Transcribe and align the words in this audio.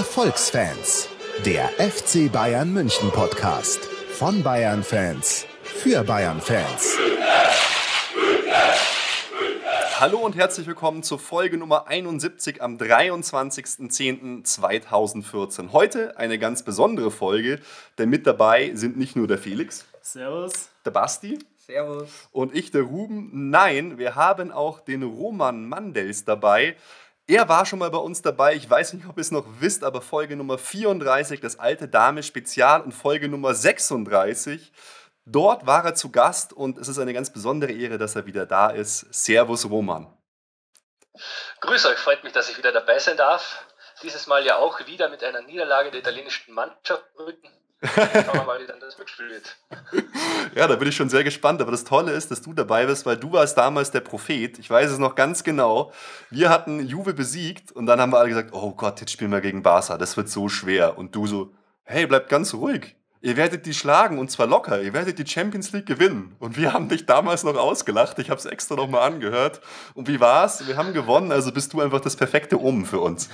Erfolgsfans, 0.00 1.10
der 1.44 1.68
FC 1.78 2.32
Bayern 2.32 2.72
München 2.72 3.10
Podcast 3.10 3.84
von 3.84 4.42
Bayern 4.42 4.82
Fans 4.82 5.44
für 5.62 6.02
Bayern 6.04 6.40
Fans. 6.40 6.96
Hallo 9.98 10.20
und 10.20 10.36
herzlich 10.36 10.66
willkommen 10.66 11.02
zur 11.02 11.18
Folge 11.18 11.58
Nummer 11.58 11.86
71 11.86 12.62
am 12.62 12.78
23.10.2014. 12.78 15.72
Heute 15.72 16.16
eine 16.16 16.38
ganz 16.38 16.62
besondere 16.62 17.10
Folge, 17.10 17.60
denn 17.98 18.08
mit 18.08 18.26
dabei 18.26 18.74
sind 18.74 18.96
nicht 18.96 19.16
nur 19.16 19.26
der 19.26 19.36
Felix. 19.36 19.84
Servus. 20.00 20.70
Der 20.86 20.92
Basti. 20.92 21.40
Servus. 21.58 22.08
Und 22.32 22.56
ich, 22.56 22.70
der 22.70 22.84
Ruben. 22.84 23.50
Nein, 23.50 23.98
wir 23.98 24.14
haben 24.14 24.50
auch 24.50 24.80
den 24.80 25.02
Roman 25.02 25.68
Mandels 25.68 26.24
dabei. 26.24 26.76
Er 27.30 27.48
war 27.48 27.64
schon 27.64 27.78
mal 27.78 27.92
bei 27.92 27.98
uns 27.98 28.22
dabei. 28.22 28.56
Ich 28.56 28.68
weiß 28.68 28.92
nicht, 28.92 29.06
ob 29.06 29.16
ihr 29.16 29.20
es 29.20 29.30
noch 29.30 29.46
wisst, 29.60 29.84
aber 29.84 30.02
Folge 30.02 30.34
Nummer 30.34 30.58
34, 30.58 31.40
das 31.40 31.60
alte 31.60 31.86
Dame 31.86 32.24
Spezial 32.24 32.80
und 32.80 32.90
Folge 32.90 33.28
Nummer 33.28 33.54
36. 33.54 34.72
Dort 35.26 35.64
war 35.64 35.84
er 35.84 35.94
zu 35.94 36.10
Gast 36.10 36.52
und 36.52 36.76
es 36.76 36.88
ist 36.88 36.98
eine 36.98 37.14
ganz 37.14 37.32
besondere 37.32 37.70
Ehre, 37.70 37.98
dass 37.98 38.16
er 38.16 38.26
wieder 38.26 38.46
da 38.46 38.70
ist. 38.70 39.06
Servus 39.14 39.70
Roman. 39.70 40.12
Grüß 41.60 41.86
euch, 41.86 41.98
freut 41.98 42.24
mich, 42.24 42.32
dass 42.32 42.50
ich 42.50 42.58
wieder 42.58 42.72
dabei 42.72 42.98
sein 42.98 43.16
darf. 43.16 43.64
Dieses 44.02 44.26
Mal 44.26 44.44
ja 44.44 44.56
auch 44.56 44.84
wieder 44.88 45.08
mit 45.08 45.22
einer 45.22 45.42
Niederlage 45.42 45.92
der 45.92 46.00
italienischen 46.00 46.52
Mannschaft 46.52 47.04
rücken. 47.16 47.59
Schauen 47.82 48.34
wir 48.34 48.44
mal, 48.44 48.60
wie 48.60 48.66
dann 48.66 48.80
das 48.80 48.98
Mitspiel 48.98 49.28
wird. 49.30 49.56
Ja, 50.54 50.66
da 50.66 50.74
bin 50.74 50.88
ich 50.88 50.96
schon 50.96 51.08
sehr 51.08 51.22
gespannt. 51.22 51.62
Aber 51.62 51.70
das 51.70 51.84
Tolle 51.84 52.12
ist, 52.12 52.30
dass 52.30 52.42
du 52.42 52.52
dabei 52.52 52.86
bist, 52.86 53.06
weil 53.06 53.16
du 53.16 53.32
warst 53.32 53.56
damals 53.56 53.92
der 53.92 54.00
Prophet. 54.00 54.58
Ich 54.58 54.68
weiß 54.68 54.90
es 54.90 54.98
noch 54.98 55.14
ganz 55.14 55.44
genau. 55.44 55.92
Wir 56.28 56.50
hatten 56.50 56.84
Juve 56.84 57.14
besiegt 57.14 57.70
und 57.70 57.86
dann 57.86 58.00
haben 58.00 58.12
wir 58.12 58.18
alle 58.18 58.30
gesagt, 58.30 58.50
oh 58.52 58.72
Gott, 58.72 59.00
jetzt 59.00 59.12
spielen 59.12 59.30
wir 59.30 59.40
gegen 59.40 59.62
Barca. 59.62 59.96
Das 59.96 60.16
wird 60.16 60.28
so 60.28 60.48
schwer. 60.48 60.98
Und 60.98 61.14
du 61.14 61.26
so, 61.26 61.52
hey, 61.84 62.06
bleib 62.06 62.28
ganz 62.28 62.52
ruhig. 62.52 62.96
Ihr 63.22 63.36
werdet 63.36 63.66
die 63.66 63.74
schlagen 63.74 64.18
und 64.18 64.30
zwar 64.30 64.46
locker. 64.46 64.80
Ihr 64.80 64.92
werdet 64.92 65.18
die 65.18 65.26
Champions 65.26 65.72
League 65.72 65.86
gewinnen. 65.86 66.34
Und 66.40 66.56
wir 66.56 66.72
haben 66.72 66.88
dich 66.88 67.06
damals 67.06 67.44
noch 67.44 67.56
ausgelacht. 67.56 68.18
Ich 68.18 68.30
habe 68.30 68.40
es 68.40 68.46
extra 68.46 68.74
noch 68.74 68.88
mal 68.88 69.02
angehört. 69.02 69.60
Und 69.94 70.08
wie 70.08 70.20
war's? 70.20 70.66
Wir 70.66 70.76
haben 70.76 70.94
gewonnen. 70.94 71.30
Also 71.30 71.52
bist 71.52 71.72
du 71.72 71.80
einfach 71.80 72.00
das 72.00 72.16
perfekte 72.16 72.60
Omen 72.60 72.86
für 72.86 72.98
uns. 72.98 73.28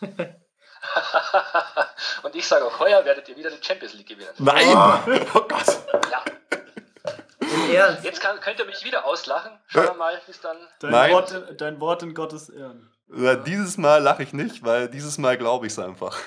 Und 2.22 2.34
ich 2.34 2.46
sage 2.46 2.64
auch, 2.64 2.78
heuer 2.80 3.04
werdet 3.04 3.28
ihr 3.28 3.36
wieder 3.36 3.50
die 3.50 3.62
Champions 3.62 3.94
League 3.94 4.08
gewinnen. 4.08 4.30
Nein! 4.38 4.66
Oh 5.34 5.40
Gott! 5.48 5.78
Ja. 6.10 6.24
Ernst. 7.72 8.04
Jetzt 8.04 8.20
kann, 8.20 8.40
könnt 8.40 8.58
ihr 8.58 8.66
mich 8.66 8.84
wieder 8.84 9.04
auslachen. 9.04 9.52
Schauen 9.66 9.86
wir 9.86 9.94
mal, 9.94 10.20
bis 10.26 10.40
dann. 10.40 10.56
Dein. 10.80 11.12
Wort, 11.12 11.42
dein 11.58 11.80
Wort 11.80 12.02
in 12.02 12.14
Gottes 12.14 12.48
Ehren. 12.48 12.90
Ja, 13.14 13.34
dieses 13.34 13.76
Mal 13.76 14.02
lache 14.02 14.22
ich 14.22 14.32
nicht, 14.32 14.64
weil 14.64 14.88
dieses 14.88 15.18
Mal 15.18 15.36
glaube 15.36 15.66
ich 15.66 15.72
es 15.72 15.78
einfach. 15.78 16.18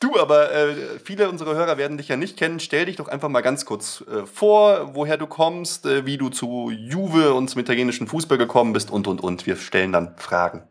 du, 0.00 0.18
aber 0.18 0.50
äh, 0.50 0.98
viele 1.04 1.28
unserer 1.28 1.54
Hörer 1.54 1.76
werden 1.76 1.98
dich 1.98 2.08
ja 2.08 2.16
nicht 2.16 2.38
kennen. 2.38 2.58
Stell 2.58 2.86
dich 2.86 2.96
doch 2.96 3.08
einfach 3.08 3.28
mal 3.28 3.42
ganz 3.42 3.66
kurz 3.66 4.02
äh, 4.10 4.24
vor, 4.24 4.94
woher 4.94 5.18
du 5.18 5.26
kommst, 5.26 5.84
äh, 5.84 6.06
wie 6.06 6.16
du 6.16 6.30
zu 6.30 6.70
Juve 6.70 7.34
und 7.34 7.48
zum 7.48 7.60
italienischen 7.60 8.06
Fußball 8.06 8.38
gekommen 8.38 8.72
bist 8.72 8.90
und 8.90 9.06
und 9.06 9.20
und. 9.20 9.44
Wir 9.46 9.56
stellen 9.56 9.92
dann 9.92 10.16
Fragen. 10.16 10.66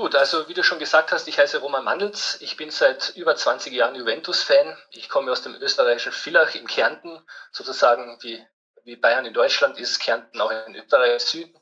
Gut, 0.00 0.14
also 0.14 0.48
wie 0.48 0.54
du 0.54 0.64
schon 0.64 0.78
gesagt 0.78 1.12
hast, 1.12 1.28
ich 1.28 1.38
heiße 1.38 1.58
Roman 1.58 1.84
Mandels. 1.84 2.38
Ich 2.40 2.56
bin 2.56 2.70
seit 2.70 3.10
über 3.16 3.36
20 3.36 3.70
Jahren 3.70 3.94
Juventus-Fan. 3.94 4.74
Ich 4.92 5.10
komme 5.10 5.30
aus 5.30 5.42
dem 5.42 5.54
österreichischen 5.56 6.12
Villach 6.12 6.54
in 6.54 6.66
Kärnten, 6.66 7.18
sozusagen 7.52 8.16
wie, 8.22 8.42
wie 8.84 8.96
Bayern 8.96 9.26
in 9.26 9.34
Deutschland 9.34 9.78
ist 9.78 9.98
Kärnten 9.98 10.40
auch 10.40 10.50
in 10.66 10.74
Österreich 10.74 11.20
Süden. 11.20 11.54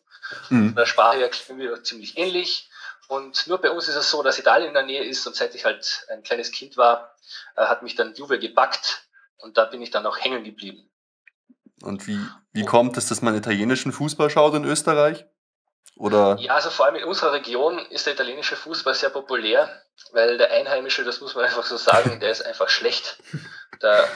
Mhm. 0.51 0.69
Von 0.69 0.77
der 0.77 0.87
Sprache 0.87 1.17
her 1.17 1.31
klingen 1.31 1.59
wir 1.59 1.83
ziemlich 1.83 2.17
ähnlich. 2.17 2.71
Und 3.09 3.49
nur 3.49 3.59
bei 3.59 3.73
uns 3.73 3.89
ist 3.89 3.97
es 3.97 4.09
so, 4.09 4.23
dass 4.23 4.39
Italien 4.39 4.69
in 4.69 4.75
der 4.75 4.85
Nähe 4.85 5.03
ist 5.03 5.27
und 5.27 5.35
seit 5.35 5.57
ich 5.57 5.65
halt 5.65 6.07
ein 6.09 6.23
kleines 6.23 6.53
Kind 6.53 6.77
war, 6.77 7.17
äh, 7.57 7.65
hat 7.65 7.83
mich 7.83 7.97
dann 7.97 8.15
Juve 8.15 8.39
gepackt 8.39 9.09
und 9.39 9.59
da 9.59 9.65
bin 9.65 9.83
ich 9.83 9.91
dann 9.91 10.07
auch 10.07 10.17
hängen 10.17 10.45
geblieben. 10.45 10.89
Und 11.83 12.07
wie, 12.07 12.21
wie 12.53 12.65
kommt 12.65 12.97
es, 12.99 13.09
dass 13.09 13.21
man 13.21 13.35
italienischen 13.35 13.91
Fußball 13.91 14.31
schaut 14.31 14.55
in 14.55 14.65
Österreich? 14.65 15.27
Oder? 15.99 16.37
Ja, 16.39 16.55
also 16.55 16.71
vor 16.71 16.87
allem 16.87 16.95
in 16.95 17.05
unserer 17.05 17.33
Region 17.33 17.85
ist 17.91 18.07
der 18.07 18.15
italienische 18.15 18.55
Fußball 18.55 18.95
sehr 18.95 19.11
populär, 19.11 19.83
weil 20.13 20.39
der 20.39 20.53
Einheimische, 20.53 21.03
das 21.03 21.21
muss 21.21 21.35
man 21.35 21.45
einfach 21.45 21.65
so 21.65 21.77
sagen, 21.77 22.21
der 22.21 22.31
ist 22.31 22.43
einfach 22.43 22.69
schlecht. 22.69 23.19
Da, 23.81 24.09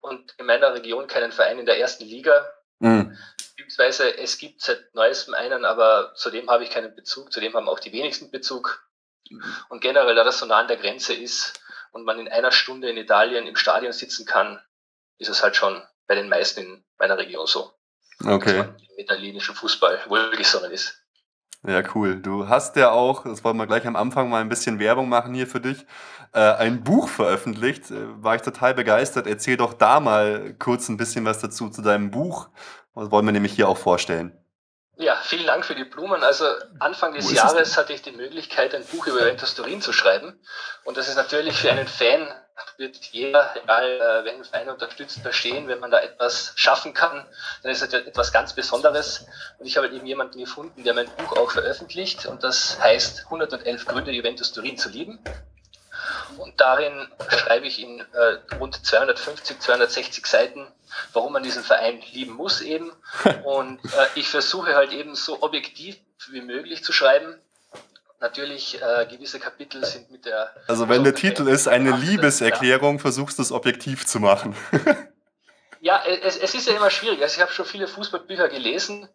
und 0.00 0.34
in 0.38 0.46
meiner 0.46 0.74
Region 0.74 1.06
keinen 1.06 1.32
Verein 1.32 1.58
in 1.58 1.66
der 1.66 1.78
ersten 1.78 2.04
Liga. 2.04 2.50
Mhm. 2.78 3.16
Beziehungsweise 3.38 4.18
es 4.18 4.38
gibt 4.38 4.62
seit 4.62 4.94
neuestem 4.94 5.34
einen, 5.34 5.64
aber 5.64 6.14
zu 6.14 6.30
dem 6.30 6.48
habe 6.48 6.64
ich 6.64 6.70
keinen 6.70 6.94
Bezug, 6.94 7.32
zu 7.32 7.40
dem 7.40 7.54
haben 7.54 7.68
auch 7.68 7.80
die 7.80 7.92
wenigsten 7.92 8.30
Bezug. 8.30 8.86
Und 9.68 9.80
generell, 9.80 10.14
da 10.14 10.24
das 10.24 10.38
so 10.38 10.46
nah 10.46 10.58
an 10.58 10.68
der 10.68 10.76
Grenze 10.76 11.12
ist 11.12 11.60
und 11.92 12.04
man 12.04 12.18
in 12.18 12.28
einer 12.28 12.52
Stunde 12.52 12.88
in 12.88 12.96
Italien 12.96 13.46
im 13.46 13.56
Stadion 13.56 13.92
sitzen 13.92 14.24
kann, 14.24 14.62
ist 15.18 15.28
es 15.28 15.42
halt 15.42 15.56
schon 15.56 15.82
bei 16.06 16.14
den 16.14 16.28
meisten 16.28 16.60
in 16.60 16.84
meiner 16.98 17.18
Region 17.18 17.46
so, 17.46 17.72
Okay. 18.24 18.60
im 18.60 18.98
italienischen 18.98 19.54
Fußball 19.54 20.00
wohlgesonnen 20.08 20.70
ist. 20.72 21.02
Ja, 21.66 21.82
cool. 21.94 22.20
Du 22.20 22.48
hast 22.48 22.76
ja 22.76 22.90
auch, 22.90 23.24
das 23.24 23.42
wollen 23.42 23.56
wir 23.56 23.66
gleich 23.66 23.86
am 23.86 23.96
Anfang 23.96 24.28
mal 24.28 24.40
ein 24.40 24.48
bisschen 24.48 24.78
Werbung 24.78 25.08
machen 25.08 25.34
hier 25.34 25.46
für 25.46 25.60
dich, 25.60 25.84
äh, 26.32 26.40
ein 26.40 26.84
Buch 26.84 27.08
veröffentlicht. 27.08 27.90
Äh, 27.90 28.22
war 28.22 28.36
ich 28.36 28.42
total 28.42 28.74
begeistert. 28.74 29.26
Erzähl 29.26 29.56
doch 29.56 29.74
da 29.74 29.98
mal 30.00 30.54
kurz 30.58 30.88
ein 30.88 30.96
bisschen 30.96 31.24
was 31.24 31.40
dazu 31.40 31.68
zu 31.68 31.82
deinem 31.82 32.10
Buch. 32.10 32.48
Das 32.94 33.10
wollen 33.10 33.26
wir 33.26 33.32
nämlich 33.32 33.52
hier 33.52 33.68
auch 33.68 33.78
vorstellen. 33.78 34.38
Ja, 34.98 35.16
vielen 35.22 35.46
Dank 35.46 35.64
für 35.64 35.74
die 35.74 35.84
Blumen. 35.84 36.22
Also 36.22 36.46
Anfang 36.78 37.14
des 37.14 37.30
Jahres 37.30 37.76
hatte 37.76 37.92
ich 37.92 38.00
die 38.00 38.12
Möglichkeit, 38.12 38.74
ein 38.74 38.84
Buch 38.84 39.06
über 39.06 39.20
Juventus 39.20 39.54
Turin 39.54 39.82
zu 39.82 39.92
schreiben. 39.92 40.40
Und 40.84 40.96
das 40.96 41.08
ist 41.08 41.16
natürlich 41.16 41.54
für 41.54 41.70
einen 41.70 41.86
Fan, 41.86 42.26
wird 42.78 42.96
jeder, 43.06 43.54
egal 43.62 43.84
äh, 43.84 44.24
welchen 44.24 44.44
Verein 44.44 44.68
unterstützt, 44.68 45.20
verstehen, 45.20 45.68
wenn 45.68 45.80
man 45.80 45.90
da 45.90 46.00
etwas 46.00 46.52
schaffen 46.56 46.94
kann, 46.94 47.26
dann 47.62 47.72
ist 47.72 47.82
das 47.82 47.92
etwas 47.92 48.32
ganz 48.32 48.54
Besonderes. 48.54 49.26
Und 49.58 49.66
ich 49.66 49.76
habe 49.76 49.88
eben 49.88 50.06
jemanden 50.06 50.38
gefunden, 50.38 50.84
der 50.84 50.94
mein 50.94 51.08
Buch 51.16 51.36
auch 51.36 51.50
veröffentlicht. 51.50 52.26
Und 52.26 52.44
das 52.44 52.80
heißt 52.80 53.24
111 53.24 53.86
Gründe, 53.86 54.12
Juventus 54.12 54.52
Turin 54.52 54.78
zu 54.78 54.88
lieben. 54.88 55.18
Und 56.38 56.60
darin 56.60 57.08
schreibe 57.28 57.66
ich 57.66 57.80
in 57.80 58.00
äh, 58.00 58.54
rund 58.56 58.84
250, 58.86 59.60
260 59.60 60.26
Seiten, 60.26 60.66
warum 61.12 61.32
man 61.32 61.42
diesen 61.42 61.62
Verein 61.62 62.00
lieben 62.12 62.32
muss 62.32 62.60
eben. 62.60 62.92
Und 63.44 63.84
äh, 63.84 64.06
ich 64.14 64.28
versuche 64.28 64.74
halt 64.74 64.92
eben 64.92 65.14
so 65.14 65.42
objektiv 65.42 65.96
wie 66.30 66.40
möglich 66.40 66.84
zu 66.84 66.92
schreiben. 66.92 67.40
Natürlich, 68.20 68.80
äh, 68.80 69.06
gewisse 69.06 69.38
Kapitel 69.38 69.84
sind 69.84 70.10
mit 70.10 70.24
der... 70.24 70.50
Also 70.68 70.88
wenn 70.88 71.04
der 71.04 71.14
Titel 71.14 71.48
ist, 71.48 71.68
eine 71.68 71.90
Liebeserklärung, 71.96 72.98
versuchst 72.98 73.38
du 73.38 73.42
es 73.42 73.52
objektiv 73.52 74.06
zu 74.06 74.20
machen. 74.20 74.56
Ja, 75.86 76.02
es, 76.04 76.36
es 76.36 76.54
ist 76.54 76.68
ja 76.68 76.74
immer 76.74 76.90
schwierig. 76.90 77.22
Also 77.22 77.36
ich 77.36 77.42
habe 77.42 77.52
schon 77.52 77.64
viele 77.64 77.86
Fußballbücher 77.86 78.48
gelesen 78.48 79.08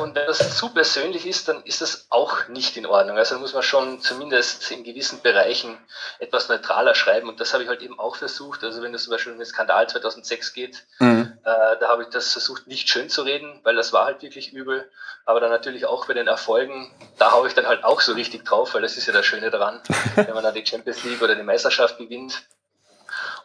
und 0.00 0.16
wenn 0.16 0.26
das 0.26 0.56
zu 0.56 0.70
persönlich 0.70 1.24
ist, 1.24 1.46
dann 1.46 1.62
ist 1.62 1.82
das 1.82 2.06
auch 2.08 2.48
nicht 2.48 2.76
in 2.76 2.84
Ordnung. 2.84 3.16
Also 3.16 3.38
muss 3.38 3.54
man 3.54 3.62
schon 3.62 4.00
zumindest 4.00 4.68
in 4.72 4.82
gewissen 4.82 5.20
Bereichen 5.22 5.78
etwas 6.18 6.48
neutraler 6.48 6.96
schreiben 6.96 7.28
und 7.28 7.38
das 7.38 7.52
habe 7.52 7.62
ich 7.62 7.68
halt 7.68 7.82
eben 7.82 8.00
auch 8.00 8.16
versucht. 8.16 8.64
Also 8.64 8.82
wenn 8.82 8.92
es 8.92 9.04
zum 9.04 9.12
Beispiel 9.12 9.32
um 9.34 9.38
den 9.38 9.46
Skandal 9.46 9.88
2006 9.88 10.52
geht, 10.52 10.86
Mhm. 10.98 11.35
Äh, 11.46 11.78
da 11.78 11.88
habe 11.88 12.02
ich 12.02 12.08
das 12.08 12.32
versucht 12.32 12.66
nicht 12.66 12.88
schön 12.88 13.08
zu 13.08 13.22
reden, 13.22 13.60
weil 13.62 13.76
das 13.76 13.92
war 13.92 14.04
halt 14.04 14.20
wirklich 14.20 14.52
übel. 14.52 14.90
Aber 15.24 15.40
dann 15.40 15.50
natürlich 15.50 15.86
auch 15.86 16.06
bei 16.06 16.14
den 16.14 16.26
Erfolgen, 16.26 16.92
da 17.18 17.30
haue 17.32 17.46
ich 17.48 17.54
dann 17.54 17.66
halt 17.66 17.84
auch 17.84 18.00
so 18.00 18.12
richtig 18.14 18.44
drauf, 18.44 18.74
weil 18.74 18.82
das 18.82 18.96
ist 18.96 19.06
ja 19.06 19.12
das 19.12 19.24
Schöne 19.26 19.50
daran, 19.50 19.80
wenn 20.16 20.34
man 20.34 20.42
dann 20.42 20.54
die 20.54 20.66
Champions 20.66 21.04
League 21.04 21.22
oder 21.22 21.34
die 21.36 21.42
Meisterschaft 21.44 21.98
gewinnt. 21.98 22.42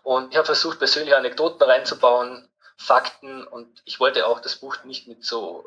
Und 0.04 0.32
ich 0.32 0.38
habe 0.38 0.46
versucht, 0.46 0.80
persönliche 0.80 1.16
Anekdoten 1.16 1.62
reinzubauen, 1.62 2.48
Fakten 2.76 3.46
und 3.46 3.68
ich 3.86 4.00
wollte 4.00 4.26
auch 4.26 4.40
das 4.40 4.56
Buch 4.56 4.84
nicht 4.84 5.08
mit 5.08 5.24
so 5.24 5.64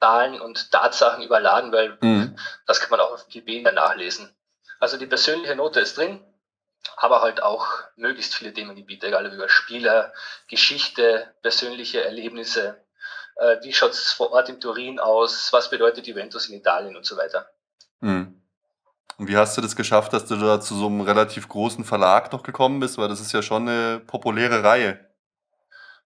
Zahlen 0.00 0.40
und 0.40 0.72
Tatsachen 0.72 1.22
überladen, 1.22 1.70
weil 1.72 1.96
Mhm. 2.00 2.36
das 2.66 2.80
kann 2.80 2.90
man 2.90 3.00
auch 3.00 3.12
auf 3.12 3.26
Wikipedia 3.28 3.70
nachlesen. 3.72 4.34
Also 4.80 4.96
die 4.96 5.06
persönliche 5.06 5.54
Note 5.54 5.78
ist 5.80 5.96
drin, 5.96 6.20
aber 6.96 7.22
halt 7.22 7.42
auch 7.42 7.66
möglichst 7.96 8.34
viele 8.34 8.52
Themengebiete, 8.52 9.06
egal 9.06 9.26
ob 9.26 9.32
über 9.32 9.48
Spieler, 9.48 10.12
Geschichte, 10.48 11.32
persönliche 11.42 12.04
Erlebnisse, 12.04 12.82
äh, 13.36 13.56
wie 13.62 13.72
schaut 13.72 13.92
es 13.92 14.12
vor 14.12 14.32
Ort 14.32 14.48
in 14.48 14.60
Turin 14.60 14.98
aus, 15.00 15.52
was 15.52 15.70
bedeutet 15.70 16.06
Juventus 16.06 16.48
in 16.48 16.56
Italien 16.56 16.96
und 16.96 17.06
so 17.06 17.16
weiter. 17.16 17.50
Mhm. 18.00 18.42
Und 19.16 19.26
wie 19.26 19.36
hast 19.36 19.56
du 19.56 19.60
das 19.60 19.74
geschafft, 19.74 20.12
dass 20.12 20.26
du 20.26 20.36
da 20.36 20.60
zu 20.60 20.76
so 20.76 20.86
einem 20.86 21.00
relativ 21.00 21.48
großen 21.48 21.84
Verlag 21.84 22.32
noch 22.32 22.44
gekommen 22.44 22.78
bist? 22.78 22.98
Weil 22.98 23.08
das 23.08 23.20
ist 23.20 23.32
ja 23.32 23.42
schon 23.42 23.68
eine 23.68 23.98
populäre 23.98 24.62
Reihe. 24.62 25.04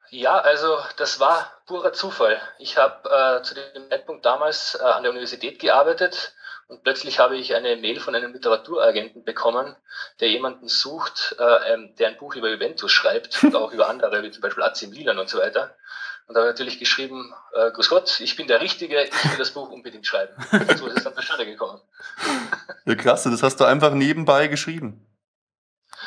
Ja, 0.08 0.38
also 0.38 0.79
das 0.96 1.20
war 1.20 1.50
purer 1.67 1.93
Zufall. 1.93 2.40
Ich 2.58 2.76
habe 2.76 3.08
äh, 3.08 3.43
zu 3.43 3.55
dem 3.55 3.88
Zeitpunkt 3.88 4.25
damals 4.25 4.75
äh, 4.75 4.84
an 4.84 5.02
der 5.02 5.11
Universität 5.11 5.58
gearbeitet 5.58 6.34
Und 6.69 6.82
plötzlich 6.82 7.19
habe 7.19 7.37
ich 7.37 7.55
eine 7.55 7.76
Mail 7.76 8.00
von 8.00 8.14
einem 8.14 8.32
Literaturagenten 8.32 9.25
bekommen, 9.25 9.76
der 10.20 10.29
jemanden 10.29 10.69
sucht, 10.69 11.37
äh, 11.38 11.75
ähm, 11.75 11.94
der 11.97 12.09
ein 12.09 12.17
Buch 12.17 12.35
über 12.35 12.50
Juventus 12.50 12.93
schreibt 12.93 13.43
und 13.44 13.55
auch 13.56 13.73
über 13.73 13.88
andere, 13.88 14.23
wie 14.23 14.31
zum 14.31 14.41
Beispiel 14.41 14.62
AC 14.62 14.82
Milan 14.88 15.19
und 15.19 15.29
so 15.29 15.38
weiter. 15.38 15.76
Und 16.26 16.35
da 16.35 16.41
habe 16.41 16.50
ich 16.50 16.55
natürlich 16.55 16.79
geschrieben, 16.79 17.35
äh, 17.53 17.70
Grüß 17.73 17.91
Gott, 17.91 18.20
ich 18.20 18.37
bin 18.37 18.47
der 18.47 18.61
Richtige, 18.61 19.03
ich 19.03 19.31
will 19.31 19.38
das 19.38 19.50
Buch 19.50 19.70
unbedingt 19.70 20.06
schreiben. 20.06 20.35
Und 20.53 20.79
so 20.79 20.87
ist 20.87 20.99
es 20.99 21.05
dann 21.05 21.14
zustande 21.14 21.44
gekommen. 21.44 21.81
Ja, 22.87 22.94
krass, 22.94 23.25
das 23.25 23.43
hast 23.43 23.61
du 23.61 23.65
einfach 23.65 23.93
nebenbei 23.93 24.47
geschrieben. 24.47 25.06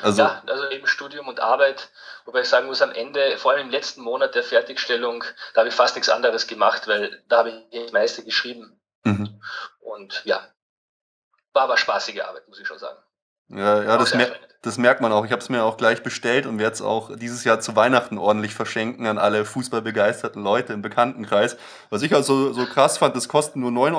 Also, 0.01 0.23
ja, 0.23 0.41
also 0.45 0.69
eben 0.69 0.87
Studium 0.87 1.27
und 1.27 1.39
Arbeit, 1.39 1.89
wobei 2.25 2.41
ich 2.41 2.49
sagen 2.49 2.67
muss, 2.67 2.81
am 2.81 2.91
Ende, 2.91 3.37
vor 3.37 3.51
allem 3.51 3.67
im 3.67 3.69
letzten 3.69 4.01
Monat 4.01 4.35
der 4.35 4.43
Fertigstellung, 4.43 5.23
da 5.53 5.59
habe 5.59 5.69
ich 5.69 5.75
fast 5.75 5.95
nichts 5.95 6.09
anderes 6.09 6.47
gemacht, 6.47 6.87
weil 6.87 7.23
da 7.29 7.37
habe 7.37 7.49
ich 7.71 7.83
das 7.83 7.91
meiste 7.91 8.23
geschrieben. 8.23 8.79
Mhm. 9.03 9.39
Und 9.95 10.21
ja, 10.25 10.47
war 11.53 11.63
aber 11.63 11.77
spaßige 11.77 12.21
Arbeit, 12.21 12.47
muss 12.47 12.59
ich 12.59 12.67
schon 12.67 12.79
sagen. 12.79 12.97
Ja, 13.49 13.83
ja 13.83 13.97
das, 13.97 14.13
mer 14.13 14.35
das 14.61 14.77
merkt 14.77 14.99
man 14.99 15.11
auch. 15.11 15.25
Ich 15.25 15.31
habe 15.31 15.41
es 15.41 15.49
mir 15.49 15.63
auch 15.63 15.77
gleich 15.77 16.01
bestellt 16.01 16.47
und 16.47 16.57
werde 16.57 16.73
es 16.73 16.81
auch 16.81 17.15
dieses 17.15 17.43
Jahr 17.43 17.59
zu 17.59 17.75
Weihnachten 17.75 18.17
ordentlich 18.17 18.55
verschenken 18.55 19.05
an 19.05 19.19
alle 19.19 19.45
fußballbegeisterten 19.45 20.43
Leute 20.43 20.73
im 20.73 20.81
Bekanntenkreis. 20.81 21.55
Was 21.91 22.01
ich 22.01 22.15
also 22.15 22.51
so 22.51 22.65
krass 22.65 22.97
fand, 22.97 23.15
das 23.15 23.29
kostet 23.29 23.57
nur 23.57 23.69
9,90 23.69 23.95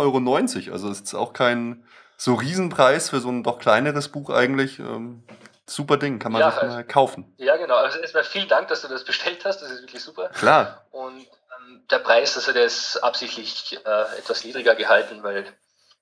Euro. 0.66 0.72
Also 0.72 0.90
es 0.90 1.00
ist 1.00 1.14
auch 1.14 1.32
kein 1.32 1.86
so 2.16 2.34
Riesenpreis 2.34 3.10
für 3.10 3.20
so 3.20 3.28
ein 3.28 3.44
doch 3.44 3.58
kleineres 3.58 4.08
Buch 4.08 4.30
eigentlich. 4.30 4.80
Ähm, 4.80 5.22
super 5.66 5.96
Ding, 5.98 6.18
kann 6.18 6.32
man 6.32 6.40
ja, 6.40 6.50
sich 6.50 6.62
mal 6.62 6.84
kaufen. 6.84 7.32
Ja, 7.36 7.56
genau. 7.56 7.76
Also 7.76 7.98
erstmal 7.98 8.24
vielen 8.24 8.48
Dank, 8.48 8.68
dass 8.68 8.82
du 8.82 8.88
das 8.88 9.04
bestellt 9.04 9.44
hast. 9.44 9.62
Das 9.62 9.70
ist 9.70 9.82
wirklich 9.82 10.02
super. 10.02 10.30
Klar. 10.30 10.84
Und 10.90 11.20
ähm, 11.20 11.82
der 11.90 11.98
Preis, 11.98 12.36
also 12.36 12.52
der 12.52 12.64
ist 12.64 12.96
absichtlich 12.98 13.78
äh, 13.84 14.18
etwas 14.18 14.44
niedriger 14.44 14.74
gehalten, 14.74 15.22
weil 15.22 15.46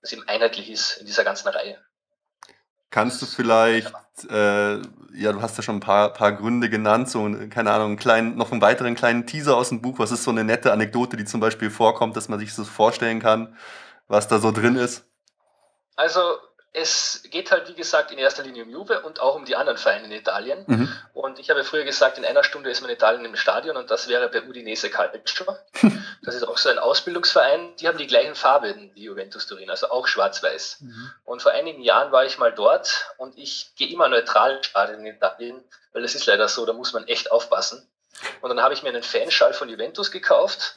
es 0.05 0.13
eben 0.13 0.29
einheitlich 0.29 0.71
ist 0.71 0.99
in 0.99 1.07
dieser 1.07 1.25
ganzen 1.25 1.49
Reihe. 1.49 1.79
Kannst 2.91 3.21
du 3.21 3.27
vielleicht, 3.27 3.93
äh, 4.31 4.77
ja, 5.15 5.33
du 5.33 5.43
hast 5.43 5.57
ja 5.57 5.65
schon 5.65 5.79
ein 5.79 5.81
paar, 5.81 6.13
paar 6.13 6.33
Gründe 6.33 6.71
genannt, 6.71 7.11
so, 7.11 7.29
keine 7.51 7.73
Ahnung, 7.73 7.89
einen 7.89 7.97
kleinen, 7.99 8.37
noch 8.37 8.53
einen 8.53 8.61
weiteren 8.61 8.95
kleinen 8.95 9.27
Teaser 9.27 9.57
aus 9.57 9.71
dem 9.71 9.83
Buch. 9.83 9.99
Was 9.99 10.13
ist 10.13 10.23
so 10.23 10.31
eine 10.31 10.45
nette 10.45 10.73
Anekdote, 10.73 11.17
die 11.17 11.25
zum 11.25 11.41
Beispiel 11.41 11.71
vorkommt, 11.71 12.17
dass 12.17 12.29
man 12.29 12.39
sich 12.39 12.55
so 12.55 12.63
vorstellen 12.63 13.19
kann, 13.19 13.57
was 14.07 14.29
da 14.29 14.39
so 14.39 14.53
drin 14.53 14.77
ist? 14.77 15.05
Also, 15.97 16.21
es 16.77 17.23
geht 17.31 17.53
halt, 17.53 17.69
wie 17.69 17.75
gesagt, 17.75 18.11
in 18.11 18.19
erster 18.19 18.43
Linie 18.43 18.65
um 18.65 18.71
Juve 18.71 19.01
und 19.03 19.21
auch 19.21 19.37
um 19.37 19.45
die 19.45 19.55
anderen 19.55 19.79
Vereine 19.79 20.07
in 20.07 20.13
Italien. 20.13 20.65
Mhm. 20.67 20.93
Und 21.13 21.39
ich 21.39 21.49
habe 21.49 21.63
früher 21.63 21.85
gesagt, 21.85 22.19
in 22.19 22.25
einer 22.25 22.43
Stunde 22.43 22.69
ist 22.69 22.81
man 22.81 22.91
in 22.91 22.97
Italien 22.97 23.25
im 23.25 23.37
Stadion 23.37 23.77
und 23.77 23.93
das 23.93 24.09
wäre 24.09 24.29
bei 24.29 24.43
Udinese 24.43 24.91
Calcio. 24.91 25.57
Das 26.25 26.35
ist 26.35 26.45
auch 26.45 26.57
so 26.57 26.71
ein 26.71 26.79
Ausbildungsverein. 26.79 27.77
Die 27.77 27.87
haben 27.87 27.99
die 27.99 28.07
gleichen 28.07 28.35
Farben 28.35 28.91
wie 28.95 29.05
Juventus 29.05 29.47
Turin, 29.47 29.69
also 29.69 29.91
auch 29.91 30.07
schwarz-weiß. 30.07 30.79
Mhm. 30.81 31.11
Und 31.25 31.43
vor 31.43 31.53
einigen 31.53 31.83
Jahren 31.83 32.13
war 32.13 32.25
ich 32.25 32.39
mal 32.39 32.51
dort 32.51 33.11
und 33.19 33.37
ich 33.37 33.73
gehe 33.77 33.89
immer 33.89 34.09
neutral 34.09 34.57
ins 34.57 34.67
Stadion 34.67 35.01
in 35.01 35.15
Italien, 35.15 35.63
weil 35.93 36.03
es 36.03 36.15
ist 36.15 36.25
leider 36.27 36.49
so, 36.49 36.65
da 36.65 36.73
muss 36.73 36.95
man 36.95 37.07
echt 37.07 37.31
aufpassen. 37.31 37.87
Und 38.41 38.49
dann 38.49 38.63
habe 38.63 38.73
ich 38.73 38.83
mir 38.83 38.89
einen 38.89 39.03
Fanschall 39.03 39.53
von 39.53 39.69
Juventus 39.69 40.11
gekauft, 40.11 40.77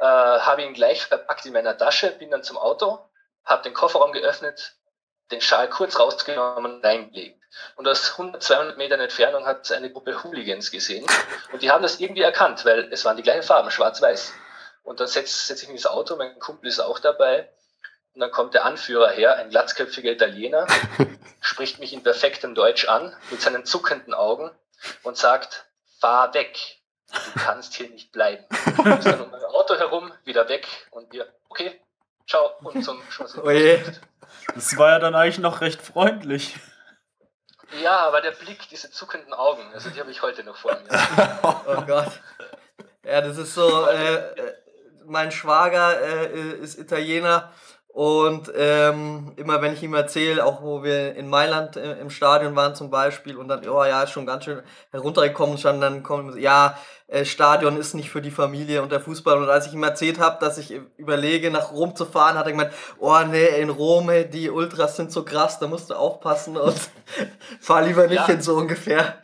äh, 0.00 0.04
habe 0.04 0.62
ihn 0.62 0.72
gleich 0.72 1.04
verpackt 1.04 1.44
in 1.44 1.52
meiner 1.52 1.76
Tasche, 1.76 2.10
bin 2.10 2.30
dann 2.30 2.42
zum 2.42 2.56
Auto, 2.56 2.98
habe 3.44 3.62
den 3.62 3.74
Kofferraum 3.74 4.12
geöffnet, 4.12 4.75
den 5.30 5.40
Schal 5.40 5.68
kurz 5.68 5.98
rausgenommen 5.98 6.76
und 6.76 6.84
reingelegt. 6.84 7.42
Und 7.76 7.88
aus 7.88 8.12
100, 8.12 8.42
200 8.42 8.76
Metern 8.76 9.00
Entfernung 9.00 9.46
hat 9.46 9.70
eine 9.72 9.90
Gruppe 9.90 10.22
Hooligans 10.22 10.70
gesehen. 10.70 11.06
Und 11.52 11.62
die 11.62 11.70
haben 11.70 11.82
das 11.82 12.00
irgendwie 12.00 12.22
erkannt, 12.22 12.64
weil 12.64 12.92
es 12.92 13.04
waren 13.04 13.16
die 13.16 13.22
gleichen 13.22 13.42
Farben, 13.42 13.70
schwarz-weiß. 13.70 14.32
Und 14.82 15.00
dann 15.00 15.06
setze 15.06 15.46
setz 15.46 15.62
ich 15.62 15.68
mich 15.68 15.78
ins 15.78 15.86
Auto, 15.86 16.16
mein 16.16 16.38
Kumpel 16.38 16.68
ist 16.68 16.80
auch 16.80 16.98
dabei. 16.98 17.48
Und 18.14 18.20
dann 18.20 18.30
kommt 18.30 18.54
der 18.54 18.64
Anführer 18.64 19.10
her, 19.10 19.36
ein 19.36 19.50
glatzköpfiger 19.50 20.10
Italiener, 20.10 20.66
spricht 21.40 21.80
mich 21.80 21.92
in 21.92 22.02
perfektem 22.02 22.54
Deutsch 22.54 22.88
an, 22.88 23.14
mit 23.30 23.42
seinen 23.42 23.64
zuckenden 23.64 24.14
Augen 24.14 24.50
und 25.02 25.16
sagt, 25.16 25.66
fahr 26.00 26.32
weg. 26.34 26.58
Du 27.08 27.40
kannst 27.40 27.74
hier 27.74 27.88
nicht 27.88 28.12
bleiben. 28.12 28.44
Ist 28.98 29.06
dann 29.06 29.20
um 29.20 29.30
mein 29.30 29.44
Auto 29.44 29.76
herum, 29.76 30.12
wieder 30.24 30.48
weg 30.48 30.66
und 30.90 31.12
wir, 31.12 31.32
okay, 31.48 31.80
ciao 32.26 32.52
und 32.62 32.82
zum 32.82 33.00
Schluss. 33.10 33.36
Das 34.54 34.76
war 34.76 34.90
ja 34.90 34.98
dann 34.98 35.14
eigentlich 35.14 35.38
noch 35.38 35.60
recht 35.60 35.82
freundlich. 35.82 36.56
Ja, 37.82 38.06
aber 38.06 38.20
der 38.20 38.30
Blick, 38.30 38.68
diese 38.68 38.90
zuckenden 38.90 39.34
Augen, 39.34 39.62
also 39.72 39.90
die 39.90 40.00
habe 40.00 40.10
ich 40.10 40.22
heute 40.22 40.44
noch 40.44 40.56
vor 40.56 40.78
mir. 40.80 41.38
oh 41.66 41.82
Gott. 41.82 42.12
Ja, 43.04 43.20
das 43.20 43.38
ist 43.38 43.54
so, 43.54 43.86
äh, 43.88 44.14
äh, 44.14 44.54
mein 45.04 45.30
Schwager 45.30 46.00
äh, 46.00 46.52
ist 46.58 46.78
Italiener 46.78 47.52
und 47.96 48.52
ähm, 48.54 49.32
immer 49.36 49.62
wenn 49.62 49.72
ich 49.72 49.82
ihm 49.82 49.94
erzähle, 49.94 50.44
auch 50.44 50.60
wo 50.60 50.82
wir 50.82 51.14
in 51.14 51.30
Mailand 51.30 51.78
äh, 51.78 51.92
im 51.92 52.10
Stadion 52.10 52.54
waren 52.54 52.74
zum 52.74 52.90
Beispiel 52.90 53.38
und 53.38 53.48
dann, 53.48 53.66
oh 53.66 53.82
ja, 53.86 54.02
ist 54.02 54.10
schon 54.10 54.26
ganz 54.26 54.44
schön 54.44 54.62
heruntergekommen, 54.90 55.56
schon 55.56 55.80
dann 55.80 56.02
kommt, 56.02 56.38
ja, 56.38 56.78
äh, 57.06 57.24
Stadion 57.24 57.78
ist 57.78 57.94
nicht 57.94 58.10
für 58.10 58.20
die 58.20 58.30
Familie 58.30 58.82
und 58.82 58.92
der 58.92 59.00
Fußball. 59.00 59.38
Und 59.38 59.48
als 59.48 59.66
ich 59.66 59.72
ihm 59.72 59.82
erzählt 59.82 60.18
habe, 60.18 60.36
dass 60.44 60.58
ich 60.58 60.72
überlege, 60.98 61.50
nach 61.50 61.72
Rom 61.72 61.96
zu 61.96 62.04
fahren, 62.04 62.36
hat 62.36 62.44
er 62.44 62.52
gemeint, 62.52 62.74
oh 62.98 63.18
nee, 63.20 63.46
in 63.62 63.70
Rom, 63.70 64.10
die 64.30 64.50
Ultras 64.50 64.96
sind 64.96 65.10
so 65.10 65.24
krass, 65.24 65.58
da 65.58 65.66
musst 65.66 65.88
du 65.88 65.94
aufpassen 65.94 66.58
und 66.58 66.78
fahr 67.62 67.80
lieber 67.80 68.08
nicht 68.08 68.16
ja. 68.16 68.26
hin, 68.26 68.42
so 68.42 68.56
ungefähr. 68.56 69.22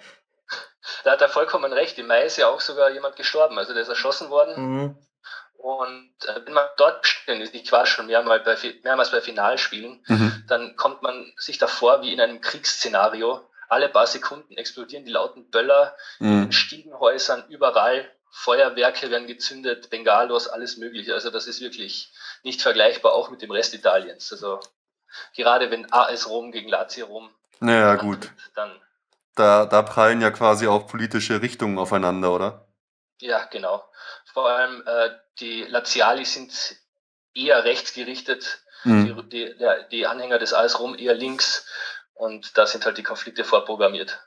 Da 1.04 1.10
hat 1.10 1.20
er 1.20 1.28
vollkommen 1.28 1.74
recht. 1.74 1.98
Im 1.98 2.06
Mai 2.06 2.22
ist 2.22 2.38
ja 2.38 2.48
auch 2.48 2.62
sogar 2.62 2.88
jemand 2.88 3.16
gestorben, 3.16 3.58
also 3.58 3.74
der 3.74 3.82
ist 3.82 3.90
erschossen 3.90 4.30
worden. 4.30 4.54
Mhm. 4.56 4.98
Und 5.62 6.12
äh, 6.26 6.44
wenn 6.44 6.55
man 6.55 6.67
dort 6.76 7.06
stehen 7.06 7.41
ist, 7.41 7.55
ich 7.55 7.70
war 7.70 7.87
schon 7.87 8.06
mehrmals 8.06 8.44
bei, 8.44 8.56
mehrmals 8.82 9.12
bei 9.12 9.20
Finalspielen, 9.20 10.05
mhm. 10.09 10.44
dann 10.49 10.75
kommt 10.76 11.03
man 11.03 11.32
sich 11.37 11.59
davor 11.59 12.03
wie 12.03 12.12
in 12.12 12.20
einem 12.20 12.41
Kriegsszenario. 12.41 13.41
Alle 13.69 13.88
paar 13.88 14.09
Sekunden 14.09 14.56
explodieren 14.56 15.05
die 15.05 15.12
lauten 15.12 15.50
Böller 15.50 15.97
mhm. 16.19 16.44
in 16.44 16.53
Stiegenhäusern, 16.53 17.44
überall. 17.49 18.11
Feuerwerke 18.35 19.11
werden 19.11 19.26
gezündet, 19.26 19.91
Bengalos, 19.91 20.49
alles 20.49 20.79
Mögliche. 20.79 21.14
Also 21.14 21.31
das 21.31 21.47
ist 21.47 21.61
wirklich 21.61 22.12
nicht 22.43 22.61
vergleichbar, 22.61 23.12
auch 23.12 23.31
mit 23.31 23.43
dem 23.43 23.50
Rest 23.50 23.75
Italiens. 23.75 24.32
Also 24.32 24.58
gerade 25.37 25.70
wenn 25.70 25.93
AS 25.93 26.29
Rom 26.29 26.50
gegen 26.50 26.69
Lazio 26.69 27.06
Rom. 27.06 27.31
Naja, 27.61 27.94
gut. 27.97 28.31
Dann 28.55 28.73
da, 29.35 29.65
da 29.65 29.82
prallen 29.82 30.20
ja 30.20 30.31
quasi 30.31 30.67
auch 30.67 30.87
politische 30.87 31.41
Richtungen 31.41 31.79
aufeinander, 31.79 32.32
oder? 32.32 32.67
Ja, 33.22 33.44
genau. 33.44 33.84
Vor 34.32 34.48
allem 34.48 34.82
äh, 34.84 35.10
die 35.38 35.62
Laziali 35.62 36.24
sind 36.24 36.52
eher 37.34 37.62
rechts 37.62 37.94
gerichtet, 37.94 38.64
mhm. 38.82 39.28
die, 39.28 39.54
die, 39.54 39.54
die, 39.92 40.06
Anhänger 40.08 40.40
des 40.40 40.52
AS 40.52 40.80
Rom 40.80 40.98
eher 40.98 41.14
links 41.14 41.64
und 42.14 42.58
da 42.58 42.66
sind 42.66 42.84
halt 42.84 42.98
die 42.98 43.04
Konflikte 43.04 43.44
vorprogrammiert. 43.44 44.19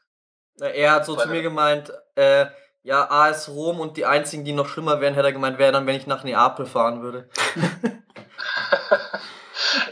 Er 0.61 0.93
hat 0.93 1.05
so 1.05 1.17
zu 1.17 1.27
mir 1.27 1.41
gemeint, 1.41 1.91
äh, 2.15 2.45
ja, 2.83 3.11
AS 3.11 3.49
Rom 3.49 3.81
und 3.81 3.97
die 3.97 4.05
einzigen, 4.05 4.45
die 4.45 4.53
noch 4.53 4.69
schlimmer 4.69 5.01
wären, 5.01 5.13
hätte 5.13 5.27
er 5.27 5.33
gemeint, 5.33 5.57
wäre 5.57 5.73
dann, 5.73 5.85
wenn 5.87 5.97
ich 5.97 6.07
nach 6.07 6.23
Neapel 6.23 6.65
fahren 6.65 7.01
würde. 7.01 7.29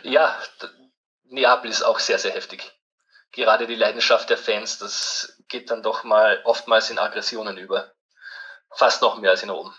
ja, 0.03 0.33
Neapel 1.25 1.69
ist 1.69 1.83
auch 1.83 1.99
sehr, 1.99 2.19
sehr 2.19 2.31
heftig. 2.31 2.71
Gerade 3.33 3.67
die 3.67 3.75
Leidenschaft 3.75 4.29
der 4.29 4.37
Fans, 4.37 4.77
das 4.77 5.43
geht 5.49 5.71
dann 5.71 5.83
doch 5.83 6.05
mal 6.05 6.39
oftmals 6.45 6.89
in 6.89 6.99
Aggressionen 6.99 7.57
über. 7.57 7.91
Fast 8.75 9.01
noch 9.01 9.19
mehr 9.19 9.31
als 9.31 9.43
in 9.43 9.49
Rom. 9.49 9.73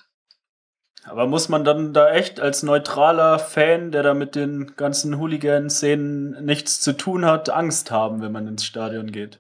Aber 1.06 1.26
muss 1.26 1.48
man 1.48 1.64
dann 1.64 1.92
da 1.92 2.10
echt 2.10 2.40
als 2.40 2.62
neutraler 2.62 3.38
Fan, 3.38 3.92
der 3.92 4.02
da 4.02 4.14
mit 4.14 4.34
den 4.34 4.74
ganzen 4.76 5.18
Hooligan-Szenen 5.18 6.44
nichts 6.44 6.80
zu 6.80 6.94
tun 6.94 7.26
hat, 7.26 7.50
Angst 7.50 7.90
haben, 7.90 8.22
wenn 8.22 8.32
man 8.32 8.48
ins 8.48 8.64
Stadion 8.64 9.12
geht? 9.12 9.38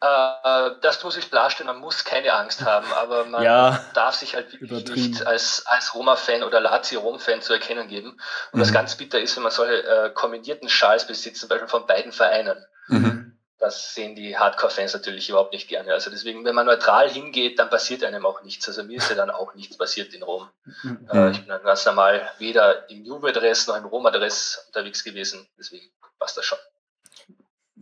Äh, 0.00 0.70
das 0.82 1.02
muss 1.02 1.16
ich 1.16 1.28
klarstellen, 1.28 1.66
man 1.66 1.80
muss 1.80 2.04
keine 2.04 2.32
Angst 2.32 2.64
haben, 2.64 2.86
aber 2.92 3.24
man 3.24 3.42
ja, 3.44 3.80
darf 3.94 4.14
sich 4.14 4.36
halt 4.36 4.60
wirklich 4.60 5.08
nicht 5.08 5.26
als, 5.26 5.64
als 5.66 5.96
Roma-Fan 5.96 6.44
oder 6.44 6.60
Lazio-Rom-Fan 6.60 7.42
zu 7.42 7.54
erkennen 7.54 7.88
geben. 7.88 8.10
Und 8.52 8.58
mhm. 8.58 8.60
das 8.60 8.72
ganz 8.72 8.94
bitter 8.94 9.18
ist, 9.20 9.34
wenn 9.34 9.42
man 9.42 9.50
solche 9.50 9.82
äh, 9.82 10.10
kommendierten 10.10 10.68
Schals 10.68 11.08
besitzt, 11.08 11.40
zum 11.40 11.48
Beispiel 11.48 11.66
von 11.66 11.86
beiden 11.86 12.12
Vereinen. 12.12 12.64
Mhm 12.86 13.17
das 13.58 13.94
sehen 13.94 14.14
die 14.14 14.36
Hardcore-Fans 14.36 14.94
natürlich 14.94 15.28
überhaupt 15.28 15.52
nicht 15.52 15.68
gerne. 15.68 15.92
Also 15.92 16.10
deswegen, 16.10 16.44
wenn 16.44 16.54
man 16.54 16.66
neutral 16.66 17.10
hingeht, 17.10 17.58
dann 17.58 17.68
passiert 17.68 18.04
einem 18.04 18.24
auch 18.24 18.42
nichts. 18.42 18.68
Also 18.68 18.84
mir 18.84 18.98
ist 18.98 19.10
ja 19.10 19.16
dann 19.16 19.30
auch 19.30 19.54
nichts 19.54 19.76
passiert 19.76 20.14
in 20.14 20.22
Rom. 20.22 20.48
Mhm. 20.82 21.08
Äh, 21.12 21.30
ich 21.30 21.38
bin 21.40 21.48
dann 21.48 21.62
ganz 21.62 21.84
normal 21.84 22.30
weder 22.38 22.88
im 22.88 23.04
Juve-Dress 23.04 23.66
noch 23.66 23.76
im 23.76 23.84
Roma-Dress 23.84 24.64
unterwegs 24.68 25.02
gewesen. 25.02 25.48
Deswegen 25.58 25.86
passt 26.18 26.36
das 26.36 26.44
schon. 26.44 26.58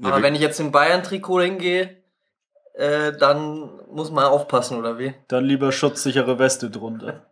Aber 0.02 0.22
wenn 0.22 0.34
ich 0.34 0.40
jetzt 0.40 0.60
im 0.60 0.72
Bayern-Trikot 0.72 1.42
hingehe, 1.42 2.02
äh, 2.74 3.12
dann 3.12 3.80
muss 3.88 4.10
man 4.10 4.24
aufpassen, 4.24 4.78
oder 4.78 4.98
wie? 4.98 5.14
Dann 5.28 5.44
lieber 5.44 5.72
schutzsichere 5.72 6.38
Weste 6.38 6.70
drunter. 6.70 7.30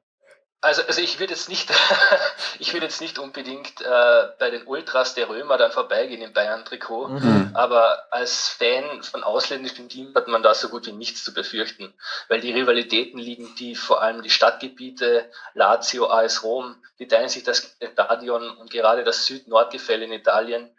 Also, 0.61 0.82
also 0.87 1.02
ich 1.02 1.20
würde 1.20 1.34
jetzt 1.34 1.50
nicht, 1.50 1.70
ich 2.58 2.73
würde 2.73 2.87
jetzt 2.87 3.02
nicht 3.02 3.18
unbedingt 3.18 3.82
äh, 3.82 4.28
bei 4.38 4.50
den 4.50 4.66
Ultras 4.66 5.14
der 5.14 5.28
Römer 5.28 5.58
dann 5.58 5.73
vorbeigehen 5.73 6.23
im 6.23 6.32
Bayern-Trikot, 6.32 7.08
mhm. 7.08 7.50
aber 7.52 8.11
als 8.11 8.49
Fan 8.49 9.02
von 9.02 9.23
ausländischen 9.23 9.90
Teams 9.90 10.14
hat 10.14 10.26
man 10.26 10.42
da 10.42 10.54
so 10.54 10.70
gut 10.70 10.87
wie 10.87 10.92
nichts 10.92 11.23
zu 11.23 11.34
befürchten, 11.34 11.92
weil 12.28 12.40
die 12.40 12.52
Rivalitäten 12.52 13.18
liegen 13.18 13.54
die 13.56 13.75
vor 13.75 14.00
allem 14.00 14.23
die 14.23 14.30
Stadtgebiete 14.30 15.30
Lazio, 15.52 16.08
AS 16.08 16.42
Rom, 16.42 16.76
die 16.99 17.08
teilen 17.08 17.28
sich 17.28 17.42
das 17.42 17.76
Stadion 17.92 18.56
und 18.56 18.70
gerade 18.70 19.04
das 19.04 19.26
Süd-Nord-Gefälle 19.26 20.06
in 20.06 20.12
Italien, 20.12 20.75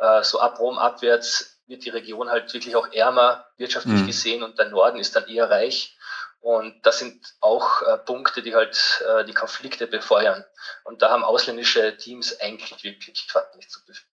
äh, 0.00 0.22
so 0.22 0.40
ab 0.40 0.58
Rom 0.58 0.78
abwärts 0.78 1.60
wird 1.70 1.84
die 1.84 1.90
Region 1.90 2.28
halt 2.28 2.52
wirklich 2.52 2.76
auch 2.76 2.92
ärmer 2.92 3.46
wirtschaftlich 3.56 4.02
mhm. 4.02 4.06
gesehen 4.06 4.42
und 4.42 4.58
der 4.58 4.68
Norden 4.68 4.98
ist 4.98 5.16
dann 5.16 5.28
eher 5.28 5.48
reich. 5.48 5.96
Und 6.40 6.74
das 6.84 6.98
sind 6.98 7.36
auch 7.40 7.82
äh, 7.82 7.98
Punkte, 7.98 8.42
die 8.42 8.54
halt 8.54 9.04
äh, 9.06 9.24
die 9.24 9.34
Konflikte 9.34 9.86
befeuern. 9.86 10.44
Und 10.84 11.02
da 11.02 11.10
haben 11.10 11.22
ausländische 11.22 11.96
Teams 11.96 12.40
eigentlich 12.40 12.82
wirklich 12.82 13.26
nichts 13.56 13.72
zu 13.72 13.84
befürchten. 13.84 14.10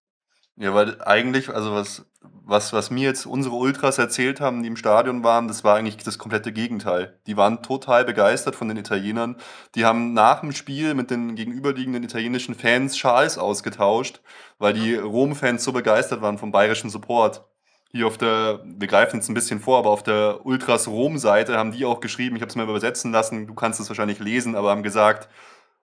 Ja, 0.60 0.74
weil 0.74 1.00
eigentlich, 1.02 1.50
also 1.50 1.72
was, 1.72 2.04
was, 2.20 2.72
was 2.72 2.90
mir 2.90 3.04
jetzt 3.04 3.26
unsere 3.26 3.54
Ultras 3.54 3.98
erzählt 3.98 4.40
haben, 4.40 4.62
die 4.62 4.68
im 4.68 4.76
Stadion 4.76 5.22
waren, 5.22 5.46
das 5.46 5.62
war 5.62 5.76
eigentlich 5.76 5.98
das 5.98 6.18
komplette 6.18 6.52
Gegenteil. 6.52 7.20
Die 7.28 7.36
waren 7.36 7.62
total 7.62 8.04
begeistert 8.04 8.56
von 8.56 8.66
den 8.66 8.76
Italienern. 8.76 9.36
Die 9.76 9.84
haben 9.84 10.14
nach 10.14 10.40
dem 10.40 10.50
Spiel 10.50 10.94
mit 10.94 11.12
den 11.12 11.36
gegenüberliegenden 11.36 12.02
italienischen 12.02 12.56
Fans 12.56 12.98
Schals 12.98 13.38
ausgetauscht, 13.38 14.20
weil 14.58 14.72
die 14.72 14.96
Rom-Fans 14.96 15.62
so 15.62 15.70
begeistert 15.70 16.22
waren 16.22 16.38
vom 16.38 16.50
bayerischen 16.50 16.90
Support 16.90 17.44
hier 17.90 18.06
auf 18.06 18.18
der, 18.18 18.60
wir 18.64 18.86
greifen 18.86 19.16
jetzt 19.16 19.28
ein 19.28 19.34
bisschen 19.34 19.60
vor, 19.60 19.78
aber 19.78 19.90
auf 19.90 20.02
der 20.02 20.44
Ultras 20.44 20.88
Rom-Seite 20.88 21.56
haben 21.56 21.72
die 21.72 21.84
auch 21.84 22.00
geschrieben, 22.00 22.36
ich 22.36 22.42
habe 22.42 22.50
es 22.50 22.56
mal 22.56 22.68
übersetzen 22.68 23.12
lassen, 23.12 23.46
du 23.46 23.54
kannst 23.54 23.80
es 23.80 23.88
wahrscheinlich 23.88 24.18
lesen, 24.18 24.54
aber 24.54 24.70
haben 24.70 24.82
gesagt, 24.82 25.28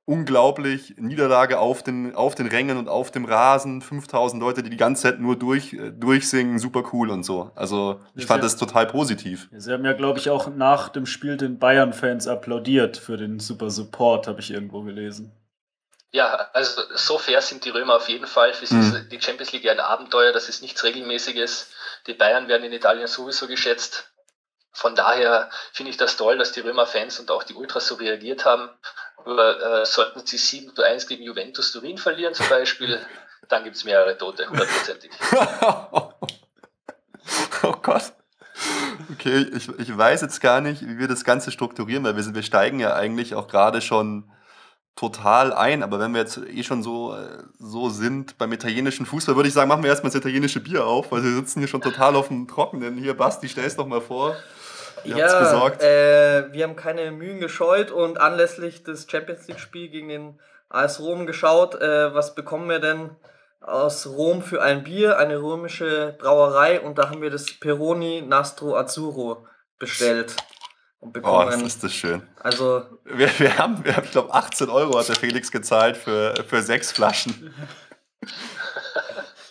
unglaublich, 0.05 0.95
Niederlage 0.97 1.59
auf 1.59 1.81
den, 1.81 2.15
auf 2.15 2.35
den 2.35 2.47
Rängen 2.47 2.77
und 2.77 2.88
auf 2.88 3.09
dem 3.09 3.25
Rasen, 3.25 3.81
5000 3.81 4.39
Leute, 4.39 4.62
die 4.62 4.69
die 4.69 4.77
ganze 4.77 5.03
Zeit 5.03 5.19
nur 5.19 5.35
durch, 5.35 5.74
äh, 5.74 5.91
durchsingen, 5.91 6.59
super 6.59 6.83
cool 6.93 7.09
und 7.09 7.24
so. 7.24 7.51
Also 7.55 8.00
ich 8.13 8.21
ja, 8.21 8.27
fand 8.27 8.43
das 8.43 8.55
total 8.55 8.85
positiv. 8.85 9.50
Sie 9.51 9.71
haben 9.74 9.83
ja, 9.83 9.93
glaube 9.93 10.19
ich, 10.19 10.29
auch 10.29 10.47
nach 10.55 10.89
dem 10.89 11.07
Spiel 11.07 11.38
den 11.38 11.57
Bayern-Fans 11.57 12.27
applaudiert 12.27 12.97
für 12.97 13.17
den 13.17 13.39
super 13.39 13.71
Support, 13.71 14.27
habe 14.27 14.41
ich 14.41 14.51
irgendwo 14.51 14.83
gelesen. 14.83 15.31
Ja, 16.12 16.50
also 16.53 16.81
so 16.93 17.17
fair 17.17 17.41
sind 17.41 17.65
die 17.65 17.71
Römer 17.71 17.95
auf 17.95 18.07
jeden 18.07 18.27
Fall. 18.27 18.53
Für 18.53 18.65
sie 18.65 18.75
mhm. 18.75 18.81
ist 18.81 19.12
die 19.12 19.19
Champions 19.19 19.51
League 19.51 19.67
ein 19.67 19.79
Abenteuer, 19.79 20.31
das 20.31 20.47
ist 20.50 20.62
nichts 20.62 20.83
Regelmäßiges. 20.83 21.71
Die 22.07 22.13
Bayern 22.13 22.47
werden 22.47 22.63
in 22.63 22.74
Italien 22.74 23.07
sowieso 23.07 23.47
geschätzt. 23.47 24.12
Von 24.71 24.95
daher 24.95 25.50
finde 25.71 25.91
ich 25.91 25.97
das 25.97 26.17
toll, 26.17 26.38
dass 26.38 26.51
die 26.51 26.59
Römer-Fans 26.59 27.19
und 27.19 27.31
auch 27.31 27.43
die 27.43 27.53
Ultras 27.53 27.88
so 27.88 27.95
reagiert 27.95 28.45
haben. 28.45 28.69
Aber 29.17 29.81
äh, 29.81 29.85
sollten 29.85 30.25
sie 30.25 30.38
7 30.38 30.75
zu 30.75 30.83
1 30.83 31.07
gegen 31.07 31.24
Juventus 31.24 31.71
Turin 31.71 31.97
verlieren 31.97 32.33
zum 32.33 32.50
Beispiel, 32.50 33.00
dann 33.47 33.63
gibt 33.63 33.75
es 33.75 33.85
mehrere 33.85 34.17
Tote, 34.17 34.47
hundertprozentig. 34.50 35.12
oh 37.63 37.74
Gott. 37.81 38.13
Okay, 39.13 39.47
ich, 39.55 39.69
ich 39.79 39.97
weiß 39.97 40.21
jetzt 40.21 40.41
gar 40.41 40.62
nicht, 40.62 40.81
wie 40.81 40.97
wir 41.00 41.07
das 41.07 41.24
Ganze 41.24 41.51
strukturieren, 41.51 42.03
weil 42.03 42.15
wir, 42.15 42.35
wir 42.35 42.43
steigen 42.43 42.79
ja 42.79 42.95
eigentlich 42.95 43.35
auch 43.35 43.47
gerade 43.47 43.81
schon 43.81 44.31
total 44.96 45.54
ein. 45.54 45.84
Aber 45.84 46.00
wenn 46.00 46.14
wir 46.14 46.22
jetzt 46.22 46.38
eh 46.38 46.64
schon 46.64 46.84
so, 46.84 47.14
äh, 47.14 47.44
so 47.60 47.90
sind 47.90 48.38
beim 48.38 48.54
italienischen 48.54 49.06
Fußball, 49.06 49.36
würde 49.36 49.50
ich 49.50 49.54
sagen, 49.54 49.68
machen 49.68 49.84
wir 49.84 49.90
erstmal 49.90 50.12
das 50.12 50.20
italienische 50.20 50.60
Bier 50.60 50.86
auf, 50.86 51.12
weil 51.12 51.24
wir 51.24 51.32
sitzen 51.32 51.60
hier 51.60 51.68
schon 51.68 51.82
total 51.82 52.16
auf 52.16 52.30
dem 52.30 52.48
Trockenen. 52.48 52.98
Hier, 52.98 53.16
Basti, 53.16 53.50
stell 53.50 53.66
es 53.66 53.75
doch 53.75 53.88
mal 53.88 54.02
vor. 54.02 54.36
Ihr 55.04 55.18
ja, 55.18 55.68
äh, 55.82 56.52
wir 56.52 56.64
haben 56.64 56.75
keine 56.75 57.12
Mühen 57.12 57.40
gescheut 57.40 57.92
und 57.92 58.20
anlässlich 58.20 58.84
des 58.84 59.06
Champions 59.10 59.48
League-Spiels 59.48 59.92
gegen 59.92 60.08
den 60.08 60.40
AS 60.70 61.00
Rom 61.00 61.28
geschaut, 61.28 61.75
äh, 61.75 62.14
was 62.14 62.34
bekommen 62.34 62.70
wir 62.70 62.80
denn 62.80 63.12
aus 63.62 64.08
Rom 64.08 64.42
für 64.42 64.62
ein 64.64 64.84
Bier, 64.84 65.18
eine 65.18 65.42
römische 65.42 66.16
Brauerei 66.18 66.82
und 66.82 66.98
da 66.98 67.10
haben 67.10 67.22
wir 67.22 67.30
das 67.30 67.52
Peroni 67.60 68.24
Nastro 68.24 68.75
Azzurro 68.75 69.46
bestellt 69.78 70.36
und 71.05 71.13
bekommen. 71.13 71.62
Oh, 71.62 71.65
ist 71.65 71.83
das 71.83 71.93
schön. 71.93 72.21
Also. 72.39 72.83
Wir, 73.05 73.29
wir 73.39 73.57
haben, 73.57 73.83
wir 73.85 73.95
haben 73.95 74.05
ich 74.05 74.12
glaube, 74.12 74.33
18 74.33 74.69
Euro 74.69 74.97
hat 75.00 75.07
der 75.07 75.15
Felix 75.15 75.51
gezahlt 75.51 75.97
für, 75.97 76.35
für 76.47 76.62
sechs 76.62 76.91
Flaschen. 76.91 77.53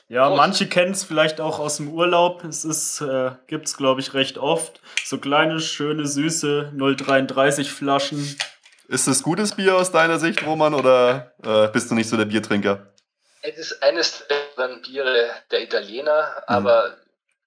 Ja, 0.07 0.29
manche 0.29 0.69
kennen 0.69 0.93
es 0.93 1.03
vielleicht 1.03 1.41
auch 1.41 1.59
aus 1.59 1.79
dem 1.79 1.89
Urlaub. 1.89 2.45
Es 2.45 2.65
ist, 2.65 3.01
äh, 3.01 3.33
gibt 3.47 3.67
es, 3.67 3.77
glaube 3.77 4.03
ich, 4.03 4.13
recht 4.13 4.37
oft. 4.37 4.81
So 5.03 5.17
kleine, 5.19 5.61
schöne, 5.61 6.07
süße 6.07 6.73
0,33 6.77 7.65
Flaschen. 7.65 8.39
Ist 8.87 9.09
das 9.09 9.23
gutes 9.23 9.57
Bier 9.57 9.75
aus 9.75 9.93
deiner 9.93 10.19
Sicht, 10.19 10.45
Roman, 10.47 10.75
oder 10.75 11.33
äh, 11.43 11.69
bist 11.69 11.91
du 11.91 11.95
nicht 11.95 12.11
so 12.11 12.19
der 12.19 12.27
Biertrinker? 12.27 12.93
Es 13.41 13.57
ist 13.57 13.83
eines 13.83 14.23
der 14.29 14.69
Biere 14.87 15.31
der 15.51 15.63
Italiener, 15.63 16.35
aber 16.47 16.91
mhm 16.91 17.04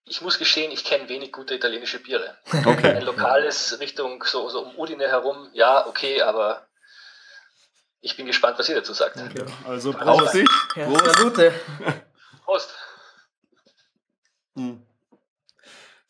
ich 0.07 0.21
muss 0.21 0.39
gestehen, 0.39 0.71
ich 0.71 0.83
kenne 0.83 1.09
wenig 1.09 1.31
gute 1.31 1.55
italienische 1.55 1.99
Biere. 1.99 2.37
Okay. 2.65 2.95
Ein 2.95 3.03
lokales 3.03 3.79
Richtung 3.79 4.23
so, 4.23 4.49
so 4.49 4.63
um 4.63 4.77
Udine 4.77 5.07
herum, 5.07 5.49
ja, 5.53 5.85
okay, 5.85 6.21
aber 6.21 6.67
ich 7.99 8.15
bin 8.15 8.25
gespannt, 8.25 8.57
was 8.57 8.69
ihr 8.69 8.75
dazu 8.75 8.93
sagt. 8.93 9.17
Okay. 9.17 9.45
Also 9.67 9.91
Prost. 9.91 10.45
Prost. 10.73 11.51
Prost. 12.45 12.75
Hm. 14.55 14.86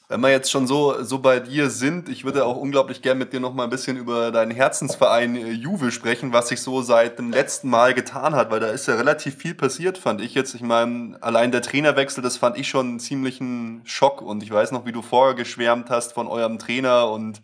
Wenn 0.10 0.22
wir 0.22 0.30
jetzt 0.30 0.50
schon 0.50 0.68
so, 0.68 1.04
so 1.04 1.20
bei 1.20 1.42
dir 1.42 1.70
sind, 1.70 2.08
ich 2.08 2.24
würde 2.24 2.46
auch 2.46 2.56
unglaublich 2.56 3.02
gern 3.02 3.18
mit 3.18 3.34
dir 3.34 3.42
noch 3.42 3.54
mal 3.54 3.66
ein 3.66 3.70
bisschen 3.70 3.98
über 3.98 4.32
deinen 4.32 4.52
Herzensverein 4.52 5.36
äh, 5.36 5.52
Juve 5.52 5.92
sprechen, 5.92 6.32
was 6.32 6.48
sich 6.48 6.62
so 6.62 6.82
seit 6.82 7.20
dem 7.20 7.30
letzten 7.30 7.70
Mal 7.70 7.94
getan 7.94 8.34
hat, 8.34 8.50
weil 8.50 8.62
da 8.62 8.68
ist 8.68 8.88
ja 8.88 8.96
relativ 8.96 9.36
viel 9.36 9.54
passiert, 9.54 9.98
fand 9.98 10.22
ich 10.22 10.34
jetzt. 10.34 10.56
Ich 10.56 10.62
meine, 10.62 11.18
allein 11.22 11.52
der 11.52 11.62
Trainerwechsel, 11.62 12.24
das 12.24 12.38
fand 12.38 12.58
ich 12.58 12.70
schon 12.70 12.88
einen 12.88 13.00
ziemlichen 13.02 13.82
Schock 13.84 14.22
und 14.22 14.44
ich 14.44 14.52
weiß 14.52 14.72
noch, 14.72 14.86
wie 14.86 14.94
du 14.94 15.02
vorher 15.02 15.36
geschwärmt 15.36 15.90
hast 15.90 16.14
von 16.14 16.28
eurem 16.28 16.58
Trainer 16.58 17.10
und 17.10 17.42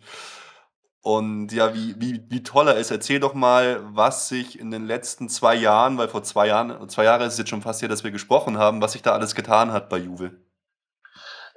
und 1.02 1.52
ja, 1.52 1.74
wie, 1.74 1.94
wie, 1.98 2.24
wie 2.30 2.42
toll 2.42 2.66
er 2.66 2.76
ist. 2.76 2.90
Erzähl 2.90 3.20
doch 3.20 3.34
mal, 3.34 3.80
was 3.94 4.28
sich 4.28 4.58
in 4.58 4.70
den 4.70 4.86
letzten 4.86 5.28
zwei 5.28 5.54
Jahren, 5.54 5.98
weil 5.98 6.08
vor 6.08 6.22
zwei 6.22 6.46
Jahren, 6.46 6.88
zwei 6.88 7.04
Jahre 7.04 7.26
ist 7.26 7.34
es 7.34 7.38
jetzt 7.40 7.50
schon 7.50 7.60
fast 7.60 7.80
hier, 7.80 7.90
dass 7.90 8.04
wir 8.04 8.10
gesprochen 8.10 8.56
haben, 8.56 8.80
was 8.80 8.92
sich 8.92 9.02
da 9.02 9.12
alles 9.12 9.34
getan 9.34 9.70
hat 9.72 9.90
bei 9.90 9.98
Juve. 9.98 10.32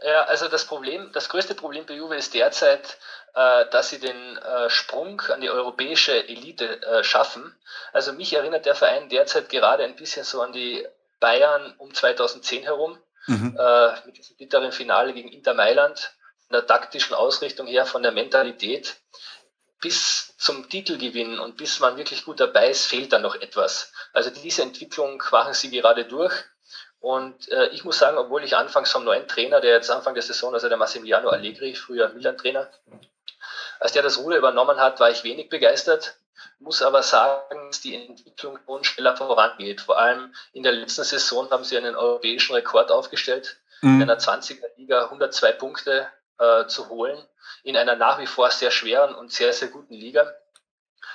Ja, 0.04 0.26
also 0.26 0.48
das 0.48 0.66
Problem, 0.66 1.12
das 1.12 1.28
größte 1.30 1.56
Problem 1.56 1.86
bei 1.86 1.96
Juve 1.96 2.16
ist 2.16 2.34
derzeit, 2.34 2.98
äh, 3.34 3.66
dass 3.72 3.90
sie 3.90 4.00
den 4.00 4.38
äh, 4.38 4.70
Sprung 4.70 5.22
an 5.22 5.42
die 5.42 5.50
europäische 5.50 6.28
Elite 6.28 6.82
äh, 6.84 7.04
schaffen. 7.04 7.56
Also 7.94 8.14
mich 8.14 8.34
erinnert 8.34 8.66
der 8.66 8.76
Verein 8.76 9.10
derzeit 9.10 9.50
gerade 9.50 9.84
ein 9.84 9.96
bisschen 9.96 10.24
so 10.24 10.42
an 10.42 10.54
die 10.54 10.88
Bayern 11.20 11.74
um 11.80 11.94
2010 11.94 12.64
herum, 12.64 12.98
mhm. 13.26 13.58
äh, 13.60 14.06
mit 14.06 14.18
diesem 14.18 14.38
bitteren 14.38 14.72
Finale 14.72 15.14
gegen 15.14 15.30
Inter 15.30 15.56
Mailand, 15.56 16.12
von 16.48 16.54
der 16.54 16.68
taktischen 16.68 17.16
Ausrichtung 17.16 17.66
her, 17.66 17.86
von 17.86 18.04
der 18.04 18.12
Mentalität. 18.12 18.98
Bis 19.82 20.36
zum 20.38 20.70
Titelgewinn 20.70 21.40
und 21.40 21.58
bis 21.58 21.80
man 21.80 21.98
wirklich 21.98 22.26
gut 22.26 22.40
dabei 22.40 22.70
ist, 22.70 22.86
fehlt 22.86 23.14
da 23.14 23.20
noch 23.20 23.36
etwas. 23.36 23.94
Also 24.14 24.30
diese 24.30 24.64
Entwicklung 24.64 25.22
machen 25.32 25.54
sie 25.54 25.70
gerade 25.70 26.06
durch. 26.06 26.34
Und 27.00 27.50
äh, 27.52 27.68
ich 27.68 27.84
muss 27.84 28.00
sagen, 28.00 28.18
obwohl 28.18 28.44
ich 28.44 28.58
anfangs 28.58 28.92
vom 28.92 29.04
neuen 29.04 29.28
Trainer, 29.28 29.62
der 29.62 29.76
jetzt 29.76 29.92
Anfang 29.92 30.14
der 30.14 30.24
Saison, 30.24 30.54
also 30.54 30.68
der 30.68 30.78
Massimiliano 30.78 31.30
Allegri, 31.30 31.76
früher 31.76 32.10
Milan-Trainer, 32.10 32.70
als 33.80 33.92
der 33.92 34.04
das 34.04 34.18
Ruder 34.18 34.38
übernommen 34.38 34.80
hat, 34.80 35.00
war 35.00 35.10
ich 35.10 35.24
wenig 35.24 35.50
begeistert. 35.50 36.18
Muss 36.60 36.82
aber 36.82 37.04
sagen, 37.04 37.68
dass 37.68 37.82
die 37.82 37.96
Entwicklung 37.96 38.60
schon 38.66 38.84
schneller 38.84 39.16
vorangeht. 39.16 39.82
Vor 39.82 39.98
allem 39.98 40.34
in 40.54 40.64
der 40.64 40.72
letzten 40.72 41.04
Saison 41.04 41.50
haben 41.52 41.64
sie 41.64 41.78
einen 41.78 41.96
europäischen 41.96 42.54
Rekord 42.54 42.92
aufgestellt, 42.92 43.58
mhm. 43.82 44.02
in 44.02 44.10
einer 44.10 44.20
20er-Liga 44.20 45.06
102 45.06 45.52
Punkte 45.54 46.08
äh, 46.40 46.66
zu 46.66 46.90
holen, 46.90 47.18
in 47.64 47.78
einer 47.78 47.96
nach 47.96 48.20
wie 48.20 48.28
vor 48.28 48.50
sehr 48.50 48.72
schweren 48.72 49.14
und 49.16 49.32
sehr, 49.32 49.54
sehr 49.54 49.68
guten 49.68 49.94
Liga. 49.94 50.32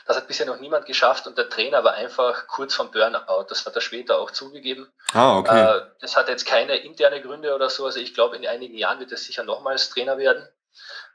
Das 0.06 0.16
hat 0.16 0.26
bisher 0.26 0.46
noch 0.46 0.60
niemand 0.60 0.86
geschafft 0.86 1.26
und 1.26 1.38
der 1.38 1.48
Trainer 1.48 1.84
war 1.84 1.94
einfach 1.94 2.46
kurz 2.46 2.74
vom 2.74 2.90
Burnout. 2.90 3.46
Das 3.48 3.64
hat 3.66 3.74
er 3.74 3.80
später 3.80 4.18
auch 4.18 4.30
zugegeben. 4.30 4.92
Ah, 5.12 5.38
okay. 5.38 5.78
Äh, 5.78 5.82
das 6.00 6.16
hat 6.16 6.28
jetzt 6.28 6.46
keine 6.46 6.76
interne 6.76 7.20
Gründe 7.20 7.54
oder 7.54 7.70
so. 7.70 7.86
Also 7.86 8.00
ich 8.00 8.14
glaube, 8.14 8.36
in 8.36 8.46
einigen 8.46 8.76
Jahren 8.76 9.00
wird 9.00 9.12
er 9.12 9.18
sicher 9.18 9.44
nochmals 9.44 9.90
Trainer 9.90 10.18
werden. 10.18 10.48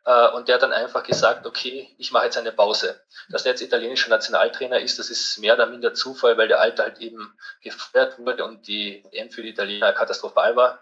Äh, 0.05 0.29
und 0.29 0.47
der 0.47 0.55
hat 0.55 0.63
dann 0.63 0.71
einfach 0.71 1.03
gesagt, 1.03 1.45
okay, 1.45 1.93
ich 1.97 2.11
mache 2.11 2.25
jetzt 2.25 2.37
eine 2.37 2.53
Pause. 2.53 3.01
Dass 3.29 3.45
er 3.45 3.51
jetzt 3.51 3.61
italienischer 3.61 4.09
Nationaltrainer 4.09 4.79
ist, 4.79 4.99
das 4.99 5.09
ist 5.09 5.37
mehr 5.39 5.55
oder 5.55 5.65
minder 5.65 5.93
Zufall, 5.93 6.37
weil 6.37 6.47
der 6.47 6.61
Alte 6.61 6.83
halt 6.83 6.99
eben 6.99 7.37
gefeuert 7.61 8.17
wurde 8.17 8.45
und 8.45 8.67
die 8.67 9.03
EM 9.11 9.31
für 9.31 9.41
die 9.41 9.49
Italiener 9.49 9.91
katastrophal 9.91 10.55
war. 10.55 10.79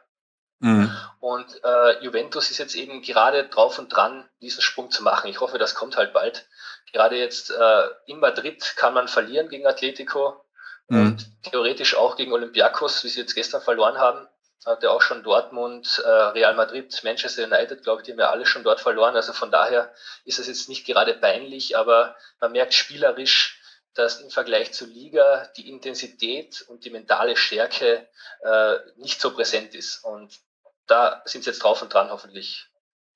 Mhm. 0.59 0.91
Und 1.19 1.63
äh, 1.63 2.03
Juventus 2.03 2.51
ist 2.51 2.57
jetzt 2.57 2.75
eben 2.75 3.01
gerade 3.01 3.47
drauf 3.47 3.77
und 3.77 3.89
dran, 3.89 4.27
diesen 4.41 4.61
Sprung 4.61 4.91
zu 4.91 5.03
machen. 5.03 5.29
Ich 5.29 5.39
hoffe, 5.39 5.57
das 5.57 5.75
kommt 5.75 5.97
halt 5.97 6.13
bald. 6.13 6.47
Gerade 6.91 7.17
jetzt 7.17 7.51
äh, 7.51 7.83
in 8.05 8.19
Madrid 8.19 8.75
kann 8.77 8.93
man 8.93 9.07
verlieren 9.07 9.49
gegen 9.49 9.67
Atletico 9.67 10.45
mhm. 10.87 11.01
und 11.01 11.43
theoretisch 11.43 11.95
auch 11.95 12.15
gegen 12.15 12.31
Olympiakos, 12.31 13.03
wie 13.03 13.09
sie 13.09 13.21
jetzt 13.21 13.35
gestern 13.35 13.61
verloren 13.61 13.97
haben. 13.97 14.27
Hat 14.65 14.81
ja 14.81 14.89
auch 14.89 15.01
schon 15.01 15.21
Dortmund, 15.21 16.01
äh, 16.03 16.09
Real 16.09 16.55
Madrid, 16.55 16.99
Manchester 17.03 17.43
United, 17.43 17.83
glaube 17.83 18.01
ich, 18.01 18.05
die 18.05 18.13
haben 18.13 18.19
ja 18.19 18.31
alle 18.31 18.47
schon 18.47 18.63
dort 18.63 18.81
verloren. 18.81 19.15
Also 19.15 19.31
von 19.31 19.51
daher 19.51 19.93
ist 20.23 20.39
es 20.39 20.47
jetzt 20.47 20.69
nicht 20.69 20.87
gerade 20.87 21.13
peinlich, 21.13 21.77
aber 21.77 22.15
man 22.39 22.51
merkt 22.51 22.73
spielerisch, 22.73 23.54
dass 23.95 24.19
im 24.19 24.29
Vergleich 24.29 24.73
zur 24.73 24.87
Liga 24.87 25.49
die 25.57 25.69
Intensität 25.69 26.63
und 26.67 26.85
die 26.85 26.89
mentale 26.89 27.35
Stärke 27.35 28.07
äh, 28.41 28.75
nicht 28.97 29.19
so 29.21 29.33
präsent 29.33 29.73
ist. 29.73 30.03
Und 30.03 30.37
da 30.85 31.21
sind 31.25 31.43
sie 31.43 31.49
jetzt 31.49 31.63
drauf 31.63 31.81
und 31.81 31.93
dran, 31.93 32.09
hoffentlich 32.11 32.67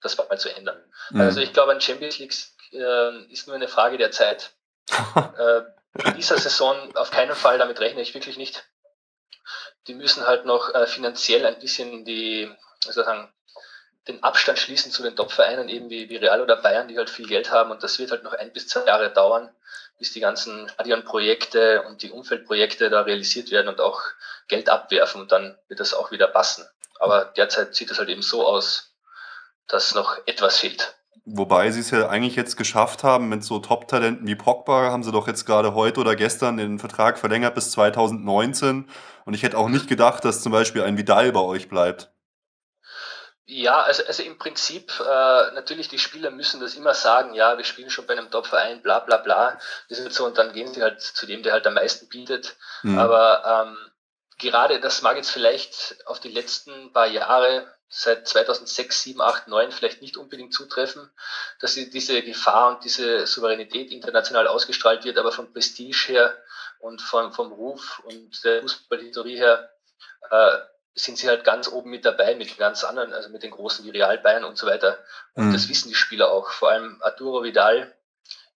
das 0.01 0.17
mal 0.17 0.39
zu 0.39 0.50
ändern. 0.55 0.81
Mhm. 1.12 1.21
Also 1.21 1.41
ich 1.41 1.53
glaube, 1.53 1.74
ein 1.74 1.81
Champions 1.81 2.17
League 2.19 2.33
äh, 2.71 3.31
ist 3.31 3.48
nur 3.48 3.55
eine 3.55 3.67
Frage 3.67 3.98
der 3.98 4.12
Zeit. 4.12 4.51
äh, 5.38 5.62
in 6.05 6.15
dieser 6.15 6.38
Saison 6.38 6.95
auf 6.95 7.12
keinen 7.12 7.36
Fall, 7.36 7.57
damit 7.57 7.79
rechne 7.79 8.01
ich 8.01 8.13
wirklich 8.13 8.38
nicht. 8.38 8.63
Die 9.88 9.93
müssen 9.93 10.25
halt 10.25 10.45
noch 10.45 10.74
äh, 10.74 10.88
finanziell 10.88 11.45
ein 11.45 11.59
bisschen 11.59 12.05
die, 12.05 12.50
also 12.88 13.03
sagen, 13.03 13.31
den 14.07 14.24
Abstand 14.24 14.57
schließen 14.59 14.91
zu 14.91 15.03
den 15.03 15.15
Top-Vereinen, 15.15 15.67
eben 15.67 15.89
wie, 15.89 16.09
wie 16.09 16.17
Real 16.17 16.41
oder 16.41 16.55
Bayern, 16.55 16.88
die 16.88 16.98
halt 16.98 17.09
viel 17.09 17.27
Geld 17.27 17.51
haben. 17.51 17.71
Und 17.71 17.83
das 17.83 18.00
wird 18.00 18.12
halt 18.12 18.24
noch 18.24 18.33
ein 18.33 18.53
bis 18.53 18.67
zwei 18.67 18.86
Jahre 18.86 19.12
dauern, 19.12 19.53
bis 20.00 20.13
die 20.13 20.22
ganzen 20.22 20.68
Stadionprojekte 20.70 21.84
und 21.84 22.01
die 22.01 22.12
Umfeldprojekte 22.12 22.89
da 22.89 23.01
realisiert 23.01 23.51
werden 23.51 23.68
und 23.68 23.82
auch 23.82 24.01
Geld 24.48 24.70
abwerfen. 24.70 25.22
Und 25.22 25.32
dann 25.32 25.58
wird 25.68 25.79
das 25.79 25.94
auch 25.94 26.12
wieder 26.12 26.27
passen. 26.27 26.65
Aber 27.00 27.25
derzeit 27.38 27.75
sieht 27.75 27.91
es 27.91 28.00
halt 28.00 28.10
eben 28.10 28.22
so 28.22 28.48
aus, 28.48 28.96
dass 29.68 29.94
noch 29.94 30.18
etwas 30.25 30.60
fehlt. 30.60 30.96
Wobei 31.25 31.70
sie 31.70 31.82
es 31.82 31.91
ja 31.91 32.10
eigentlich 32.10 32.36
jetzt 32.36 32.56
geschafft 32.56 33.03
haben, 33.03 33.29
mit 33.29 33.44
so 33.44 33.60
Top-Talenten 33.60 34.25
wie 34.25 34.36
Pogba 34.36 34.89
haben 34.89 35.03
sie 35.03 35.12
doch 35.12 35.27
jetzt 35.27 35.46
gerade 35.46 35.75
heute 35.75 36.00
oder 36.00 36.15
gestern 36.15 36.58
den 36.58 36.79
Vertrag 36.79 37.20
verlängert 37.20 37.53
bis 37.53 37.72
2019. 37.72 38.89
Und 39.25 39.34
ich 39.34 39.44
hätte 39.44 39.58
auch 39.58 39.70
nicht 39.70 39.88
gedacht, 39.88 40.25
dass 40.25 40.41
zum 40.41 40.51
Beispiel 40.51 40.82
ein 40.82 40.98
Vidal 40.98 41.32
bei 41.32 41.41
euch 41.41 41.70
bleibt. 41.70 42.12
Ja, 43.51 43.82
also, 43.82 44.06
also 44.06 44.22
im 44.22 44.38
Prinzip, 44.38 44.91
äh, 45.00 45.51
natürlich, 45.53 45.88
die 45.88 45.98
Spieler 45.98 46.29
müssen 46.29 46.60
das 46.60 46.75
immer 46.75 46.94
sagen, 46.94 47.34
ja, 47.34 47.58
wir 47.58 47.65
spielen 47.65 47.89
schon 47.89 48.06
bei 48.06 48.13
einem 48.13 48.29
Top-Verein, 48.29 48.84
bla 48.84 49.00
bla 49.00 49.18
bla. 49.18 49.60
Das 49.89 49.98
ist 49.98 50.03
halt 50.03 50.13
so, 50.13 50.25
und 50.25 50.38
dann 50.38 50.53
gehen 50.53 50.72
sie 50.72 50.84
halt 50.84 51.01
zu 51.01 51.25
dem, 51.25 51.41
der 51.41 51.53
halt 51.53 51.65
am 51.65 51.74
meisten 51.74 52.08
bietet. 52.10 52.58
Mhm. 52.84 53.00
Aber 53.00 53.65
ähm, 53.68 53.77
gerade 54.38 54.79
das 54.79 55.01
mag 55.01 55.18
jetzt 55.18 55.32
vielleicht 55.32 55.98
auf 56.06 56.20
die 56.20 56.29
letzten 56.29 56.94
paar 56.94 57.08
Jahre 57.08 57.65
seit 57.88 58.27
2006, 58.27 59.01
7, 59.01 59.20
8, 59.20 59.48
9 59.48 59.72
vielleicht 59.72 60.03
nicht 60.03 60.15
unbedingt 60.15 60.53
zutreffen, 60.53 61.10
dass 61.60 61.74
diese 61.74 62.22
Gefahr 62.22 62.75
und 62.75 62.84
diese 62.84 63.25
Souveränität 63.25 63.91
international 63.91 64.48
ausgestrahlt 64.48 65.06
wird, 65.06 65.18
aber 65.18 65.32
vom 65.32 65.51
Prestige 65.51 66.06
her 66.10 66.38
und 66.77 67.01
vom, 67.01 67.34
vom 67.34 67.51
Ruf 67.51 68.00
und 68.06 68.44
der 68.44 68.62
Fußballhistorie 68.62 69.38
her 69.38 69.72
äh, 70.29 70.60
sind 71.00 71.18
sie 71.18 71.27
halt 71.27 71.44
ganz 71.44 71.68
oben 71.68 71.89
mit 71.89 72.06
dabei, 72.06 72.36
mit 72.36 72.58
ganz 72.58 72.84
anderen, 72.84 73.13
also 73.13 73.29
mit 73.29 73.44
den 73.44 73.51
großen 73.51 73.86
wie 73.86 73.89
Real 73.89 74.18
Bayern 74.18 74.44
und 74.44 74.58
so 74.58 74.68
weiter. 74.68 75.00
Und 75.34 75.48
mhm. 75.48 75.53
das 75.53 75.70
wissen 75.70 75.89
die 75.89 75.96
Spieler 75.96 76.32
auch. 76.32 76.50
Vor 76.51 76.70
allem 76.70 77.01
Arturo 77.01 77.44
Vidal 77.44 77.94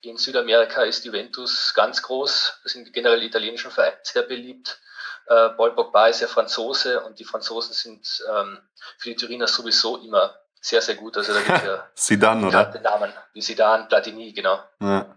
in 0.02 0.18
Südamerika 0.18 0.84
ist 0.84 1.06
Juventus 1.06 1.74
ganz 1.74 2.02
groß. 2.02 2.60
Das 2.64 2.74
sind 2.74 2.92
generell 2.94 3.24
italienischen 3.24 3.72
Vereine 3.72 3.98
sehr 4.04 4.24
beliebt. 4.24 4.80
Äh, 5.28 5.50
Paul 5.50 5.74
Pogba 5.74 6.08
ist 6.08 6.20
ja 6.20 6.28
Franzose 6.28 7.02
und 7.02 7.20
die 7.20 7.24
Franzosen 7.24 7.74
sind 7.74 8.24
ähm, 8.30 8.60
für 8.98 9.10
die 9.10 9.16
Turiner 9.16 9.48
sowieso 9.48 9.98
immer 9.98 10.36
sehr, 10.60 10.82
sehr 10.82 10.96
gut. 10.96 11.16
Also 11.18 11.34
da 11.34 11.40
gibt 11.40 11.64
ja 11.66 11.88
Zidane, 11.96 12.48
oder? 12.48 12.80
Namen 12.82 13.14
wie 13.34 13.42
Zidane, 13.42 13.86
Platini, 13.86 14.34
genau. 14.34 14.60
Ja. 14.82 15.16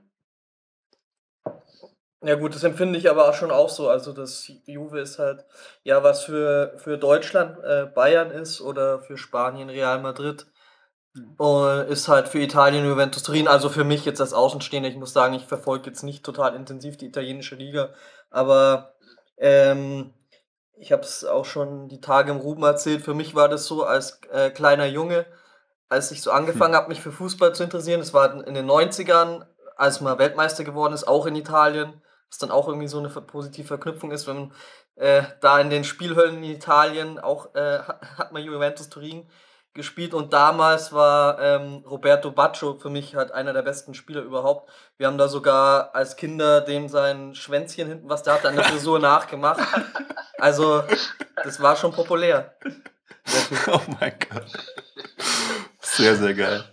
Ja 2.22 2.34
gut, 2.34 2.54
das 2.54 2.64
empfinde 2.64 2.98
ich 2.98 3.10
aber 3.10 3.28
auch 3.28 3.34
schon 3.34 3.50
auch 3.50 3.68
so. 3.68 3.88
Also 3.88 4.12
das 4.12 4.50
Juve 4.64 5.00
ist 5.00 5.18
halt 5.18 5.44
ja 5.82 6.02
was 6.02 6.24
für, 6.24 6.72
für 6.78 6.96
Deutschland 6.96 7.58
äh, 7.62 7.86
Bayern 7.86 8.30
ist 8.30 8.60
oder 8.60 9.00
für 9.00 9.18
Spanien 9.18 9.68
Real 9.68 10.00
Madrid. 10.00 10.46
Und 11.38 11.88
ist 11.88 12.08
halt 12.08 12.28
für 12.28 12.40
Italien 12.40 12.84
Juventus 12.84 13.22
Turin. 13.22 13.48
Also 13.48 13.68
für 13.68 13.84
mich 13.84 14.04
jetzt 14.04 14.20
als 14.20 14.34
Außenstehender, 14.34 14.88
ich 14.88 14.96
muss 14.96 15.12
sagen, 15.12 15.34
ich 15.34 15.46
verfolge 15.46 15.86
jetzt 15.86 16.02
nicht 16.02 16.24
total 16.24 16.54
intensiv 16.54 16.96
die 16.98 17.06
italienische 17.06 17.54
Liga, 17.54 17.94
aber 18.30 18.96
ähm, 19.38 20.12
ich 20.78 20.92
habe 20.92 21.02
es 21.02 21.24
auch 21.24 21.46
schon 21.46 21.88
die 21.88 22.02
Tage 22.02 22.32
im 22.32 22.38
Ruben 22.38 22.62
erzählt. 22.64 23.02
Für 23.02 23.14
mich 23.14 23.34
war 23.34 23.48
das 23.48 23.66
so 23.66 23.84
als 23.84 24.20
äh, 24.30 24.50
kleiner 24.50 24.86
Junge, 24.86 25.24
als 25.88 26.10
ich 26.10 26.20
so 26.20 26.30
angefangen 26.30 26.74
hm. 26.74 26.80
habe, 26.80 26.88
mich 26.88 27.00
für 27.00 27.12
Fußball 27.12 27.54
zu 27.54 27.64
interessieren. 27.64 28.00
Das 28.00 28.12
war 28.12 28.46
in 28.46 28.54
den 28.54 28.66
90ern, 28.66 29.46
als 29.76 30.00
man 30.00 30.18
Weltmeister 30.18 30.64
geworden 30.64 30.92
ist, 30.92 31.08
auch 31.08 31.24
in 31.26 31.36
Italien 31.36 32.02
was 32.30 32.38
dann 32.38 32.50
auch 32.50 32.68
irgendwie 32.68 32.88
so 32.88 32.98
eine 32.98 33.08
positive 33.08 33.66
Verknüpfung 33.66 34.10
ist, 34.10 34.26
wenn 34.26 34.36
man 34.36 34.52
äh, 34.96 35.22
da 35.40 35.60
in 35.60 35.70
den 35.70 35.84
Spielhöllen 35.84 36.42
in 36.42 36.50
Italien 36.50 37.18
auch 37.18 37.54
äh, 37.54 37.78
hat 38.18 38.32
man 38.32 38.42
Juventus 38.42 38.88
Turin 38.88 39.28
gespielt 39.76 40.14
und 40.14 40.32
damals 40.32 40.92
war 40.92 41.38
ähm, 41.40 41.84
Roberto 41.86 42.32
Baccio 42.32 42.74
für 42.74 42.90
mich 42.90 43.14
halt 43.14 43.30
einer 43.30 43.52
der 43.52 43.62
besten 43.62 43.94
Spieler 43.94 44.22
überhaupt. 44.22 44.70
Wir 44.96 45.06
haben 45.06 45.18
da 45.18 45.28
sogar 45.28 45.94
als 45.94 46.16
Kinder 46.16 46.62
dem 46.62 46.88
sein 46.88 47.34
Schwänzchen 47.34 47.86
hinten, 47.86 48.08
was 48.08 48.24
der 48.24 48.34
hatte, 48.34 48.48
an 48.48 48.56
der 48.56 48.64
Frisur 48.64 48.98
nachgemacht. 48.98 49.60
Also, 50.38 50.82
das 51.44 51.60
war 51.60 51.76
schon 51.76 51.92
populär. 51.92 52.56
Oh 53.66 53.80
mein 53.98 54.14
Gott. 54.30 54.46
Sehr, 55.80 56.14
sehr 56.14 56.34
geil. 56.34 56.64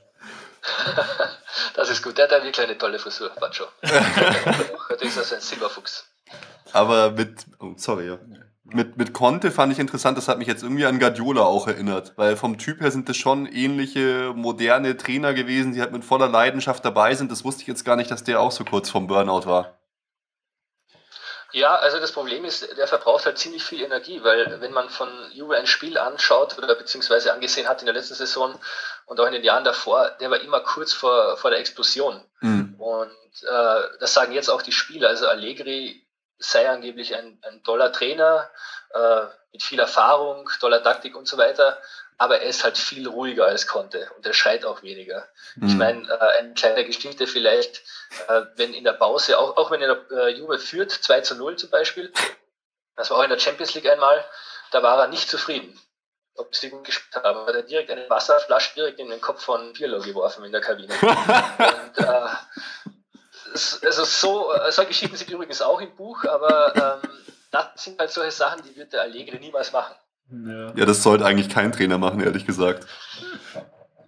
Das 1.76 1.90
ist 1.90 2.02
gut. 2.02 2.18
Der 2.18 2.26
hat 2.30 2.44
wirklich 2.44 2.60
eine 2.62 2.78
tolle 2.78 3.00
Frisur, 3.00 3.30
Bacho. 3.40 3.66
das 3.82 3.92
ist 5.02 5.18
also 5.18 5.36
ein 5.36 5.42
Silberfuchs. 5.42 6.08
Aber 6.72 7.12
mit, 7.12 7.46
oh, 7.60 7.74
sorry, 7.78 8.08
ja. 8.08 8.18
Mit, 8.66 8.98
mit 8.98 9.14
Conte 9.14 9.52
fand 9.52 9.74
ich 9.74 9.80
interessant, 9.80 10.18
das 10.18 10.28
hat 10.28 10.40
mich 10.40 10.48
jetzt 10.48 10.64
irgendwie 10.64 10.86
an 10.86 10.98
Guardiola 10.98 11.42
auch 11.42 11.68
erinnert, 11.68 12.14
weil 12.16 12.38
vom 12.38 12.58
Typ 12.58 12.80
her 12.80 12.92
sind 12.92 13.08
das 13.10 13.18
schon 13.18 13.46
ähnliche 13.46 14.34
moderne 14.36 14.98
Trainer 14.98 15.34
gewesen, 15.34 15.74
die 15.74 15.82
halt 15.82 15.92
mit 15.92 16.04
voller 16.04 16.28
Leidenschaft 16.28 16.84
dabei 16.84 17.14
sind. 17.14 17.32
Das 17.32 17.44
wusste 17.44 17.62
ich 17.62 17.68
jetzt 17.68 17.84
gar 17.84 17.98
nicht, 17.98 18.10
dass 18.10 18.24
der 18.24 18.40
auch 18.40 18.52
so 18.52 18.64
kurz 18.64 18.90
vom 18.90 19.06
Burnout 19.06 19.46
war. 19.46 19.78
Ja, 21.54 21.76
also 21.76 22.00
das 22.00 22.12
Problem 22.12 22.46
ist, 22.46 22.78
der 22.78 22.88
verbraucht 22.88 23.28
halt 23.28 23.38
ziemlich 23.38 23.64
viel 23.64 23.84
Energie, 23.84 24.24
weil 24.24 24.60
wenn 24.60 24.74
man 24.74 24.90
von 24.90 25.08
Juve 25.32 25.56
ein 25.56 25.68
Spiel 25.68 26.00
anschaut 26.00 26.58
oder 26.58 26.74
beziehungsweise 26.74 27.32
angesehen 27.32 27.70
hat 27.70 27.82
in 27.82 27.86
der 27.86 27.94
letzten 27.94 28.16
Saison 28.16 28.60
und 29.06 29.20
auch 29.20 29.28
in 29.28 29.34
den 29.34 29.44
Jahren 29.44 29.64
davor, 29.64 30.10
der 30.20 30.32
war 30.32 30.42
immer 30.42 30.62
kurz 30.62 30.94
vor, 30.94 31.38
vor 31.38 31.52
der 31.52 31.60
Explosion. 31.60 32.20
Mhm. 32.42 32.74
Und 32.80 33.44
äh, 33.44 33.82
das 34.00 34.16
sagen 34.16 34.34
jetzt 34.34 34.50
auch 34.50 34.64
die 34.64 34.72
Spieler. 34.72 35.10
Also 35.10 35.28
Allegri 35.28 36.04
sei 36.40 36.68
angeblich 36.68 37.16
ein, 37.16 37.40
ein 37.44 37.64
toller 37.64 37.92
Trainer 37.92 38.50
äh, 38.92 39.22
mit 39.52 39.62
viel 39.62 39.80
Erfahrung, 39.80 40.50
toller 40.60 40.82
Taktik 40.82 41.16
und 41.16 41.28
so 41.28 41.38
weiter 41.38 41.78
aber 42.18 42.42
er 42.42 42.50
ist 42.50 42.64
halt 42.64 42.78
viel 42.78 43.08
ruhiger 43.08 43.46
als 43.46 43.68
Conte 43.68 44.10
und 44.16 44.26
er 44.26 44.34
schreit 44.34 44.66
auch 44.66 44.84
weniger. 44.84 45.28
Mhm. 45.56 45.68
Ich 45.68 45.76
meine, 45.76 46.10
äh, 46.10 46.40
eine 46.40 46.54
kleine 46.54 46.86
Geschichte 46.86 47.28
vielleicht, 47.28 47.84
äh, 48.28 48.42
wenn 48.56 48.74
in 48.74 48.84
der 48.84 48.94
Pause, 48.94 49.38
auch, 49.40 49.58
auch 49.58 49.72
wenn 49.72 49.82
er 49.82 50.10
äh, 50.12 50.30
Juve 50.30 50.60
führt, 50.60 50.92
2 50.92 51.22
zu 51.22 51.36
0 51.36 51.58
zum 51.58 51.70
Beispiel, 51.70 52.12
das 52.96 53.10
war 53.10 53.18
auch 53.18 53.24
in 53.24 53.30
der 53.30 53.40
Champions 53.40 53.74
League 53.74 53.90
einmal, 53.90 54.24
da 54.72 54.84
war 54.84 55.00
er 55.00 55.08
nicht 55.08 55.30
zufrieden, 55.30 55.80
ob 56.36 56.56
sie 56.56 56.70
gut 56.70 56.84
gespielt 56.84 57.24
haben. 57.24 57.46
Hat 57.46 57.56
er 57.56 57.64
direkt 57.64 57.92
eine 57.92 58.10
Wasserflasche 58.10 58.76
direkt 58.76 59.00
in 59.00 59.10
den 59.10 59.22
Kopf 59.22 59.44
von 59.44 59.74
Pirlo 59.74 60.00
geworfen 60.02 60.44
in 60.46 60.52
der 60.52 60.62
Kabine. 60.62 60.94
und, 61.02 62.08
also 63.84 64.04
so, 64.04 64.54
äh, 64.54 64.72
solche 64.72 64.90
Geschichten 64.90 65.16
sind 65.16 65.30
übrigens 65.30 65.62
auch 65.62 65.80
im 65.80 65.96
Buch, 65.96 66.24
aber 66.26 67.02
ähm, 67.04 67.10
das 67.52 67.84
sind 67.84 68.00
halt 68.00 68.12
solche 68.12 68.32
Sachen, 68.32 68.64
die 68.64 68.76
wird 68.76 68.94
der 68.94 69.02
Allegri 69.02 69.38
niemals 69.40 69.72
machen. 69.72 69.96
Ja. 70.30 70.74
ja, 70.76 70.86
das 70.86 71.04
sollte 71.04 71.26
eigentlich 71.26 71.50
kein 71.50 71.72
Trainer 71.72 71.98
machen, 71.98 72.22
ehrlich 72.22 72.46
gesagt. 72.46 72.88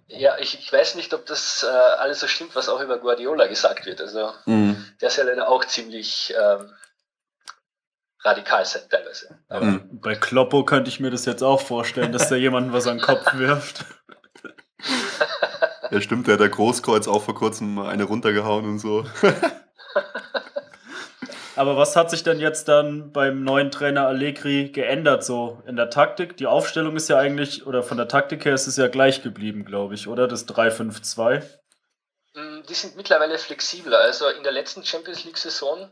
Ja, 0.08 0.38
ich, 0.38 0.58
ich 0.58 0.72
weiß 0.72 0.94
nicht, 0.94 1.12
ob 1.14 1.26
das 1.26 1.64
äh, 1.68 2.00
alles 2.00 2.20
so 2.20 2.26
stimmt, 2.26 2.54
was 2.54 2.68
auch 2.68 2.80
über 2.80 2.98
Guardiola 2.98 3.46
gesagt 3.46 3.86
wird. 3.86 4.00
Also, 4.00 4.32
mhm. 4.46 4.84
der 5.00 5.08
ist 5.08 5.16
ja 5.16 5.24
leider 5.24 5.48
auch 5.48 5.64
ziemlich 5.64 6.34
ähm, 6.38 6.70
radikal 8.24 8.64
sein, 8.64 8.82
teilweise. 8.90 9.38
Mhm. 9.50 10.00
Bei 10.00 10.14
Kloppo 10.14 10.64
könnte 10.64 10.88
ich 10.88 11.00
mir 11.00 11.10
das 11.10 11.24
jetzt 11.24 11.42
auch 11.42 11.60
vorstellen, 11.60 12.12
dass 12.12 12.28
der 12.28 12.38
jemanden 12.38 12.72
was 12.72 12.86
an 12.86 12.98
den 12.98 13.04
Kopf 13.04 13.34
wirft. 13.34 13.84
ja, 15.90 16.00
stimmt, 16.00 16.26
der 16.26 16.34
hat 16.34 16.40
der 16.40 16.48
Großkreuz 16.48 17.08
auch 17.08 17.22
vor 17.22 17.34
kurzem 17.34 17.78
eine 17.78 18.04
runtergehauen 18.04 18.64
und 18.64 18.78
so. 18.78 19.04
Aber 21.56 21.78
was 21.78 21.96
hat 21.96 22.10
sich 22.10 22.22
denn 22.22 22.38
jetzt 22.38 22.68
dann 22.68 23.12
beim 23.12 23.42
neuen 23.42 23.70
Trainer 23.70 24.06
Allegri 24.06 24.68
geändert 24.68 25.24
so 25.24 25.62
in 25.66 25.76
der 25.76 25.88
Taktik? 25.88 26.36
Die 26.36 26.46
Aufstellung 26.46 26.96
ist 26.96 27.08
ja 27.08 27.18
eigentlich, 27.18 27.66
oder 27.66 27.82
von 27.82 27.96
der 27.96 28.08
Taktik 28.08 28.44
her 28.44 28.52
ist 28.52 28.66
es 28.66 28.76
ja 28.76 28.88
gleich 28.88 29.22
geblieben, 29.22 29.64
glaube 29.64 29.94
ich, 29.94 30.06
oder? 30.06 30.28
Das 30.28 30.46
3-5-2. 30.46 31.42
Mm, 32.34 32.62
die 32.68 32.74
sind 32.74 32.96
mittlerweile 32.96 33.38
flexibler. 33.38 33.98
Also 33.98 34.28
in 34.28 34.42
der 34.42 34.52
letzten 34.52 34.84
Champions 34.84 35.24
League-Saison, 35.24 35.90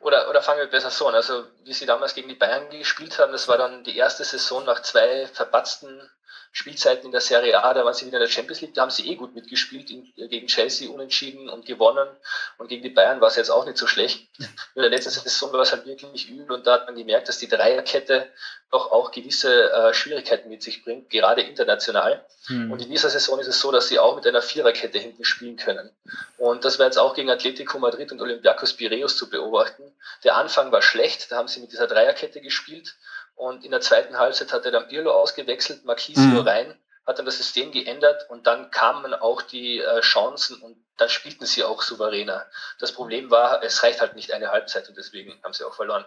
oder, 0.00 0.28
oder 0.28 0.42
fangen 0.42 0.60
wir 0.60 0.66
besser 0.66 0.90
so 0.90 1.08
an, 1.08 1.14
also 1.14 1.44
wie 1.64 1.72
sie 1.72 1.86
damals 1.86 2.14
gegen 2.14 2.28
die 2.28 2.34
Bayern 2.34 2.68
gespielt 2.68 3.18
haben, 3.18 3.32
das 3.32 3.48
war 3.48 3.56
dann 3.56 3.84
die 3.84 3.96
erste 3.96 4.22
Saison 4.22 4.66
nach 4.66 4.82
zwei 4.82 5.26
verpatzten 5.32 6.10
Spielzeiten 6.56 7.04
in 7.04 7.12
der 7.12 7.20
Serie 7.20 7.62
A, 7.62 7.74
da 7.74 7.84
waren 7.84 7.92
sie 7.92 8.06
wieder 8.06 8.16
in 8.16 8.22
der 8.22 8.30
Champions 8.30 8.62
League, 8.62 8.72
da 8.72 8.80
haben 8.80 8.90
sie 8.90 9.10
eh 9.10 9.14
gut 9.14 9.34
mitgespielt, 9.34 9.90
in, 9.90 10.10
gegen 10.16 10.46
Chelsea 10.46 10.88
unentschieden 10.88 11.50
und 11.50 11.66
gewonnen 11.66 12.08
und 12.56 12.68
gegen 12.68 12.82
die 12.82 12.88
Bayern 12.88 13.20
war 13.20 13.28
es 13.28 13.36
jetzt 13.36 13.50
auch 13.50 13.66
nicht 13.66 13.76
so 13.76 13.86
schlecht. 13.86 14.26
Nur 14.38 14.82
in 14.82 14.90
der 14.90 14.90
letzten 14.90 15.10
Saison 15.10 15.52
war 15.52 15.60
es 15.60 15.72
halt 15.72 15.84
wirklich 15.84 16.30
übel 16.30 16.56
und 16.56 16.66
da 16.66 16.72
hat 16.72 16.86
man 16.86 16.96
gemerkt, 16.96 17.28
dass 17.28 17.36
die 17.36 17.46
Dreierkette 17.46 18.30
doch 18.70 18.90
auch 18.90 19.10
gewisse 19.10 19.70
äh, 19.70 19.92
Schwierigkeiten 19.92 20.48
mit 20.48 20.62
sich 20.62 20.82
bringt, 20.82 21.10
gerade 21.10 21.42
international. 21.42 22.24
Hm. 22.46 22.72
Und 22.72 22.80
in 22.80 22.88
dieser 22.88 23.10
Saison 23.10 23.38
ist 23.38 23.48
es 23.48 23.60
so, 23.60 23.70
dass 23.70 23.88
sie 23.88 23.98
auch 23.98 24.16
mit 24.16 24.26
einer 24.26 24.40
Viererkette 24.40 24.98
hinten 24.98 25.26
spielen 25.26 25.58
können. 25.58 25.90
Und 26.38 26.64
das 26.64 26.78
war 26.78 26.86
jetzt 26.86 26.98
auch 26.98 27.14
gegen 27.14 27.28
Atletico 27.28 27.78
Madrid 27.78 28.12
und 28.12 28.22
Olympiakos 28.22 28.72
Piraeus 28.72 29.18
zu 29.18 29.28
beobachten. 29.28 29.82
Der 30.24 30.36
Anfang 30.36 30.72
war 30.72 30.80
schlecht, 30.80 31.30
da 31.30 31.36
haben 31.36 31.48
sie 31.48 31.60
mit 31.60 31.72
dieser 31.72 31.86
Dreierkette 31.86 32.40
gespielt 32.40 32.96
und 33.36 33.64
in 33.64 33.70
der 33.70 33.80
zweiten 33.80 34.18
Halbzeit 34.18 34.52
hat 34.52 34.64
er 34.64 34.72
dann 34.72 34.88
Pirlo 34.88 35.12
ausgewechselt, 35.12 35.84
Marquisio 35.84 36.40
mhm. 36.42 36.48
rein, 36.48 36.80
hat 37.06 37.18
dann 37.18 37.26
das 37.26 37.36
System 37.36 37.70
geändert 37.70 38.28
und 38.30 38.46
dann 38.46 38.70
kamen 38.70 39.14
auch 39.14 39.42
die 39.42 39.78
äh, 39.78 40.00
Chancen 40.00 40.60
und 40.60 40.76
dann 40.96 41.08
spielten 41.08 41.44
sie 41.44 41.62
auch 41.62 41.82
souveräner. 41.82 42.46
Das 42.80 42.92
Problem 42.92 43.30
war, 43.30 43.62
es 43.62 43.82
reicht 43.82 44.00
halt 44.00 44.16
nicht 44.16 44.32
eine 44.32 44.50
Halbzeit 44.50 44.88
und 44.88 44.96
deswegen 44.96 45.38
haben 45.44 45.52
sie 45.52 45.64
auch 45.64 45.74
verloren. 45.74 46.04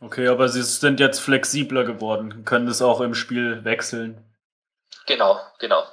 Okay, 0.00 0.26
aber 0.26 0.48
sie 0.48 0.62
sind 0.62 0.98
jetzt 0.98 1.20
flexibler 1.20 1.84
geworden, 1.84 2.44
können 2.44 2.66
das 2.66 2.82
auch 2.82 3.00
im 3.00 3.14
Spiel 3.14 3.64
wechseln. 3.64 4.24
Genau, 5.06 5.40
genau. 5.58 5.86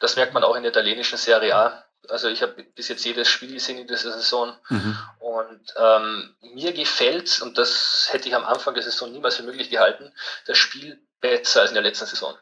Das 0.00 0.16
merkt 0.16 0.32
man 0.32 0.42
auch 0.42 0.56
in 0.56 0.62
der 0.62 0.72
italienischen 0.72 1.18
Serie 1.18 1.54
A. 1.54 1.84
Also 2.08 2.28
ich 2.28 2.42
habe 2.42 2.64
bis 2.74 2.88
jetzt 2.88 3.04
jedes 3.04 3.28
Spiel 3.28 3.52
gesehen 3.52 3.78
in 3.78 3.86
dieser 3.86 4.12
Saison 4.12 4.56
mhm. 4.68 4.98
und 5.20 5.74
ähm, 5.76 6.34
mir 6.54 6.72
gefällt, 6.72 7.40
und 7.42 7.58
das 7.58 8.08
hätte 8.10 8.28
ich 8.28 8.34
am 8.34 8.44
Anfang 8.44 8.74
der 8.74 8.82
Saison 8.82 9.12
niemals 9.12 9.36
für 9.36 9.44
möglich 9.44 9.70
gehalten, 9.70 10.12
das 10.46 10.58
Spiel 10.58 11.00
besser 11.20 11.60
als 11.60 11.70
in 11.70 11.74
der 11.74 11.82
letzten 11.82 12.06
Saison. 12.06 12.36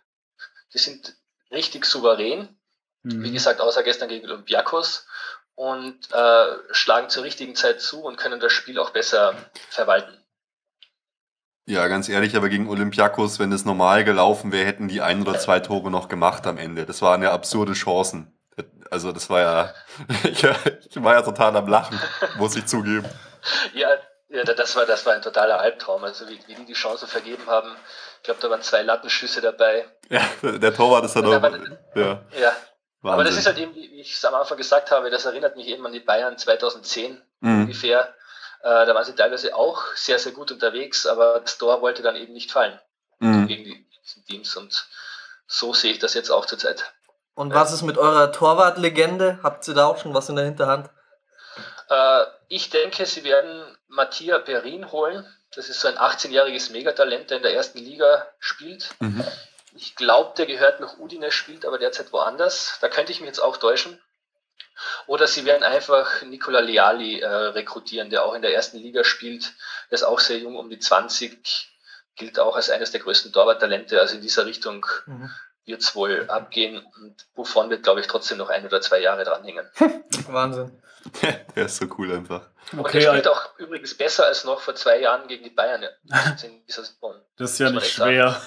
Die 0.73 0.79
sind 0.79 1.15
richtig 1.51 1.85
souverän, 1.85 2.59
mhm. 3.03 3.23
wie 3.23 3.33
gesagt, 3.33 3.61
außer 3.61 3.83
gestern 3.83 4.09
gegen 4.09 4.27
Olympiakos 4.29 5.07
und 5.55 6.11
äh, 6.13 6.47
schlagen 6.71 7.11
zur 7.11 7.25
richtigen 7.25 7.55
Zeit 7.55 7.83
zu 7.83 8.03
und 8.03 8.17
können 8.17 8.41
das 8.41 8.53
Spiel 8.53 8.79
auch 8.79 8.91
besser 8.91 9.35
verwalten. 9.69 10.17
Ja, 11.67 11.87
ganz 11.87 12.09
ehrlich, 12.09 12.35
aber 12.35 12.49
gegen 12.49 12.69
Olympiakos, 12.69 13.39
wenn 13.39 13.53
es 13.53 13.65
normal 13.65 14.05
gelaufen 14.05 14.53
wäre, 14.53 14.67
hätten 14.67 14.89
die 14.89 15.03
ein 15.03 15.21
oder 15.21 15.39
zwei 15.39 15.61
Tore 15.61 15.91
noch 15.91 16.09
gemacht 16.09 16.47
am 16.47 16.57
Ende. 16.57 16.87
Das 16.87 17.03
waren 17.03 17.23
ja 17.23 17.31
absurde 17.31 17.75
Chancen. 17.75 18.40
Also 18.91 19.13
das 19.13 19.31
war 19.31 19.41
ja, 19.41 19.75
ich, 20.25 20.43
war 21.03 21.15
ja 21.15 21.23
total 21.23 21.57
am 21.57 21.69
Lachen, 21.69 21.99
muss 22.37 22.57
ich 22.57 22.67
zugeben. 22.67 23.09
Ja, 23.75 23.89
ja, 24.29 24.45
das 24.45 24.77
war, 24.77 24.87
das 24.87 25.05
war 25.07 25.15
ein 25.15 25.23
totaler 25.23 25.59
Albtraum. 25.61 26.05
Also 26.05 26.29
wie, 26.29 26.39
wie 26.47 26.55
die 26.55 26.67
die 26.67 26.73
Chance 26.73 27.07
vergeben 27.07 27.47
haben. 27.47 27.75
Ich 28.19 28.25
glaube, 28.25 28.41
da 28.41 28.51
waren 28.51 28.63
zwei 28.63 28.83
Lattenschüsse 28.83 29.41
dabei. 29.41 29.87
Ja, 30.09 30.23
der 30.43 30.75
Torwart 30.75 31.05
ist 31.05 31.17
ja 31.17 31.23
noch. 31.23 31.43
Ja. 31.95 32.23
ja. 32.39 32.57
Aber 33.03 33.25
das 33.25 33.37
ist 33.37 33.47
halt 33.47 33.59
eben, 33.59 33.75
wie 33.75 34.01
ich 34.01 34.15
es 34.15 34.25
am 34.25 34.35
Anfang 34.35 34.59
gesagt 34.59 34.91
habe, 34.91 35.11
das 35.11 35.25
erinnert 35.25 35.57
mich 35.57 35.67
eben 35.69 35.85
an 35.87 35.93
die 35.93 36.01
Bayern 36.01 36.37
2010 36.37 37.21
mhm. 37.41 37.63
ungefähr. 37.63 38.15
Äh, 38.63 38.87
da 38.87 38.95
waren 38.95 39.05
sie 39.05 39.15
teilweise 39.15 39.55
auch 39.55 39.83
sehr, 39.95 40.19
sehr 40.19 40.33
gut 40.33 40.53
unterwegs, 40.53 41.07
aber 41.07 41.41
das 41.41 41.57
Tor 41.57 41.81
wollte 41.81 42.03
dann 42.03 42.17
eben 42.17 42.35
nicht 42.35 42.53
fallen 42.53 42.79
mhm. 43.19 43.47
gegen 43.47 43.65
die 43.65 43.87
Teams. 44.29 44.55
Und 44.57 44.87
so 45.47 45.73
sehe 45.73 45.93
ich 45.93 45.99
das 45.99 46.15
jetzt 46.15 46.31
auch 46.31 46.47
zurzeit. 46.47 46.93
Und 47.41 47.55
was 47.55 47.73
ist 47.73 47.81
mit 47.81 47.97
eurer 47.97 48.33
Torwartlegende? 48.33 49.39
Habt 49.43 49.67
ihr 49.67 49.73
da 49.73 49.87
auch 49.87 49.97
schon 49.97 50.13
was 50.13 50.29
in 50.29 50.37
der 50.37 50.45
Hinterhand? 50.45 50.91
Äh, 51.89 52.25
ich 52.49 52.69
denke, 52.69 53.07
sie 53.07 53.25
werden 53.25 53.65
Mattia 53.89 54.39
Perin 54.41 54.93
holen. 54.93 55.25
Das 55.55 55.71
ist 55.71 55.81
so 55.81 55.89
ein 55.89 55.97
18-jähriges 55.97 56.71
Megatalent, 56.71 57.31
der 57.31 57.39
in 57.39 57.43
der 57.43 57.55
ersten 57.55 57.79
Liga 57.79 58.27
spielt. 58.41 58.91
Mhm. 58.99 59.25
Ich 59.75 59.97
glaube, 59.97 60.35
der 60.37 60.45
gehört 60.45 60.81
nach 60.81 60.99
Udine, 60.99 61.33
spielt 61.33 61.65
aber 61.65 61.79
derzeit 61.79 62.13
woanders. 62.13 62.77
Da 62.83 62.91
könnte 62.91 63.11
ich 63.11 63.21
mich 63.21 63.29
jetzt 63.29 63.43
auch 63.43 63.57
täuschen. 63.57 63.99
Oder 65.07 65.27
sie 65.27 65.47
werden 65.47 65.63
einfach 65.63 66.21
Nicola 66.21 66.61
Leali 66.61 67.21
äh, 67.21 67.27
rekrutieren, 67.27 68.11
der 68.11 68.27
auch 68.27 68.35
in 68.35 68.43
der 68.43 68.53
ersten 68.53 68.77
Liga 68.77 69.03
spielt. 69.03 69.55
Der 69.91 69.95
ist 69.95 70.03
auch 70.03 70.21
sehr 70.21 70.37
jung, 70.37 70.57
um 70.57 70.69
die 70.69 70.79
20, 70.79 71.73
gilt 72.17 72.39
auch 72.39 72.57
als 72.57 72.69
eines 72.69 72.91
der 72.91 73.01
größten 73.01 73.33
Torwarttalente. 73.33 73.99
Also 73.99 74.17
in 74.17 74.21
dieser 74.21 74.45
Richtung 74.45 74.85
mhm 75.07 75.31
wird 75.67 75.83
es 75.83 75.95
wohl 75.95 76.29
abgehen 76.29 76.85
und 77.01 77.27
Buffon 77.35 77.71
wird, 77.71 77.83
glaube 77.83 78.01
ich, 78.01 78.07
trotzdem 78.07 78.39
noch 78.39 78.49
ein 78.49 78.65
oder 78.67 78.81
zwei 78.81 79.01
Jahre 79.01 79.25
dranhängen. 79.25 79.67
Wahnsinn. 80.29 80.81
Der 81.57 81.67
ist 81.67 81.77
so 81.77 81.87
cool 81.99 82.13
einfach. 82.13 82.49
Und 82.73 82.81
okay, 82.81 83.03
er 83.03 83.13
spielt 83.13 83.29
auch 83.29 83.59
übrigens 83.59 83.97
besser 83.97 84.27
als 84.27 84.45
noch 84.45 84.61
vor 84.61 84.75
zwei 84.75 85.01
Jahren 85.01 85.29
gegen 85.29 85.45
die 85.45 85.51
Bayern. 85.51 85.85
Das 87.37 87.53
ist 87.53 87.59
ja 87.59 87.71
nicht 87.71 87.93
schwer. 87.93 88.41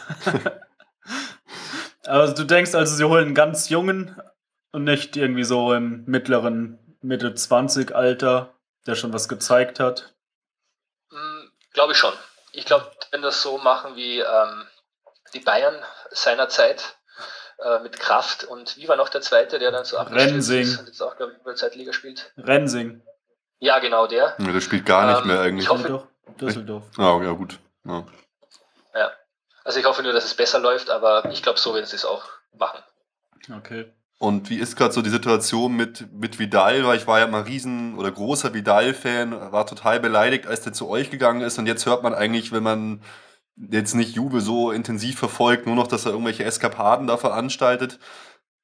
also 2.06 2.36
du 2.36 2.44
denkst 2.44 2.76
also, 2.76 2.96
sie 2.96 3.04
holen 3.04 3.26
einen 3.26 3.36
ganz 3.36 3.70
jungen 3.70 4.22
und 4.72 4.84
nicht 4.84 5.18
irgendwie 5.18 5.44
so 5.44 5.74
im 5.74 6.04
mittleren 6.06 6.80
Mitte 7.02 7.34
20 7.34 7.94
Alter, 7.96 8.54
der 8.86 8.96
schon 8.96 9.14
was 9.14 9.28
gezeigt 9.28 9.80
hat? 9.80 10.14
Hm, 11.10 11.52
glaube 11.74 11.94
ich 11.94 11.98
schon. 11.98 12.14
Ich 12.52 12.66
glaube, 12.66 12.92
wenn 13.12 13.22
das 13.22 13.42
so 13.42 13.58
machen 13.58 13.96
wie 13.96 14.20
ähm, 14.20 14.68
die 15.34 15.40
Bayern 15.40 15.76
seinerzeit, 16.12 16.96
äh, 17.60 17.80
mit 17.80 18.00
Kraft. 18.00 18.44
Und 18.44 18.78
wie 18.78 18.88
war 18.88 18.96
noch 18.96 19.10
der 19.10 19.22
zweite, 19.22 19.60
der 19.60 19.72
dann 19.72 19.86
so 19.86 19.98
Rensing. 19.98 20.62
ist 20.62 20.80
und 20.80 20.88
jetzt 20.88 21.02
auch, 21.02 21.16
glaube 21.18 21.34
ich, 21.34 21.38
in 21.38 21.44
der 21.44 21.56
Zweitliga 21.56 21.94
spielt? 21.94 22.32
Rensing. 22.38 23.02
Ja, 23.60 23.80
genau, 23.80 24.08
der. 24.08 24.36
Ja, 24.38 24.52
der 24.52 24.62
spielt 24.62 24.86
gar 24.86 25.08
nicht 25.08 25.22
ähm, 25.22 25.28
mehr 25.28 25.42
eigentlich. 25.42 25.66
Ich 25.66 25.70
hoffe, 25.70 25.88
Doch, 25.88 26.08
Düsseldorf. 26.38 26.84
Ah, 26.98 27.20
ja, 27.24 27.32
gut. 27.32 27.60
Ja. 27.86 28.06
ja. 28.96 29.12
Also 29.64 29.80
ich 29.80 29.86
hoffe 29.86 30.04
nur, 30.04 30.14
dass 30.14 30.26
es 30.26 30.34
besser 30.34 30.60
läuft, 30.60 30.90
aber 30.90 31.30
ich 31.32 31.42
glaube, 31.42 31.60
so 31.60 31.74
werden 31.74 31.86
sie 31.86 31.96
es 31.96 32.06
auch 32.06 32.26
machen. 32.58 32.84
Okay. 33.58 33.92
Und 34.20 34.50
wie 34.50 34.58
ist 34.58 34.78
gerade 34.78 34.94
so 34.94 35.02
die 35.02 35.10
Situation 35.10 35.76
mit, 35.76 36.12
mit 36.14 36.40
Vidal? 36.40 36.86
Weil 36.86 36.98
ich 36.98 37.08
war 37.08 37.20
ja 37.20 37.28
mal 37.28 37.42
riesen 37.42 37.98
oder 37.98 38.10
großer 38.10 38.54
Vidal-Fan, 38.54 39.52
war 39.52 39.66
total 39.68 40.00
beleidigt, 40.00 40.48
als 40.48 40.62
der 40.62 40.72
zu 40.72 40.88
euch 40.88 41.10
gegangen 41.10 41.42
ist. 41.42 41.58
Und 41.58 41.66
jetzt 41.66 41.86
hört 41.86 42.04
man 42.04 42.14
eigentlich, 42.14 42.52
wenn 42.52 42.64
man 42.64 43.02
jetzt 43.56 43.94
nicht 43.94 44.16
Juve 44.16 44.42
so 44.42 44.72
intensiv 44.72 45.20
verfolgt, 45.20 45.66
nur 45.66 45.76
noch, 45.76 45.88
dass 45.88 46.06
er 46.06 46.12
irgendwelche 46.12 46.44
Eskapaden 46.44 47.08
da 47.08 47.18
veranstaltet. 47.18 48.00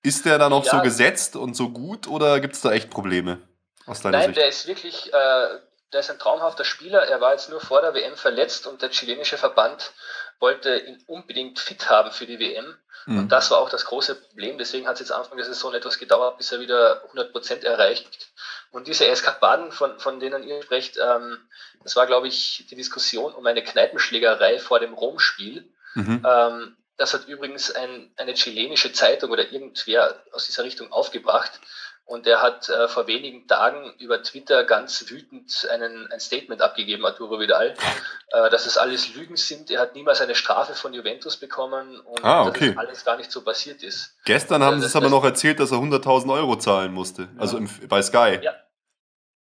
Ist 0.01 0.25
der 0.25 0.37
da 0.37 0.49
noch 0.49 0.65
ja. 0.65 0.71
so 0.71 0.81
gesetzt 0.81 1.35
und 1.35 1.55
so 1.55 1.69
gut 1.69 2.07
oder 2.07 2.39
gibt 2.39 2.55
es 2.55 2.61
da 2.61 2.71
echt 2.71 2.89
Probleme 2.89 3.41
aus 3.85 4.01
deiner 4.01 4.17
Nein, 4.17 4.27
Sicht? 4.27 4.37
der 4.37 4.47
ist 4.47 4.67
wirklich, 4.67 5.13
äh, 5.13 5.47
der 5.91 5.99
ist 5.99 6.09
ein 6.09 6.19
traumhafter 6.19 6.63
Spieler. 6.63 7.03
Er 7.03 7.19
war 7.19 7.31
jetzt 7.31 7.49
nur 7.49 7.59
vor 7.59 7.81
der 7.81 7.93
WM 7.93 8.15
verletzt 8.15 8.65
und 8.67 8.81
der 8.81 8.89
chilenische 8.89 9.37
Verband 9.37 9.91
wollte 10.39 10.77
ihn 10.77 11.03
unbedingt 11.07 11.59
fit 11.59 11.89
haben 11.89 12.11
für 12.11 12.25
die 12.25 12.39
WM. 12.39 12.75
Mhm. 13.05 13.19
Und 13.19 13.31
das 13.31 13.51
war 13.51 13.59
auch 13.59 13.69
das 13.69 13.85
große 13.85 14.15
Problem. 14.15 14.57
Deswegen 14.57 14.87
hat 14.87 14.95
es 14.95 15.01
jetzt 15.01 15.11
Anfang 15.11 15.37
der 15.37 15.45
Saison 15.45 15.73
etwas 15.73 15.99
gedauert, 15.99 16.37
bis 16.37 16.51
er 16.51 16.59
wieder 16.59 17.03
100% 17.13 17.63
erreicht. 17.63 18.29
Und 18.71 18.87
diese 18.87 19.07
Eskapaden, 19.07 19.71
von, 19.71 19.99
von 19.99 20.19
denen 20.19 20.43
ihr 20.43 20.61
sprecht, 20.61 20.97
ähm, 20.97 21.37
das 21.83 21.95
war, 21.95 22.05
glaube 22.05 22.27
ich, 22.27 22.65
die 22.69 22.75
Diskussion 22.75 23.33
um 23.33 23.45
eine 23.45 23.63
Kneipenschlägerei 23.63 24.59
vor 24.59 24.79
dem 24.79 24.93
Rom-Spiel. 24.93 25.67
Mhm. 25.95 26.25
Ähm, 26.25 26.77
das 26.97 27.13
hat 27.13 27.27
übrigens 27.27 27.71
ein, 27.71 28.11
eine 28.17 28.33
chilenische 28.33 28.91
Zeitung 28.91 29.31
oder 29.31 29.51
irgendwer 29.51 30.21
aus 30.33 30.45
dieser 30.45 30.65
Richtung 30.65 30.91
aufgebracht. 30.91 31.59
Und 32.09 32.25
er 32.25 32.41
hat 32.41 32.69
äh, 32.69 32.87
vor 32.87 33.05
wenigen 33.05 33.47
Tagen 33.47 33.93
über 33.99 34.23
Twitter 34.23 34.63
ganz 34.63 35.11
wütend 35.11 35.69
einen, 35.71 36.11
ein 36.11 36.19
Statement 36.19 36.59
abgegeben, 36.59 37.05
Arturo 37.05 37.39
Vidal, 37.39 37.75
äh, 38.31 38.49
dass 38.49 38.65
es 38.65 38.79
alles 38.79 39.13
Lügen 39.13 39.37
sind. 39.37 39.69
Er 39.69 39.79
hat 39.79 39.93
niemals 39.93 40.19
eine 40.19 40.33
Strafe 40.33 40.73
von 40.73 40.91
Juventus 40.91 41.37
bekommen 41.37 41.99
und 41.99 42.25
ah, 42.25 42.47
okay. 42.47 42.69
dass 42.69 42.77
alles 42.77 43.05
gar 43.05 43.15
nicht 43.15 43.31
so 43.31 43.43
passiert 43.43 43.83
ist. 43.83 44.15
Gestern 44.25 44.63
haben 44.63 44.77
äh, 44.77 44.79
sie 44.79 44.87
es 44.87 44.95
aber 44.95 45.09
noch 45.09 45.23
erzählt, 45.23 45.59
dass 45.59 45.71
er 45.71 45.77
100.000 45.77 46.33
Euro 46.33 46.55
zahlen 46.55 46.93
musste, 46.93 47.21
ja. 47.21 47.27
also 47.37 47.57
im, 47.57 47.69
bei 47.87 48.01
Sky. 48.01 48.39
Ja. 48.41 48.55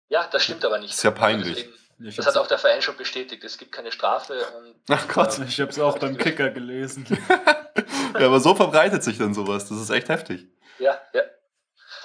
ja, 0.09 0.27
das 0.29 0.43
stimmt 0.43 0.65
aber 0.65 0.77
nicht. 0.77 0.89
Das 0.89 0.97
ist 0.97 1.03
ja 1.03 1.11
peinlich. 1.11 1.69
Deswegen, 1.99 2.15
das 2.17 2.27
hat 2.27 2.35
auch 2.35 2.47
der 2.47 2.57
Verein 2.57 2.81
schon 2.81 2.97
bestätigt. 2.97 3.45
Es 3.45 3.57
gibt 3.57 3.71
keine 3.71 3.93
Strafe. 3.93 4.33
Und, 4.57 4.75
Ach 4.89 5.07
Gott, 5.07 5.39
ich 5.47 5.61
habe 5.61 5.71
es 5.71 5.79
auch 5.79 5.97
beim 5.99 6.17
Kicker 6.17 6.49
gelesen. 6.49 7.05
ja, 8.19 8.25
aber 8.25 8.41
so 8.41 8.53
verbreitet 8.55 9.03
sich 9.03 9.17
dann 9.17 9.33
sowas. 9.33 9.69
Das 9.69 9.79
ist 9.79 9.89
echt 9.89 10.09
heftig. 10.09 10.47
Ja, 10.79 10.99
ja. 11.13 11.21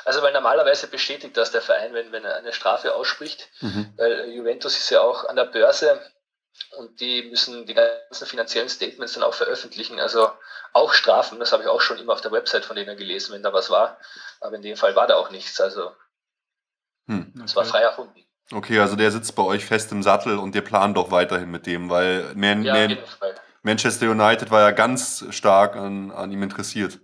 Also 0.05 0.23
weil 0.23 0.33
normalerweise 0.33 0.87
bestätigt 0.87 1.37
das 1.37 1.51
der 1.51 1.62
Verein, 1.62 1.95
wenn, 1.95 2.12
wenn 2.12 2.25
er 2.25 2.37
eine 2.37 2.53
Strafe 2.53 2.95
ausspricht, 2.95 3.49
mhm. 3.61 3.93
weil 3.97 4.31
Juventus 4.31 4.79
ist 4.79 4.91
ja 4.91 5.01
auch 5.01 5.29
an 5.29 5.37
der 5.37 5.45
Börse 5.45 6.01
und 6.77 7.01
die 7.01 7.23
müssen 7.31 7.67
die 7.67 7.75
ganzen 7.75 8.27
finanziellen 8.27 8.69
Statements 8.69 9.15
dann 9.15 9.23
auch 9.23 9.35
veröffentlichen. 9.35 10.01
Also 10.01 10.31
auch 10.73 10.93
Strafen, 10.93 11.38
das 11.38 11.53
habe 11.53 11.62
ich 11.62 11.69
auch 11.69 11.81
schon 11.81 11.99
immer 11.99 12.12
auf 12.12 12.21
der 12.21 12.33
Website 12.33 12.65
von 12.65 12.77
denen 12.77 12.97
gelesen, 12.97 13.33
wenn 13.33 13.43
da 13.43 13.53
was 13.53 13.71
war. 13.71 13.99
Aber 14.41 14.57
in 14.57 14.62
dem 14.62 14.77
Fall 14.77 14.97
war 14.97 15.07
da 15.07 15.17
auch 15.17 15.31
nichts. 15.31 15.61
Also 15.61 15.93
hm. 17.07 17.33
es 17.45 17.57
war 17.57 17.65
frei 17.65 17.83
erfunden. 17.83 18.25
Okay, 18.53 18.79
also 18.81 18.97
der 18.97 19.11
sitzt 19.11 19.35
bei 19.35 19.43
euch 19.43 19.65
fest 19.65 19.93
im 19.93 20.03
Sattel 20.03 20.38
und 20.38 20.55
ihr 20.55 20.62
plant 20.62 20.97
doch 20.97 21.11
weiterhin 21.11 21.51
mit 21.51 21.67
dem, 21.67 21.88
weil 21.88 22.35
Man 22.35 22.65
ja, 22.65 22.75
Man 22.75 22.99
Manchester 23.62 24.11
United 24.11 24.51
war 24.51 24.61
ja 24.61 24.71
ganz 24.73 25.25
stark 25.31 25.77
an, 25.77 26.11
an 26.11 26.33
ihm 26.33 26.43
interessiert. 26.43 26.99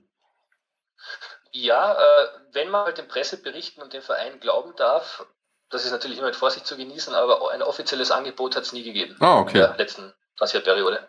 Ja, 1.53 1.95
äh, 1.95 2.29
wenn 2.53 2.71
man 2.71 2.85
halt 2.85 2.99
den 2.99 3.09
Presseberichten 3.09 3.83
und 3.83 3.93
dem 3.93 4.03
Verein 4.03 4.41
glauben 4.41 4.75
darf, 4.77 5.27
das 5.71 5.85
ist 5.85 5.91
natürlich 5.91 6.19
immer 6.19 6.29
mit 6.29 6.37
Vorsicht 6.37 6.67
zu 6.67 6.77
genießen, 6.77 7.15
aber 7.15 7.51
ein 7.51 7.63
offizielles 7.63 8.11
Angebot 8.11 8.57
hat 8.57 8.65
es 8.65 8.73
nie 8.73 8.83
gegeben. 8.83 9.17
Ah, 9.21 9.39
okay. 9.39 9.59
In 9.59 9.65
der 9.65 9.77
letzten 9.77 10.15
Transferperiode. 10.37 11.09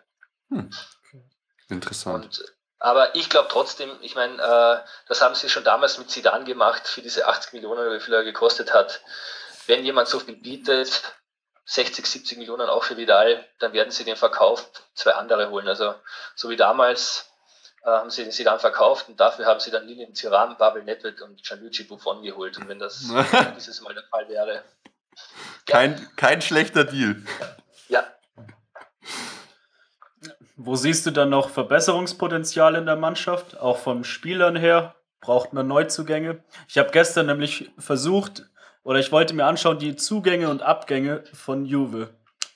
Hm. 0.50 0.70
Interessant. 1.68 2.24
Und 2.24 2.54
Aber 2.78 3.14
ich 3.14 3.30
glaube 3.30 3.48
trotzdem, 3.50 3.90
ich 4.00 4.14
meine, 4.14 4.34
äh, 4.42 4.88
das 5.08 5.22
haben 5.22 5.34
sie 5.34 5.48
schon 5.48 5.64
damals 5.64 5.98
mit 5.98 6.10
Zidane 6.10 6.44
gemacht, 6.44 6.88
für 6.88 7.02
diese 7.02 7.26
80 7.26 7.54
Millionen, 7.54 7.92
wie 7.92 8.00
viel 8.00 8.14
er 8.14 8.24
gekostet 8.24 8.74
hat. 8.74 9.00
Wenn 9.66 9.84
jemand 9.84 10.08
so 10.08 10.18
viel 10.18 10.36
bietet, 10.36 11.14
60, 11.64 12.04
70 12.04 12.38
Millionen 12.38 12.68
auch 12.68 12.82
für 12.82 12.96
Vidal, 12.96 13.46
dann 13.60 13.72
werden 13.72 13.92
sie 13.92 14.04
den 14.04 14.16
Verkauf 14.16 14.68
zwei 14.94 15.12
andere 15.14 15.50
holen. 15.50 15.68
Also 15.68 15.94
so 16.34 16.50
wie 16.50 16.56
damals 16.56 17.29
haben 17.84 18.10
sie 18.10 18.22
den 18.22 18.32
Zidane 18.32 18.58
verkauft 18.58 19.08
und 19.08 19.18
dafür 19.18 19.46
haben 19.46 19.60
sie 19.60 19.70
dann 19.70 19.86
Lilian 19.86 20.14
Thuram, 20.14 20.56
Pavel 20.56 20.84
Nedved 20.84 21.20
und 21.22 21.42
Gianluigi 21.42 21.84
Buffon 21.84 22.22
geholt. 22.22 22.58
Und 22.58 22.68
wenn 22.68 22.78
das 22.78 23.10
dieses 23.56 23.80
Mal 23.80 23.94
der 23.94 24.04
Fall 24.04 24.28
wäre. 24.28 24.62
Kein, 25.66 25.92
ja. 25.92 26.06
kein 26.16 26.42
schlechter 26.42 26.84
Deal. 26.84 27.22
Ja, 27.88 28.04
wo 30.62 30.76
siehst 30.76 31.06
du 31.06 31.10
dann 31.10 31.30
noch 31.30 31.48
Verbesserungspotenzial 31.48 32.74
in 32.74 32.84
der 32.84 32.96
Mannschaft? 32.96 33.58
Auch 33.58 33.78
von 33.78 34.04
Spielern 34.04 34.56
her? 34.56 34.94
Braucht 35.22 35.54
man 35.54 35.66
Neuzugänge? 35.66 36.44
Ich 36.68 36.76
habe 36.76 36.90
gestern 36.90 37.26
nämlich 37.26 37.70
versucht, 37.78 38.44
oder 38.82 38.98
ich 38.98 39.10
wollte 39.10 39.32
mir 39.32 39.46
anschauen, 39.46 39.78
die 39.78 39.96
Zugänge 39.96 40.50
und 40.50 40.60
Abgänge 40.60 41.24
von 41.32 41.64
Juve. 41.64 42.10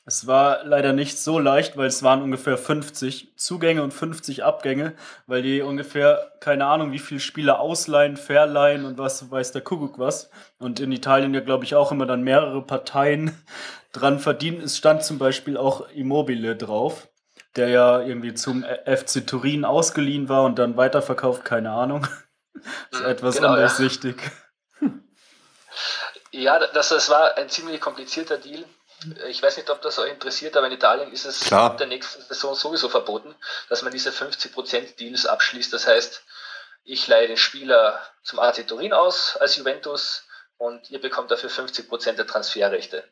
Es 0.06 0.26
war 0.26 0.64
leider 0.64 0.92
nicht 0.92 1.18
so 1.18 1.38
leicht, 1.38 1.76
weil 1.78 1.86
es 1.86 2.02
waren 2.02 2.22
ungefähr 2.22 2.58
50 2.58 3.32
Zugänge 3.36 3.82
und 3.82 3.92
50 3.92 4.44
Abgänge, 4.44 4.94
weil 5.26 5.42
die 5.42 5.62
ungefähr, 5.62 6.32
keine 6.40 6.66
Ahnung, 6.66 6.92
wie 6.92 6.98
viele 6.98 7.20
Spieler 7.20 7.58
ausleihen, 7.58 8.18
verleihen 8.18 8.84
und 8.84 8.98
was 8.98 9.30
weiß 9.30 9.52
der 9.52 9.62
Kuckuck 9.62 9.98
was. 9.98 10.30
Und 10.58 10.78
in 10.78 10.92
Italien 10.92 11.32
ja, 11.32 11.40
glaube 11.40 11.64
ich, 11.64 11.74
auch 11.74 11.90
immer 11.90 12.04
dann 12.04 12.22
mehrere 12.22 12.60
Parteien 12.62 13.34
dran 13.92 14.18
verdienen. 14.18 14.60
Es 14.60 14.76
stand 14.76 15.02
zum 15.04 15.18
Beispiel 15.18 15.56
auch 15.56 15.88
Immobile 15.90 16.56
drauf 16.56 17.08
der 17.56 17.68
ja 17.68 18.00
irgendwie 18.00 18.34
zum 18.34 18.64
FC 18.64 19.26
Turin 19.26 19.64
ausgeliehen 19.64 20.28
war 20.28 20.44
und 20.44 20.58
dann 20.58 20.76
weiterverkauft, 20.76 21.44
keine 21.44 21.70
Ahnung. 21.70 22.06
ist 22.90 23.00
mhm, 23.00 23.06
etwas 23.06 23.36
genau, 23.36 23.52
undurchsichtig. 23.52 24.16
Ja, 26.32 26.58
ja 26.58 26.66
das, 26.72 26.88
das 26.88 27.08
war 27.10 27.36
ein 27.36 27.48
ziemlich 27.48 27.80
komplizierter 27.80 28.38
Deal. 28.38 28.64
Ich 29.28 29.42
weiß 29.42 29.56
nicht, 29.56 29.70
ob 29.70 29.82
das 29.82 29.98
euch 29.98 30.10
interessiert, 30.10 30.56
aber 30.56 30.66
in 30.66 30.72
Italien 30.72 31.12
ist 31.12 31.24
es 31.24 31.40
Klar. 31.40 31.70
ab 31.70 31.78
der 31.78 31.86
nächsten 31.86 32.22
Saison 32.22 32.54
sowieso 32.54 32.88
verboten, 32.88 33.34
dass 33.68 33.82
man 33.82 33.92
diese 33.92 34.10
50% 34.10 34.96
Deals 34.96 35.26
abschließt. 35.26 35.72
Das 35.72 35.86
heißt, 35.86 36.22
ich 36.84 37.06
leihe 37.08 37.28
den 37.28 37.36
Spieler 37.36 38.00
zum 38.22 38.38
AC 38.38 38.66
Turin 38.66 38.92
aus 38.92 39.36
als 39.36 39.56
Juventus 39.56 40.24
und 40.58 40.90
ihr 40.90 41.00
bekommt 41.00 41.30
dafür 41.30 41.50
50% 41.50 42.12
der 42.12 42.26
Transferrechte. 42.26 43.04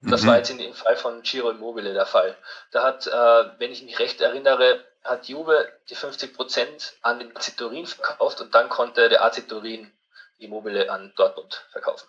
Das 0.00 0.22
mhm. 0.22 0.26
war 0.28 0.36
jetzt 0.36 0.50
in 0.50 0.58
dem 0.58 0.74
Fall 0.74 0.96
von 0.96 1.22
Giro 1.22 1.50
Immobile 1.50 1.92
der 1.92 2.06
Fall. 2.06 2.36
Da 2.70 2.84
hat, 2.84 3.06
äh, 3.06 3.58
wenn 3.58 3.72
ich 3.72 3.82
mich 3.82 3.98
recht 3.98 4.20
erinnere, 4.20 4.84
hat 5.02 5.26
Juve 5.26 5.72
die 5.88 5.96
50% 5.96 6.92
an 7.02 7.18
den 7.18 7.36
AC 7.36 7.56
Turin 7.56 7.86
verkauft 7.86 8.40
und 8.40 8.54
dann 8.54 8.68
konnte 8.68 9.08
der 9.08 9.24
AC 9.24 9.48
Turin 9.48 9.92
Immobile 10.38 10.90
an 10.90 11.12
Dortmund 11.16 11.64
verkaufen. 11.72 12.08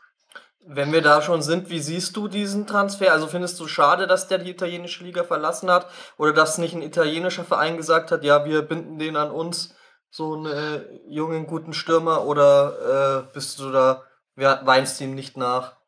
Wenn 0.61 0.91
wir 0.91 1.01
da 1.01 1.21
schon 1.21 1.41
sind, 1.41 1.69
wie 1.69 1.79
siehst 1.79 2.15
du 2.15 2.27
diesen 2.27 2.67
Transfer? 2.67 3.11
Also 3.11 3.27
findest 3.27 3.59
du 3.59 3.67
schade, 3.67 4.07
dass 4.07 4.27
der 4.27 4.39
die 4.39 4.51
italienische 4.51 5.03
Liga 5.03 5.23
verlassen 5.23 5.71
hat 5.71 5.87
oder 6.17 6.33
dass 6.33 6.57
nicht 6.57 6.75
ein 6.75 6.81
italienischer 6.81 7.45
Verein 7.45 7.77
gesagt 7.77 8.11
hat, 8.11 8.23
ja, 8.23 8.45
wir 8.45 8.61
binden 8.61 8.99
den 8.99 9.15
an 9.15 9.31
uns, 9.31 9.73
so 10.11 10.33
einen 10.33 10.45
äh, 10.45 10.99
jungen, 11.07 11.47
guten 11.47 11.73
Stürmer 11.73 12.25
oder 12.25 13.25
äh, 13.27 13.33
bist 13.33 13.59
du 13.59 13.71
da, 13.71 14.03
weinst 14.35 14.99
ihm 15.01 15.15
nicht 15.15 15.37
nach? 15.37 15.79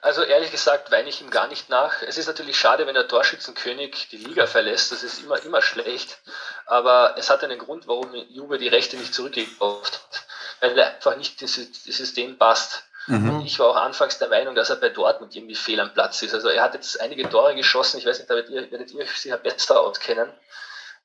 Also 0.00 0.22
ehrlich 0.22 0.50
gesagt 0.50 0.90
weine 0.90 1.08
ich 1.08 1.20
ihm 1.20 1.30
gar 1.30 1.48
nicht 1.48 1.68
nach. 1.68 2.02
Es 2.02 2.18
ist 2.18 2.26
natürlich 2.26 2.58
schade, 2.58 2.86
wenn 2.86 2.94
der 2.94 3.08
Torschützenkönig 3.08 4.08
die 4.10 4.18
Liga 4.18 4.46
verlässt. 4.46 4.92
Das 4.92 5.02
ist 5.02 5.22
immer, 5.22 5.42
immer 5.42 5.62
schlecht. 5.62 6.20
Aber 6.66 7.14
es 7.16 7.30
hat 7.30 7.42
einen 7.42 7.58
Grund, 7.58 7.88
warum 7.88 8.14
Juve 8.14 8.58
die 8.58 8.68
Rechte 8.68 8.96
nicht 8.96 9.14
zurückgekauft 9.14 9.94
hat. 9.94 10.26
Weil 10.60 10.78
er 10.78 10.94
einfach 10.94 11.16
nicht 11.16 11.40
ins 11.42 11.54
System 11.54 12.38
passt. 12.38 12.84
Mhm. 13.06 13.42
Ich 13.44 13.58
war 13.58 13.68
auch 13.68 13.76
anfangs 13.76 14.18
der 14.18 14.28
Meinung, 14.28 14.54
dass 14.54 14.70
er 14.70 14.76
bei 14.76 14.88
Dortmund 14.88 15.34
irgendwie 15.34 15.54
fehl 15.54 15.80
am 15.80 15.92
Platz 15.92 16.22
ist. 16.22 16.34
Also 16.34 16.48
er 16.48 16.62
hat 16.62 16.74
jetzt 16.74 17.00
einige 17.00 17.28
Tore 17.28 17.54
geschossen. 17.54 17.98
Ich 17.98 18.06
weiß 18.06 18.18
nicht, 18.18 18.30
da 18.30 18.34
werdet 18.34 18.50
ihr, 18.50 18.70
werdet 18.70 18.92
ihr 18.92 19.06
sicher 19.06 19.38
besser 19.38 19.80
auskennen. 19.80 20.30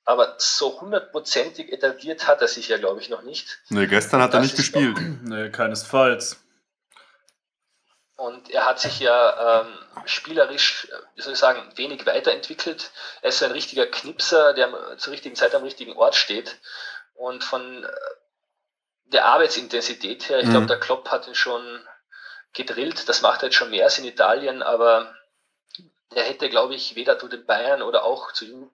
Aber 0.05 0.35
so 0.37 0.79
hundertprozentig 0.79 1.71
etabliert 1.71 2.27
hat 2.27 2.41
er 2.41 2.47
sich 2.47 2.69
ja, 2.69 2.77
glaube 2.77 3.01
ich, 3.01 3.09
noch 3.09 3.23
nicht. 3.23 3.59
Nee, 3.69 3.87
gestern 3.87 4.21
hat 4.21 4.33
er 4.33 4.39
nicht 4.39 4.55
gespielt. 4.55 4.97
Nee, 5.23 5.49
keinesfalls. 5.49 6.37
Und 8.15 8.49
er 8.49 8.65
hat 8.65 8.79
sich 8.79 8.99
ja 8.99 9.61
ähm, 9.61 9.67
spielerisch, 10.05 10.87
wie 11.15 11.21
soll 11.21 11.33
ich 11.33 11.39
sagen, 11.39 11.61
wenig 11.75 12.05
weiterentwickelt. 12.05 12.91
Er 13.21 13.29
ist 13.29 13.43
ein 13.43 13.51
richtiger 13.51 13.85
Knipser, 13.85 14.53
der 14.53 14.97
zur 14.97 15.13
richtigen 15.13 15.35
Zeit 15.35 15.53
am 15.53 15.63
richtigen 15.63 15.93
Ort 15.93 16.15
steht. 16.15 16.57
Und 17.13 17.43
von 17.43 17.83
äh, 17.83 17.87
der 19.13 19.25
Arbeitsintensität 19.25 20.29
her, 20.29 20.39
ich 20.39 20.47
mhm. 20.47 20.51
glaube, 20.51 20.65
der 20.67 20.79
Klopp 20.79 21.09
hat 21.09 21.27
ihn 21.27 21.35
schon 21.35 21.61
gedrillt. 22.53 23.07
Das 23.07 23.21
macht 23.21 23.43
jetzt 23.43 23.55
schon 23.55 23.69
mehr 23.69 23.85
als 23.85 23.99
in 23.99 24.05
Italien, 24.05 24.61
aber 24.61 25.13
er 26.13 26.23
hätte, 26.23 26.49
glaube 26.49 26.75
ich, 26.75 26.95
weder 26.95 27.19
zu 27.19 27.27
den 27.27 27.45
Bayern 27.45 27.81
oder 27.81 28.03
auch 28.03 28.31
zu 28.33 28.45
Juve. 28.45 28.71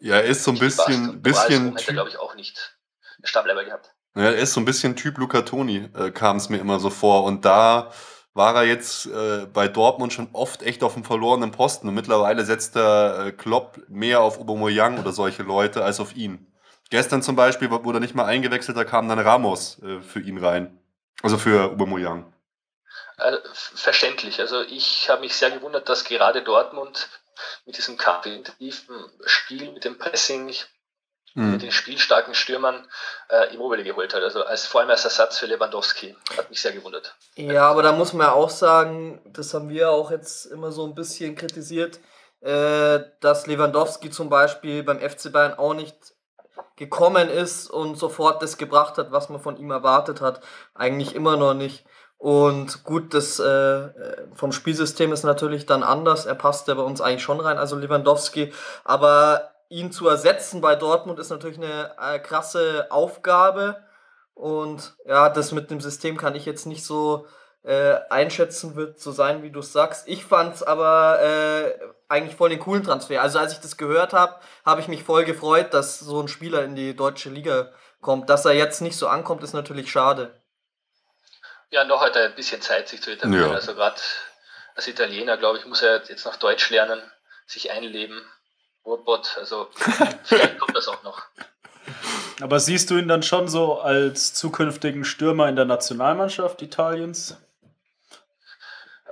Ja, 0.00 0.16
er 0.16 0.24
ist 0.24 0.44
so 0.44 0.52
ein 0.52 0.58
bisschen. 0.58 1.22
bisschen 1.22 1.76
hätte, 1.76 1.92
glaube 1.92 2.10
ich, 2.10 2.18
auch 2.18 2.34
nicht 2.34 2.76
Stammbleiber 3.24 3.64
gehabt. 3.64 3.92
Ja, 4.14 4.24
er 4.24 4.36
ist 4.36 4.52
so 4.52 4.60
ein 4.60 4.64
bisschen 4.64 4.96
Typ 4.96 5.18
Luca 5.18 5.42
Toni, 5.42 5.88
äh, 5.94 6.10
kam 6.10 6.36
es 6.36 6.48
mir 6.48 6.58
immer 6.58 6.78
so 6.78 6.90
vor. 6.90 7.24
Und 7.24 7.44
da 7.44 7.92
war 8.34 8.54
er 8.54 8.64
jetzt 8.64 9.06
äh, 9.06 9.46
bei 9.46 9.66
Dortmund 9.66 10.12
schon 10.12 10.28
oft 10.32 10.62
echt 10.62 10.82
auf 10.84 10.94
dem 10.94 11.04
verlorenen 11.04 11.50
Posten 11.50 11.88
und 11.88 11.94
mittlerweile 11.94 12.44
setzt 12.44 12.76
der 12.76 13.24
äh, 13.26 13.32
Klopp 13.32 13.80
mehr 13.88 14.20
auf 14.20 14.38
Aubameyang 14.38 14.98
oder 14.98 15.12
solche 15.12 15.42
Leute 15.42 15.84
als 15.84 15.98
auf 15.98 16.14
ihn. 16.14 16.52
Gestern 16.90 17.22
zum 17.22 17.36
Beispiel 17.36 17.70
wurde 17.70 17.98
er 17.98 18.00
nicht 18.00 18.14
mal 18.14 18.24
eingewechselt, 18.24 18.76
da 18.76 18.84
kam 18.84 19.08
dann 19.08 19.18
Ramos 19.18 19.78
äh, 19.82 20.00
für 20.00 20.20
ihn 20.20 20.42
rein. 20.42 20.78
Also 21.22 21.36
für 21.36 21.64
Aubameyang. 21.64 22.32
Also, 23.16 23.38
verständlich. 23.74 24.40
Also 24.40 24.62
ich 24.62 25.10
habe 25.10 25.22
mich 25.22 25.34
sehr 25.34 25.50
gewundert, 25.50 25.88
dass 25.88 26.04
gerade 26.04 26.42
Dortmund 26.42 27.08
mit 27.66 27.76
diesem 27.76 27.96
kampfintensiven 27.96 28.96
Spiel, 29.24 29.72
mit 29.72 29.84
dem 29.84 29.98
Pressing, 29.98 30.54
mhm. 31.34 31.52
mit 31.52 31.62
den 31.62 31.72
spielstarken 31.72 32.34
Stürmern 32.34 32.86
äh, 33.28 33.52
Immobile 33.54 33.84
geholt 33.84 34.14
hat. 34.14 34.22
Also 34.22 34.44
als 34.44 34.66
vor 34.66 34.80
allem 34.80 34.90
als 34.90 35.04
Ersatz 35.04 35.38
für 35.38 35.46
Lewandowski. 35.46 36.16
Hat 36.36 36.48
mich 36.48 36.60
sehr 36.60 36.72
gewundert. 36.72 37.14
Ja, 37.34 37.68
aber 37.68 37.82
da 37.82 37.92
muss 37.92 38.12
man 38.12 38.28
auch 38.28 38.50
sagen, 38.50 39.20
das 39.26 39.52
haben 39.52 39.68
wir 39.68 39.90
auch 39.90 40.10
jetzt 40.10 40.46
immer 40.46 40.70
so 40.70 40.86
ein 40.86 40.94
bisschen 40.94 41.34
kritisiert, 41.34 41.98
äh, 42.40 43.00
dass 43.20 43.46
Lewandowski 43.46 44.10
zum 44.10 44.30
Beispiel 44.30 44.84
beim 44.84 45.00
FC 45.00 45.32
Bayern 45.32 45.54
auch 45.54 45.74
nicht 45.74 46.14
gekommen 46.78 47.28
ist 47.28 47.70
und 47.70 47.96
sofort 47.96 48.42
das 48.42 48.56
gebracht 48.56 48.96
hat, 48.96 49.12
was 49.12 49.28
man 49.28 49.40
von 49.40 49.56
ihm 49.56 49.70
erwartet 49.70 50.20
hat. 50.20 50.40
Eigentlich 50.74 51.14
immer 51.14 51.36
noch 51.36 51.54
nicht. 51.54 51.84
Und 52.16 52.82
gut, 52.84 53.14
das 53.14 53.38
äh, 53.38 53.88
vom 54.34 54.50
Spielsystem 54.50 55.12
ist 55.12 55.22
natürlich 55.22 55.66
dann 55.66 55.82
anders. 55.82 56.26
Er 56.26 56.34
passt 56.34 56.66
ja 56.66 56.74
bei 56.74 56.82
uns 56.82 57.00
eigentlich 57.00 57.22
schon 57.22 57.40
rein, 57.40 57.58
also 57.58 57.76
Lewandowski. 57.76 58.52
Aber 58.84 59.50
ihn 59.68 59.92
zu 59.92 60.08
ersetzen 60.08 60.60
bei 60.60 60.74
Dortmund 60.74 61.18
ist 61.18 61.30
natürlich 61.30 61.58
eine 61.58 61.92
äh, 62.00 62.18
krasse 62.18 62.86
Aufgabe. 62.90 63.76
Und 64.34 64.96
ja, 65.04 65.28
das 65.28 65.52
mit 65.52 65.70
dem 65.70 65.80
System 65.80 66.16
kann 66.16 66.34
ich 66.34 66.46
jetzt 66.46 66.66
nicht 66.66 66.84
so 66.84 67.26
äh, 67.62 67.96
einschätzen, 68.10 68.76
wird 68.76 68.98
so 68.98 69.12
sein, 69.12 69.42
wie 69.42 69.50
du 69.50 69.60
es 69.60 69.72
sagst. 69.72 70.08
Ich 70.08 70.24
fand 70.24 70.54
es 70.54 70.62
aber 70.62 71.20
äh, 71.20 71.72
eigentlich 72.08 72.36
voll 72.36 72.48
den 72.48 72.58
coolen 72.58 72.82
Transfer. 72.82 73.22
Also 73.22 73.38
als 73.38 73.52
ich 73.52 73.60
das 73.60 73.76
gehört 73.76 74.12
habe, 74.12 74.40
habe 74.64 74.80
ich 74.80 74.88
mich 74.88 75.02
voll 75.02 75.24
gefreut, 75.24 75.74
dass 75.74 75.98
so 75.98 76.20
ein 76.20 76.28
Spieler 76.28 76.64
in 76.64 76.74
die 76.74 76.96
deutsche 76.96 77.30
Liga 77.30 77.72
kommt. 78.00 78.30
Dass 78.30 78.44
er 78.44 78.52
jetzt 78.52 78.80
nicht 78.80 78.96
so 78.96 79.08
ankommt, 79.08 79.42
ist 79.42 79.52
natürlich 79.52 79.90
schade. 79.90 80.40
Ja, 81.70 81.84
noch 81.84 82.00
hat 82.00 82.16
er 82.16 82.26
ein 82.26 82.34
bisschen 82.34 82.62
Zeit, 82.62 82.88
sich 82.88 83.02
zu 83.02 83.10
etablieren. 83.10 83.50
Ja. 83.50 83.54
Also 83.54 83.74
gerade 83.74 84.00
als 84.74 84.88
Italiener, 84.88 85.36
glaube 85.36 85.58
ich, 85.58 85.66
muss 85.66 85.82
er 85.82 86.02
jetzt 86.04 86.24
noch 86.24 86.36
Deutsch 86.36 86.70
lernen, 86.70 87.00
sich 87.46 87.70
einleben. 87.70 88.22
Ruhrbott. 88.86 89.36
Also 89.38 89.68
vielleicht 90.24 90.58
kommt 90.58 90.74
das 90.74 90.88
auch 90.88 91.02
noch. 91.02 91.22
Aber 92.40 92.60
siehst 92.60 92.90
du 92.90 92.96
ihn 92.96 93.08
dann 93.08 93.22
schon 93.22 93.48
so 93.48 93.80
als 93.80 94.32
zukünftigen 94.32 95.04
Stürmer 95.04 95.48
in 95.48 95.56
der 95.56 95.64
Nationalmannschaft 95.64 96.62
Italiens? 96.62 97.36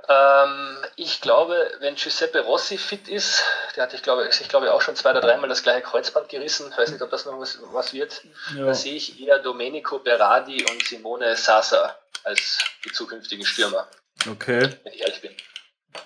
Ähm, 0.09 0.77
ich 0.95 1.19
glaube, 1.19 1.55
wenn 1.79 1.95
Giuseppe 1.95 2.39
Rossi 2.39 2.77
fit 2.77 3.09
ist, 3.09 3.43
der 3.75 3.83
hatte 3.83 3.97
ich 3.97 4.03
glaube, 4.03 4.29
ich 4.29 4.47
glaube 4.47 4.73
auch 4.73 4.81
schon 4.81 4.95
zwei 4.95 5.11
oder 5.11 5.21
dreimal 5.21 5.49
das 5.49 5.63
gleiche 5.63 5.81
Kreuzband 5.81 6.29
gerissen, 6.29 6.69
ich 6.71 6.77
weiß 6.77 6.91
nicht, 6.91 7.01
ob 7.01 7.09
das 7.09 7.25
noch 7.25 7.37
was, 7.39 7.59
was 7.73 7.93
wird, 7.93 8.21
ja. 8.55 8.65
da 8.65 8.73
sehe 8.73 8.95
ich 8.95 9.19
eher 9.19 9.39
Domenico 9.39 9.99
Berardi 9.99 10.65
und 10.71 10.85
Simone 10.85 11.35
Sasa 11.35 11.97
als 12.23 12.59
die 12.85 12.91
zukünftigen 12.91 13.45
Stürmer. 13.45 13.87
Okay. 14.29 14.77
Wenn 14.83 14.93
ich 14.93 15.01
ehrlich 15.01 15.21
bin. 15.21 15.31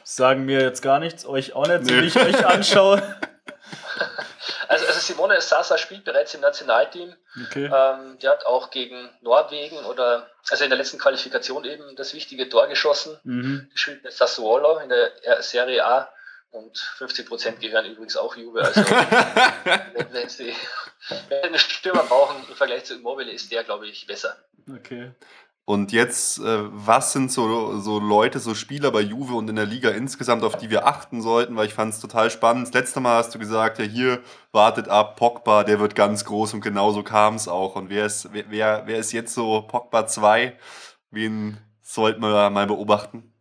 Sagen 0.04 0.46
mir 0.46 0.62
jetzt 0.62 0.82
gar 0.82 1.00
nichts, 1.00 1.26
euch 1.26 1.54
auch 1.54 1.68
nicht, 1.68 1.86
so 1.86 1.94
wie 1.94 2.08
ich 2.08 2.16
euch 2.16 2.46
anschaue. 2.46 3.02
Also, 4.72 4.86
also 4.88 5.00
Simone 5.02 5.42
Sasa 5.42 5.78
spielt 5.78 6.06
bereits 6.06 6.34
im 6.34 6.40
Nationalteam. 6.40 7.14
Okay. 7.48 7.66
Ähm, 7.66 8.18
der 8.20 8.32
hat 8.32 8.46
auch 8.46 8.72
gegen 8.72 9.10
Norwegen 9.22 9.78
oder 9.86 10.30
also 10.50 10.64
in 10.64 10.70
der 10.70 10.78
letzten 10.78 10.98
Qualifikation 10.98 11.66
eben 11.66 11.96
das 11.98 12.14
wichtige 12.14 12.48
Tor 12.48 12.68
geschossen. 12.68 13.20
Mhm. 13.24 13.70
Gespielt 13.74 14.04
mit 14.04 14.14
Sassuolo 14.14 14.78
in 14.80 14.88
der 14.88 15.12
Serie 15.42 15.86
A 15.86 16.10
Und 16.52 16.78
50 16.78 17.28
Prozent 17.28 17.60
gehören 17.60 17.86
übrigens 17.86 18.16
auch 18.16 18.36
Juve. 18.38 18.62
Also 18.62 18.82
wenn, 19.66 20.14
wenn 20.14 20.30
sie 20.30 20.56
wenn 21.28 21.44
einen 21.44 21.60
Stürmer 21.60 22.04
brauchen 22.04 22.38
im 22.48 22.56
Vergleich 22.56 22.86
zu 22.86 22.96
Immobile, 22.96 23.32
ist 23.32 23.52
der, 23.52 23.66
glaube 23.66 23.88
ich, 23.88 24.08
besser. 24.08 24.38
Okay. 24.74 25.12
Und 25.66 25.92
jetzt, 25.92 26.40
äh, 26.40 26.44
was 26.44 27.14
sind 27.14 27.32
so, 27.32 27.80
so 27.80 28.00
Leute, 28.00 28.40
so 28.40 28.56
Spieler 28.56 28.92
bei 28.92 29.02
Juve 29.02 29.36
und 29.36 29.50
in 29.50 29.56
der 29.56 29.66
Liga 29.66 29.90
insgesamt, 29.92 30.44
auf 30.44 30.58
die 30.58 30.70
wir 30.70 30.88
achten 30.88 31.22
sollten? 31.22 31.56
Weil 31.56 31.68
ich 31.68 31.74
fand 31.74 31.94
es 31.94 32.00
total 32.00 32.32
spannend. 32.32 32.68
Das 32.68 32.74
letzte 32.74 33.00
Mal 33.00 33.18
hast 33.18 33.34
du 33.36 33.40
gesagt, 33.40 33.78
ja 33.80 33.86
hier, 33.86 34.22
wartet 34.52 34.90
ab, 34.90 35.16
Pogba, 35.18 35.64
der 35.64 35.80
wird 35.80 35.96
ganz 35.96 36.26
groß 36.26 36.56
und 36.56 36.62
genauso 36.62 37.04
kam 37.04 37.36
es 37.36 37.48
auch. 37.48 37.76
Und 37.76 37.90
wer 37.90 38.06
ist, 38.06 38.34
wer, 38.34 38.46
wer, 38.50 38.84
wer 38.86 38.98
ist 38.98 39.12
jetzt 39.12 39.34
so 39.34 39.62
Pogba 39.62 40.08
2? 40.08 40.58
Wen 41.12 41.58
sollten 41.82 42.22
wir 42.22 42.50
mal 42.50 42.68
beobachten? 42.68 43.34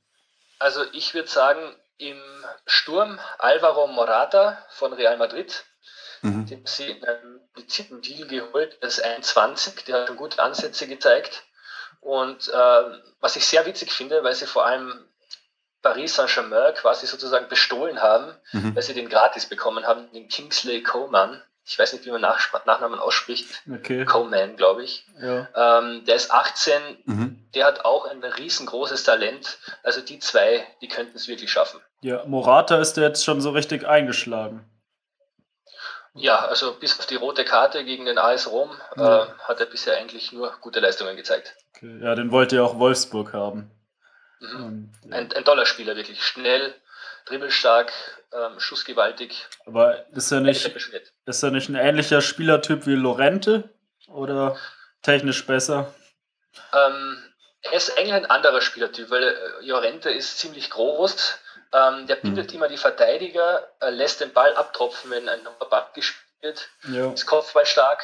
Also 0.58 0.82
ich 0.92 1.14
würde 1.14 1.28
sagen, 1.28 1.74
im 1.96 2.20
Sturm 2.66 3.18
Alvaro 3.38 3.86
Morata 3.86 4.58
von 4.70 4.92
Real 4.92 5.16
Madrid. 5.16 5.64
Mhm. 6.22 6.46
Den 6.46 6.66
sie 6.66 6.90
in 6.90 7.04
einem 7.04 7.40
Deal 8.02 8.28
geholt, 8.28 8.76
das 8.82 8.98
ist 8.98 9.04
21, 9.04 9.84
der 9.84 10.00
hat 10.00 10.08
schon 10.08 10.16
gute 10.16 10.42
Ansätze 10.42 10.86
gezeigt. 10.86 11.44
Und 12.00 12.48
äh, 12.48 12.82
was 13.20 13.36
ich 13.36 13.46
sehr 13.46 13.66
witzig 13.66 13.92
finde, 13.92 14.24
weil 14.24 14.34
sie 14.34 14.46
vor 14.46 14.64
allem 14.64 15.06
Paris 15.82 16.16
Saint-Germain 16.16 16.74
quasi 16.74 17.06
sozusagen 17.06 17.48
bestohlen 17.48 18.02
haben, 18.02 18.34
mhm. 18.52 18.74
weil 18.74 18.82
sie 18.82 18.94
den 18.94 19.08
gratis 19.08 19.46
bekommen 19.46 19.86
haben, 19.86 20.10
den 20.12 20.28
Kingsley 20.28 20.82
Coman. 20.82 21.42
Ich 21.64 21.78
weiß 21.78 21.92
nicht, 21.92 22.04
wie 22.04 22.10
man 22.10 22.20
Nach 22.20 22.40
Nachnamen 22.64 22.98
ausspricht. 22.98 23.62
Okay. 23.72 24.04
Coman, 24.04 24.56
glaube 24.56 24.82
ich. 24.82 25.06
Ja. 25.20 25.48
Ähm, 25.54 26.04
der 26.04 26.16
ist 26.16 26.32
18, 26.32 26.82
mhm. 27.04 27.48
der 27.54 27.66
hat 27.66 27.84
auch 27.84 28.06
ein 28.06 28.24
riesengroßes 28.24 29.04
Talent. 29.04 29.58
Also 29.82 30.00
die 30.00 30.18
zwei, 30.18 30.66
die 30.80 30.88
könnten 30.88 31.16
es 31.16 31.28
wirklich 31.28 31.52
schaffen. 31.52 31.80
Ja, 32.00 32.24
Morata 32.24 32.78
ist 32.78 32.94
der 32.94 33.04
jetzt 33.04 33.24
schon 33.24 33.40
so 33.40 33.50
richtig 33.50 33.86
eingeschlagen. 33.86 34.64
Ja, 36.14 36.40
also 36.46 36.72
bis 36.72 36.98
auf 36.98 37.06
die 37.06 37.14
rote 37.14 37.44
Karte 37.44 37.84
gegen 37.84 38.04
den 38.04 38.18
AS 38.18 38.50
Rom 38.50 38.70
ja. 38.96 39.24
äh, 39.24 39.26
hat 39.44 39.60
er 39.60 39.66
bisher 39.66 39.96
eigentlich 39.96 40.32
nur 40.32 40.52
gute 40.60 40.80
Leistungen 40.80 41.16
gezeigt. 41.16 41.54
Okay. 41.80 41.98
Ja, 42.02 42.14
den 42.14 42.30
wollte 42.30 42.56
ja 42.56 42.62
auch 42.62 42.78
Wolfsburg 42.78 43.32
haben. 43.32 43.70
Mhm. 44.40 44.64
Und, 44.64 44.92
ja. 45.10 45.16
ein, 45.16 45.32
ein 45.32 45.44
toller 45.44 45.66
Spieler, 45.66 45.96
wirklich 45.96 46.22
schnell, 46.22 46.74
dribbelstark, 47.26 47.92
ähm, 48.32 48.60
schussgewaltig. 48.60 49.46
Aber 49.66 50.06
ist 50.10 50.30
er 50.30 50.40
nicht, 50.40 50.64
ist 51.26 51.42
er 51.42 51.50
nicht 51.50 51.68
ein 51.68 51.74
ähnlicher 51.74 52.20
Spielertyp 52.20 52.86
wie 52.86 52.94
Lorente 52.94 53.70
oder 54.08 54.58
technisch 55.02 55.46
besser? 55.46 55.94
Ähm, 56.72 57.22
er 57.62 57.72
ist 57.72 57.96
eigentlich 57.96 58.12
ein 58.12 58.26
anderer 58.26 58.60
Spielertyp, 58.60 59.10
weil 59.10 59.22
äh, 59.24 59.66
Llorente 59.66 60.10
ist 60.10 60.38
ziemlich 60.38 60.70
groß, 60.70 61.38
ähm, 61.72 62.06
der 62.06 62.16
hm. 62.16 62.22
bindet 62.22 62.50
mhm. 62.50 62.56
immer 62.56 62.68
die 62.68 62.76
Verteidiger, 62.76 63.68
äh, 63.80 63.90
lässt 63.90 64.20
den 64.20 64.32
Ball 64.32 64.54
abtropfen, 64.54 65.10
wenn 65.10 65.28
ein 65.28 65.40
Ball 65.70 65.86
gespielt 65.94 66.26
wird, 66.42 66.68
ja. 66.88 67.12
ist 67.12 67.26
Kopfball 67.26 67.66
stark 67.66 68.02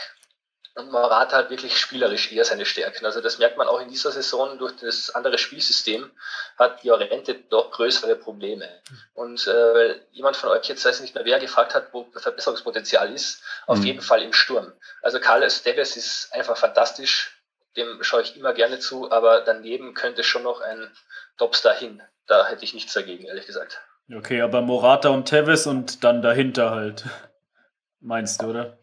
und 0.77 0.93
Morata 0.93 1.37
hat 1.37 1.51
wirklich 1.51 1.79
spielerisch 1.79 2.31
eher 2.31 2.45
seine 2.45 2.65
Stärken. 2.65 3.05
Also 3.05 3.21
das 3.21 3.39
merkt 3.39 3.57
man 3.57 3.67
auch 3.67 3.81
in 3.81 3.89
dieser 3.89 4.13
Saison 4.13 4.59
durch 4.59 4.77
das 4.77 5.11
andere 5.15 5.39
Spielsystem, 5.39 6.11
hat 6.59 6.85
Llorente 6.85 7.35
doch 7.35 7.71
größere 7.71 8.15
Probleme. 8.15 8.69
Und 9.15 9.47
äh, 9.47 9.75
weil 9.75 10.07
jemand 10.13 10.37
von 10.37 10.51
euch 10.51 10.69
jetzt 10.69 10.85
weiß 10.85 11.01
nicht 11.01 11.15
mehr 11.15 11.25
wer 11.25 11.39
gefragt 11.41 11.75
hat, 11.75 11.93
wo 11.93 12.07
Verbesserungspotenzial 12.15 13.13
ist, 13.13 13.43
auf 13.67 13.79
mhm. 13.79 13.85
jeden 13.85 14.01
Fall 14.01 14.23
im 14.23 14.33
Sturm. 14.33 14.73
Also 15.03 15.19
Carlos 15.19 15.63
Tevez 15.63 15.97
ist 15.97 16.33
einfach 16.33 16.57
fantastisch, 16.57 17.37
dem 17.77 18.03
schaue 18.03 18.23
ich 18.23 18.37
immer 18.37 18.53
gerne 18.53 18.79
zu, 18.79 19.11
aber 19.11 19.41
daneben 19.41 19.95
könnte 19.95 20.23
schon 20.23 20.45
noch 20.45 20.61
ein 20.61 20.91
Topstar 21.37 21.75
hin 21.75 22.03
da 22.27 22.47
hätte 22.47 22.65
ich 22.65 22.75
nichts 22.75 22.93
dagegen, 22.93 23.25
ehrlich 23.25 23.47
gesagt. 23.47 23.81
Okay, 24.15 24.41
aber 24.41 24.63
Morata 24.63 25.09
und 25.09 25.27
Tevez 25.27 25.67
und 25.67 26.05
dann 26.05 26.23
dahinter 26.23 26.71
halt. 26.71 27.05
Meinst 28.01 28.43
du, 28.43 28.47
oder? 28.47 28.79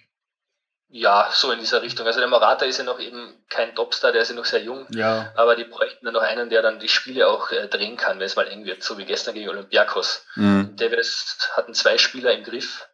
Ja, 0.95 1.27
so 1.31 1.51
in 1.51 1.57
dieser 1.57 1.81
Richtung. 1.81 2.05
Also 2.05 2.19
der 2.19 2.29
Morata 2.29 2.65
ist 2.65 2.77
ja 2.77 2.83
noch 2.83 2.99
eben 2.99 3.33
kein 3.49 3.73
Topstar, 3.73 4.11
der 4.11 4.21
ist 4.21 4.29
ja 4.29 4.35
noch 4.35 4.45
sehr 4.45 4.61
jung. 4.61 4.85
Ja. 4.91 5.33
Aber 5.35 5.55
die 5.55 5.63
bräuchten 5.63 6.05
dann 6.05 6.13
noch 6.13 6.21
einen, 6.21 6.51
der 6.51 6.61
dann 6.61 6.79
die 6.79 6.87
Spiele 6.87 7.27
auch 7.27 7.49
äh, 7.49 7.67
drehen 7.67 7.97
kann, 7.97 8.19
wenn 8.19 8.27
es 8.27 8.35
mal 8.35 8.47
eng 8.47 8.63
wird, 8.65 8.83
so 8.83 8.95
wie 8.99 9.05
gestern 9.05 9.33
gegen 9.33 9.49
Olympiakos. 9.49 10.23
Mhm. 10.35 10.77
Tevez 10.77 11.49
hatten 11.57 11.73
zwei 11.73 11.97
Spieler 11.97 12.31
im 12.33 12.43
Griff 12.43 12.87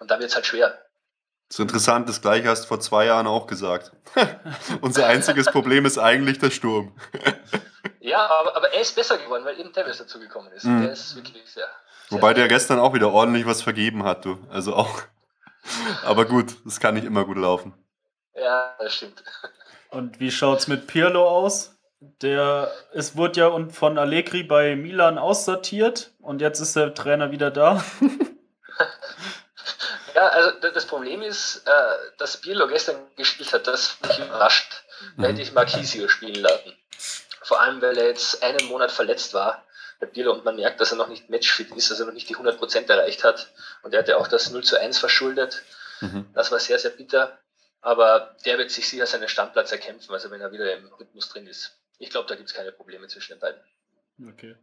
und 0.00 0.10
da 0.10 0.18
wird 0.18 0.28
es 0.28 0.34
halt 0.34 0.44
schwer. 0.44 0.84
Das 1.48 1.58
ist 1.58 1.60
interessant, 1.60 2.10
das 2.10 2.20
gleiche 2.20 2.50
hast 2.50 2.64
du 2.64 2.68
vor 2.68 2.80
zwei 2.80 3.06
Jahren 3.06 3.26
auch 3.26 3.46
gesagt. 3.46 3.92
Unser 4.82 5.06
einziges 5.06 5.46
Problem 5.46 5.86
ist 5.86 5.96
eigentlich 5.96 6.38
der 6.40 6.50
Sturm. 6.50 6.94
Ja, 7.98 8.28
aber, 8.28 8.56
aber 8.56 8.72
er 8.72 8.80
ist 8.80 8.94
besser 8.94 9.16
geworden, 9.16 9.44
weil 9.44 9.58
eben 9.58 9.72
Tevez 9.72 9.98
dazu 9.98 10.20
gekommen 10.20 10.52
ist. 10.52 10.64
Mhm. 10.64 10.82
Der 10.82 10.92
ist 10.92 11.16
wirklich 11.16 11.42
sehr. 11.50 11.66
Wobei 12.10 12.28
sehr 12.28 12.34
der 12.34 12.48
gestern 12.48 12.78
auch 12.78 12.94
wieder 12.94 13.10
ordentlich 13.12 13.46
was 13.46 13.62
vergeben 13.62 14.04
hat, 14.04 14.24
du. 14.24 14.38
Also 14.50 14.74
auch. 14.74 15.02
Aber 16.04 16.24
gut, 16.24 16.56
das 16.64 16.80
kann 16.80 16.94
nicht 16.94 17.04
immer 17.04 17.24
gut 17.24 17.38
laufen. 17.38 17.74
Ja, 18.34 18.74
das 18.78 18.94
stimmt. 18.94 19.22
Und 19.90 20.20
wie 20.20 20.30
schaut's 20.30 20.68
mit 20.68 20.86
Pirlo 20.86 21.28
aus? 21.28 21.76
Der 22.20 22.72
es 22.92 23.16
wurde 23.16 23.40
ja 23.40 23.68
von 23.68 23.96
Allegri 23.96 24.42
bei 24.42 24.74
Milan 24.74 25.18
aussortiert 25.18 26.10
und 26.18 26.40
jetzt 26.40 26.58
ist 26.58 26.74
der 26.74 26.94
Trainer 26.94 27.30
wieder 27.30 27.52
da. 27.52 27.84
ja, 30.14 30.26
also 30.28 30.50
das 30.74 30.86
Problem 30.86 31.22
ist, 31.22 31.62
äh, 31.64 31.70
dass 32.18 32.40
Pirlo 32.40 32.66
gestern 32.66 32.96
gespielt 33.16 33.52
hat, 33.52 33.68
das 33.68 33.98
mich 34.02 34.18
überrascht. 34.18 34.82
Da 35.16 35.28
hätte 35.28 35.42
ich 35.42 35.52
Marquisio 35.52 36.08
spielen 36.08 36.42
lassen. 36.42 36.72
Vor 37.42 37.60
allem, 37.60 37.80
weil 37.82 37.96
er 37.98 38.06
jetzt 38.06 38.42
einen 38.42 38.66
Monat 38.66 38.90
verletzt 38.90 39.34
war, 39.34 39.64
Bierler, 40.06 40.32
und 40.32 40.44
man 40.44 40.56
merkt, 40.56 40.80
dass 40.80 40.92
er 40.92 40.96
noch 40.96 41.08
nicht 41.08 41.30
matchfit 41.30 41.70
ist, 41.76 41.90
also 41.90 42.04
noch 42.04 42.12
nicht 42.12 42.28
die 42.28 42.36
100% 42.36 42.88
erreicht 42.88 43.24
hat. 43.24 43.52
Und 43.82 43.94
er 43.94 44.00
hat 44.00 44.08
ja 44.08 44.16
auch 44.16 44.28
das 44.28 44.50
0 44.50 44.62
zu 44.64 44.80
1 44.80 44.98
verschuldet. 44.98 45.62
Mhm. 46.00 46.26
Das 46.34 46.50
war 46.50 46.58
sehr, 46.58 46.78
sehr 46.78 46.90
bitter. 46.90 47.38
Aber 47.80 48.36
der 48.44 48.58
wird 48.58 48.70
sich 48.70 48.88
sicher 48.88 49.06
seinen 49.06 49.28
Stammplatz 49.28 49.72
erkämpfen, 49.72 50.12
also 50.12 50.30
wenn 50.30 50.40
er 50.40 50.52
wieder 50.52 50.76
im 50.76 50.86
Rhythmus 50.86 51.28
drin 51.28 51.46
ist. 51.46 51.78
Ich 51.98 52.10
glaube, 52.10 52.28
da 52.28 52.36
gibt 52.36 52.48
es 52.48 52.54
keine 52.54 52.72
Probleme 52.72 53.08
zwischen 53.08 53.34
den 53.34 53.40
beiden. 53.40 53.60
Okay. 54.28 54.56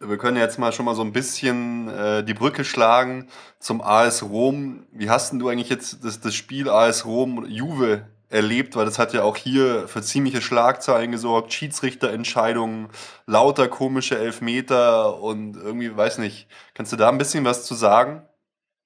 Wir 0.00 0.18
können 0.18 0.36
jetzt 0.36 0.58
mal 0.58 0.72
schon 0.72 0.84
mal 0.84 0.96
so 0.96 1.02
ein 1.02 1.12
bisschen 1.12 1.88
äh, 1.88 2.24
die 2.24 2.34
Brücke 2.34 2.64
schlagen 2.64 3.30
zum 3.60 3.80
AS 3.80 4.22
Rom. 4.24 4.86
Wie 4.90 5.08
hast 5.08 5.30
denn 5.30 5.38
du 5.38 5.48
eigentlich 5.48 5.68
jetzt 5.68 6.04
das, 6.04 6.20
das 6.20 6.34
Spiel 6.34 6.68
AS 6.68 7.06
Rom 7.06 7.46
Juve 7.46 8.06
erlebt, 8.34 8.76
weil 8.76 8.84
das 8.84 8.98
hat 8.98 9.12
ja 9.12 9.22
auch 9.22 9.36
hier 9.36 9.88
für 9.88 10.02
ziemliche 10.02 10.42
Schlagzeilen 10.42 11.12
gesorgt, 11.12 11.52
Schiedsrichterentscheidungen, 11.52 12.90
lauter 13.26 13.68
komische 13.68 14.18
Elfmeter 14.18 15.18
und 15.20 15.56
irgendwie, 15.56 15.96
weiß 15.96 16.18
nicht, 16.18 16.48
kannst 16.74 16.92
du 16.92 16.96
da 16.96 17.08
ein 17.08 17.18
bisschen 17.18 17.44
was 17.44 17.64
zu 17.64 17.74
sagen? 17.74 18.28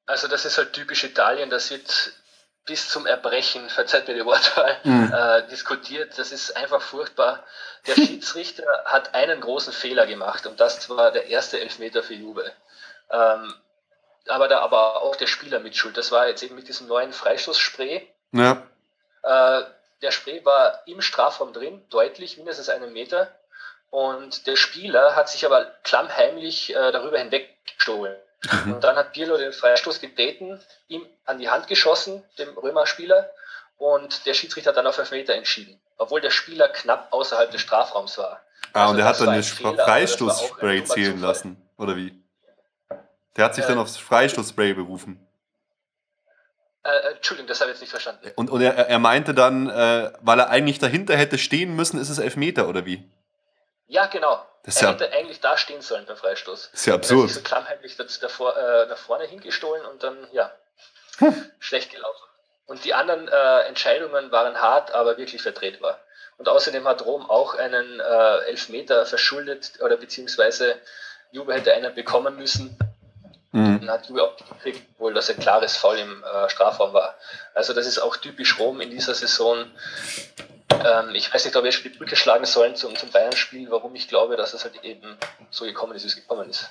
Also 0.06 0.28
das 0.28 0.44
ist 0.44 0.58
halt 0.58 0.72
typisch 0.72 1.04
Italien, 1.04 1.50
das 1.50 1.70
wird 1.70 2.12
bis 2.66 2.88
zum 2.90 3.06
Erbrechen, 3.06 3.68
verzeiht 3.70 4.06
mir 4.06 4.14
die 4.14 4.24
Wortwahl, 4.24 4.76
mhm. 4.84 5.12
äh, 5.12 5.48
diskutiert. 5.48 6.18
Das 6.18 6.32
ist 6.32 6.56
einfach 6.56 6.82
furchtbar. 6.82 7.44
Der 7.86 7.94
Schiedsrichter 7.94 8.64
hat 8.84 9.14
einen 9.14 9.40
großen 9.40 9.72
Fehler 9.72 10.06
gemacht 10.06 10.46
und 10.46 10.60
das 10.60 10.88
war 10.90 11.10
der 11.10 11.26
erste 11.26 11.58
Elfmeter 11.60 12.02
für 12.02 12.14
Juve. 12.14 12.52
Ähm, 13.10 13.54
aber 14.28 14.48
da 14.48 14.60
aber 14.60 15.02
auch 15.02 15.16
der 15.16 15.26
Spieler 15.26 15.58
mit 15.58 15.74
Schuld. 15.74 15.96
Das 15.96 16.12
war 16.12 16.28
jetzt 16.28 16.42
eben 16.42 16.54
mit 16.54 16.68
diesem 16.68 16.86
neuen 16.86 17.14
Freistoßspray. 17.14 18.06
Ja. 18.32 18.62
Äh, 19.28 19.62
der 20.00 20.10
Spray 20.10 20.44
war 20.44 20.80
im 20.86 21.02
Strafraum 21.02 21.52
drin, 21.52 21.84
deutlich, 21.90 22.38
mindestens 22.38 22.70
einen 22.70 22.92
Meter. 22.92 23.28
Und 23.90 24.46
der 24.46 24.56
Spieler 24.56 25.16
hat 25.16 25.28
sich 25.28 25.44
aber 25.44 25.66
klammheimlich 25.82 26.74
äh, 26.74 26.92
darüber 26.92 27.18
hinweggestohlen. 27.18 28.16
Mhm. 28.64 28.74
Und 28.74 28.84
dann 28.84 28.96
hat 28.96 29.12
Pirlo 29.12 29.36
den 29.36 29.52
Freistoß 29.52 30.00
getreten, 30.00 30.60
ihm 30.88 31.04
an 31.24 31.38
die 31.38 31.50
Hand 31.50 31.66
geschossen, 31.66 32.22
dem 32.38 32.56
Römer-Spieler, 32.56 33.30
und 33.76 34.26
der 34.26 34.34
Schiedsrichter 34.34 34.70
hat 34.70 34.76
dann 34.76 34.86
auf 34.86 35.10
Meter 35.10 35.34
entschieden, 35.34 35.80
obwohl 35.98 36.20
der 36.20 36.30
Spieler 36.30 36.68
knapp 36.68 37.12
außerhalb 37.12 37.50
des 37.50 37.60
Strafraums 37.60 38.18
war. 38.18 38.40
Ah, 38.72 38.82
also 38.82 38.90
und 38.90 38.96
der 38.98 39.06
hat 39.06 39.20
dann 39.20 39.32
den 39.32 39.42
Freistoßspray 39.42 40.84
zählen 40.84 41.20
lassen, 41.20 41.68
oder 41.76 41.96
wie? 41.96 42.20
Der 43.36 43.44
hat 43.44 43.54
sich 43.54 43.64
äh, 43.64 43.68
dann 43.68 43.78
aufs 43.78 43.96
Freistoßspray 43.96 44.74
berufen. 44.74 45.27
Äh, 46.88 47.08
äh, 47.08 47.14
Entschuldigung, 47.14 47.48
das 47.48 47.60
habe 47.60 47.70
ich 47.70 47.76
jetzt 47.76 47.80
nicht 47.80 47.90
verstanden. 47.90 48.32
Und, 48.36 48.50
und 48.50 48.62
er, 48.62 48.74
er 48.74 48.98
meinte 48.98 49.34
dann, 49.34 49.68
äh, 49.68 50.12
weil 50.20 50.40
er 50.40 50.48
eigentlich 50.48 50.78
dahinter 50.78 51.16
hätte 51.16 51.38
stehen 51.38 51.76
müssen, 51.76 52.00
ist 52.00 52.08
es 52.08 52.18
Elfmeter, 52.18 52.68
oder 52.68 52.86
wie? 52.86 53.08
Ja, 53.86 54.06
genau. 54.06 54.44
Das 54.64 54.76
er 54.76 54.88
ja, 54.88 54.94
hätte 54.94 55.12
eigentlich 55.12 55.40
da 55.40 55.56
stehen 55.56 55.80
sollen 55.80 56.04
beim 56.06 56.16
Freistoß. 56.16 56.70
Ist 56.72 56.86
ja 56.86 56.94
absurd. 56.94 57.18
Er 57.18 57.22
hat 57.22 57.28
sich 57.28 57.36
so 57.36 57.42
klammheimlich 57.42 57.96
davor, 58.20 58.56
äh, 58.56 58.86
nach 58.86 58.98
vorne 58.98 59.24
hingestohlen 59.24 59.84
und 59.86 60.02
dann, 60.02 60.16
ja, 60.32 60.52
hm. 61.18 61.50
schlecht 61.58 61.90
gelaufen. 61.90 62.24
Und 62.66 62.84
die 62.84 62.92
anderen 62.92 63.28
äh, 63.28 63.60
Entscheidungen 63.60 64.30
waren 64.30 64.60
hart, 64.60 64.92
aber 64.92 65.16
wirklich 65.16 65.42
vertretbar. 65.42 65.98
Und 66.36 66.48
außerdem 66.48 66.86
hat 66.86 67.04
Rom 67.04 67.28
auch 67.28 67.54
einen 67.54 68.00
äh, 68.00 68.38
Elfmeter 68.46 69.06
verschuldet, 69.06 69.80
oder 69.80 69.96
beziehungsweise 69.96 70.76
Juve 71.32 71.54
hätte 71.54 71.72
einen 71.72 71.94
bekommen 71.94 72.36
müssen. 72.36 72.76
Mhm. 73.52 73.80
Dann 73.80 73.90
hat 73.90 74.08
Juve 74.08 74.22
auch 74.22 74.36
gekriegt, 74.36 74.82
wohl 74.98 75.14
dass 75.14 75.30
ein 75.30 75.38
klares 75.38 75.76
Foul 75.76 75.98
im 75.98 76.22
äh, 76.22 76.48
Strafraum 76.48 76.92
war. 76.92 77.14
Also 77.54 77.72
das 77.72 77.86
ist 77.86 77.98
auch 77.98 78.16
typisch 78.16 78.58
Rom 78.58 78.80
in 78.80 78.90
dieser 78.90 79.14
Saison. 79.14 79.66
Ähm, 80.70 81.14
ich 81.14 81.32
weiß 81.32 81.44
nicht, 81.44 81.56
ob 81.56 81.64
wir 81.64 81.72
schon 81.72 81.90
die 81.90 81.96
Brücke 81.96 82.16
schlagen 82.16 82.44
sollen 82.44 82.76
zum, 82.76 82.94
zum 82.94 83.10
Bayern-Spiel, 83.10 83.70
warum 83.70 83.94
ich 83.94 84.08
glaube, 84.08 84.36
dass 84.36 84.54
es 84.54 84.64
halt 84.64 84.84
eben 84.84 85.16
so 85.50 85.64
gekommen 85.64 85.94
ist, 85.94 86.04
wie 86.04 86.08
es 86.08 86.16
gekommen 86.16 86.48
ist. 86.50 86.70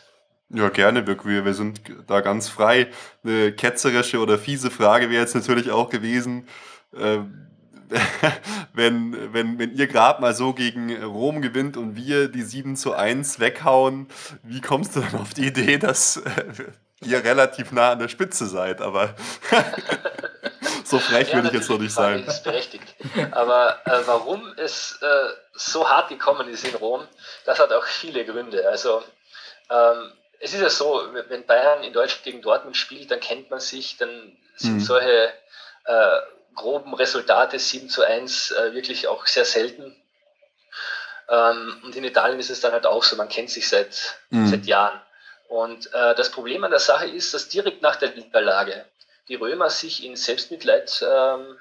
Ja, 0.50 0.70
gerne, 0.70 1.02
Birk. 1.02 1.26
Wir, 1.26 1.44
wir 1.44 1.54
sind 1.54 1.82
da 2.08 2.22
ganz 2.22 2.48
frei. 2.48 2.88
Eine 3.24 3.52
ketzerische 3.52 4.20
oder 4.20 4.38
fiese 4.38 4.72
Frage 4.72 5.10
wäre 5.10 5.22
jetzt 5.22 5.36
natürlich 5.36 5.72
auch 5.72 5.90
gewesen, 5.90 6.48
äh, 6.96 7.20
wenn, 8.74 9.34
wenn, 9.34 9.60
wenn 9.60 9.76
ihr 9.76 9.88
gerade 9.88 10.22
mal 10.22 10.34
so 10.34 10.54
gegen 10.54 11.04
Rom 11.04 11.42
gewinnt 11.42 11.78
und 11.78 11.96
wir 11.96 12.28
die 12.28 12.44
7 12.44 12.76
zu 12.76 12.94
1 12.94 13.40
weghauen, 13.40 14.08
wie 14.44 14.62
kommst 14.62 14.96
du 14.96 15.02
dann 15.02 15.22
auf 15.22 15.34
die 15.34 15.48
Idee, 15.48 15.78
dass 15.78 16.18
äh, 16.18 16.22
ihr 17.06 17.24
relativ 17.24 17.72
nah 17.72 17.92
an 17.92 18.00
der 18.00 18.08
Spitze 18.10 18.48
seid? 18.48 18.82
Aber 18.82 19.16
so 20.84 21.00
frech 21.00 21.30
ja, 21.30 21.38
will 21.38 21.46
ich 21.46 21.54
jetzt 21.54 21.70
noch 21.70 21.80
nicht 21.80 21.94
sein. 21.94 22.24
Das 22.26 22.38
ist 22.38 22.44
berechtigt. 22.44 22.96
Aber 23.32 23.80
äh, 23.86 24.02
warum 24.06 24.54
es 24.58 25.00
äh, 25.02 25.30
so 25.54 25.90
hart 25.90 26.10
gekommen 26.10 26.50
ist 26.50 26.68
in 26.68 26.76
Rom, 26.76 27.08
das 27.46 27.60
hat 27.60 27.72
auch 27.72 27.86
viele 27.86 28.26
Gründe. 28.26 28.68
Also 28.68 29.04
ähm, 29.70 30.12
es 30.40 30.54
ist 30.54 30.62
ja 30.62 30.70
so, 30.70 31.02
wenn 31.30 31.46
Bayern 31.46 31.84
in 31.84 31.94
Deutschland 31.94 32.24
gegen 32.24 32.42
Dortmund 32.42 32.78
spielt, 32.78 33.12
dann 33.12 33.20
kennt 33.20 33.50
man 33.50 33.60
sich, 33.60 33.98
dann 33.98 34.38
sind 34.56 34.76
mhm. 34.76 34.80
solche 34.82 35.34
äh, 35.86 36.20
groben 36.58 36.94
Resultate 36.94 37.58
7 37.58 37.88
zu 37.88 38.04
1 38.04 38.52
äh, 38.52 38.74
wirklich 38.74 39.08
auch 39.08 39.26
sehr 39.26 39.46
selten. 39.46 39.96
Ähm, 41.30 41.82
und 41.84 41.96
in 41.96 42.04
Italien 42.04 42.40
ist 42.40 42.50
es 42.50 42.60
dann 42.60 42.74
halt 42.74 42.86
auch 42.86 43.04
so, 43.04 43.16
man 43.16 43.30
kennt 43.30 43.50
sich 43.50 43.70
seit, 43.70 44.20
mhm. 44.30 44.48
seit 44.48 44.66
Jahren. 44.66 45.00
Und 45.48 45.94
äh, 45.94 46.14
das 46.16 46.30
Problem 46.30 46.66
an 46.66 46.72
der 46.72 46.80
Sache 46.80 47.08
ist, 47.08 47.34
dass 47.34 47.48
direkt 47.48 47.82
nach 47.82 47.96
der 47.96 48.14
Niederlage 48.14 48.86
die 49.30 49.36
Römer 49.36 49.70
sich 49.70 50.04
in 50.04 50.18
Selbstmitleid 50.18 51.06
ähm, 51.10 51.58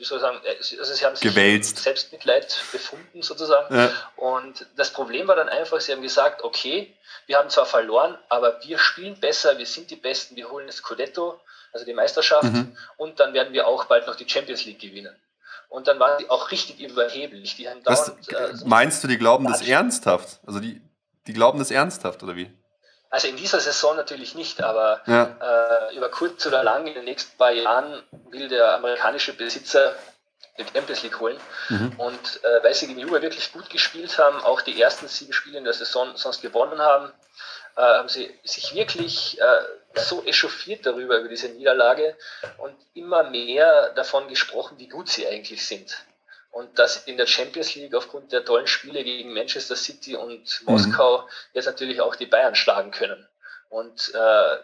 wie 0.00 0.04
soll 0.04 0.16
ich 0.16 0.22
sagen, 0.22 0.40
äh, 0.44 0.56
also 0.78 0.94
sie 0.94 1.04
haben 1.04 1.14
sich 1.14 1.28
Gewälzt. 1.28 1.76
Selbstmitleid 1.76 2.64
befunden 2.72 3.22
sozusagen. 3.22 3.74
Ja. 3.74 3.92
Und 4.16 4.66
das 4.76 4.92
Problem 4.92 5.28
war 5.28 5.36
dann 5.36 5.50
einfach, 5.50 5.78
sie 5.80 5.92
haben 5.92 6.00
gesagt, 6.00 6.42
okay, 6.42 6.96
wir 7.26 7.36
haben 7.36 7.50
zwar 7.50 7.66
verloren, 7.66 8.18
aber 8.30 8.64
wir 8.64 8.78
spielen 8.78 9.20
besser, 9.20 9.58
wir 9.58 9.66
sind 9.66 9.90
die 9.90 9.96
Besten, 9.96 10.36
wir 10.36 10.50
holen 10.50 10.66
das 10.66 10.76
Scudetto, 10.76 11.38
also 11.72 11.84
die 11.84 11.94
Meisterschaft, 11.94 12.44
mhm. 12.44 12.76
und 12.96 13.20
dann 13.20 13.34
werden 13.34 13.52
wir 13.52 13.66
auch 13.66 13.84
bald 13.84 14.06
noch 14.06 14.16
die 14.16 14.28
Champions 14.28 14.64
League 14.64 14.80
gewinnen. 14.80 15.14
Und 15.68 15.86
dann 15.86 16.00
waren 16.00 16.18
die 16.18 16.28
auch 16.28 16.50
richtig 16.50 16.80
überheblich. 16.80 17.54
Die 17.56 17.68
haben 17.68 17.82
dauernd, 17.84 18.16
Was, 18.28 18.62
äh, 18.62 18.66
meinst 18.66 19.04
du, 19.04 19.08
die 19.08 19.18
glauben 19.18 19.46
das 19.46 19.62
ernsthaft? 19.62 20.40
Also 20.44 20.58
die, 20.58 20.82
die 21.28 21.32
glauben 21.32 21.60
das 21.60 21.70
ernsthaft, 21.70 22.22
oder 22.24 22.34
wie? 22.34 22.52
Also 23.08 23.28
in 23.28 23.36
dieser 23.36 23.60
Saison 23.60 23.96
natürlich 23.96 24.34
nicht, 24.34 24.62
aber 24.62 25.00
ja. 25.06 25.88
äh, 25.90 25.96
über 25.96 26.08
kurz 26.10 26.46
oder 26.46 26.62
lang 26.62 26.86
in 26.86 26.94
den 26.94 27.04
nächsten 27.04 27.36
paar 27.36 27.50
Jahren 27.50 28.02
will 28.30 28.48
der 28.48 28.74
amerikanische 28.74 29.32
Besitzer 29.32 29.94
den 30.58 30.66
Champions 30.72 31.02
League 31.02 31.18
holen. 31.18 31.36
Mhm. 31.68 31.92
Und 31.98 32.44
äh, 32.44 32.62
weil 32.62 32.74
sie 32.74 32.86
gegen 32.86 33.00
Juve 33.00 33.22
wirklich 33.22 33.52
gut 33.52 33.68
gespielt 33.68 34.18
haben, 34.18 34.40
auch 34.42 34.60
die 34.60 34.80
ersten 34.80 35.08
sieben 35.08 35.32
Spiele 35.32 35.58
in 35.58 35.64
der 35.64 35.72
Saison 35.72 36.16
sonst 36.16 36.42
gewonnen 36.42 36.80
haben, 36.80 37.12
äh, 37.76 37.80
haben 37.80 38.08
sie 38.08 38.32
sich 38.44 38.74
wirklich 38.74 39.40
äh, 39.40 39.44
so 39.94 40.24
echauffiert 40.24 40.86
darüber, 40.86 41.18
über 41.18 41.28
diese 41.28 41.48
Niederlage 41.48 42.16
und 42.58 42.74
immer 42.94 43.24
mehr 43.24 43.90
davon 43.90 44.28
gesprochen, 44.28 44.78
wie 44.78 44.88
gut 44.88 45.08
sie 45.08 45.26
eigentlich 45.26 45.66
sind 45.66 46.04
und 46.52 46.78
dass 46.78 47.04
in 47.06 47.16
der 47.16 47.26
Champions 47.26 47.74
League 47.74 47.94
aufgrund 47.94 48.32
der 48.32 48.44
tollen 48.44 48.66
Spiele 48.66 49.04
gegen 49.04 49.32
Manchester 49.32 49.76
City 49.76 50.16
und 50.16 50.62
Moskau 50.66 51.18
mhm. 51.18 51.28
jetzt 51.52 51.66
natürlich 51.66 52.00
auch 52.00 52.16
die 52.16 52.26
Bayern 52.26 52.54
schlagen 52.54 52.90
können. 52.90 53.26
Und 53.68 54.12
äh, 54.14 54.56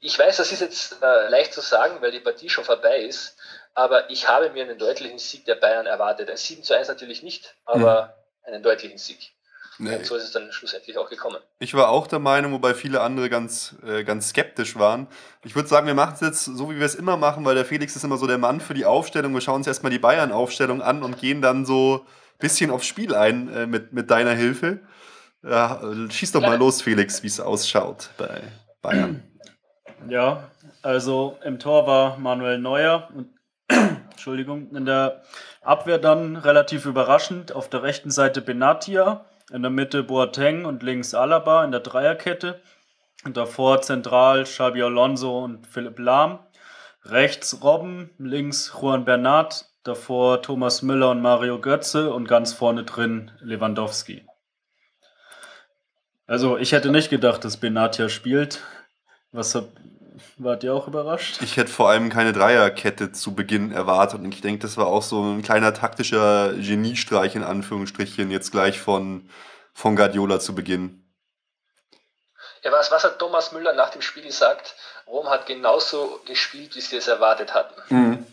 ich 0.00 0.18
weiß, 0.18 0.38
das 0.38 0.52
ist 0.52 0.60
jetzt 0.60 1.02
äh, 1.02 1.28
leicht 1.28 1.52
zu 1.52 1.60
sagen, 1.60 2.00
weil 2.00 2.12
die 2.12 2.20
Partie 2.20 2.48
schon 2.48 2.64
vorbei 2.64 3.00
ist, 3.00 3.36
aber 3.74 4.08
ich 4.10 4.28
habe 4.28 4.50
mir 4.50 4.62
einen 4.62 4.78
deutlichen 4.78 5.18
Sieg 5.18 5.44
der 5.44 5.56
Bayern 5.56 5.86
erwartet. 5.86 6.30
Ein 6.30 6.36
7 6.36 6.62
zu 6.62 6.74
1 6.74 6.88
natürlich 6.88 7.22
nicht, 7.22 7.54
aber 7.64 8.16
mhm. 8.46 8.54
einen 8.54 8.62
deutlichen 8.62 8.98
Sieg. 8.98 9.33
Nee. 9.78 9.96
Und 9.96 10.06
so 10.06 10.14
ist 10.14 10.24
es 10.24 10.32
dann 10.32 10.52
schlussendlich 10.52 10.96
auch 10.98 11.10
gekommen. 11.10 11.38
Ich 11.58 11.74
war 11.74 11.88
auch 11.88 12.06
der 12.06 12.20
Meinung, 12.20 12.52
wobei 12.52 12.74
viele 12.74 13.00
andere 13.00 13.28
ganz, 13.28 13.76
äh, 13.84 14.04
ganz 14.04 14.28
skeptisch 14.28 14.76
waren. 14.76 15.08
Ich 15.44 15.56
würde 15.56 15.68
sagen, 15.68 15.86
wir 15.86 15.94
machen 15.94 16.14
es 16.14 16.20
jetzt 16.20 16.44
so, 16.44 16.70
wie 16.70 16.78
wir 16.78 16.86
es 16.86 16.94
immer 16.94 17.16
machen, 17.16 17.44
weil 17.44 17.54
der 17.54 17.64
Felix 17.64 17.96
ist 17.96 18.04
immer 18.04 18.16
so 18.16 18.26
der 18.26 18.38
Mann 18.38 18.60
für 18.60 18.74
die 18.74 18.84
Aufstellung. 18.84 19.34
Wir 19.34 19.40
schauen 19.40 19.56
uns 19.56 19.66
erstmal 19.66 19.90
die 19.90 19.98
Bayern-Aufstellung 19.98 20.80
an 20.80 21.02
und 21.02 21.18
gehen 21.18 21.42
dann 21.42 21.66
so 21.66 22.04
ein 22.06 22.38
bisschen 22.38 22.70
aufs 22.70 22.86
Spiel 22.86 23.14
ein 23.14 23.48
äh, 23.48 23.66
mit, 23.66 23.92
mit 23.92 24.10
deiner 24.10 24.32
Hilfe. 24.32 24.80
Ja, 25.42 25.80
schieß 26.08 26.32
doch 26.32 26.40
mal 26.40 26.56
los, 26.56 26.80
Felix, 26.80 27.22
wie 27.22 27.26
es 27.26 27.38
ausschaut 27.38 28.10
bei 28.16 28.40
Bayern. 28.80 29.22
Ja, 30.08 30.50
also 30.82 31.38
im 31.44 31.58
Tor 31.58 31.86
war 31.86 32.16
Manuel 32.18 32.58
Neuer 32.58 33.08
und 33.14 33.28
Entschuldigung, 34.10 34.74
in 34.74 34.86
der 34.86 35.22
Abwehr 35.60 35.98
dann 35.98 36.36
relativ 36.36 36.86
überraschend 36.86 37.52
auf 37.52 37.68
der 37.68 37.82
rechten 37.82 38.10
Seite 38.10 38.40
Benatia 38.40 39.26
in 39.54 39.62
der 39.62 39.70
Mitte 39.70 40.02
Boateng 40.02 40.64
und 40.64 40.82
links 40.82 41.14
Alaba 41.14 41.64
in 41.64 41.70
der 41.70 41.80
Dreierkette. 41.80 42.60
Und 43.24 43.36
davor 43.36 43.80
zentral 43.82 44.42
Xabi 44.42 44.82
Alonso 44.82 45.44
und 45.44 45.68
Philipp 45.68 46.00
Lahm. 46.00 46.40
Rechts 47.04 47.62
Robben, 47.62 48.10
links 48.18 48.72
Juan 48.74 49.04
Bernat, 49.04 49.66
davor 49.84 50.42
Thomas 50.42 50.82
Müller 50.82 51.10
und 51.10 51.22
Mario 51.22 51.60
Götze 51.60 52.12
und 52.12 52.26
ganz 52.26 52.52
vorne 52.52 52.82
drin 52.82 53.30
Lewandowski. 53.40 54.26
Also 56.26 56.58
ich 56.58 56.72
hätte 56.72 56.90
nicht 56.90 57.10
gedacht, 57.10 57.44
dass 57.44 57.58
Benatia 57.58 58.08
spielt. 58.08 58.60
Was 59.30 59.56
wart 60.38 60.64
ihr 60.64 60.74
auch 60.74 60.88
überrascht? 60.88 61.40
Ich 61.42 61.56
hätte 61.56 61.70
vor 61.70 61.90
allem 61.90 62.08
keine 62.08 62.32
Dreierkette 62.32 63.12
zu 63.12 63.34
Beginn 63.34 63.72
erwartet 63.72 64.20
und 64.20 64.32
ich 64.32 64.40
denke, 64.40 64.62
das 64.62 64.76
war 64.76 64.86
auch 64.86 65.02
so 65.02 65.22
ein 65.22 65.42
kleiner 65.42 65.74
taktischer 65.74 66.52
Geniestreich 66.54 67.34
in 67.34 67.44
Anführungsstrichen 67.44 68.30
jetzt 68.30 68.52
gleich 68.52 68.80
von, 68.80 69.28
von 69.72 69.96
Guardiola 69.96 70.40
zu 70.40 70.54
Beginn. 70.54 71.04
Ja, 72.62 72.72
was, 72.72 72.90
was 72.90 73.04
hat 73.04 73.18
Thomas 73.18 73.52
Müller 73.52 73.74
nach 73.74 73.90
dem 73.90 74.02
Spiel 74.02 74.22
gesagt? 74.22 74.74
Rom 75.06 75.28
hat 75.28 75.46
genauso 75.46 76.20
gespielt, 76.26 76.74
wie 76.76 76.80
sie 76.80 76.96
es 76.96 77.08
erwartet 77.08 77.52
hatten. 77.52 77.94
Mhm. 77.94 78.26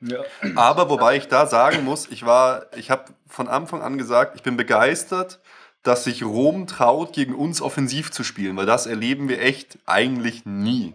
Ja. 0.00 0.24
Aber 0.56 0.90
wobei 0.90 1.16
ich 1.16 1.28
da 1.28 1.46
sagen 1.46 1.84
muss, 1.84 2.08
ich 2.08 2.26
war, 2.26 2.66
ich 2.74 2.90
habe 2.90 3.04
von 3.28 3.48
Anfang 3.48 3.82
an 3.82 3.98
gesagt, 3.98 4.34
ich 4.34 4.42
bin 4.42 4.56
begeistert, 4.56 5.38
dass 5.82 6.04
sich 6.04 6.24
Rom 6.24 6.66
traut, 6.66 7.12
gegen 7.12 7.34
uns 7.34 7.60
offensiv 7.60 8.10
zu 8.10 8.24
spielen, 8.24 8.56
weil 8.56 8.66
das 8.66 8.86
erleben 8.86 9.28
wir 9.28 9.40
echt 9.40 9.78
eigentlich 9.86 10.44
nie. 10.46 10.94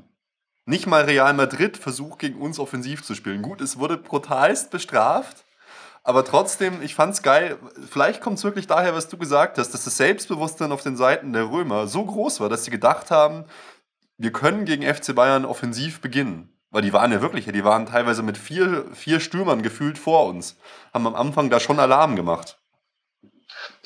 Nicht 0.65 0.88
mal 0.88 1.03
Real 1.03 1.33
Madrid 1.33 1.77
versucht 1.77 2.19
gegen 2.19 2.41
uns 2.41 2.59
offensiv 2.59 3.03
zu 3.03 3.15
spielen. 3.15 3.41
Gut, 3.41 3.61
es 3.61 3.79
wurde 3.79 3.97
brutalst 3.97 4.69
bestraft, 4.69 5.45
aber 6.03 6.23
trotzdem, 6.23 6.81
ich 6.81 6.95
fand's 6.95 7.21
geil. 7.21 7.57
Vielleicht 7.89 8.21
kommt 8.21 8.38
es 8.38 8.43
wirklich 8.43 8.67
daher, 8.67 8.93
was 8.93 9.09
du 9.09 9.17
gesagt 9.17 9.57
hast, 9.57 9.73
dass 9.73 9.83
das 9.83 9.97
Selbstbewusstsein 9.97 10.71
auf 10.71 10.83
den 10.83 10.95
Seiten 10.95 11.33
der 11.33 11.51
Römer 11.51 11.88
so 11.88 12.05
groß 12.05 12.39
war, 12.39 12.47
dass 12.47 12.63
sie 12.63 12.71
gedacht 12.71 13.11
haben, 13.11 13.43
wir 14.17 14.31
können 14.31 14.65
gegen 14.65 14.83
FC 14.83 15.13
Bayern 15.13 15.45
offensiv 15.45 16.01
beginnen. 16.01 16.49
Weil 16.69 16.81
die 16.81 16.93
waren 16.93 17.11
ja 17.11 17.21
wirklich, 17.21 17.45
die 17.45 17.63
waren 17.63 17.85
teilweise 17.85 18.23
mit 18.23 18.38
vier, 18.38 18.85
vier 18.93 19.19
Stürmern 19.19 19.61
gefühlt 19.61 19.97
vor 19.97 20.27
uns. 20.27 20.57
Haben 20.93 21.07
am 21.07 21.15
Anfang 21.15 21.49
da 21.49 21.59
schon 21.59 21.79
Alarm 21.79 22.15
gemacht. 22.15 22.56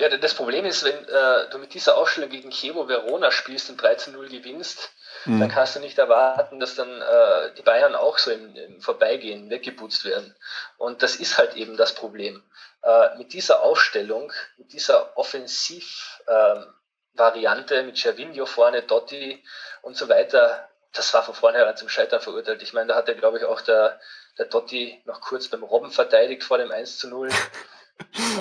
Ja, 0.01 0.09
das 0.09 0.33
Problem 0.33 0.65
ist, 0.65 0.83
wenn 0.83 0.95
äh, 0.95 1.47
du 1.51 1.59
mit 1.59 1.75
dieser 1.75 1.95
Aufstellung 1.95 2.31
gegen 2.31 2.49
Chievo 2.49 2.87
Verona 2.87 3.29
spielst 3.29 3.69
und 3.69 3.79
13-0 3.79 4.29
gewinnst, 4.29 4.89
mhm. 5.25 5.39
dann 5.39 5.49
kannst 5.49 5.75
du 5.75 5.79
nicht 5.79 5.99
erwarten, 5.99 6.59
dass 6.59 6.73
dann 6.73 6.89
äh, 6.89 7.53
die 7.55 7.61
Bayern 7.61 7.93
auch 7.93 8.17
so 8.17 8.31
im, 8.31 8.55
im, 8.55 8.81
Vorbeigehen 8.81 9.51
weggeputzt 9.51 10.03
werden. 10.03 10.35
Und 10.79 11.03
das 11.03 11.17
ist 11.17 11.37
halt 11.37 11.55
eben 11.55 11.77
das 11.77 11.93
Problem. 11.93 12.41
Äh, 12.81 13.15
mit 13.19 13.33
dieser 13.33 13.61
Aufstellung, 13.61 14.33
mit 14.57 14.73
dieser 14.73 15.15
Offensivvariante, 15.19 17.75
ähm, 17.75 17.85
mit 17.85 17.99
Cervinho 17.99 18.47
vorne, 18.47 18.81
Dotti 18.81 19.43
und 19.83 19.95
so 19.95 20.09
weiter, 20.09 20.67
das 20.93 21.13
war 21.13 21.21
von 21.21 21.35
vornherein 21.35 21.77
zum 21.77 21.89
Scheitern 21.89 22.21
verurteilt. 22.21 22.63
Ich 22.63 22.73
meine, 22.73 22.87
da 22.87 22.95
hat 22.95 23.07
ja, 23.07 23.13
glaube 23.13 23.37
ich, 23.37 23.45
auch 23.45 23.61
der, 23.61 23.99
der 24.39 24.47
Dotti 24.47 24.99
noch 25.05 25.21
kurz 25.21 25.47
beim 25.47 25.61
Robben 25.61 25.91
verteidigt 25.91 26.43
vor 26.43 26.57
dem 26.57 26.71
1 26.71 26.97
zu 26.97 27.07
0. 27.07 27.29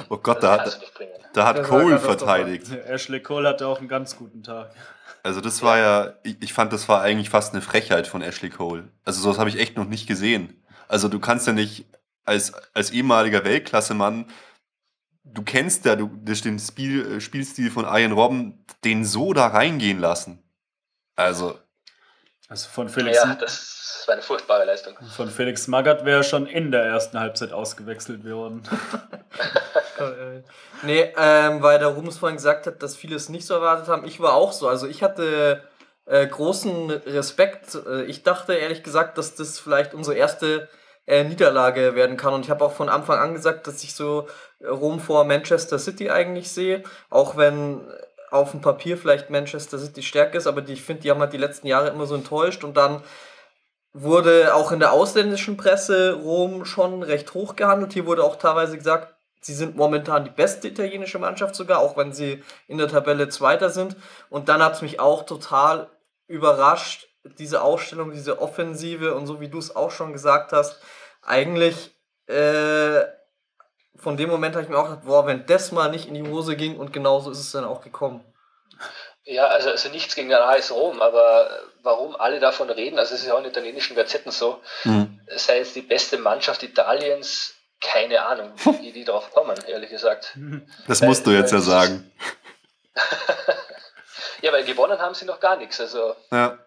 Oh 0.08 0.18
Gott, 0.18 0.42
da 0.42 0.52
hat, 0.52 0.80
da 1.32 1.46
hat 1.46 1.62
Cole 1.64 1.98
verteidigt. 1.98 2.70
Ashley 2.70 3.20
Cole 3.20 3.48
hatte 3.48 3.66
auch 3.66 3.78
einen 3.78 3.88
ganz 3.88 4.16
guten 4.16 4.42
Tag. 4.42 4.74
Also 5.22 5.40
das 5.40 5.62
war 5.62 5.78
ja, 5.78 6.14
ich 6.22 6.52
fand, 6.52 6.72
das 6.72 6.88
war 6.88 7.02
eigentlich 7.02 7.30
fast 7.30 7.52
eine 7.52 7.62
Frechheit 7.62 8.06
von 8.06 8.22
Ashley 8.22 8.50
Cole. 8.50 8.88
Also 9.04 9.20
sowas 9.20 9.38
habe 9.38 9.50
ich 9.50 9.58
echt 9.58 9.76
noch 9.76 9.86
nicht 9.86 10.06
gesehen. 10.06 10.62
Also 10.88 11.08
du 11.08 11.20
kannst 11.20 11.46
ja 11.46 11.52
nicht 11.52 11.86
als, 12.24 12.52
als 12.74 12.90
ehemaliger 12.90 13.44
Weltklasse-Mann, 13.44 14.26
du 15.24 15.42
kennst 15.42 15.84
ja 15.84 15.96
du, 15.96 16.06
den 16.08 16.58
Spiel, 16.58 17.16
äh, 17.16 17.20
Spielstil 17.20 17.70
von 17.70 17.84
Ian 17.84 18.12
Robben, 18.12 18.64
den 18.84 19.04
so 19.04 19.32
da 19.32 19.48
reingehen 19.48 19.98
lassen. 19.98 20.42
Also. 21.16 21.58
Also 22.50 22.68
von 22.68 22.88
Felix. 22.88 23.16
Ja, 23.16 23.36
das 23.36 24.02
war 24.06 24.14
eine 24.14 24.22
furchtbare 24.22 24.64
Leistung. 24.64 24.94
Von 25.16 25.30
Felix 25.30 25.68
Magath 25.68 26.04
wäre 26.04 26.24
schon 26.24 26.46
in 26.46 26.72
der 26.72 26.82
ersten 26.82 27.18
Halbzeit 27.18 27.52
ausgewechselt 27.52 28.28
worden. 28.28 28.64
nee, 30.82 31.12
ähm, 31.16 31.62
weil 31.62 31.78
der 31.78 31.88
Rumus 31.88 32.18
vorhin 32.18 32.36
gesagt 32.36 32.66
hat, 32.66 32.82
dass 32.82 32.96
viele 32.96 33.14
es 33.14 33.28
nicht 33.28 33.46
so 33.46 33.54
erwartet 33.54 33.86
haben. 33.86 34.04
Ich 34.04 34.18
war 34.18 34.34
auch 34.34 34.50
so. 34.50 34.66
Also 34.66 34.88
ich 34.88 35.04
hatte 35.04 35.62
äh, 36.06 36.26
großen 36.26 36.90
Respekt. 36.90 37.78
Äh, 37.86 38.02
ich 38.06 38.24
dachte 38.24 38.54
ehrlich 38.54 38.82
gesagt, 38.82 39.16
dass 39.16 39.36
das 39.36 39.60
vielleicht 39.60 39.94
unsere 39.94 40.16
erste 40.16 40.68
äh, 41.06 41.22
Niederlage 41.22 41.94
werden 41.94 42.16
kann. 42.16 42.34
Und 42.34 42.44
ich 42.44 42.50
habe 42.50 42.64
auch 42.64 42.72
von 42.72 42.88
Anfang 42.88 43.20
an 43.20 43.34
gesagt, 43.34 43.68
dass 43.68 43.84
ich 43.84 43.94
so 43.94 44.26
Rom 44.60 44.98
vor 44.98 45.24
Manchester 45.24 45.78
City 45.78 46.10
eigentlich 46.10 46.50
sehe. 46.50 46.82
Auch 47.10 47.36
wenn 47.36 47.86
auf 48.30 48.52
dem 48.52 48.60
Papier 48.60 48.96
vielleicht 48.96 49.30
Manchester 49.30 49.78
City 49.78 50.02
stärker 50.02 50.38
ist, 50.38 50.46
aber 50.46 50.62
die, 50.62 50.74
ich 50.74 50.82
finde, 50.82 51.02
die 51.02 51.10
haben 51.10 51.20
halt 51.20 51.32
die 51.32 51.38
letzten 51.38 51.66
Jahre 51.66 51.88
immer 51.88 52.06
so 52.06 52.14
enttäuscht 52.14 52.64
und 52.64 52.76
dann 52.76 53.02
wurde 53.92 54.54
auch 54.54 54.72
in 54.72 54.80
der 54.80 54.92
ausländischen 54.92 55.56
Presse 55.56 56.14
Rom 56.14 56.64
schon 56.64 57.02
recht 57.02 57.34
hoch 57.34 57.56
gehandelt. 57.56 57.92
Hier 57.92 58.06
wurde 58.06 58.24
auch 58.24 58.36
teilweise 58.36 58.76
gesagt, 58.76 59.14
sie 59.40 59.54
sind 59.54 59.76
momentan 59.76 60.24
die 60.24 60.30
beste 60.30 60.68
italienische 60.68 61.18
Mannschaft 61.18 61.54
sogar, 61.54 61.80
auch 61.80 61.96
wenn 61.96 62.12
sie 62.12 62.42
in 62.68 62.78
der 62.78 62.88
Tabelle 62.88 63.28
Zweiter 63.28 63.70
sind. 63.70 63.96
Und 64.28 64.48
dann 64.48 64.62
hat 64.62 64.74
es 64.74 64.82
mich 64.82 65.00
auch 65.00 65.24
total 65.24 65.88
überrascht, 66.28 67.08
diese 67.38 67.62
Ausstellung, 67.62 68.12
diese 68.12 68.40
Offensive 68.40 69.14
und 69.14 69.26
so 69.26 69.40
wie 69.40 69.48
du 69.48 69.58
es 69.58 69.74
auch 69.74 69.90
schon 69.90 70.12
gesagt 70.12 70.52
hast, 70.52 70.80
eigentlich 71.22 71.94
äh, 72.26 73.02
von 74.00 74.16
dem 74.16 74.30
Moment 74.30 74.54
habe 74.54 74.64
ich 74.64 74.70
mir 74.70 74.78
auch 74.78 74.88
gedacht, 74.88 75.04
boah, 75.04 75.26
wenn 75.26 75.46
das 75.46 75.72
mal 75.72 75.90
nicht 75.90 76.08
in 76.08 76.14
die 76.14 76.28
Hose 76.28 76.56
ging 76.56 76.78
und 76.78 76.92
genauso 76.92 77.30
ist 77.30 77.38
es 77.40 77.52
dann 77.52 77.64
auch 77.64 77.82
gekommen. 77.82 78.24
Ja, 79.24 79.46
also, 79.46 79.70
also 79.70 79.90
nichts 79.90 80.14
gegen 80.14 80.30
den 80.30 80.38
AS 80.38 80.72
Rom, 80.72 81.00
aber 81.02 81.50
warum 81.82 82.16
alle 82.16 82.40
davon 82.40 82.70
reden, 82.70 82.98
also 82.98 83.14
es 83.14 83.20
ist 83.20 83.26
ja 83.26 83.34
auch 83.34 83.40
in 83.40 83.44
italienischen 83.44 83.94
Gazetten 83.94 84.32
so, 84.32 84.60
mhm. 84.84 85.20
sei 85.36 85.60
es 85.60 85.74
die 85.74 85.82
beste 85.82 86.18
Mannschaft 86.18 86.62
Italiens, 86.62 87.54
keine 87.80 88.22
Ahnung, 88.22 88.52
wie 88.80 88.92
die 88.92 89.04
drauf 89.04 89.30
kommen, 89.32 89.56
ehrlich 89.68 89.90
gesagt. 89.90 90.36
Das 90.88 91.02
musst 91.02 91.26
du 91.26 91.30
jetzt 91.30 91.52
ja 91.52 91.60
sagen. 91.60 92.10
ja, 94.42 94.52
weil 94.52 94.64
gewonnen 94.64 94.98
haben 94.98 95.14
sie 95.14 95.24
noch 95.26 95.40
gar 95.40 95.56
nichts. 95.56 95.80
Also. 95.80 96.14
Ja. 96.30 96.58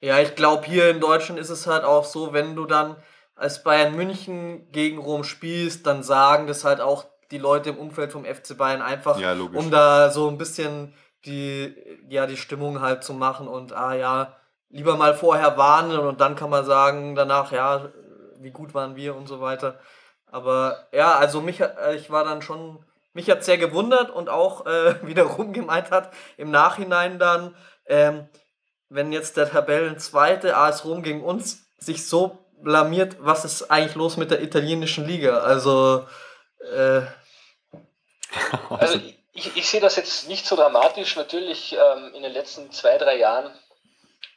Ja, 0.00 0.18
ich 0.18 0.34
glaube, 0.34 0.66
hier 0.66 0.90
in 0.90 1.00
Deutschland 1.00 1.40
ist 1.40 1.50
es 1.50 1.66
halt 1.66 1.84
auch 1.84 2.04
so, 2.04 2.32
wenn 2.32 2.54
du 2.54 2.66
dann 2.66 2.96
als 3.36 3.62
Bayern 3.62 3.94
München 3.94 4.70
gegen 4.72 4.98
Rom 4.98 5.22
spielst, 5.22 5.86
dann 5.86 6.02
sagen 6.02 6.46
das 6.46 6.64
halt 6.64 6.80
auch 6.80 7.04
die 7.30 7.38
Leute 7.38 7.70
im 7.70 7.78
Umfeld 7.78 8.12
vom 8.12 8.24
FC 8.24 8.56
Bayern 8.56 8.82
einfach, 8.82 9.18
ja, 9.18 9.34
um 9.34 9.70
da 9.70 10.10
so 10.10 10.28
ein 10.28 10.38
bisschen 10.38 10.94
die, 11.26 11.74
ja, 12.08 12.26
die 12.26 12.36
Stimmung 12.36 12.80
halt 12.80 13.04
zu 13.04 13.12
machen 13.12 13.46
und 13.46 13.72
ah 13.72 13.94
ja, 13.94 14.36
lieber 14.70 14.96
mal 14.96 15.14
vorher 15.14 15.56
warnen 15.56 15.98
und 15.98 16.20
dann 16.20 16.34
kann 16.36 16.50
man 16.50 16.64
sagen 16.64 17.14
danach, 17.14 17.52
ja, 17.52 17.90
wie 18.38 18.50
gut 18.50 18.74
waren 18.74 18.96
wir 18.96 19.14
und 19.14 19.26
so 19.26 19.40
weiter. 19.40 19.78
Aber 20.26 20.86
ja, 20.92 21.16
also 21.16 21.40
mich, 21.40 21.60
äh, 21.60 21.96
ich 21.96 22.10
war 22.10 22.24
dann 22.24 22.42
schon, 22.42 22.84
mich 23.12 23.30
hat 23.30 23.44
sehr 23.44 23.58
gewundert 23.58 24.10
und 24.10 24.28
auch 24.28 24.66
äh, 24.66 24.94
wiederum 25.06 25.52
gemeint 25.52 25.90
hat, 25.90 26.12
im 26.36 26.50
Nachhinein 26.50 27.18
dann, 27.18 27.54
ähm, 27.86 28.28
wenn 28.88 29.12
jetzt 29.12 29.36
der 29.36 29.50
Tabellenzweite 29.50 30.56
AS 30.56 30.84
Rom 30.84 31.02
gegen 31.02 31.22
uns 31.22 31.66
sich 31.78 32.06
so 32.06 32.45
blamiert, 32.62 33.16
was 33.18 33.44
ist 33.44 33.70
eigentlich 33.70 33.94
los 33.94 34.16
mit 34.16 34.30
der 34.30 34.42
italienischen 34.42 35.06
Liga? 35.06 35.40
Also, 35.40 36.06
äh, 36.60 37.02
also 38.70 38.98
ich, 39.32 39.56
ich 39.56 39.68
sehe 39.68 39.80
das 39.80 39.96
jetzt 39.96 40.28
nicht 40.28 40.46
so 40.46 40.56
dramatisch. 40.56 41.16
Natürlich 41.16 41.74
ähm, 41.74 42.14
in 42.14 42.22
den 42.22 42.32
letzten 42.32 42.72
zwei, 42.72 42.98
drei 42.98 43.16
Jahren 43.16 43.52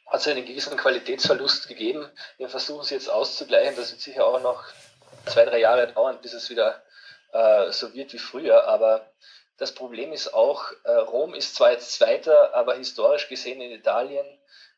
hat 0.06 0.20
es 0.20 0.28
einen 0.28 0.44
gewissen 0.44 0.76
Qualitätsverlust 0.76 1.68
gegeben. 1.68 2.06
Wir 2.36 2.48
versuchen 2.48 2.82
es 2.82 2.90
jetzt 2.90 3.08
auszugleichen. 3.08 3.76
Das 3.76 3.90
wird 3.92 4.00
sicher 4.00 4.26
auch 4.26 4.40
noch 4.42 4.64
zwei, 5.26 5.44
drei 5.44 5.60
Jahre 5.60 5.92
dauern, 5.92 6.18
bis 6.20 6.32
es 6.32 6.50
wieder 6.50 6.82
äh, 7.32 7.70
so 7.70 7.94
wird 7.94 8.12
wie 8.12 8.18
früher. 8.18 8.66
Aber 8.66 9.06
das 9.58 9.72
Problem 9.72 10.12
ist 10.12 10.34
auch, 10.34 10.64
äh, 10.84 10.90
Rom 10.90 11.34
ist 11.34 11.54
zwar 11.54 11.72
jetzt 11.72 11.92
Zweiter, 11.92 12.54
aber 12.54 12.74
historisch 12.74 13.28
gesehen 13.28 13.60
in 13.60 13.72
Italien 13.72 14.26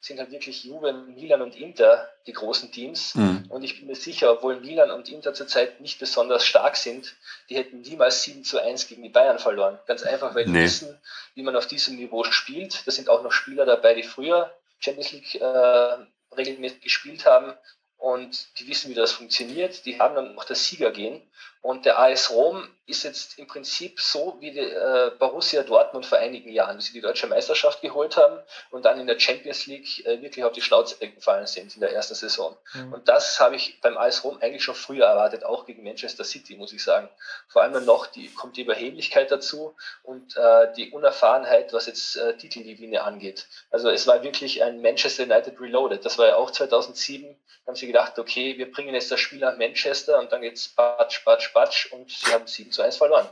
sind 0.03 0.19
halt 0.19 0.33
wirklich 0.33 0.65
Juve, 0.65 0.93
Milan 0.93 1.43
und 1.43 1.55
Inter 1.55 2.09
die 2.27 2.33
großen 2.33 2.73
Teams. 2.73 3.15
Mhm. 3.15 3.47
Und 3.49 3.63
ich 3.63 3.79
bin 3.79 3.87
mir 3.87 3.95
sicher, 3.95 4.33
obwohl 4.33 4.61
Milan 4.61 4.91
und 4.91 5.09
Inter 5.09 5.33
zurzeit 5.33 5.81
nicht 5.81 6.01
besonders 6.01 6.45
stark 6.45 6.77
sind, 6.77 7.15
die 7.49 7.57
hätten 7.57 7.83
niemals 7.83 8.23
7 8.25 8.43
zu 8.43 8.61
1 8.61 8.89
gegen 8.89 9.05
die 9.05 9.09
Bayern 9.09 9.39
verloren. 9.39 9.79
Ganz 9.87 10.03
einfach, 10.03 10.35
weil 10.35 10.45
die 10.45 10.51
nee. 10.51 10.65
wissen, 10.65 11.01
wie 11.35 11.45
man 11.45 11.55
auf 11.55 11.69
diesem 11.69 11.97
Niveau 11.97 12.25
spielt. 12.25 12.85
Da 12.85 12.91
sind 12.91 13.09
auch 13.09 13.23
noch 13.23 13.31
Spieler 13.31 13.65
dabei, 13.65 13.95
die 13.95 14.03
früher 14.03 14.53
Champions 14.81 15.13
League 15.13 15.37
äh, 15.37 15.97
regelmäßig 16.37 16.81
gespielt 16.81 17.25
haben 17.25 17.55
und 17.97 18.59
die 18.59 18.67
wissen, 18.67 18.91
wie 18.91 18.95
das 18.95 19.13
funktioniert. 19.13 19.87
Die 19.87 20.01
haben 20.01 20.17
dann 20.17 20.37
auch 20.37 20.45
das 20.45 20.67
Sieger 20.67 20.91
gehen. 20.91 21.23
Und 21.61 21.87
der 21.87 22.01
AS 22.01 22.33
Rom 22.33 22.69
ist 22.87 23.05
jetzt 23.05 23.39
im 23.39 23.47
Prinzip 23.47 24.01
so 24.01 24.37
wie 24.41 24.51
die, 24.51 24.59
äh, 24.59 25.13
Borussia 25.19 25.63
Dortmund 25.63 26.05
vor 26.05 26.19
einigen 26.19 26.51
Jahren, 26.51 26.79
wie 26.79 26.83
sie 26.83 26.93
die 26.93 27.01
deutsche 27.01 27.29
Meisterschaft 27.29 27.81
geholt 27.81 28.17
haben 28.17 28.41
und 28.71 28.85
dann 28.85 28.99
in 28.99 29.07
der 29.07 29.21
Champions 29.21 29.67
League 29.67 30.05
äh, 30.05 30.21
wirklich 30.21 30.45
auf 30.45 30.53
die 30.53 30.63
Schnauze 30.63 30.97
gefallen 30.99 31.47
sind 31.47 31.75
in 31.75 31.81
der 31.81 31.93
ersten 31.93 32.17
Saison. 32.17 32.57
Mhm. 32.75 32.93
Und 32.93 33.09
das 33.09 33.39
habe 33.39 33.55
ich 33.55 33.81
beim 33.81 33.97
AS 33.97 34.25
Rom 34.25 34.39
eigentlich 34.41 34.65
schon 34.65 34.75
früher 34.75 35.07
erwartet, 35.07 35.45
auch 35.45 35.65
gegen 35.65 35.85
Manchester 35.85 36.25
City, 36.25 36.57
muss 36.57 36.73
ich 36.73 36.83
sagen. 36.83 37.09
Vor 37.49 37.63
allem 37.63 37.73
dann 37.73 37.85
noch 37.85 38.07
die, 38.07 38.29
kommt 38.35 38.57
die 38.57 38.63
Überheblichkeit 38.63 39.31
dazu 39.31 39.77
und 40.03 40.37
äh, 40.37 40.73
die 40.75 40.91
Unerfahrenheit, 40.91 41.73
was 41.73 41.87
jetzt 41.87 42.17
äh, 42.17 42.37
Titelgewinne 42.37 43.03
angeht. 43.03 43.47
Also 43.71 43.91
es 43.91 44.09
war 44.09 44.25
wirklich 44.25 44.63
ein 44.65 44.83
Manchester 44.83 45.23
United 45.23 45.61
Reloaded. 45.61 46.05
Das 46.05 46.19
war 46.19 46.27
ja 46.27 46.37
auch 46.37 46.51
2007. 46.51 47.37
Da 47.65 47.69
haben 47.69 47.77
sie 47.77 47.87
gedacht, 47.87 48.19
okay, 48.19 48.59
wir 48.59 48.73
bringen 48.73 48.93
jetzt 48.93 49.13
das 49.13 49.21
Spiel 49.21 49.39
nach 49.39 49.57
Manchester 49.57 50.19
und 50.19 50.33
dann 50.33 50.41
geht's 50.41 50.69
batsch, 50.69 51.25
batsch, 51.25 51.53
batsch 51.53 51.93
und 51.93 52.11
sie 52.11 52.33
haben 52.33 52.47
7 52.47 52.72
zu 52.73 52.83
1 52.83 52.97
verloren. 52.97 53.27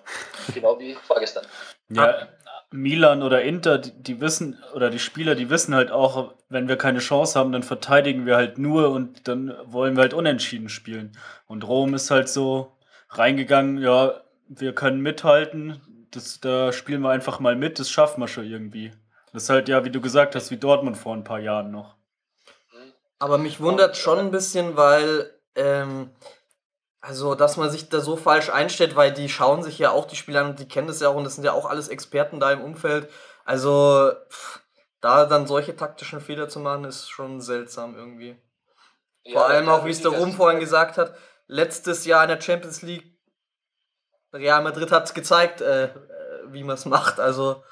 Genau 0.55 0.79
wie 0.79 0.95
vorgestern. 0.95 1.45
Ja, 1.89 2.29
Milan 2.73 3.23
oder 3.23 3.43
Inter, 3.43 3.79
die, 3.79 4.21
wissen, 4.21 4.63
oder 4.75 4.91
die 4.91 5.01
Spieler, 5.01 5.35
die 5.35 5.51
wissen 5.51 5.75
halt 5.75 5.91
auch, 5.91 6.35
wenn 6.49 6.69
wir 6.69 6.77
keine 6.77 7.01
Chance 7.01 7.39
haben, 7.39 7.51
dann 7.51 7.65
verteidigen 7.65 8.27
wir 8.27 8.37
halt 8.37 8.59
nur 8.59 8.91
und 8.91 9.27
dann 9.27 9.57
wollen 9.65 9.97
wir 9.97 10.03
halt 10.03 10.15
unentschieden 10.15 10.69
spielen. 10.69 11.17
Und 11.47 11.67
Rom 11.67 11.95
ist 11.95 12.11
halt 12.11 12.29
so 12.29 12.77
reingegangen, 13.09 13.79
ja, 13.79 14.21
wir 14.49 14.75
können 14.75 15.01
mithalten, 15.01 15.81
das, 16.13 16.41
da 16.41 16.73
spielen 16.73 17.03
wir 17.03 17.11
einfach 17.11 17.41
mal 17.41 17.57
mit, 17.57 17.79
das 17.79 17.91
schaffen 17.91 18.21
wir 18.21 18.29
schon 18.29 18.45
irgendwie. 18.45 18.93
Das 19.33 19.45
ist 19.45 19.51
halt 19.51 19.69
ja, 19.69 19.85
wie 19.85 19.91
du 19.91 20.01
gesagt 20.01 20.35
hast, 20.35 20.51
wie 20.51 20.57
Dortmund 20.57 20.97
vor 20.97 21.15
ein 21.15 21.25
paar 21.25 21.41
Jahren 21.41 21.71
noch. 21.71 21.97
Aber 23.19 23.39
mich 23.39 23.61
wundert 23.61 23.97
schon 23.97 24.19
ein 24.19 24.31
bisschen, 24.31 24.77
weil 24.77 25.31
ähm, 25.55 26.11
also, 27.01 27.35
dass 27.35 27.57
man 27.57 27.71
sich 27.71 27.89
da 27.89 28.01
so 28.01 28.17
falsch 28.17 28.51
einstellt, 28.51 28.95
weil 28.95 29.13
die 29.13 29.29
schauen 29.29 29.63
sich 29.63 29.79
ja 29.79 29.91
auch 29.91 30.07
die 30.07 30.17
Spieler 30.17 30.41
an 30.43 30.51
und 30.51 30.59
die 30.59 30.69
kennen 30.69 30.87
das 30.87 31.01
ja 31.01 31.09
auch 31.09 31.15
und 31.15 31.25
das 31.25 31.35
sind 31.35 31.45
ja 31.45 31.53
auch 31.53 31.65
alles 31.65 31.89
Experten 31.89 32.41
da 32.41 32.53
im 32.53 32.61
Umfeld. 32.61 33.09
Also, 33.45 34.13
pff, 34.29 34.61
da 35.01 35.25
dann 35.25 35.47
solche 35.47 35.75
taktischen 35.75 36.21
Fehler 36.21 36.49
zu 36.49 36.61
machen, 36.61 36.85
ist 36.85 37.09
schon 37.09 37.41
seltsam 37.41 37.97
irgendwie. 37.97 38.37
Ja, 39.25 39.33
Vor 39.33 39.49
allem 39.49 39.69
auch, 39.69 39.87
wie 39.87 39.91
es 39.91 40.03
der 40.03 40.13
Rum 40.13 40.33
vorhin 40.33 40.61
gesagt 40.61 40.99
hat, 40.99 41.15
letztes 41.47 42.05
Jahr 42.05 42.23
in 42.23 42.29
der 42.29 42.41
Champions 42.41 42.83
League, 42.83 43.19
Real 44.33 44.63
Madrid 44.63 44.93
hat 44.93 45.05
es 45.05 45.15
gezeigt, 45.15 45.63
äh, 45.63 45.85
äh 45.85 45.91
wie 46.49 46.65
man 46.65 46.75
es 46.75 46.85
macht. 46.85 47.19
Also. 47.19 47.63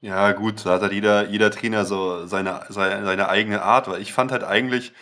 Ja, 0.00 0.32
gut, 0.32 0.64
da 0.64 0.74
hat 0.74 0.82
halt 0.82 0.92
jeder, 0.92 1.26
jeder 1.26 1.50
Trainer 1.50 1.84
so 1.84 2.26
seine, 2.26 2.60
seine, 2.68 3.04
seine 3.04 3.28
eigene 3.28 3.62
Art, 3.62 3.88
weil 3.88 4.00
ich 4.00 4.12
fand 4.12 4.32
halt 4.32 4.44
eigentlich, 4.44 4.92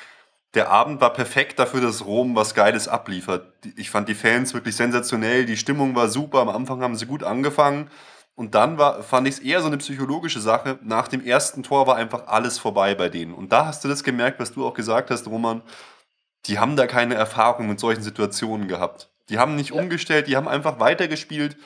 der 0.54 0.70
Abend 0.70 1.00
war 1.00 1.12
perfekt 1.12 1.58
dafür, 1.58 1.80
dass 1.80 2.06
Rom 2.06 2.34
was 2.34 2.54
Geiles 2.54 2.88
abliefert. 2.88 3.52
Ich 3.76 3.90
fand 3.90 4.08
die 4.08 4.14
Fans 4.14 4.54
wirklich 4.54 4.76
sensationell, 4.76 5.44
die 5.44 5.56
Stimmung 5.56 5.94
war 5.94 6.08
super, 6.08 6.40
am 6.40 6.48
Anfang 6.48 6.82
haben 6.82 6.96
sie 6.96 7.06
gut 7.06 7.22
angefangen. 7.22 7.90
Und 8.34 8.54
dann 8.54 8.78
war, 8.78 9.02
fand 9.02 9.26
ich 9.26 9.34
es 9.34 9.40
eher 9.40 9.60
so 9.60 9.66
eine 9.66 9.78
psychologische 9.78 10.40
Sache. 10.40 10.78
Nach 10.82 11.08
dem 11.08 11.24
ersten 11.24 11.64
Tor 11.64 11.88
war 11.88 11.96
einfach 11.96 12.28
alles 12.28 12.56
vorbei 12.56 12.94
bei 12.94 13.08
denen. 13.08 13.34
Und 13.34 13.50
da 13.50 13.66
hast 13.66 13.82
du 13.82 13.88
das 13.88 14.04
gemerkt, 14.04 14.38
was 14.38 14.52
du 14.52 14.64
auch 14.64 14.74
gesagt 14.74 15.10
hast, 15.10 15.26
Roman. 15.26 15.60
Die 16.46 16.60
haben 16.60 16.76
da 16.76 16.86
keine 16.86 17.16
Erfahrung 17.16 17.66
mit 17.66 17.80
solchen 17.80 18.02
Situationen 18.02 18.68
gehabt. 18.68 19.10
Die 19.28 19.40
haben 19.40 19.56
nicht 19.56 19.74
ja. 19.74 19.80
umgestellt, 19.80 20.28
die 20.28 20.36
haben 20.36 20.46
einfach 20.46 20.78
weitergespielt. 20.78 21.56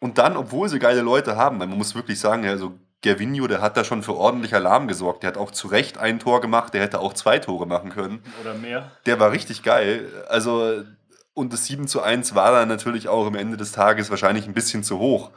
Und 0.00 0.18
dann, 0.18 0.36
obwohl 0.36 0.68
sie 0.68 0.80
geile 0.80 1.02
Leute 1.02 1.36
haben, 1.36 1.60
weil 1.60 1.68
man 1.68 1.78
muss 1.78 1.94
wirklich 1.94 2.18
sagen, 2.18 2.44
also 2.44 2.74
Gervinho, 3.02 3.46
der 3.46 3.62
hat 3.62 3.76
da 3.76 3.84
schon 3.84 4.02
für 4.02 4.14
ordentlich 4.14 4.54
Alarm 4.54 4.86
gesorgt. 4.86 5.22
Der 5.22 5.28
hat 5.28 5.38
auch 5.38 5.50
zu 5.50 5.68
Recht 5.68 5.98
ein 5.98 6.18
Tor 6.18 6.40
gemacht, 6.40 6.74
der 6.74 6.82
hätte 6.82 6.98
auch 6.98 7.14
zwei 7.14 7.38
Tore 7.38 7.66
machen 7.66 7.90
können. 7.90 8.22
Oder 8.42 8.54
mehr. 8.54 8.90
Der 9.06 9.18
war 9.18 9.32
richtig 9.32 9.62
geil. 9.62 10.24
Also, 10.28 10.84
und 11.32 11.52
das 11.52 11.64
7 11.66 11.88
zu 11.88 12.02
1 12.02 12.34
war 12.34 12.52
dann 12.52 12.68
natürlich 12.68 13.08
auch 13.08 13.26
am 13.26 13.36
Ende 13.36 13.56
des 13.56 13.72
Tages 13.72 14.10
wahrscheinlich 14.10 14.46
ein 14.46 14.54
bisschen 14.54 14.84
zu 14.84 14.98
hoch. 14.98 15.30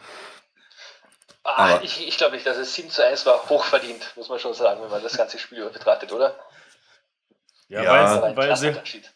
Ah, 1.45 1.79
ich, 1.83 2.07
ich 2.07 2.17
glaube 2.17 2.35
nicht, 2.35 2.47
dass 2.47 2.57
es 2.57 2.73
7 2.75 2.89
zu 2.89 3.05
1 3.05 3.25
war 3.25 3.49
hochverdient, 3.49 4.13
muss 4.15 4.29
man 4.29 4.39
schon 4.39 4.53
sagen, 4.53 4.81
wenn 4.81 4.89
man 4.89 5.03
das 5.03 5.17
ganze 5.17 5.37
Spiel 5.39 5.69
betrachtet, 5.69 6.11
oder? 6.11 6.35
Ja, 7.67 7.83
ja. 7.83 8.21
Weil, 8.21 8.35
weil, 8.35 8.57
sie, 8.57 8.75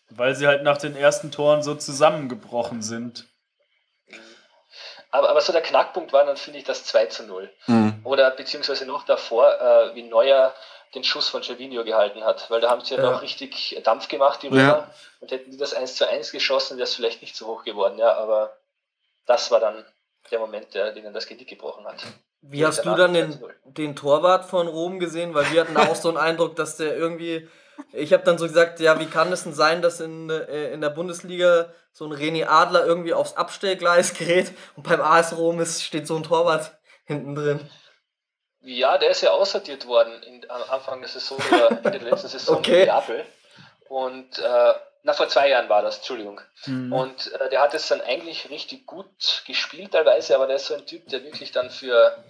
weil 0.10 0.36
sie 0.36 0.48
halt 0.48 0.64
nach 0.64 0.78
den 0.78 0.96
ersten 0.96 1.32
Toren 1.32 1.64
so 1.64 1.76
zusammengebrochen 1.76 2.82
sind. 2.82 3.28
Aber, 5.12 5.30
aber 5.30 5.42
so 5.42 5.54
der 5.54 5.62
Knackpunkt 5.62 6.14
war 6.14 6.26
dann, 6.26 6.38
finde 6.38 6.60
ich, 6.60 6.66
das 6.66 6.84
2 6.86 7.06
zu 7.08 7.24
0. 7.24 7.50
Mhm. 7.68 8.02
Oder 8.04 8.32
beziehungsweise 8.32 8.86
noch 8.86 9.06
davor, 9.06 9.60
äh, 9.60 9.96
wie 9.96 10.04
Neuer 10.04 10.54
den 10.96 11.04
Schuss 11.04 11.30
von 11.30 11.42
Gervinho 11.42 11.84
gehalten 11.84 12.24
hat. 12.24 12.50
Weil 12.50 12.62
da 12.62 12.70
haben 12.70 12.82
sie 12.82 12.96
ja, 12.96 13.04
ja. 13.04 13.12
noch 13.12 13.22
richtig 13.22 13.80
Dampf 13.84 14.08
gemacht, 14.08 14.42
die 14.44 14.48
Römer. 14.48 14.62
Ja. 14.62 14.92
Und 15.20 15.32
hätten 15.32 15.52
die 15.52 15.58
das 15.58 15.74
1 15.74 15.96
zu 15.96 16.08
1 16.08 16.32
geschossen, 16.32 16.78
wäre 16.78 16.86
es 16.86 16.96
vielleicht 16.96 17.22
nicht 17.22 17.36
so 17.36 17.48
hoch 17.48 17.64
geworden. 17.64 17.98
Ja, 17.98 18.16
aber 18.16 18.58
das 19.26 19.52
war 19.52 19.60
dann 19.60 19.86
der 20.32 20.40
Moment, 20.40 20.74
der 20.74 20.92
denen 20.92 21.14
das 21.14 21.28
Genick 21.28 21.48
gebrochen 21.48 21.86
hat. 21.86 22.04
Wie 22.42 22.66
hast 22.66 22.86
du 22.86 22.96
dann 22.96 23.14
den, 23.14 23.40
den 23.66 23.96
Torwart 23.96 24.46
von 24.46 24.68
Rom 24.68 25.00
gesehen? 25.00 25.34
Weil 25.34 25.52
wir 25.52 25.62
hatten 25.62 25.78
auch 25.78 25.96
so 25.96 26.10
einen 26.10 26.18
Eindruck, 26.18 26.56
dass 26.56 26.78
der 26.78 26.96
irgendwie 26.96 27.48
ich 27.94 28.14
habe 28.14 28.24
dann 28.24 28.38
so 28.38 28.48
gesagt, 28.48 28.80
ja, 28.80 29.00
wie 29.00 29.06
kann 29.06 29.32
es 29.32 29.44
denn 29.44 29.54
sein, 29.54 29.82
dass 29.82 30.00
in, 30.00 30.30
äh, 30.30 30.72
in 30.72 30.82
der 30.82 30.90
Bundesliga 30.90 31.72
so 31.92 32.06
ein 32.06 32.14
René 32.14 32.48
Adler 32.48 32.86
irgendwie 32.86 33.14
aufs 33.14 33.34
Abstellgleis 33.36 34.14
gerät 34.14 34.52
und 34.76 34.84
beim 34.84 35.02
AS 35.02 35.36
Rom 35.38 35.60
ist, 35.60 35.84
steht 35.84 36.08
so 36.08 36.16
ein 36.16 36.24
Torwart 36.24 36.72
hinten 37.06 37.36
drin. 37.36 37.70
Ja, 38.62 38.98
der 38.98 39.12
ist 39.12 39.22
ja 39.22 39.32
aussortiert 39.32 39.88
worden 39.88 40.22
in, 40.24 40.50
am 40.50 40.62
Anfang 40.70 41.00
der 41.00 41.10
Saison 41.10 41.38
oder 41.38 41.72
in 41.72 41.84
der 41.84 42.02
letzten 42.02 42.28
Saison 42.28 42.58
Okay. 42.58 42.82
in 42.82 42.88
Neapel. 42.88 43.26
Und 43.88 44.40
äh, 44.40 44.74
na, 45.04 45.14
vor 45.14 45.30
zwei 45.30 45.50
Jahren 45.50 45.70
war 45.70 45.82
das, 45.82 45.98
Entschuldigung. 45.98 46.42
Mhm. 46.66 46.92
Und 46.92 47.32
äh, 47.34 47.50
der 47.50 47.62
hat 47.62 47.74
es 47.74 47.88
dann 47.88 48.02
eigentlich 48.02 48.50
richtig 48.50 48.86
gut 48.86 49.44
gespielt 49.48 49.94
teilweise, 49.94 50.36
aber 50.36 50.48
der 50.48 50.58
ist 50.58 50.68
so 50.68 50.74
ein 50.76 50.86
Typ, 50.86 51.08
der 51.08 51.24
wirklich 51.24 51.54
dann 51.54 51.70
für 51.70 52.22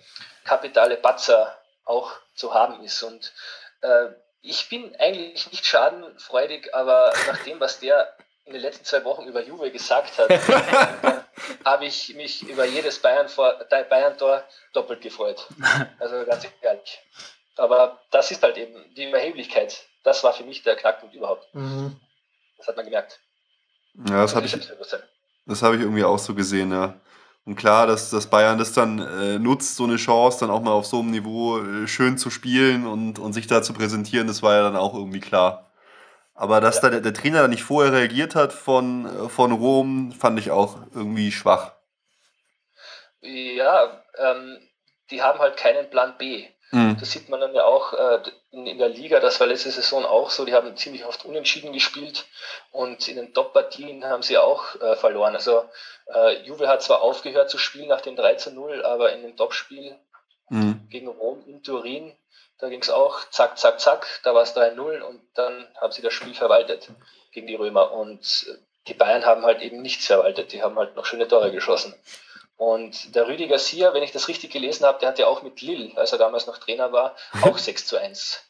kapitale 0.43 0.97
Patzer 0.97 1.57
auch 1.85 2.11
zu 2.35 2.53
haben 2.53 2.83
ist. 2.83 3.01
Und 3.01 3.33
äh, 3.81 4.09
ich 4.49 4.69
bin 4.69 4.95
eigentlich 4.97 5.51
nicht 5.51 5.65
schadenfreudig, 5.65 6.73
aber 6.73 7.13
nach 7.27 7.43
dem, 7.43 7.59
was 7.59 7.79
der 7.79 8.15
in 8.45 8.53
den 8.53 8.61
letzten 8.61 8.85
zwei 8.85 9.03
Wochen 9.03 9.27
über 9.27 9.43
Juve 9.43 9.71
gesagt 9.71 10.17
hat, 10.17 10.29
habe 11.65 11.85
ich 11.85 12.15
mich 12.15 12.47
über 12.47 12.65
jedes 12.65 12.99
Bayern-Tor 12.99 13.65
Bayern 13.89 14.15
doppelt 14.73 15.01
gefreut. 15.01 15.47
Also 15.99 16.25
ganz 16.25 16.47
ehrlich. 16.61 16.99
Aber 17.57 17.99
das 18.11 18.31
ist 18.31 18.43
halt 18.43 18.57
eben 18.57 18.93
die 18.95 19.09
Überheblichkeit. 19.09 19.85
Das 20.03 20.23
war 20.23 20.31
für 20.31 20.43
mich 20.43 20.63
der 20.63 20.75
Knackpunkt 20.75 21.13
überhaupt. 21.15 21.53
Mhm. 21.53 21.99
Das 22.57 22.67
hat 22.67 22.77
man 22.77 22.85
gemerkt. 22.85 23.19
Ja, 24.07 24.21
das 24.21 24.35
habe 24.35 24.45
ich, 24.45 24.51
Selbstbewusstsein. 24.51 25.01
das 25.45 25.61
hab 25.61 25.73
ich 25.73 25.81
irgendwie 25.81 26.03
auch 26.03 26.19
so 26.19 26.33
gesehen, 26.33 26.71
ja. 26.71 26.99
Und 27.47 27.55
klar, 27.55 27.87
dass, 27.87 28.09
dass 28.09 28.27
Bayern 28.27 28.57
das 28.57 28.73
dann 28.73 28.99
äh, 28.99 29.39
nutzt, 29.39 29.77
so 29.77 29.85
eine 29.85 29.95
Chance, 29.95 30.41
dann 30.41 30.49
auch 30.49 30.61
mal 30.61 30.73
auf 30.73 30.85
so 30.85 30.99
einem 30.99 31.11
Niveau 31.11 31.59
äh, 31.59 31.87
schön 31.87 32.17
zu 32.17 32.29
spielen 32.29 32.85
und, 32.85 33.19
und 33.19 33.31
sich 33.31 33.47
da 33.47 33.63
zu 33.63 33.71
präsentieren, 33.71 34.27
das 34.27 34.43
war 34.43 34.55
ja 34.55 34.63
dann 34.63 34.75
auch 34.75 34.93
irgendwie 34.93 35.21
klar. 35.21 35.71
Aber 36.33 36.59
dass 36.59 36.81
da 36.81 36.89
der, 36.89 36.99
der 36.99 37.13
Trainer 37.13 37.43
da 37.43 37.47
nicht 37.47 37.63
vorher 37.63 37.93
reagiert 37.93 38.35
hat 38.35 38.51
von, 38.51 39.05
äh, 39.05 39.29
von 39.29 39.53
Rom, 39.53 40.11
fand 40.11 40.37
ich 40.39 40.51
auch 40.51 40.75
irgendwie 40.93 41.31
schwach. 41.31 41.71
Ja, 43.21 44.03
ähm, 44.17 44.57
die 45.09 45.21
haben 45.21 45.39
halt 45.39 45.55
keinen 45.55 45.89
Plan 45.89 46.15
B. 46.17 46.47
Mhm. 46.71 46.97
Das 46.99 47.11
sieht 47.11 47.29
man 47.29 47.39
dann 47.39 47.55
ja 47.55 47.63
auch 47.63 47.93
äh, 47.93 48.19
in, 48.65 48.77
der 48.77 48.89
Liga, 48.89 49.19
das 49.19 49.39
war 49.39 49.47
letzte 49.47 49.69
Saison 49.69 50.05
auch 50.05 50.29
so, 50.29 50.45
die 50.45 50.53
haben 50.53 50.75
ziemlich 50.77 51.05
oft 51.05 51.25
unentschieden 51.25 51.73
gespielt 51.73 52.25
und 52.71 53.07
in 53.07 53.17
den 53.17 53.33
Top-Partien 53.33 54.05
haben 54.05 54.23
sie 54.23 54.37
auch 54.37 54.79
äh, 54.81 54.95
verloren. 54.95 55.35
Also 55.35 55.65
äh, 56.13 56.41
Juve 56.43 56.67
hat 56.67 56.81
zwar 56.81 57.01
aufgehört 57.01 57.49
zu 57.49 57.57
spielen 57.57 57.89
nach 57.89 58.01
dem 58.01 58.15
3 58.15 58.35
zu 58.35 58.51
0, 58.51 58.83
aber 58.83 59.13
in 59.13 59.21
dem 59.21 59.35
Topspiel 59.37 59.97
Mhm. 60.49 60.87
gegen 60.89 61.07
Rom 61.07 61.43
in 61.45 61.61
Turin, 61.63 62.15
da 62.59 62.69
ging 62.69 62.81
es 62.81 62.89
auch 62.89 63.29
zack, 63.29 63.57
zack, 63.57 63.79
zack, 63.79 64.07
da 64.23 64.33
war 64.33 64.43
es 64.43 64.55
3-0 64.55 65.01
und 65.01 65.21
dann 65.33 65.67
haben 65.79 65.91
sie 65.91 66.01
das 66.01 66.13
Spiel 66.13 66.33
verwaltet 66.33 66.89
gegen 67.31 67.47
die 67.47 67.55
Römer. 67.55 67.91
Und 67.91 68.45
äh, 68.49 68.57
die 68.87 68.93
Bayern 68.93 69.25
haben 69.25 69.43
halt 69.43 69.61
eben 69.61 69.81
nichts 69.81 70.07
verwaltet, 70.07 70.53
die 70.53 70.63
haben 70.63 70.77
halt 70.77 70.95
noch 70.95 71.05
schöne 71.05 71.27
Tore 71.27 71.51
geschossen. 71.51 71.93
Und 72.55 73.13
der 73.13 73.27
Rüdiger 73.27 73.51
Garcia, 73.51 73.93
wenn 73.93 74.01
ich 74.01 74.13
das 74.13 74.27
richtig 74.27 74.51
gelesen 74.51 74.85
habe, 74.85 74.99
der 74.99 75.09
hat 75.09 75.19
ja 75.19 75.27
auch 75.27 75.43
mit 75.43 75.61
Lille, 75.61 75.95
als 75.97 76.13
er 76.13 76.17
damals 76.17 76.47
noch 76.47 76.57
Trainer 76.57 76.91
war, 76.91 77.15
auch 77.41 77.57
6 77.57 77.85
zu 77.85 77.97
1 77.97 78.43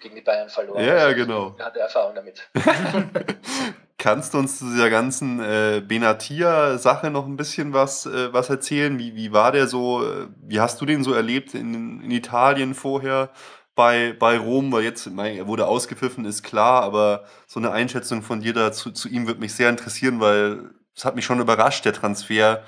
gegen 0.00 0.14
die 0.14 0.22
Bayern 0.22 0.48
verloren. 0.48 0.84
Ja, 0.84 0.96
ja, 0.96 1.12
genau. 1.12 1.54
Er 1.58 1.66
hatte 1.66 1.80
Erfahrung 1.80 2.14
damit. 2.14 2.48
Kannst 3.98 4.34
du 4.34 4.38
uns 4.38 4.58
zu 4.58 4.66
dieser 4.66 4.90
ganzen 4.90 5.40
äh, 5.40 5.82
Benatia-Sache 5.86 7.10
noch 7.10 7.26
ein 7.26 7.36
bisschen 7.36 7.72
was, 7.72 8.06
äh, 8.06 8.32
was 8.32 8.50
erzählen? 8.50 8.98
Wie, 8.98 9.16
wie 9.16 9.32
war 9.32 9.52
der 9.52 9.66
so? 9.66 10.04
äh, 10.04 10.28
Wie 10.42 10.60
hast 10.60 10.80
du 10.80 10.86
den 10.86 11.02
so 11.02 11.12
erlebt 11.14 11.54
in, 11.54 12.02
in 12.02 12.10
Italien 12.10 12.74
vorher 12.74 13.30
bei, 13.74 14.14
bei 14.18 14.38
Rom? 14.38 14.70
Weil 14.70 14.84
jetzt, 14.84 15.10
mein, 15.10 15.36
er 15.36 15.46
wurde 15.46 15.66
ausgepfiffen, 15.66 16.26
ist 16.26 16.42
klar, 16.42 16.82
aber 16.82 17.24
so 17.46 17.58
eine 17.58 17.72
Einschätzung 17.72 18.22
von 18.22 18.40
dir 18.40 18.52
dazu 18.52 18.90
zu 18.90 19.08
ihm 19.08 19.26
würde 19.26 19.40
mich 19.40 19.54
sehr 19.54 19.70
interessieren, 19.70 20.20
weil 20.20 20.70
es 20.94 21.04
hat 21.04 21.16
mich 21.16 21.24
schon 21.24 21.40
überrascht, 21.40 21.84
der 21.84 21.92
Transfer. 21.92 22.62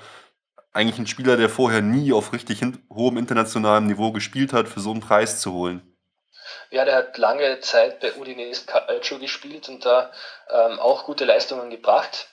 Eigentlich 0.71 0.99
ein 0.99 1.07
Spieler, 1.07 1.37
der 1.37 1.49
vorher 1.49 1.81
nie 1.81 2.11
auf 2.11 2.33
richtig 2.33 2.61
hohem 2.91 3.17
internationalem 3.17 3.87
Niveau 3.87 4.11
gespielt 4.11 4.51
hat, 4.53 4.67
für 4.67 4.79
so 4.79 4.91
einen 4.91 4.99
Preis 4.99 5.39
zu 5.41 5.53
holen. 5.53 5.81
Ja, 6.71 6.85
der 6.85 6.95
hat 6.95 7.17
lange 7.17 7.59
Zeit 7.61 7.99
bei 7.99 8.13
Udinese 8.15 8.65
Calcio 8.65 9.17
gespielt 9.19 9.69
und 9.69 9.85
da 9.85 10.11
ähm, 10.49 10.79
auch 10.79 11.05
gute 11.05 11.25
Leistungen 11.25 11.69
gebracht. 11.69 12.27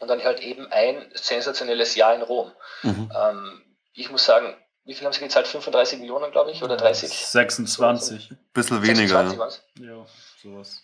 Und 0.00 0.08
dann 0.08 0.22
halt 0.22 0.40
eben 0.40 0.70
ein 0.70 1.10
sensationelles 1.14 1.96
Jahr 1.96 2.14
in 2.14 2.22
Rom. 2.22 2.52
Mhm. 2.82 3.10
Ähm, 3.14 3.76
ich 3.94 4.10
muss 4.10 4.24
sagen, 4.24 4.56
wie 4.84 4.94
viel 4.94 5.04
haben 5.04 5.12
sie 5.12 5.18
gezahlt? 5.20 5.48
35 5.48 5.98
Millionen, 5.98 6.30
glaube 6.30 6.52
ich, 6.52 6.62
oder 6.62 6.76
30? 6.76 7.10
26. 7.26 8.30
Bisschen 8.54 8.82
weniger. 8.82 9.18
26 9.28 9.62
ja. 9.80 9.84
Ja, 9.96 10.06
sowas. 10.40 10.82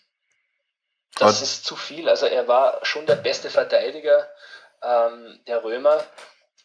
Das 1.14 1.22
Aber- 1.22 1.30
ist 1.44 1.64
zu 1.64 1.76
viel. 1.76 2.08
Also 2.08 2.26
er 2.26 2.48
war 2.48 2.84
schon 2.84 3.06
der 3.06 3.14
beste 3.16 3.50
Verteidiger 3.50 4.28
ähm, 4.82 5.40
der 5.46 5.62
Römer 5.62 6.02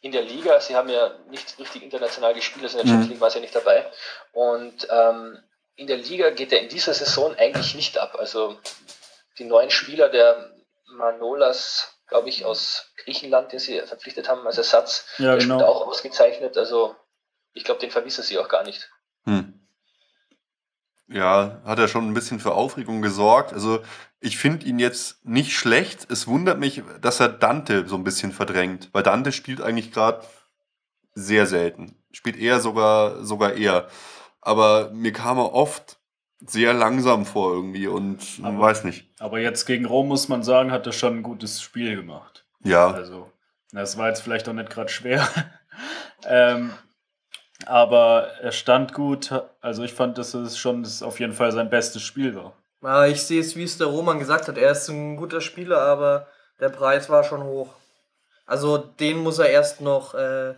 in 0.01 0.11
der 0.11 0.23
Liga. 0.23 0.59
Sie 0.59 0.75
haben 0.75 0.89
ja 0.89 1.17
nicht 1.29 1.59
richtig 1.59 1.83
international 1.83 2.33
gespielt, 2.33 2.63
also 2.65 2.79
in 2.79 2.85
der 2.85 2.85
Mhm. 2.85 2.89
Champions 3.01 3.09
League 3.11 3.21
war 3.21 3.29
sie 3.29 3.37
ja 3.37 3.41
nicht 3.41 3.55
dabei. 3.55 3.89
Und 4.31 4.87
ähm, 4.89 5.37
in 5.79 5.87
der 5.87 5.97
Liga 5.97 6.29
geht 6.31 6.51
er 6.51 6.59
in 6.61 6.67
dieser 6.67 6.93
Saison 6.93 7.33
eigentlich 7.35 7.73
nicht 7.73 7.97
ab. 7.97 8.15
Also 8.19 8.59
die 9.37 9.45
neuen 9.45 9.71
Spieler, 9.71 10.09
der 10.09 10.51
Manolas, 10.91 12.01
glaube 12.07 12.27
ich, 12.27 12.43
aus 12.43 12.91
Griechenland, 12.97 13.53
den 13.53 13.59
sie 13.59 13.79
verpflichtet 13.81 14.27
haben 14.27 14.45
als 14.45 14.57
Ersatz, 14.57 15.05
Ja, 15.19 15.35
der 15.35 15.41
spielt 15.41 15.57
genau. 15.59 15.65
auch 15.65 15.87
ausgezeichnet. 15.87 16.57
Also 16.57 16.95
ich 17.53 17.63
glaube, 17.63 17.79
den 17.79 17.91
vermissen 17.91 18.23
sie 18.25 18.37
auch 18.37 18.49
gar 18.49 18.63
nicht. 18.63 18.89
Hm. 19.23 19.53
Ja, 21.07 21.61
hat 21.63 21.79
er 21.79 21.87
schon 21.87 22.09
ein 22.09 22.13
bisschen 22.13 22.41
für 22.41 22.53
Aufregung 22.53 23.01
gesorgt. 23.01 23.53
Also 23.53 23.81
ich 24.19 24.37
finde 24.37 24.65
ihn 24.65 24.79
jetzt 24.79 25.25
nicht 25.25 25.53
schlecht. 25.53 26.11
Es 26.11 26.27
wundert 26.27 26.59
mich, 26.59 26.83
dass 26.99 27.21
er 27.21 27.29
Dante 27.29 27.87
so 27.87 27.95
ein 27.95 28.03
bisschen 28.03 28.33
verdrängt, 28.33 28.89
weil 28.91 29.03
Dante 29.03 29.31
spielt 29.31 29.61
eigentlich 29.61 29.93
gerade 29.93 30.25
sehr 31.13 31.45
selten. 31.45 32.03
Spielt 32.11 32.35
eher 32.37 32.59
sogar, 32.59 33.23
sogar 33.23 33.53
eher. 33.53 33.87
Aber 34.41 34.91
mir 34.91 35.11
kam 35.11 35.37
er 35.37 35.53
oft 35.53 35.97
sehr 36.45 36.73
langsam 36.73 37.25
vor 37.25 37.53
irgendwie 37.53 37.87
und 37.87 38.19
Aber- 38.43 38.59
weiß 38.59 38.83
nicht. 38.85 39.09
Aber 39.19 39.39
jetzt 39.39 39.65
gegen 39.65 39.85
Rom 39.85 40.07
muss 40.07 40.29
man 40.29 40.43
sagen, 40.43 40.71
hat 40.71 40.85
er 40.87 40.93
schon 40.93 41.17
ein 41.17 41.23
gutes 41.23 41.61
Spiel 41.61 41.95
gemacht. 41.95 42.45
Ja, 42.63 42.91
Also, 42.91 43.31
das 43.71 43.97
war 43.97 44.07
jetzt 44.07 44.21
vielleicht 44.21 44.47
auch 44.49 44.53
nicht 44.53 44.69
gerade 44.69 44.89
schwer. 44.89 45.27
ähm, 46.25 46.71
aber 47.65 48.29
er 48.41 48.51
stand 48.51 48.93
gut. 48.93 49.31
Also 49.61 49.83
ich 49.83 49.93
fand, 49.93 50.17
dass 50.17 50.33
es 50.33 50.57
schon 50.57 50.83
das 50.83 51.03
auf 51.03 51.19
jeden 51.19 51.33
Fall 51.33 51.51
sein 51.51 51.69
bestes 51.69 52.01
Spiel 52.01 52.35
war. 52.35 52.53
Ja, 52.81 53.05
ich 53.05 53.21
sehe 53.23 53.41
es, 53.41 53.55
wie 53.57 53.63
es 53.63 53.77
der 53.77 53.87
Roman 53.87 54.19
gesagt 54.19 54.47
hat. 54.47 54.57
Er 54.57 54.71
ist 54.71 54.87
ein 54.87 55.17
guter 55.17 55.41
Spieler, 55.41 55.81
aber 55.81 56.27
der 56.61 56.69
Preis 56.69 57.09
war 57.09 57.23
schon 57.25 57.43
hoch. 57.43 57.73
Also 58.45 58.77
den 58.77 59.17
muss 59.17 59.39
er 59.39 59.49
erst 59.49 59.81
noch 59.81 60.13
äh, 60.15 60.55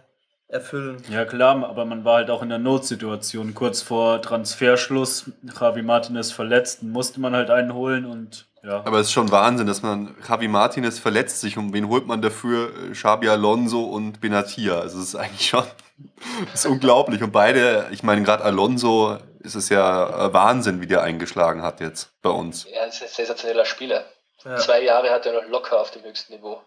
erfüllen. 0.52 0.98
Ja 1.10 1.26
klar, 1.26 1.68
aber 1.68 1.86
man 1.86 2.06
war 2.06 2.16
halt 2.16 2.30
auch 2.30 2.42
in 2.42 2.50
der 2.50 2.60
Notsituation. 2.60 3.54
Kurz 3.54 3.82
vor 3.82 4.22
Transferschluss, 4.22 5.32
Javi 5.60 5.82
Martinez 5.82 6.32
verletzt, 6.32 6.84
musste 6.84 7.20
man 7.20 7.34
halt 7.34 7.50
einen 7.50 7.74
holen 7.74 8.06
und 8.06 8.48
ja. 8.64 8.82
aber 8.86 9.00
es 9.00 9.08
ist 9.08 9.14
schon 9.14 9.32
Wahnsinn, 9.32 9.66
dass 9.66 9.82
man 9.82 10.16
Javi 10.28 10.48
Martinez 10.48 11.00
verletzt 11.00 11.42
sich 11.42 11.58
und 11.58 11.74
wen 11.74 11.88
holt 11.88 12.06
man 12.06 12.22
dafür? 12.22 12.72
Äh, 12.90 12.92
Xabi 12.92 13.30
Alonso 13.30 13.84
und 13.84 14.22
Benatia. 14.22 14.80
Also 14.80 15.00
es 15.00 15.10
ist 15.10 15.16
eigentlich 15.16 15.50
schon 15.50 15.64
ist 16.54 16.66
unglaublich. 16.66 17.24
Und 17.24 17.32
beide, 17.32 17.88
ich 17.92 18.04
meine, 18.04 18.24
gerade 18.24 18.44
Alonso 18.44 19.18
ist 19.40 19.56
es 19.56 19.70
ja 19.70 20.28
äh, 20.28 20.34
Wahnsinn, 20.34 20.82
wie 20.82 20.88
der 20.88 21.02
eingeschlagen 21.02 21.62
hat 21.62 21.80
jetzt 21.80 22.12
bei 22.22 22.30
uns. 22.30 22.66
Er 22.66 22.88
ist 22.88 23.02
ein 23.02 23.08
sensationeller 23.08 23.66
Spieler. 23.66 24.06
Ja. 24.44 24.58
Zwei 24.58 24.84
Jahre 24.84 25.12
hat 25.12 25.26
er 25.26 25.34
noch 25.34 25.50
locker 25.50 25.80
auf 25.80 25.92
dem 25.92 26.04
höchsten 26.04 26.34
Niveau. 26.34 26.62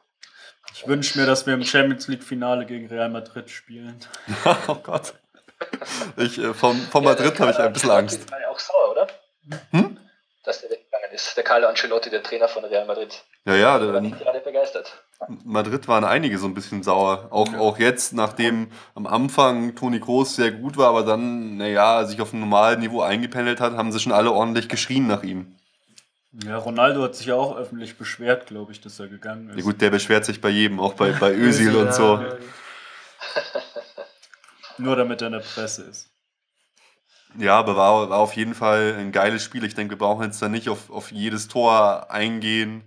Ich 0.73 0.87
wünsche 0.87 1.19
mir, 1.19 1.27
dass 1.27 1.47
wir 1.47 1.55
im 1.55 1.65
Champions 1.65 2.09
League 2.09 2.25
Finale 2.25 2.67
gegen 2.67 2.87
Real 2.89 3.09
Madrid 3.09 3.51
spielen. 3.51 3.99
oh 4.69 4.75
Gott. 4.77 5.15
Ich, 6.17 6.39
äh, 6.39 6.53
vom, 6.53 6.77
vom 6.81 7.05
Ja, 7.05 7.11
Madrid 7.11 7.39
habe 7.39 7.51
ich 7.53 7.59
ein 7.59 7.73
bisschen 7.73 7.91
Ancelotti 7.91 8.17
Angst. 8.17 8.31
war 8.33 8.41
ja 8.41 8.49
auch 8.49 8.59
sauer, 8.59 8.91
oder? 8.91 9.07
Hm? 9.71 9.99
Dass 10.43 10.61
der 10.61 10.71
weggegangen 10.71 11.11
ist. 11.13 11.37
Der 11.37 11.45
Carlo 11.45 11.69
Ancelotti, 11.69 12.11
der 12.11 12.23
Trainer 12.23 12.49
von 12.49 12.65
Real 12.65 12.85
Madrid. 12.87 13.25
Ja, 13.47 13.55
ja, 13.55 13.79
Der 13.79 13.93
war 13.93 14.01
nicht 14.01 14.19
gerade 14.19 14.41
begeistert. 14.41 15.05
Madrid 15.45 15.87
waren 15.87 16.05
einige 16.05 16.39
so 16.39 16.47
ein 16.47 16.55
bisschen 16.55 16.83
sauer. 16.83 17.29
Auch, 17.31 17.55
auch 17.55 17.79
jetzt, 17.79 18.13
nachdem 18.13 18.71
am 18.95 19.07
Anfang 19.07 19.75
Toni 19.75 20.01
Kroos 20.01 20.35
sehr 20.37 20.51
gut 20.51 20.77
war, 20.77 20.89
aber 20.89 21.03
dann, 21.05 21.57
naja, 21.59 22.05
sich 22.05 22.21
auf 22.21 22.33
ein 22.33 22.41
normales 22.41 22.79
Niveau 22.79 23.01
eingependelt 23.03 23.61
hat, 23.61 23.75
haben 23.75 23.93
sie 23.93 24.01
schon 24.01 24.13
alle 24.13 24.33
ordentlich 24.33 24.69
geschrien 24.69 25.07
nach 25.07 25.23
ihm. 25.23 25.57
Ja, 26.43 26.59
Ronaldo 26.59 27.03
hat 27.05 27.15
sich 27.15 27.27
ja 27.27 27.37
auch 27.37 27.57
öffentlich 27.57 27.97
beschwert, 27.97 28.47
glaube 28.47 28.73
ich, 28.73 28.81
dass 28.81 28.99
er 28.99 29.07
gegangen 29.07 29.51
ist. 29.51 29.57
Ja 29.57 29.63
gut, 29.63 29.81
der 29.81 29.91
beschwert 29.91 30.25
sich 30.25 30.41
bei 30.41 30.49
jedem, 30.49 30.81
auch 30.81 30.95
bei, 30.95 31.13
bei 31.13 31.33
Özil 31.35 31.77
und 31.77 31.95
so. 31.95 32.17
Ja, 32.17 32.37
Nur 34.79 34.97
damit 34.97 35.21
er 35.21 35.29
in 35.29 35.35
der 35.35 35.41
Presse 35.41 35.83
ist. 35.85 36.11
Ja, 37.39 37.59
aber 37.59 37.77
war, 37.77 38.11
war 38.11 38.19
auf 38.19 38.35
jeden 38.35 38.55
Fall 38.55 38.97
ein 38.99 39.13
geiles 39.13 39.43
Spiel. 39.43 39.65
Ich 39.65 39.75
denke, 39.75 39.93
wir 39.93 39.99
brauchen 39.99 40.25
jetzt 40.25 40.41
da 40.43 40.49
nicht 40.49 40.69
auf, 40.69 40.91
auf 40.91 41.13
jedes 41.13 41.49
Tor 41.49 42.11
eingehen. 42.11 42.85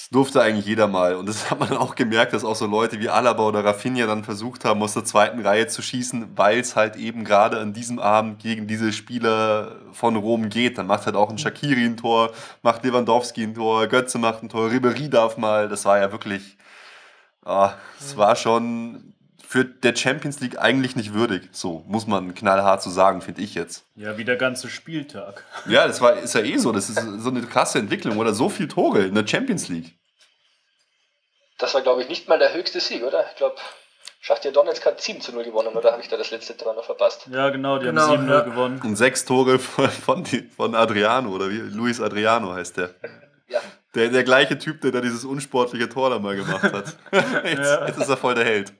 Das 0.00 0.08
durfte 0.08 0.40
eigentlich 0.40 0.64
jeder 0.64 0.88
mal. 0.88 1.14
Und 1.14 1.28
das 1.28 1.50
hat 1.50 1.60
man 1.60 1.76
auch 1.76 1.94
gemerkt, 1.94 2.32
dass 2.32 2.42
auch 2.42 2.56
so 2.56 2.64
Leute 2.64 3.00
wie 3.00 3.10
Alaba 3.10 3.46
oder 3.46 3.62
Rafinha 3.62 4.06
dann 4.06 4.24
versucht 4.24 4.64
haben, 4.64 4.82
aus 4.82 4.94
der 4.94 5.04
zweiten 5.04 5.40
Reihe 5.40 5.66
zu 5.66 5.82
schießen, 5.82 6.38
weil 6.38 6.58
es 6.58 6.74
halt 6.74 6.96
eben 6.96 7.22
gerade 7.22 7.60
an 7.60 7.74
diesem 7.74 7.98
Abend 7.98 8.38
gegen 8.38 8.66
diese 8.66 8.94
Spieler 8.94 9.76
von 9.92 10.16
Rom 10.16 10.48
geht. 10.48 10.78
Dann 10.78 10.86
macht 10.86 11.04
halt 11.04 11.16
auch 11.16 11.28
ein 11.28 11.36
Shakiri 11.36 11.84
ein 11.84 11.98
Tor, 11.98 12.32
macht 12.62 12.82
Lewandowski 12.82 13.42
ein 13.42 13.54
Tor, 13.54 13.88
Götze 13.88 14.16
macht 14.16 14.42
ein 14.42 14.48
Tor, 14.48 14.70
Ribery 14.70 15.10
darf 15.10 15.36
mal. 15.36 15.68
Das 15.68 15.84
war 15.84 15.98
ja 15.98 16.10
wirklich, 16.10 16.56
ah, 17.44 17.74
es 17.98 18.16
war 18.16 18.36
schon 18.36 19.12
für 19.50 19.64
der 19.64 19.96
Champions 19.96 20.38
League 20.38 20.60
eigentlich 20.60 20.94
nicht 20.94 21.12
würdig. 21.12 21.48
So 21.50 21.82
muss 21.88 22.06
man 22.06 22.36
knallhart 22.36 22.84
so 22.84 22.88
sagen, 22.88 23.20
finde 23.20 23.42
ich 23.42 23.56
jetzt. 23.56 23.84
Ja, 23.96 24.16
wie 24.16 24.24
der 24.24 24.36
ganze 24.36 24.68
Spieltag. 24.70 25.44
Ja, 25.66 25.88
das 25.88 26.00
war, 26.00 26.12
ist 26.16 26.36
ja 26.36 26.40
eh 26.42 26.56
so. 26.56 26.70
Das 26.70 26.88
ist 26.88 27.00
so 27.18 27.30
eine 27.30 27.42
krasse 27.42 27.80
Entwicklung. 27.80 28.18
Oder 28.18 28.32
so 28.32 28.48
viel 28.48 28.68
Tore 28.68 29.00
in 29.00 29.14
der 29.16 29.26
Champions 29.26 29.66
League. 29.66 29.98
Das 31.58 31.74
war, 31.74 31.82
glaube 31.82 32.00
ich, 32.00 32.08
nicht 32.08 32.28
mal 32.28 32.38
der 32.38 32.54
höchste 32.54 32.78
Sieg, 32.78 33.02
oder? 33.02 33.24
Ich 33.28 33.36
glaube, 33.38 33.56
Schachtja 34.20 34.52
Donetsk 34.52 34.86
hat 34.86 35.00
7 35.00 35.20
zu 35.20 35.32
0 35.32 35.42
gewonnen, 35.42 35.74
oder 35.74 35.90
habe 35.90 36.00
ich 36.02 36.06
da 36.08 36.16
das 36.16 36.30
letzte 36.30 36.56
Tor 36.56 36.74
noch 36.74 36.84
verpasst? 36.84 37.26
Ja, 37.32 37.48
genau, 37.50 37.78
die 37.80 37.86
Genau, 37.86 38.06
haben 38.06 38.28
7-0 38.28 38.30
ja. 38.30 38.40
gewonnen. 38.42 38.80
Und 38.84 38.94
sechs 38.94 39.24
Tore 39.24 39.58
von, 39.58 39.90
von, 39.90 40.24
von 40.56 40.74
Adriano, 40.76 41.28
oder 41.30 41.50
wie? 41.50 41.58
Luis 41.58 42.00
Adriano 42.00 42.54
heißt 42.54 42.76
der. 42.76 42.94
Ja. 43.48 43.60
Der, 43.96 44.10
der 44.10 44.22
gleiche 44.22 44.56
Typ, 44.58 44.80
der 44.82 44.92
da 44.92 45.00
dieses 45.00 45.24
unsportliche 45.24 45.88
Tor 45.88 46.10
da 46.10 46.20
mal 46.20 46.36
gemacht 46.36 46.62
hat. 46.72 46.96
jetzt, 47.44 47.58
Ja. 47.58 47.86
jetzt 47.88 47.98
ist 47.98 48.08
er 48.08 48.16
voll 48.16 48.36
der 48.36 48.44
Held. 48.44 48.72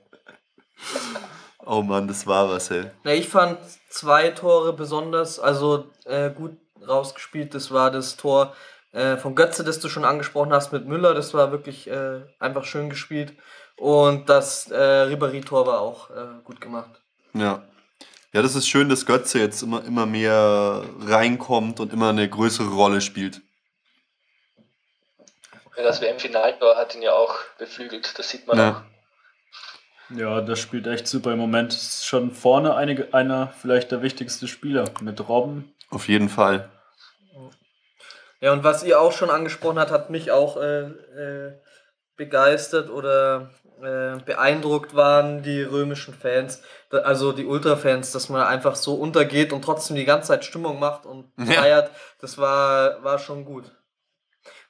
Oh 1.65 1.81
Mann, 1.81 2.07
das 2.07 2.25
war 2.27 2.49
was, 2.49 2.71
ey. 2.71 2.89
Na, 3.03 3.13
ich 3.13 3.29
fand 3.29 3.59
zwei 3.89 4.29
Tore 4.29 4.73
besonders, 4.73 5.39
also 5.39 5.85
äh, 6.05 6.29
gut 6.31 6.57
rausgespielt. 6.87 7.53
Das 7.53 7.71
war 7.71 7.91
das 7.91 8.17
Tor 8.17 8.55
äh, 8.93 9.17
von 9.17 9.35
Götze, 9.35 9.63
das 9.63 9.79
du 9.79 9.87
schon 9.87 10.03
angesprochen 10.05 10.51
hast 10.53 10.71
mit 10.73 10.87
Müller. 10.87 11.13
Das 11.13 11.33
war 11.33 11.51
wirklich 11.51 11.87
äh, 11.87 12.21
einfach 12.39 12.65
schön 12.65 12.89
gespielt. 12.89 13.33
Und 13.77 14.29
das 14.29 14.69
äh, 14.71 14.75
Ribéry-Tor 14.75 15.65
war 15.67 15.79
auch 15.81 16.09
äh, 16.09 16.41
gut 16.43 16.59
gemacht. 16.61 17.01
Ja. 17.33 17.63
Ja, 18.33 18.41
das 18.41 18.55
ist 18.55 18.67
schön, 18.67 18.87
dass 18.87 19.05
Götze 19.05 19.39
jetzt 19.39 19.61
immer, 19.61 19.83
immer 19.83 20.05
mehr 20.05 20.83
reinkommt 21.01 21.79
und 21.79 21.91
immer 21.91 22.09
eine 22.09 22.29
größere 22.29 22.69
Rolle 22.69 23.01
spielt. 23.01 23.41
Ja, 25.77 25.83
das 25.83 26.01
WM-Finaltor 26.01 26.75
hat 26.75 26.95
ihn 26.95 27.01
ja 27.01 27.13
auch 27.13 27.35
beflügelt, 27.57 28.17
das 28.17 28.29
sieht 28.29 28.47
man 28.47 28.57
Ja. 28.57 28.69
auch. 28.71 28.90
Ja, 30.15 30.41
das 30.41 30.59
spielt 30.59 30.87
echt 30.87 31.07
super. 31.07 31.31
Im 31.33 31.39
Moment 31.39 31.73
ist 31.73 32.05
schon 32.05 32.31
vorne 32.31 32.75
einige, 32.75 33.13
einer 33.13 33.47
vielleicht 33.61 33.91
der 33.91 34.01
wichtigste 34.01 34.47
Spieler 34.47 34.85
mit 35.01 35.27
Robben. 35.29 35.73
Auf 35.89 36.07
jeden 36.07 36.29
Fall. 36.29 36.69
Ja, 38.39 38.51
und 38.53 38.63
was 38.63 38.83
ihr 38.83 38.99
auch 38.99 39.11
schon 39.11 39.29
angesprochen 39.29 39.77
habt, 39.79 39.91
hat 39.91 40.09
mich 40.09 40.31
auch 40.31 40.57
äh, 40.57 40.81
äh, 40.87 41.53
begeistert 42.17 42.89
oder 42.89 43.51
äh, 43.81 44.17
beeindruckt 44.25 44.95
waren 44.95 45.43
die 45.43 45.61
römischen 45.61 46.13
Fans, 46.13 46.61
da- 46.89 46.99
also 46.99 47.31
die 47.33 47.45
Ultra-Fans, 47.45 48.11
dass 48.11 48.29
man 48.29 48.41
einfach 48.43 48.75
so 48.75 48.95
untergeht 48.95 49.53
und 49.53 49.63
trotzdem 49.63 49.95
die 49.95 50.05
ganze 50.05 50.29
Zeit 50.29 50.43
Stimmung 50.45 50.79
macht 50.79 51.05
und 51.05 51.31
Ja. 51.37 51.61
feiert. 51.61 51.91
Das 52.19 52.37
war, 52.37 53.03
war 53.03 53.19
schon 53.19 53.45
gut. 53.45 53.71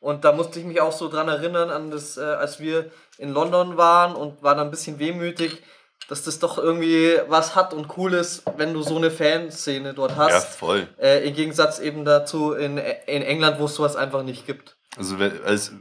Und 0.02 0.26
da 0.26 0.32
musste 0.32 0.60
ich 0.60 0.66
mich 0.66 0.82
auch 0.82 0.92
so 0.92 1.08
dran 1.08 1.28
erinnern, 1.28 1.70
an 1.70 1.92
das, 1.92 2.18
äh, 2.18 2.22
als 2.22 2.60
wir 2.60 2.92
in 3.20 3.32
London 3.32 3.78
waren 3.78 4.16
und 4.16 4.42
war 4.42 4.56
dann 4.56 4.68
ein 4.68 4.72
bisschen 4.72 4.98
wehmütig, 4.98 5.62
dass 6.10 6.24
das 6.24 6.40
doch 6.40 6.58
irgendwie 6.58 7.20
was 7.28 7.56
hat 7.56 7.74
und 7.74 7.96
cool 7.98 8.16
ist, 8.16 8.44
wenn 8.58 8.74
du 8.74 8.82
so 8.82 8.98
eine 8.98 9.12
Fanszene 9.12 9.94
dort 9.94 10.16
hast. 10.16 10.32
Ja, 10.32 10.42
voll. 10.42 10.88
Äh, 10.98 11.28
Im 11.28 11.36
Gegensatz 11.36 11.80
eben 11.80 12.04
dazu 12.04 12.54
in, 12.54 12.80
in 12.80 13.22
England, 13.22 13.60
wo 13.60 13.66
es 13.66 13.76
sowas 13.76 13.96
einfach 13.96 14.24
nicht 14.24 14.48
gibt. 14.48 14.76
Also 14.98 15.16
als, 15.46 15.72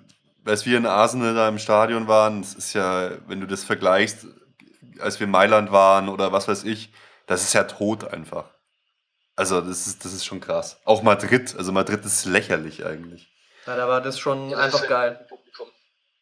als 0.45 0.67
wir 0.67 0.77
in 0.77 0.85
Arsenal 0.85 1.35
da 1.35 1.49
im 1.49 1.59
Stadion 1.59 2.07
waren, 2.07 2.43
das 2.43 2.53
ist 2.53 2.75
ja, 2.75 3.13
wenn 3.27 3.41
du 3.41 3.47
das 3.47 3.65
vergleichst, 3.65 4.27
als 5.01 5.19
wir 5.19 5.25
in 5.25 5.31
Mailand 5.31 5.73
waren 5.73 6.11
oder 6.11 6.31
was 6.31 6.47
weiß 6.47 6.65
ich, 6.65 6.93
das 7.27 7.43
ist 7.43 7.55
ja 7.55 7.65
tot 7.65 8.05
einfach. 8.05 8.51
Also 9.35 9.63
das 9.63 9.87
ist, 9.87 10.05
das 10.05 10.13
ist 10.13 10.27
schon 10.27 10.41
krass. 10.41 10.79
Auch 10.85 11.03
Madrid, 11.03 11.55
also 11.57 11.73
Madrid 11.73 12.05
ist 12.05 12.27
lächerlich 12.27 12.85
eigentlich. 12.85 13.31
Ja, 13.71 13.77
da 13.77 13.87
war 13.87 14.01
das 14.01 14.19
schon 14.19 14.51
Ja, 14.51 14.57
das 14.57 14.67
einfach 14.67 14.83
ist 14.83 14.89
geil. 14.89 15.27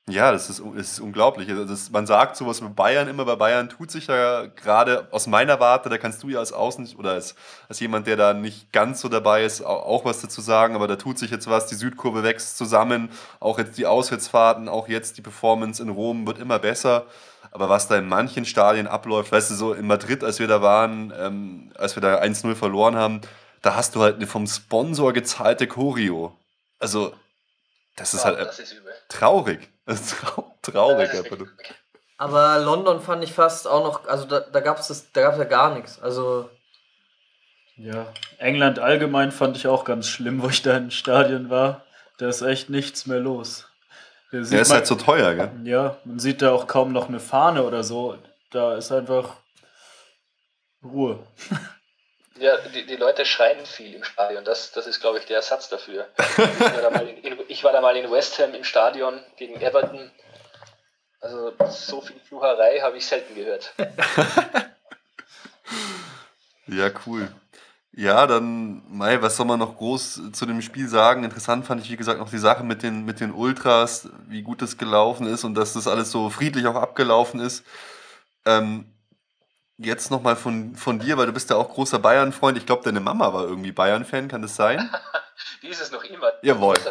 Ja, 0.07 0.33
das 0.33 0.51
ist, 0.51 0.63
das 0.75 0.93
ist 0.93 1.01
unglaublich. 1.01 1.49
Also 1.49 1.65
das, 1.65 1.91
man 1.91 2.07
sagt 2.07 2.37
sowas 2.37 2.61
bei 2.61 2.69
Bayern 2.69 3.09
immer, 3.09 3.25
bei 3.25 3.37
Bayern 3.37 3.71
tut 3.71 3.91
sich 3.91 4.07
ja 4.07 4.45
gerade 4.47 5.09
aus 5.13 5.27
meiner 5.27 5.59
Warte, 5.59 5.89
da 5.89 5.97
kannst 5.97 6.23
du 6.23 6.29
ja 6.29 6.41
als 6.41 6.53
Außen 6.53 6.97
oder 6.97 7.13
als, 7.13 7.35
als 7.69 7.81
jemand, 7.81 8.07
der 8.07 8.17
da 8.17 8.35
nicht 8.35 8.71
ganz 8.71 9.01
so 9.01 9.09
dabei 9.09 9.45
ist, 9.45 9.63
auch, 9.63 9.87
auch 9.87 10.05
was 10.05 10.21
dazu 10.21 10.43
sagen, 10.43 10.75
aber 10.75 10.89
da 10.89 10.97
tut 10.97 11.19
sich 11.19 11.31
jetzt 11.31 11.49
was, 11.49 11.67
die 11.67 11.75
Südkurve 11.75 12.23
wächst 12.23 12.59
zusammen, 12.59 13.11
auch 13.41 13.59
jetzt 13.59 13.79
die 13.79 13.87
Auswärtsfahrten, 13.87 14.69
auch 14.69 14.89
jetzt 14.89 15.17
die 15.17 15.23
Performance 15.23 15.83
in 15.83 15.89
Rom 15.89 16.27
wird 16.27 16.39
immer 16.39 16.59
besser. 16.59 17.07
Aber 17.51 17.71
was 17.71 17.89
da 17.89 17.97
in 17.97 18.09
manchen 18.09 18.45
Stadien 18.45 18.87
abläuft, 18.87 19.33
weißt 19.33 19.51
du, 19.51 19.55
so 19.55 19.73
in 19.73 19.87
Madrid, 19.87 20.23
als 20.23 20.39
wir 20.39 20.49
da 20.49 20.61
waren, 20.61 21.15
ähm, 21.19 21.73
als 21.79 21.97
wir 21.97 22.03
da 22.03 22.21
1-0 22.21 22.55
verloren 22.55 22.97
haben, 22.97 23.23
da 23.63 23.75
hast 23.75 23.95
du 23.95 24.03
halt 24.03 24.17
eine 24.17 24.27
vom 24.27 24.47
Sponsor 24.47 25.15
gezahlte 25.15 25.67
Choreo. 25.67 26.35
Also, 26.79 27.13
das 27.99 28.15
ist 28.15 28.25
Ja, 28.25 28.31
halt 28.31 28.41
das 28.41 28.59
ist 28.59 28.73
übel. 28.73 28.93
traurig. 29.09 29.69
Das 29.87 30.01
ist 30.03 30.17
trau 30.19 30.55
traurig. 30.63 31.11
Das 31.11 31.23
nur. 31.31 31.41
wirklich- 31.41 31.75
Aber 32.19 32.59
London 32.59 33.01
fand 33.01 33.25
ich 33.25 33.33
fast 33.33 33.67
auch 33.67 33.83
noch, 33.85 34.07
also 34.07 34.27
da, 34.27 34.41
da 34.41 34.61
gab 34.61 34.79
es 34.79 35.11
da 35.13 35.21
gab's 35.23 35.39
ja 35.39 35.45
gar 35.45 35.75
nichts. 35.75 35.99
Also 36.01 36.51
Ja, 37.77 38.07
England 38.39 38.79
allgemein 38.81 39.33
fand 39.33 39.57
ich 39.57 39.67
auch 39.67 39.85
ganz 39.85 40.09
schlimm, 40.09 40.43
wo 40.43 40.49
ich 40.49 40.61
da 40.63 40.77
im 40.77 40.91
Stadion 40.91 41.49
war. 41.49 41.85
Da 42.19 42.29
ist 42.29 42.43
echt 42.43 42.69
nichts 42.69 43.07
mehr 43.07 43.21
los. 43.21 43.67
Der 44.33 44.41
ist 44.41 44.51
man- 44.53 44.69
halt 44.79 44.87
so 44.87 44.97
teuer, 44.97 45.35
gell? 45.35 45.51
Ja, 45.65 45.97
man 46.05 46.19
sieht 46.19 46.43
da 46.43 46.51
auch 46.53 46.67
kaum 46.67 46.93
noch 46.93 47.09
eine 47.09 47.21
Fahne 47.21 47.63
oder 47.65 47.83
so. 47.83 48.19
Da 48.51 48.75
ist 48.75 48.93
einfach 48.93 49.37
Ruhe. 50.85 51.19
Ja, 52.39 52.57
die, 52.75 52.87
die 52.87 52.97
Leute 52.97 53.25
schreien 53.25 53.65
viel 53.67 53.95
im 53.95 54.05
Stadion. 54.05 54.45
Das, 54.45 54.73
das 54.73 54.87
ist, 54.87 55.01
glaube 55.01 55.19
ich, 55.19 55.27
der 55.27 55.37
Ersatz 55.37 55.69
dafür. 55.69 56.09
Ich 56.17 56.39
war, 56.61 56.83
da 56.83 56.91
mal 56.91 57.09
in, 57.09 57.19
in, 57.19 57.39
ich 57.49 57.65
war 57.65 57.73
da 57.73 57.81
mal 57.81 57.97
in 57.97 58.11
West 58.11 58.39
Ham 58.39 58.55
im 58.55 58.65
Stadion 58.65 59.21
gegen 59.37 59.61
Everton. 59.61 60.11
Also 61.21 61.53
so 61.69 62.01
viel 62.01 62.21
Flucherei 62.21 62.81
habe 62.81 62.97
ich 62.97 63.07
selten 63.07 63.35
gehört. 63.35 63.73
Ja, 66.69 66.91
cool. 67.07 67.29
Ja, 67.93 68.27
dann, 68.27 68.83
Mai, 68.89 69.21
was 69.23 69.37
soll 69.37 69.47
man 69.47 69.59
noch 69.59 69.77
groß 69.77 70.31
zu 70.33 70.47
dem 70.47 70.63
Spiel 70.63 70.89
sagen? 70.89 71.25
Interessant 71.25 71.67
fand 71.67 71.83
ich, 71.83 71.91
wie 71.91 71.97
gesagt, 71.97 72.21
noch 72.21 72.31
die 72.31 72.39
Sache 72.39 72.63
mit 72.63 72.83
den, 72.83 73.05
mit 73.05 73.21
den 73.21 73.33
Ultras, 73.33 74.09
wie 74.29 74.43
gut 74.43 74.63
das 74.63 74.77
gelaufen 74.77 75.27
ist 75.27 75.45
und 75.45 75.55
dass 75.55 75.73
das 75.73 75.89
alles 75.89 76.11
so 76.11 76.31
friedlich 76.31 76.67
auch 76.67 76.77
abgelaufen 76.77 77.41
ist. 77.41 77.65
Ähm, 78.45 78.93
jetzt 79.79 80.11
nochmal 80.11 80.37
von, 80.37 80.75
von 80.75 80.99
dir, 80.99 81.17
weil 81.17 81.27
du 81.27 81.33
bist 81.33 81.51
ja 81.51 81.57
auch 81.57 81.69
großer 81.69 81.99
Bayern-Freund. 81.99 82.59
Ich 82.59 82.67
glaube, 82.67 82.83
deine 82.85 83.01
Mama 83.01 83.33
war 83.33 83.45
irgendwie 83.45 83.73
Bayern-Fan, 83.73 84.29
kann 84.29 84.43
das 84.43 84.57
sein? 84.57 84.91
Die 85.63 85.69
ist 85.69 85.81
es 85.81 85.93
noch 85.93 86.03
immer. 86.05 86.33
Jawohl. 86.43 86.77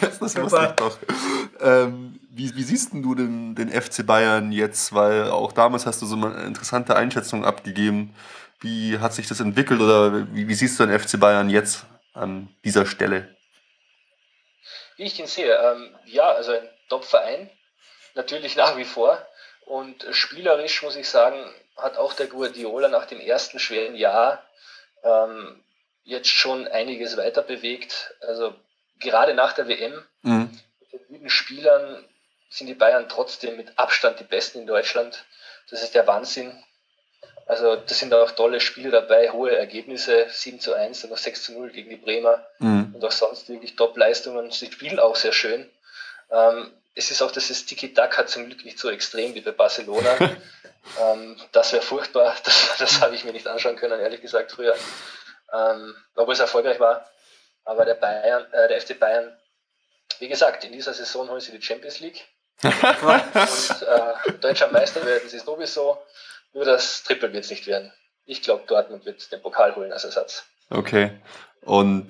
Das 0.00 0.20
wusste 0.20 0.42
ich 0.42 0.72
doch. 0.72 0.98
Ähm, 1.60 2.18
wie, 2.30 2.54
wie 2.54 2.62
siehst 2.62 2.92
denn 2.92 3.02
du 3.02 3.14
den, 3.14 3.54
den 3.54 3.70
FC 3.70 4.04
Bayern 4.04 4.50
jetzt? 4.50 4.92
Weil 4.92 5.30
auch 5.30 5.52
damals 5.52 5.86
hast 5.86 6.02
du 6.02 6.06
so 6.06 6.16
eine 6.16 6.42
interessante 6.42 6.96
Einschätzung 6.96 7.44
abgegeben. 7.44 8.14
Wie 8.60 8.98
hat 8.98 9.14
sich 9.14 9.28
das 9.28 9.38
entwickelt 9.38 9.80
oder 9.80 10.26
wie, 10.34 10.48
wie 10.48 10.54
siehst 10.54 10.78
du 10.78 10.86
den 10.86 10.98
FC 10.98 11.18
Bayern 11.20 11.48
jetzt 11.48 11.86
an 12.12 12.48
dieser 12.64 12.86
Stelle? 12.86 13.36
Wie 14.96 15.04
ich 15.04 15.18
ihn 15.20 15.28
sehe, 15.28 15.54
ähm, 15.54 15.94
ja, 16.06 16.24
also 16.24 16.52
ein 16.52 16.68
Top-Verein, 16.88 17.48
natürlich 18.16 18.56
nach 18.56 18.76
wie 18.76 18.84
vor. 18.84 19.16
Und 19.64 20.06
spielerisch 20.10 20.82
muss 20.82 20.96
ich 20.96 21.08
sagen, 21.08 21.36
hat 21.78 21.96
auch 21.96 22.12
der 22.12 22.26
Guardiola 22.26 22.88
nach 22.88 23.06
dem 23.06 23.20
ersten 23.20 23.58
schweren 23.58 23.94
Jahr 23.94 24.42
ähm, 25.04 25.62
jetzt 26.04 26.28
schon 26.28 26.66
einiges 26.68 27.16
weiter 27.16 27.42
bewegt. 27.42 28.14
Also 28.20 28.54
gerade 28.98 29.34
nach 29.34 29.52
der 29.52 29.68
WM 29.68 30.04
Mhm. 30.22 30.50
mit 30.80 30.92
den 30.92 31.06
guten 31.08 31.30
Spielern 31.30 32.04
sind 32.50 32.66
die 32.66 32.74
Bayern 32.74 33.08
trotzdem 33.08 33.56
mit 33.56 33.78
Abstand 33.78 34.18
die 34.20 34.24
besten 34.24 34.60
in 34.60 34.66
Deutschland. 34.66 35.24
Das 35.70 35.82
ist 35.82 35.94
der 35.94 36.06
Wahnsinn. 36.06 36.62
Also 37.46 37.76
das 37.76 37.98
sind 37.98 38.12
auch 38.12 38.30
tolle 38.32 38.60
Spiele 38.60 38.90
dabei, 38.90 39.30
hohe 39.30 39.56
Ergebnisse, 39.56 40.26
7 40.28 40.60
zu 40.60 40.74
1 40.74 41.04
und 41.04 41.10
noch 41.10 41.18
6 41.18 41.44
zu 41.44 41.52
0 41.52 41.70
gegen 41.70 41.88
die 41.90 41.96
Bremer 41.96 42.44
Mhm. 42.58 42.94
und 42.94 43.04
auch 43.04 43.12
sonst 43.12 43.48
wirklich 43.48 43.76
Top-Leistungen. 43.76 44.50
Sie 44.50 44.70
spielen 44.70 44.98
auch 44.98 45.16
sehr 45.16 45.32
schön. 45.32 45.70
Ähm, 46.30 46.72
es 46.98 47.12
ist 47.12 47.22
auch, 47.22 47.30
dass 47.30 47.48
das 47.48 47.64
Tiki-Taka 47.64 48.26
zum 48.26 48.46
Glück 48.46 48.64
nicht 48.64 48.78
so 48.78 48.90
extrem 48.90 49.32
wie 49.34 49.40
bei 49.40 49.52
Barcelona. 49.52 50.16
ähm, 51.00 51.36
das 51.52 51.72
wäre 51.72 51.82
furchtbar. 51.82 52.34
Das, 52.44 52.76
das 52.78 53.00
habe 53.00 53.14
ich 53.14 53.24
mir 53.24 53.32
nicht 53.32 53.46
anschauen 53.46 53.76
können, 53.76 54.00
ehrlich 54.00 54.20
gesagt, 54.20 54.52
früher. 54.52 54.74
Ähm, 55.52 55.94
obwohl 56.16 56.34
es 56.34 56.40
erfolgreich 56.40 56.80
war. 56.80 57.08
Aber 57.64 57.84
der 57.84 57.94
Bayern, 57.94 58.52
äh, 58.52 58.68
der 58.68 58.80
FC 58.80 58.98
Bayern, 58.98 59.36
wie 60.18 60.28
gesagt, 60.28 60.64
in 60.64 60.72
dieser 60.72 60.92
Saison 60.92 61.28
holen 61.30 61.40
sie 61.40 61.52
die 61.52 61.62
Champions 61.62 62.00
League. 62.00 62.26
und 62.62 63.82
äh, 63.82 64.32
deutscher 64.40 64.68
Meister 64.72 65.06
werden 65.06 65.28
sie 65.28 65.38
sowieso. 65.38 66.02
Nur 66.52 66.64
das 66.64 67.04
Triple 67.04 67.32
wird 67.32 67.44
es 67.44 67.50
nicht 67.50 67.68
werden. 67.68 67.92
Ich 68.24 68.42
glaube, 68.42 68.64
Dortmund 68.66 69.06
wird 69.06 69.30
den 69.30 69.40
Pokal 69.40 69.76
holen 69.76 69.92
als 69.92 70.04
Ersatz. 70.04 70.44
Okay. 70.70 71.12
Und 71.60 72.08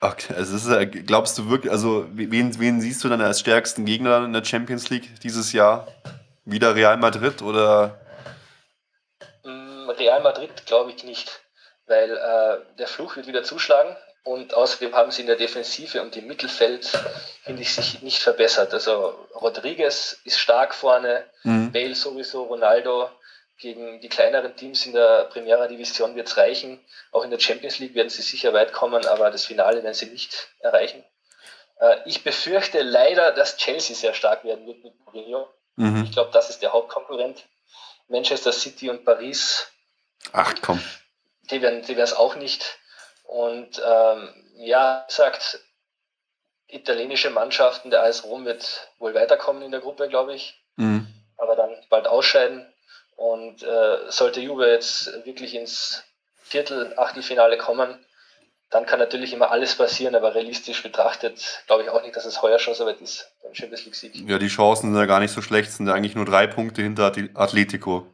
okay, 0.00 0.34
also 0.34 0.56
ist, 0.56 1.06
glaubst 1.06 1.38
du 1.38 1.50
wirklich, 1.50 1.72
also 1.72 2.06
wen, 2.12 2.58
wen 2.58 2.80
siehst 2.80 3.02
du 3.04 3.08
dann 3.08 3.20
als 3.20 3.40
stärksten 3.40 3.84
Gegner 3.84 4.24
in 4.24 4.32
der 4.32 4.44
Champions 4.44 4.90
League 4.90 5.20
dieses 5.20 5.52
Jahr? 5.52 5.88
Wieder 6.44 6.74
Real 6.74 6.96
Madrid 6.96 7.42
oder? 7.42 8.00
Mm, 9.44 9.90
Real 9.90 10.22
Madrid 10.22 10.66
glaube 10.66 10.92
ich 10.92 11.04
nicht, 11.04 11.42
weil 11.86 12.10
äh, 12.10 12.76
der 12.78 12.86
Fluch 12.86 13.16
wird 13.16 13.26
wieder 13.26 13.42
zuschlagen 13.42 13.94
Und 14.24 14.52
außerdem 14.52 14.94
haben 14.94 15.10
sie 15.10 15.22
in 15.22 15.26
der 15.26 15.36
Defensive 15.36 16.02
und 16.02 16.14
im 16.16 16.26
Mittelfeld, 16.26 16.86
finde 17.44 17.62
ich, 17.62 17.72
sich 17.72 18.02
nicht 18.02 18.18
verbessert. 18.18 18.74
Also 18.74 19.14
Rodriguez 19.34 20.20
ist 20.24 20.38
stark 20.38 20.74
vorne, 20.74 21.24
mhm. 21.44 21.72
Bale 21.72 21.94
sowieso, 21.94 22.42
Ronaldo. 22.42 23.08
Gegen 23.58 24.00
die 24.00 24.08
kleineren 24.08 24.54
Teams 24.56 24.86
in 24.86 24.92
der 24.92 25.24
Primera 25.24 25.66
Division 25.66 26.14
wird 26.14 26.28
es 26.28 26.36
reichen. 26.36 26.78
Auch 27.10 27.24
in 27.24 27.30
der 27.30 27.40
Champions 27.40 27.80
League 27.80 27.94
werden 27.94 28.08
sie 28.08 28.22
sicher 28.22 28.52
weit 28.52 28.72
kommen, 28.72 29.04
aber 29.06 29.30
das 29.30 29.46
Finale 29.46 29.82
werden 29.82 29.94
sie 29.94 30.06
nicht 30.06 30.48
erreichen. 30.60 31.04
Äh, 31.80 31.96
ich 32.06 32.22
befürchte 32.22 32.82
leider, 32.82 33.32
dass 33.32 33.56
Chelsea 33.56 33.96
sehr 33.96 34.14
stark 34.14 34.44
werden 34.44 34.66
wird 34.66 34.84
mit 34.84 34.94
Mourinho. 35.04 35.48
Mhm. 35.76 36.04
Ich 36.04 36.12
glaube, 36.12 36.30
das 36.32 36.50
ist 36.50 36.62
der 36.62 36.72
Hauptkonkurrent. 36.72 37.46
Manchester 38.08 38.52
City 38.52 38.90
und 38.90 39.04
Paris. 39.04 39.70
Ach 40.32 40.54
komm. 40.62 40.82
Die 41.50 41.62
werden 41.62 41.82
die 41.82 41.94
es 41.94 42.14
auch 42.14 42.36
nicht. 42.36 42.78
Und 43.24 43.82
ähm, 43.84 44.52
ja, 44.56 45.04
sagt, 45.08 45.60
italienische 46.68 47.30
Mannschaften, 47.30 47.90
der 47.90 48.02
AS 48.02 48.24
Rom 48.24 48.44
wird 48.44 48.88
wohl 48.98 49.14
weiterkommen 49.14 49.62
in 49.62 49.70
der 49.70 49.80
Gruppe, 49.80 50.08
glaube 50.08 50.34
ich. 50.34 50.62
Mhm. 50.76 51.06
Aber 51.36 51.56
dann 51.56 51.74
bald 51.88 52.06
ausscheiden. 52.06 52.66
Und 53.18 53.64
äh, 53.64 54.10
sollte 54.10 54.40
Juve 54.40 54.70
jetzt 54.70 55.12
wirklich 55.24 55.52
ins 55.56 56.04
Viertel, 56.40 56.94
Achtelfinale 56.96 57.58
kommen, 57.58 57.98
dann 58.70 58.86
kann 58.86 59.00
natürlich 59.00 59.32
immer 59.32 59.50
alles 59.50 59.74
passieren, 59.74 60.14
aber 60.14 60.36
realistisch 60.36 60.84
betrachtet 60.84 61.64
glaube 61.66 61.82
ich 61.82 61.90
auch 61.90 62.00
nicht, 62.02 62.14
dass 62.14 62.26
es 62.26 62.42
heuer 62.42 62.60
schon 62.60 62.74
so 62.74 62.86
weit 62.86 63.00
ist 63.00 63.28
beim 63.42 63.54
Champions 63.54 63.84
League 63.84 63.96
Sieg. 63.96 64.14
Ja, 64.28 64.38
die 64.38 64.46
Chancen 64.46 64.92
sind 64.92 65.00
ja 65.00 65.06
gar 65.06 65.18
nicht 65.18 65.32
so 65.32 65.42
schlecht, 65.42 65.72
sind 65.72 65.88
ja 65.88 65.94
eigentlich 65.94 66.14
nur 66.14 66.26
drei 66.26 66.46
Punkte 66.46 66.80
hinter 66.80 67.12
Atletico. 67.34 68.06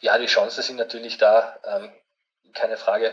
Ja, 0.00 0.16
die 0.16 0.26
Chancen 0.26 0.62
sind 0.62 0.76
natürlich 0.76 1.18
da, 1.18 1.58
ähm, 1.64 1.92
keine 2.54 2.78
Frage. 2.78 3.12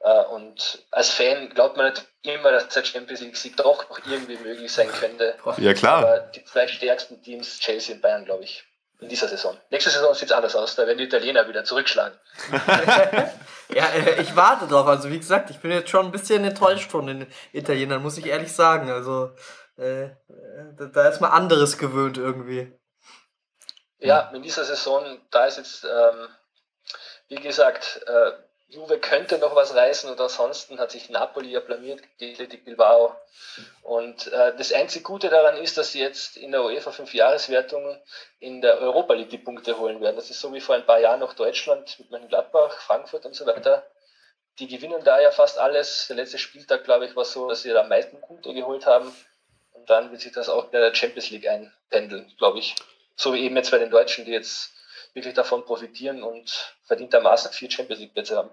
Äh, 0.00 0.24
und 0.24 0.84
als 0.90 1.12
Fan 1.12 1.48
glaubt 1.48 1.78
man 1.78 1.92
nicht 1.92 2.04
immer, 2.20 2.52
dass 2.52 2.68
der 2.68 2.84
Champions 2.84 3.22
League 3.22 3.38
Sieg 3.38 3.56
doch 3.56 3.88
noch 3.88 4.00
irgendwie 4.06 4.36
möglich 4.36 4.70
sein 4.70 4.88
könnte. 4.88 5.36
Ja, 5.56 5.72
klar. 5.72 5.98
Aber 6.04 6.18
die 6.20 6.44
zwei 6.44 6.68
stärksten 6.68 7.22
Teams, 7.22 7.58
Chelsea 7.58 7.94
und 7.94 8.02
Bayern, 8.02 8.26
glaube 8.26 8.44
ich, 8.44 8.64
in 9.00 9.08
dieser 9.08 9.28
Saison. 9.28 9.56
Nächste 9.70 9.90
Saison 9.90 10.14
sieht 10.14 10.30
es 10.30 10.32
anders 10.32 10.56
aus, 10.56 10.74
da 10.74 10.86
werden 10.86 10.98
die 10.98 11.04
Italiener 11.04 11.48
wieder 11.48 11.64
zurückschlagen. 11.64 12.18
ja, 13.68 13.86
äh, 13.88 14.20
ich 14.22 14.34
warte 14.36 14.66
drauf. 14.66 14.86
Also 14.86 15.10
wie 15.10 15.18
gesagt, 15.18 15.50
ich 15.50 15.58
bin 15.58 15.70
jetzt 15.70 15.90
schon 15.90 16.06
ein 16.06 16.12
bisschen 16.12 16.44
enttäuscht 16.44 16.90
von 16.90 17.06
den 17.06 17.26
Italienern, 17.52 18.02
muss 18.02 18.18
ich 18.18 18.26
ehrlich 18.26 18.52
sagen. 18.52 18.90
Also 18.90 19.32
äh, 19.76 20.10
da 20.92 21.08
ist 21.08 21.20
mal 21.20 21.28
anderes 21.28 21.76
gewöhnt 21.78 22.16
irgendwie. 22.16 22.72
Ja, 23.98 24.30
in 24.34 24.42
dieser 24.42 24.64
Saison, 24.64 25.20
da 25.30 25.46
ist 25.46 25.58
jetzt, 25.58 25.84
ähm, 25.84 26.28
wie 27.28 27.36
gesagt, 27.36 28.02
äh, 28.06 28.32
Juve 28.68 28.98
könnte 28.98 29.38
noch 29.38 29.54
was 29.54 29.74
reißen 29.74 30.10
und 30.10 30.20
ansonsten 30.20 30.78
hat 30.80 30.90
sich 30.90 31.08
Napoli 31.08 31.50
ja 31.50 31.60
blamiert 31.60 32.02
gegen 32.18 32.32
Athletic 32.32 32.64
Bilbao. 32.64 33.16
Und 33.82 34.26
äh, 34.32 34.56
das 34.56 34.72
einzige 34.72 35.04
Gute 35.04 35.28
daran 35.28 35.56
ist, 35.56 35.78
dass 35.78 35.92
sie 35.92 36.00
jetzt 36.00 36.36
in 36.36 36.50
der 36.50 36.64
UEFA 36.64 36.90
5-Jahreswertung 36.90 37.96
in 38.40 38.60
der 38.60 38.80
Europa 38.80 39.14
League 39.14 39.30
die 39.30 39.38
Punkte 39.38 39.78
holen 39.78 40.00
werden. 40.00 40.16
Das 40.16 40.30
ist 40.30 40.40
so 40.40 40.52
wie 40.52 40.60
vor 40.60 40.74
ein 40.74 40.84
paar 40.84 40.98
Jahren 40.98 41.20
noch 41.20 41.34
Deutschland 41.34 41.96
mit 42.00 42.10
Mönchengladbach, 42.10 42.80
Frankfurt 42.80 43.24
und 43.24 43.36
so 43.36 43.46
weiter. 43.46 43.86
Die 44.58 44.66
gewinnen 44.66 45.04
da 45.04 45.20
ja 45.20 45.30
fast 45.30 45.58
alles. 45.58 46.08
Der 46.08 46.16
letzte 46.16 46.38
Spieltag, 46.38 46.82
glaube 46.84 47.06
ich, 47.06 47.14
war 47.14 47.24
so, 47.24 47.48
dass 47.48 47.62
sie 47.62 47.70
da 47.70 47.82
am 47.82 47.88
meisten 47.88 48.20
Punkte 48.20 48.52
geholt 48.52 48.86
haben. 48.86 49.14
Und 49.72 49.88
dann 49.90 50.10
wird 50.10 50.22
sich 50.22 50.32
das 50.32 50.48
auch 50.48 50.64
in 50.64 50.70
der 50.72 50.94
Champions 50.94 51.30
League 51.30 51.46
einpendeln, 51.46 52.32
glaube 52.38 52.58
ich. 52.58 52.74
So 53.14 53.32
wie 53.32 53.44
eben 53.44 53.56
jetzt 53.56 53.70
bei 53.70 53.78
den 53.78 53.90
Deutschen, 53.90 54.24
die 54.24 54.32
jetzt 54.32 54.72
wirklich 55.16 55.34
davon 55.34 55.64
profitieren 55.64 56.22
und 56.22 56.76
verdientermaßen 56.84 57.50
vier 57.50 57.70
Champions 57.70 58.00
League 58.00 58.14
Plätze 58.14 58.36
haben. 58.36 58.50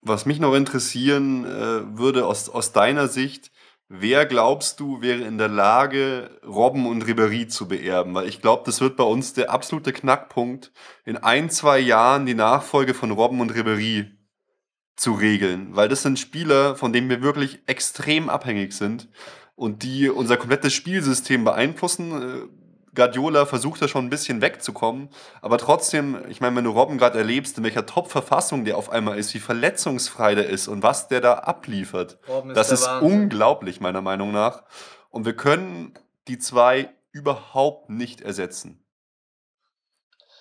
Was 0.00 0.26
mich 0.26 0.40
noch 0.40 0.54
interessieren 0.54 1.44
äh, 1.44 1.98
würde 1.98 2.26
aus, 2.26 2.48
aus 2.48 2.72
deiner 2.72 3.08
Sicht, 3.08 3.52
wer 3.88 4.26
glaubst 4.26 4.80
du 4.80 5.02
wäre 5.02 5.22
in 5.22 5.38
der 5.38 5.48
Lage, 5.48 6.40
Robben 6.46 6.86
und 6.86 7.04
Ribéry 7.04 7.48
zu 7.48 7.68
beerben? 7.68 8.14
Weil 8.14 8.28
ich 8.28 8.40
glaube, 8.40 8.62
das 8.64 8.80
wird 8.80 8.96
bei 8.96 9.04
uns 9.04 9.34
der 9.34 9.50
absolute 9.50 9.92
Knackpunkt, 9.92 10.72
in 11.04 11.16
ein, 11.16 11.50
zwei 11.50 11.78
Jahren 11.78 12.26
die 12.26 12.34
Nachfolge 12.34 12.94
von 12.94 13.10
Robben 13.10 13.40
und 13.40 13.52
Ribéry 13.52 14.12
zu 14.96 15.12
regeln. 15.12 15.76
Weil 15.76 15.88
das 15.88 16.02
sind 16.02 16.18
Spieler, 16.18 16.74
von 16.74 16.92
denen 16.92 17.10
wir 17.10 17.22
wirklich 17.22 17.60
extrem 17.66 18.30
abhängig 18.30 18.72
sind 18.72 19.08
und 19.56 19.82
die 19.82 20.08
unser 20.08 20.36
komplettes 20.36 20.72
Spielsystem 20.72 21.44
beeinflussen 21.44 22.22
äh, 22.22 22.67
Guardiola 22.98 23.46
versucht 23.46 23.80
da 23.80 23.86
schon 23.86 24.06
ein 24.06 24.10
bisschen 24.10 24.42
wegzukommen, 24.42 25.08
aber 25.40 25.56
trotzdem, 25.56 26.28
ich 26.28 26.40
meine, 26.40 26.56
wenn 26.56 26.64
du 26.64 26.72
Robben 26.72 26.98
gerade 26.98 27.16
erlebst, 27.16 27.56
in 27.56 27.62
welcher 27.62 27.86
Top-Verfassung 27.86 28.64
der 28.64 28.76
auf 28.76 28.90
einmal 28.90 29.16
ist, 29.16 29.32
wie 29.34 29.38
verletzungsfrei 29.38 30.34
der 30.34 30.48
ist 30.48 30.66
und 30.66 30.82
was 30.82 31.06
der 31.06 31.20
da 31.20 31.34
abliefert, 31.34 32.18
ist 32.26 32.56
das 32.56 32.72
ist 32.72 32.86
Wahnsinn. 32.86 33.22
unglaublich, 33.22 33.80
meiner 33.80 34.02
Meinung 34.02 34.32
nach. 34.32 34.64
Und 35.10 35.26
wir 35.26 35.36
können 35.36 35.94
die 36.26 36.38
zwei 36.38 36.92
überhaupt 37.12 37.88
nicht 37.88 38.20
ersetzen. 38.20 38.84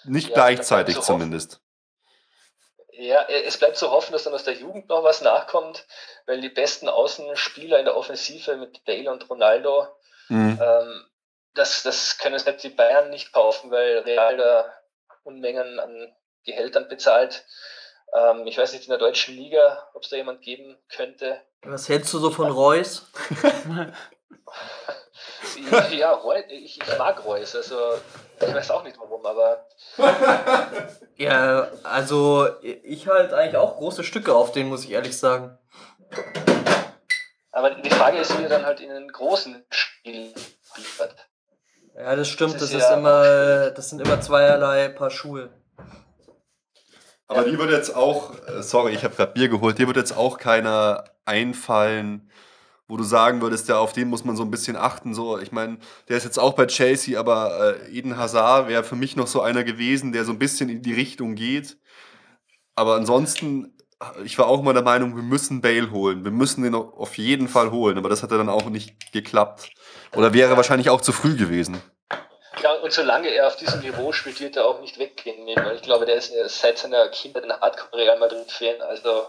Nicht 0.05 0.30
ja, 0.30 0.34
gleichzeitig 0.34 0.99
zumindest. 1.01 1.62
Ja, 2.91 3.22
es 3.30 3.58
bleibt 3.58 3.78
zu 3.78 3.91
hoffen, 3.91 4.14
dass 4.14 4.24
dann 4.24 4.34
aus 4.34 4.45
der 4.45 4.55
Jugend 4.55 4.89
noch 4.89 5.03
was 5.03 5.22
nachkommt, 5.22 5.86
weil 6.26 6.41
die 6.41 6.49
besten 6.49 6.89
Außenspieler 6.89 7.78
in 7.78 7.86
der 7.86 7.95
Offensive 7.95 8.58
mit 8.58 8.84
Bale 8.86 9.12
und 9.12 9.30
Ronaldo 9.30 9.86
mhm. 10.30 10.60
ähm, 10.60 11.05
das, 11.58 11.84
das 11.84 12.18
können 12.18 12.39
selbst 12.39 12.64
die 12.64 12.70
Bayern 12.70 13.10
nicht 13.10 13.34
kaufen, 13.34 13.72
weil 13.72 13.99
Real 13.99 14.38
da 14.38 14.74
Unmengen 15.24 15.80
an 15.80 16.16
Gehältern 16.45 16.88
bezahlt. 16.88 17.45
Ähm, 18.14 18.47
ich 18.47 18.58
weiß 18.58 18.74
nicht 18.74 18.86
in 18.86 18.89
der 18.89 18.97
deutschen 18.97 19.36
Liga, 19.36 19.89
ob 19.93 20.03
es 20.03 20.10
da 20.10 20.16
jemand 20.16 20.41
geben 20.41 20.78
könnte. 20.89 21.41
Was 21.64 21.89
hältst 21.89 22.14
du 22.14 22.20
so 22.20 22.32
von 22.32 22.49
Reus? 22.49 23.12
ja, 25.91 26.14
Reus, 26.14 26.43
ich, 26.47 26.82
ich, 26.82 26.97
mag 26.97 27.26
Reus, 27.26 27.55
also 27.55 27.95
ich 28.39 28.53
weiß 28.53 28.72
auch 28.72 28.84
nicht 28.84 28.97
warum, 28.97 29.26
aber. 29.26 29.68
ja, 31.18 31.70
also 31.84 32.47
ich 32.62 33.08
halte 33.08 33.36
eigentlich 33.36 33.58
auch 33.58 33.78
große 33.78 34.03
Stücke 34.03 34.34
auf 34.34 34.53
den, 34.53 34.70
muss 34.70 34.86
ich 34.86 34.91
ehrlich 34.91 35.18
sagen. 35.18 35.58
Aber 37.51 37.72
die 37.72 37.89
Frage 37.89 38.20
ist, 38.20 38.38
wie 38.38 38.43
er 38.43 38.49
dann 38.49 38.66
halt 38.66 38.80
in 38.80 38.91
einen 38.91 39.12
großen 39.12 39.66
Spiel 39.70 40.34
liefert. 40.78 41.27
Ja, 41.98 42.16
das 42.16 42.28
stimmt. 42.30 42.56
Das, 42.56 42.64
ist, 42.64 42.74
das 42.74 42.84
ist 42.84 42.98
immer, 42.98 43.72
das 43.72 43.89
sind 43.89 44.02
immer 44.02 44.22
zweierlei 44.22 44.89
Paar 44.89 45.10
Schuhe. 45.10 45.50
Aber 47.28 47.45
ja. 47.45 47.52
dir 47.52 47.58
wird 47.58 47.72
jetzt 47.72 47.95
auch, 47.95 48.34
äh, 48.48 48.62
sorry, 48.62 48.93
ich 48.93 49.04
habe 49.04 49.16
gerade 49.16 49.34
Bier 49.34 49.50
geholt, 49.50 49.80
dir 49.80 49.88
wird 49.88 49.98
jetzt 49.98 50.16
auch 50.16 50.38
keiner 50.38 51.06
einfallen, 51.26 52.30
wo 52.88 52.95
du 52.95 53.04
sagen 53.04 53.41
würdest, 53.41 53.68
ja, 53.68 53.80
auf 53.80 53.91
den 53.91 54.08
muss 54.08 54.24
man 54.24 54.38
so 54.38 54.43
ein 54.43 54.52
bisschen 54.52 54.78
achten. 54.78 55.14
So, 55.14 55.39
ich 55.39 55.52
meine, 55.52 55.80
der 56.08 56.18
ist 56.18 56.24
jetzt 56.24 56.39
auch 56.39 56.54
bei 56.54 56.68
Chelsea, 56.68 57.20
aber 57.20 57.76
äh, 57.82 57.98
Eden 57.98 58.18
Hazard 58.18 58.70
wäre 58.70 58.84
für 58.84 58.95
mich 58.95 59.16
noch 59.16 59.28
so 59.28 59.41
einer 59.41 59.64
gewesen, 59.64 60.14
der 60.14 60.24
so 60.24 60.32
ein 60.32 60.39
bisschen 60.39 60.70
in 60.70 60.84
die 60.84 60.93
Richtung 60.93 61.36
geht. 61.36 61.78
Aber 62.76 62.95
ansonsten, 62.95 63.76
ich 64.24 64.38
war 64.38 64.48
auch 64.48 64.60
immer 64.60 64.74
der 64.74 64.84
Meinung, 64.84 65.16
wir 65.16 65.24
müssen 65.24 65.62
Bale 65.62 65.91
holen. 65.91 66.24
Wir 66.24 66.32
müssen 66.32 66.64
den 66.64 66.76
auf 66.76 67.18
jeden 67.18 67.48
Fall 67.48 67.72
holen. 67.72 67.98
Aber 67.98 68.08
das 68.08 68.24
hat 68.24 68.32
dann 68.32 68.50
auch 68.50 68.70
nicht 68.70 69.12
geklappt. 69.12 69.72
Oder 70.18 70.34
wäre 70.34 70.57
wahrscheinlich 70.57 70.89
auch 70.89 71.01
zu 71.01 71.11
früh 71.11 71.38
gewesen. 71.38 71.82
Ja, 72.63 72.74
und 72.74 72.91
solange 72.91 73.30
er 73.30 73.47
auf 73.47 73.55
diesem 73.55 73.82
Niveau 73.82 74.11
spielt, 74.11 74.39
wird 74.39 74.57
er 74.57 74.65
auch 74.65 74.82
nicht 74.82 74.97
weggehen. 74.97 75.45
Weil 75.55 75.76
ich 75.76 75.84
glaube, 75.84 76.05
der 76.05 76.15
ist 76.15 76.34
seit 76.47 76.80
seiner 76.80 77.07
Kindheit 77.09 77.43
ein 77.43 77.51
Hardcore-Real 77.51 78.18
Madrid-Fan. 78.18 78.82
Also 78.82 79.28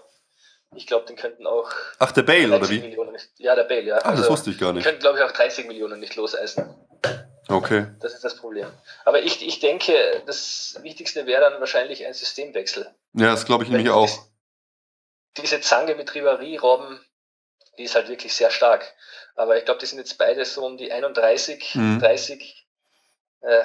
ich 0.74 0.86
glaube, 0.86 1.06
den 1.06 1.16
könnten 1.16 1.46
auch. 1.46 1.70
Ach, 1.98 2.12
der 2.12 2.22
Bale, 2.22 2.56
oder 2.56 2.68
wie? 2.70 2.80
Nicht, 2.80 3.30
ja, 3.36 3.54
der 3.54 3.64
Bale, 3.64 3.82
ja. 3.82 3.96
Ah, 3.96 4.10
das 4.10 4.20
also, 4.20 4.30
wusste 4.30 4.50
ich 4.50 4.58
gar 4.58 4.72
nicht. 4.72 4.84
Die 4.84 4.88
könnten, 4.88 5.02
glaube 5.02 5.18
ich, 5.18 5.24
auch 5.24 5.32
30 5.32 5.66
Millionen 5.66 6.00
nicht 6.00 6.16
loseisen. 6.16 6.74
Okay. 7.48 7.86
Das 8.00 8.14
ist 8.14 8.24
das 8.24 8.36
Problem. 8.36 8.66
Aber 9.04 9.22
ich, 9.22 9.46
ich 9.46 9.60
denke, 9.60 10.22
das 10.26 10.78
Wichtigste 10.82 11.26
wäre 11.26 11.50
dann 11.50 11.60
wahrscheinlich 11.60 12.06
ein 12.06 12.12
Systemwechsel. 12.14 12.86
Ja, 13.14 13.30
das 13.30 13.46
glaube 13.46 13.64
ich 13.64 13.70
nämlich 13.70 13.90
auch. 13.90 14.10
Diese 15.36 15.60
Zange 15.60 15.94
mit 15.94 16.10
Ribéry, 16.10 16.58
Robben, 16.60 17.00
die 17.78 17.84
ist 17.84 17.94
halt 17.94 18.08
wirklich 18.08 18.34
sehr 18.34 18.50
stark. 18.50 18.84
Aber 19.36 19.56
ich 19.56 19.64
glaube, 19.64 19.80
die 19.80 19.86
sind 19.86 19.98
jetzt 19.98 20.18
beide 20.18 20.44
so 20.44 20.66
um 20.66 20.76
die 20.76 20.92
31, 20.92 21.74
mhm. 21.76 22.00
30 22.00 22.66
äh, 23.40 23.64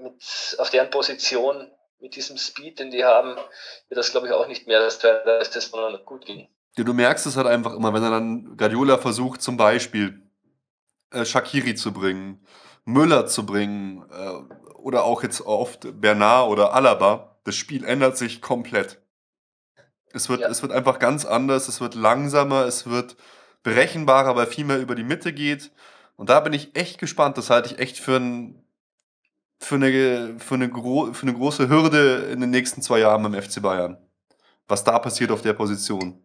mit, 0.00 0.56
auf 0.58 0.70
deren 0.70 0.90
Position 0.90 1.70
mit 2.00 2.16
diesem 2.16 2.36
Speed, 2.36 2.78
den 2.78 2.90
die 2.90 3.04
haben, 3.04 3.36
wird 3.88 3.98
das 3.98 4.10
glaube 4.10 4.26
ich 4.26 4.32
auch 4.32 4.48
nicht 4.48 4.66
mehr 4.66 4.80
das 4.80 4.94
ist 4.96 5.56
das 5.56 5.70
sondern 5.70 6.04
gut 6.04 6.24
gehen. 6.26 6.48
Ja, 6.76 6.84
du 6.84 6.94
merkst 6.94 7.26
es 7.26 7.36
halt 7.36 7.46
einfach 7.46 7.74
immer, 7.74 7.92
wenn 7.92 8.02
er 8.02 8.10
dann 8.10 8.56
Guardiola 8.56 8.98
versucht 8.98 9.42
zum 9.42 9.56
Beispiel 9.56 10.22
äh, 11.10 11.24
Shakiri 11.24 11.74
zu 11.74 11.92
bringen, 11.92 12.44
Müller 12.84 13.26
zu 13.26 13.44
bringen 13.44 14.08
äh, 14.10 14.72
oder 14.74 15.04
auch 15.04 15.22
jetzt 15.22 15.42
oft 15.42 16.00
Bernard 16.00 16.48
oder 16.48 16.72
Alaba, 16.72 17.36
das 17.44 17.56
Spiel 17.56 17.84
ändert 17.84 18.16
sich 18.16 18.40
komplett. 18.40 19.01
Es 20.14 20.28
wird, 20.28 20.40
ja. 20.40 20.48
es 20.48 20.62
wird 20.62 20.72
einfach 20.72 20.98
ganz 20.98 21.24
anders, 21.24 21.68
es 21.68 21.80
wird 21.80 21.94
langsamer, 21.94 22.64
es 22.64 22.86
wird 22.86 23.16
berechenbarer, 23.62 24.36
weil 24.36 24.46
viel 24.46 24.64
mehr 24.64 24.78
über 24.78 24.94
die 24.94 25.04
Mitte 25.04 25.32
geht. 25.32 25.70
Und 26.16 26.30
da 26.30 26.40
bin 26.40 26.52
ich 26.52 26.76
echt 26.76 26.98
gespannt. 26.98 27.38
Das 27.38 27.50
halte 27.50 27.72
ich 27.72 27.78
echt 27.78 27.98
für, 27.98 28.16
ein, 28.16 28.64
für, 29.58 29.76
eine, 29.76 30.38
für, 30.38 30.54
eine, 30.54 30.68
für 30.68 31.22
eine 31.22 31.34
große 31.34 31.68
Hürde 31.68 32.28
in 32.30 32.40
den 32.40 32.50
nächsten 32.50 32.82
zwei 32.82 32.98
Jahren 32.98 33.22
beim 33.22 33.40
FC 33.40 33.62
Bayern. 33.62 33.96
Was 34.68 34.84
da 34.84 34.98
passiert 34.98 35.30
auf 35.30 35.42
der 35.42 35.52
Position. 35.54 36.22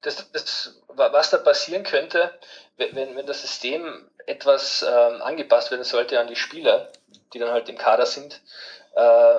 das, 0.00 0.30
das, 0.32 0.80
was 0.88 1.30
da 1.30 1.38
passieren 1.38 1.82
könnte, 1.82 2.30
wenn, 2.76 3.16
wenn 3.16 3.26
das 3.26 3.42
System 3.42 4.08
etwas 4.26 4.82
ähm, 4.82 5.22
angepasst 5.22 5.70
werden 5.70 5.84
sollte 5.84 6.20
an 6.20 6.26
die 6.26 6.36
Spieler, 6.36 6.92
die 7.32 7.38
dann 7.38 7.50
halt 7.50 7.68
im 7.68 7.78
Kader 7.78 8.06
sind, 8.06 8.40
äh, 8.94 9.38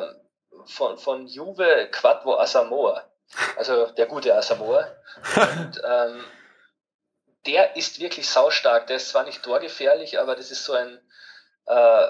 von, 0.65 0.97
von 0.97 1.27
Juve 1.27 1.89
Quadvo 1.91 2.37
Asamoah, 2.39 3.03
also 3.57 3.87
der 3.87 4.05
gute 4.05 4.35
Asamoah. 4.35 4.95
Und, 5.35 5.81
ähm, 5.85 6.25
der 7.45 7.75
ist 7.75 7.99
wirklich 7.99 8.27
saustark. 8.27 8.87
Der 8.87 8.97
ist 8.97 9.09
zwar 9.09 9.23
nicht 9.23 9.43
torgefährlich, 9.43 10.19
aber 10.19 10.35
das 10.35 10.51
ist 10.51 10.65
so 10.65 10.73
ein, 10.73 10.99
äh, 11.65 12.07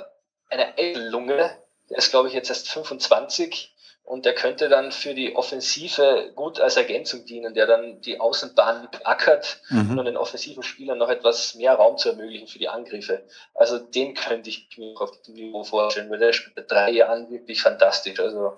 eine 0.49 0.77
Eidellunge. 0.77 1.57
Der 1.89 1.97
ist, 1.97 2.09
glaube 2.09 2.27
ich, 2.27 2.33
jetzt 2.33 2.49
erst 2.49 2.69
25 2.69 3.75
und 4.09 4.25
der 4.25 4.33
könnte 4.33 4.69
dann 4.69 4.91
für 4.91 5.13
die 5.13 5.35
Offensive 5.35 6.31
gut 6.33 6.59
als 6.59 6.77
Ergänzung 6.77 7.25
dienen, 7.25 7.53
der 7.53 7.67
dann 7.67 8.01
die 8.01 8.19
Außenbahn 8.19 8.87
ackert 9.03 9.61
mhm. 9.69 9.99
und 9.99 10.05
den 10.05 10.17
offensiven 10.17 10.63
Spielern 10.63 10.97
noch 10.97 11.09
etwas 11.09 11.53
mehr 11.53 11.75
Raum 11.75 11.95
zu 11.99 12.09
ermöglichen 12.09 12.47
für 12.47 12.57
die 12.57 12.69
Angriffe. 12.69 13.23
Also 13.53 13.77
den 13.77 14.15
könnte 14.15 14.49
ich 14.49 14.67
mir 14.79 14.99
auf 14.99 15.11
dem 15.21 15.35
Niveau 15.35 15.63
vorstellen, 15.63 16.09
weil 16.09 16.17
der 16.17 16.33
spielt 16.33 16.55
seit 16.55 16.71
drei 16.71 16.89
Jahren 16.89 17.29
wirklich 17.29 17.61
fantastisch. 17.61 18.19
Also 18.19 18.55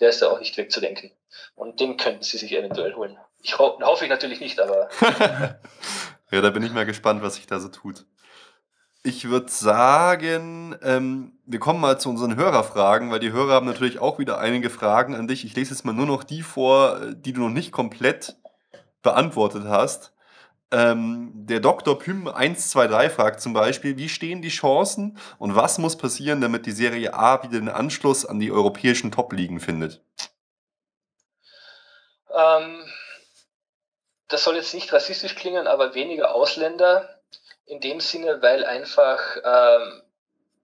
der 0.00 0.08
ist 0.08 0.20
ja 0.20 0.30
auch 0.30 0.40
nicht 0.40 0.56
wegzudenken. 0.56 1.12
Und 1.54 1.78
den 1.78 1.96
könnten 1.96 2.24
sie 2.24 2.36
sich 2.36 2.50
eventuell 2.50 2.94
holen. 2.96 3.16
Ich 3.40 3.56
ho 3.56 3.78
hoffe 3.80 4.02
ich 4.02 4.10
natürlich 4.10 4.40
nicht, 4.40 4.58
aber. 4.58 4.88
ja, 6.32 6.40
da 6.40 6.50
bin 6.50 6.64
ich 6.64 6.72
mal 6.72 6.86
gespannt, 6.86 7.22
was 7.22 7.36
sich 7.36 7.46
da 7.46 7.60
so 7.60 7.68
tut. 7.68 8.04
Ich 9.04 9.28
würde 9.28 9.50
sagen, 9.50 10.76
ähm, 10.82 11.38
wir 11.46 11.60
kommen 11.60 11.80
mal 11.80 12.00
zu 12.00 12.08
unseren 12.08 12.36
Hörerfragen, 12.36 13.10
weil 13.10 13.20
die 13.20 13.32
Hörer 13.32 13.54
haben 13.54 13.66
natürlich 13.66 14.00
auch 14.00 14.18
wieder 14.18 14.38
einige 14.38 14.70
Fragen 14.70 15.14
an 15.14 15.28
dich. 15.28 15.44
Ich 15.44 15.54
lese 15.54 15.70
jetzt 15.70 15.84
mal 15.84 15.92
nur 15.92 16.06
noch 16.06 16.24
die 16.24 16.42
vor, 16.42 17.00
die 17.14 17.32
du 17.32 17.42
noch 17.42 17.48
nicht 17.48 17.70
komplett 17.70 18.36
beantwortet 19.02 19.64
hast. 19.66 20.12
Ähm, 20.70 21.30
der 21.32 21.60
Dr. 21.60 21.98
Pym 21.98 22.28
123 22.28 23.10
fragt 23.10 23.40
zum 23.40 23.54
Beispiel, 23.54 23.96
wie 23.96 24.08
stehen 24.08 24.42
die 24.42 24.50
Chancen 24.50 25.16
und 25.38 25.54
was 25.54 25.78
muss 25.78 25.96
passieren, 25.96 26.40
damit 26.40 26.66
die 26.66 26.72
Serie 26.72 27.14
A 27.14 27.42
wieder 27.42 27.58
den 27.58 27.70
Anschluss 27.70 28.26
an 28.26 28.38
die 28.38 28.52
europäischen 28.52 29.10
Top-Ligen 29.10 29.60
findet? 29.60 30.02
Ähm, 32.34 32.84
das 34.28 34.44
soll 34.44 34.56
jetzt 34.56 34.74
nicht 34.74 34.92
rassistisch 34.92 35.36
klingen, 35.36 35.66
aber 35.66 35.94
weniger 35.94 36.34
Ausländer 36.34 37.17
in 37.68 37.80
dem 37.80 38.00
Sinne, 38.00 38.40
weil 38.42 38.64
einfach 38.64 39.20
ähm, 39.44 40.02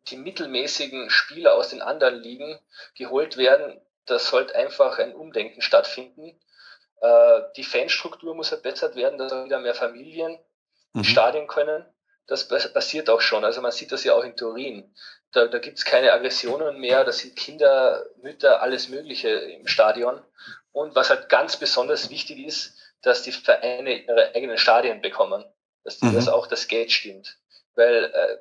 die 0.09 0.17
mittelmäßigen 0.17 1.11
Spieler 1.11 1.55
aus 1.55 1.69
den 1.69 1.83
anderen 1.83 2.17
Ligen 2.17 2.59
geholt 2.97 3.37
werden. 3.37 3.81
Da 4.07 4.19
sollte 4.19 4.55
einfach 4.55 4.99
ein 4.99 5.15
Umdenken 5.15 5.61
stattfinden. 5.63 6.39
Äh, 7.01 7.41
die 7.57 7.65
Fanstruktur 7.65 8.35
muss 8.35 8.49
verbessert 8.49 8.97
werden, 8.97 9.19
dass 9.19 9.33
wieder 9.33 9.61
mehr 9.61 9.75
Familien 9.75 10.33
mhm. 10.93 11.01
in 11.01 11.05
Stadien 11.05 11.47
können. 11.47 11.85
Das 12.27 12.49
passiert 12.49 13.11
auch 13.11 13.21
schon. 13.21 13.45
Also 13.45 13.61
man 13.61 13.73
sieht 13.73 13.93
das 13.93 14.03
ja 14.05 14.15
auch 14.15 14.25
in 14.25 14.37
Turin. 14.37 14.95
Da, 15.33 15.47
da 15.47 15.59
gibt 15.59 15.77
es 15.77 15.85
keine 15.85 16.13
Aggressionen 16.13 16.79
mehr, 16.81 17.05
da 17.05 17.13
sind 17.13 17.37
Kinder, 17.37 18.07
Mütter, 18.23 18.63
alles 18.63 18.89
Mögliche 18.89 19.29
im 19.29 19.67
Stadion. 19.67 20.23
Und 20.73 20.95
was 20.95 21.11
halt 21.11 21.29
ganz 21.29 21.59
besonders 21.59 22.09
wichtig 22.09 22.39
ist, 22.39 22.79
dass 23.03 23.23
die 23.23 23.33
Vereine 23.33 24.05
ihre 24.05 24.35
eigenen 24.35 24.57
Stadien 24.57 25.03
bekommen 25.03 25.45
dass 25.85 26.01
mhm. 26.01 26.14
das 26.14 26.28
auch 26.28 26.47
das 26.47 26.66
Geld 26.68 26.91
stimmt. 26.91 27.37
Weil 27.74 28.05
äh, 28.05 28.39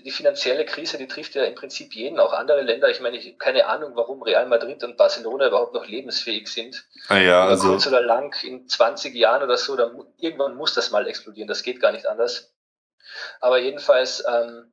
die 0.00 0.10
finanzielle 0.10 0.64
Krise, 0.64 0.98
die 0.98 1.06
trifft 1.06 1.34
ja 1.34 1.44
im 1.44 1.54
Prinzip 1.54 1.94
jeden, 1.94 2.18
auch 2.18 2.32
andere 2.32 2.62
Länder. 2.62 2.88
Ich 2.88 3.00
meine, 3.00 3.16
ich 3.16 3.26
habe 3.26 3.36
keine 3.36 3.66
Ahnung, 3.66 3.92
warum 3.94 4.22
Real 4.22 4.46
Madrid 4.46 4.82
und 4.82 4.96
Barcelona 4.96 5.48
überhaupt 5.48 5.74
noch 5.74 5.86
lebensfähig 5.86 6.48
sind. 6.48 6.84
Ah 7.08 7.18
ja, 7.18 7.46
also 7.46 7.68
kurz 7.68 7.86
oder 7.86 8.00
lang, 8.00 8.34
in 8.42 8.68
20 8.68 9.14
Jahren 9.14 9.42
oder 9.42 9.56
so, 9.56 9.76
dann, 9.76 10.04
irgendwann 10.18 10.56
muss 10.56 10.74
das 10.74 10.90
mal 10.90 11.06
explodieren. 11.06 11.48
Das 11.48 11.62
geht 11.62 11.80
gar 11.80 11.92
nicht 11.92 12.06
anders. 12.06 12.52
Aber 13.40 13.58
jedenfalls, 13.58 14.24
ähm, 14.26 14.72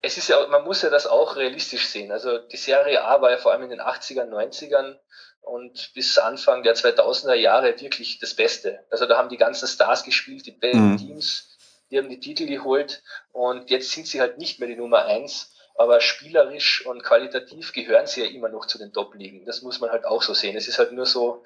es 0.00 0.18
ist 0.18 0.28
ja, 0.28 0.46
man 0.48 0.64
muss 0.64 0.82
ja 0.82 0.90
das 0.90 1.06
auch 1.06 1.36
realistisch 1.36 1.86
sehen. 1.86 2.12
Also 2.12 2.38
die 2.38 2.56
Serie 2.56 3.04
A 3.04 3.20
war 3.20 3.30
ja 3.30 3.38
vor 3.38 3.52
allem 3.52 3.62
in 3.62 3.70
den 3.70 3.80
80ern, 3.80 4.28
90ern 4.28 4.98
und 5.40 5.92
bis 5.94 6.18
Anfang 6.18 6.62
der 6.62 6.74
2000er 6.74 7.34
Jahre 7.34 7.80
wirklich 7.80 8.18
das 8.18 8.34
Beste. 8.34 8.84
Also 8.90 9.06
da 9.06 9.16
haben 9.16 9.28
die 9.28 9.36
ganzen 9.36 9.66
Stars 9.66 10.04
gespielt, 10.04 10.46
die 10.46 10.52
besten 10.52 10.92
mhm. 10.92 10.96
Teams 10.98 11.51
die 11.92 11.98
haben 11.98 12.08
die 12.08 12.20
Titel 12.20 12.46
geholt 12.46 13.02
und 13.32 13.70
jetzt 13.70 13.92
sind 13.92 14.06
sie 14.06 14.20
halt 14.20 14.38
nicht 14.38 14.58
mehr 14.58 14.68
die 14.68 14.76
Nummer 14.76 15.04
eins, 15.04 15.54
aber 15.76 16.00
spielerisch 16.00 16.84
und 16.86 17.02
qualitativ 17.02 17.72
gehören 17.72 18.06
sie 18.06 18.22
ja 18.22 18.30
immer 18.30 18.48
noch 18.48 18.66
zu 18.66 18.78
den 18.78 18.92
Top-Ligen. 18.92 19.44
Das 19.44 19.62
muss 19.62 19.80
man 19.80 19.90
halt 19.90 20.06
auch 20.06 20.22
so 20.22 20.32
sehen. 20.34 20.56
Es 20.56 20.68
ist 20.68 20.78
halt 20.78 20.92
nur 20.92 21.06
so, 21.06 21.44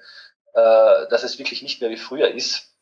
äh, 0.53 1.07
dass 1.09 1.23
es 1.23 1.37
wirklich 1.37 1.61
nicht 1.61 1.81
mehr 1.81 1.89
wie 1.89 1.97
früher 1.97 2.29
ist. 2.29 2.73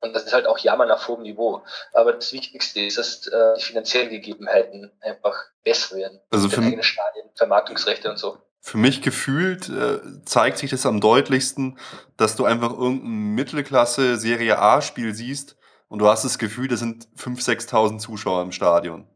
Und 0.00 0.14
das 0.14 0.24
ist 0.24 0.32
halt 0.32 0.46
auch 0.46 0.58
Jammern 0.58 0.90
auf 0.90 1.08
hohem 1.08 1.22
Niveau. 1.22 1.62
Aber 1.92 2.12
das 2.12 2.32
Wichtigste 2.32 2.80
ist, 2.80 2.96
dass 2.96 3.26
äh, 3.26 3.54
die 3.58 3.62
finanziellen 3.62 4.10
Gegebenheiten 4.10 4.90
einfach 5.00 5.36
besser 5.62 5.96
werden. 5.96 6.20
Also 6.30 6.48
für 6.48 6.62
eigene 6.62 6.82
Stadien, 6.82 7.28
Vermarktungsrechte 7.34 8.08
und 8.08 8.18
so. 8.18 8.38
Für 8.62 8.78
mich 8.78 9.02
gefühlt 9.02 9.68
äh, 9.68 10.00
zeigt 10.24 10.58
sich 10.58 10.70
das 10.70 10.86
am 10.86 11.00
deutlichsten, 11.00 11.78
dass 12.16 12.36
du 12.36 12.44
einfach 12.44 12.70
irgendein 12.70 13.34
Mittelklasse 13.34 14.16
Serie 14.16 14.58
A-Spiel 14.58 15.14
siehst 15.14 15.56
und 15.90 15.98
du 15.98 16.08
hast 16.08 16.24
das 16.24 16.38
Gefühl, 16.38 16.68
da 16.68 16.76
sind 16.76 17.08
5.000, 17.18 17.68
6.000 17.68 17.98
Zuschauer 17.98 18.42
im 18.42 18.52
Stadion. 18.52 19.08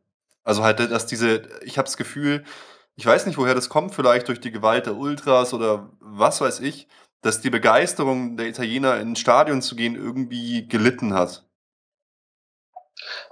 Also 0.42 0.64
halt, 0.64 0.80
dass 0.80 1.06
diese, 1.06 1.42
ich 1.62 1.78
habe 1.78 1.86
das 1.86 1.96
Gefühl, 1.96 2.44
ich 2.96 3.06
weiß 3.06 3.26
nicht, 3.26 3.38
woher 3.38 3.54
das 3.54 3.68
kommt, 3.68 3.94
vielleicht 3.94 4.26
durch 4.26 4.40
die 4.40 4.50
Gewalt 4.50 4.86
der 4.86 4.96
Ultras 4.96 5.54
oder 5.54 5.90
was 6.00 6.40
weiß 6.40 6.60
ich, 6.60 6.88
dass 7.22 7.40
die 7.40 7.50
Begeisterung 7.50 8.36
der 8.36 8.46
Italiener 8.46 8.98
ins 8.98 9.20
Stadion 9.20 9.62
zu 9.62 9.76
gehen 9.76 9.94
irgendwie 9.94 10.66
gelitten 10.66 11.14
hat. 11.14 11.44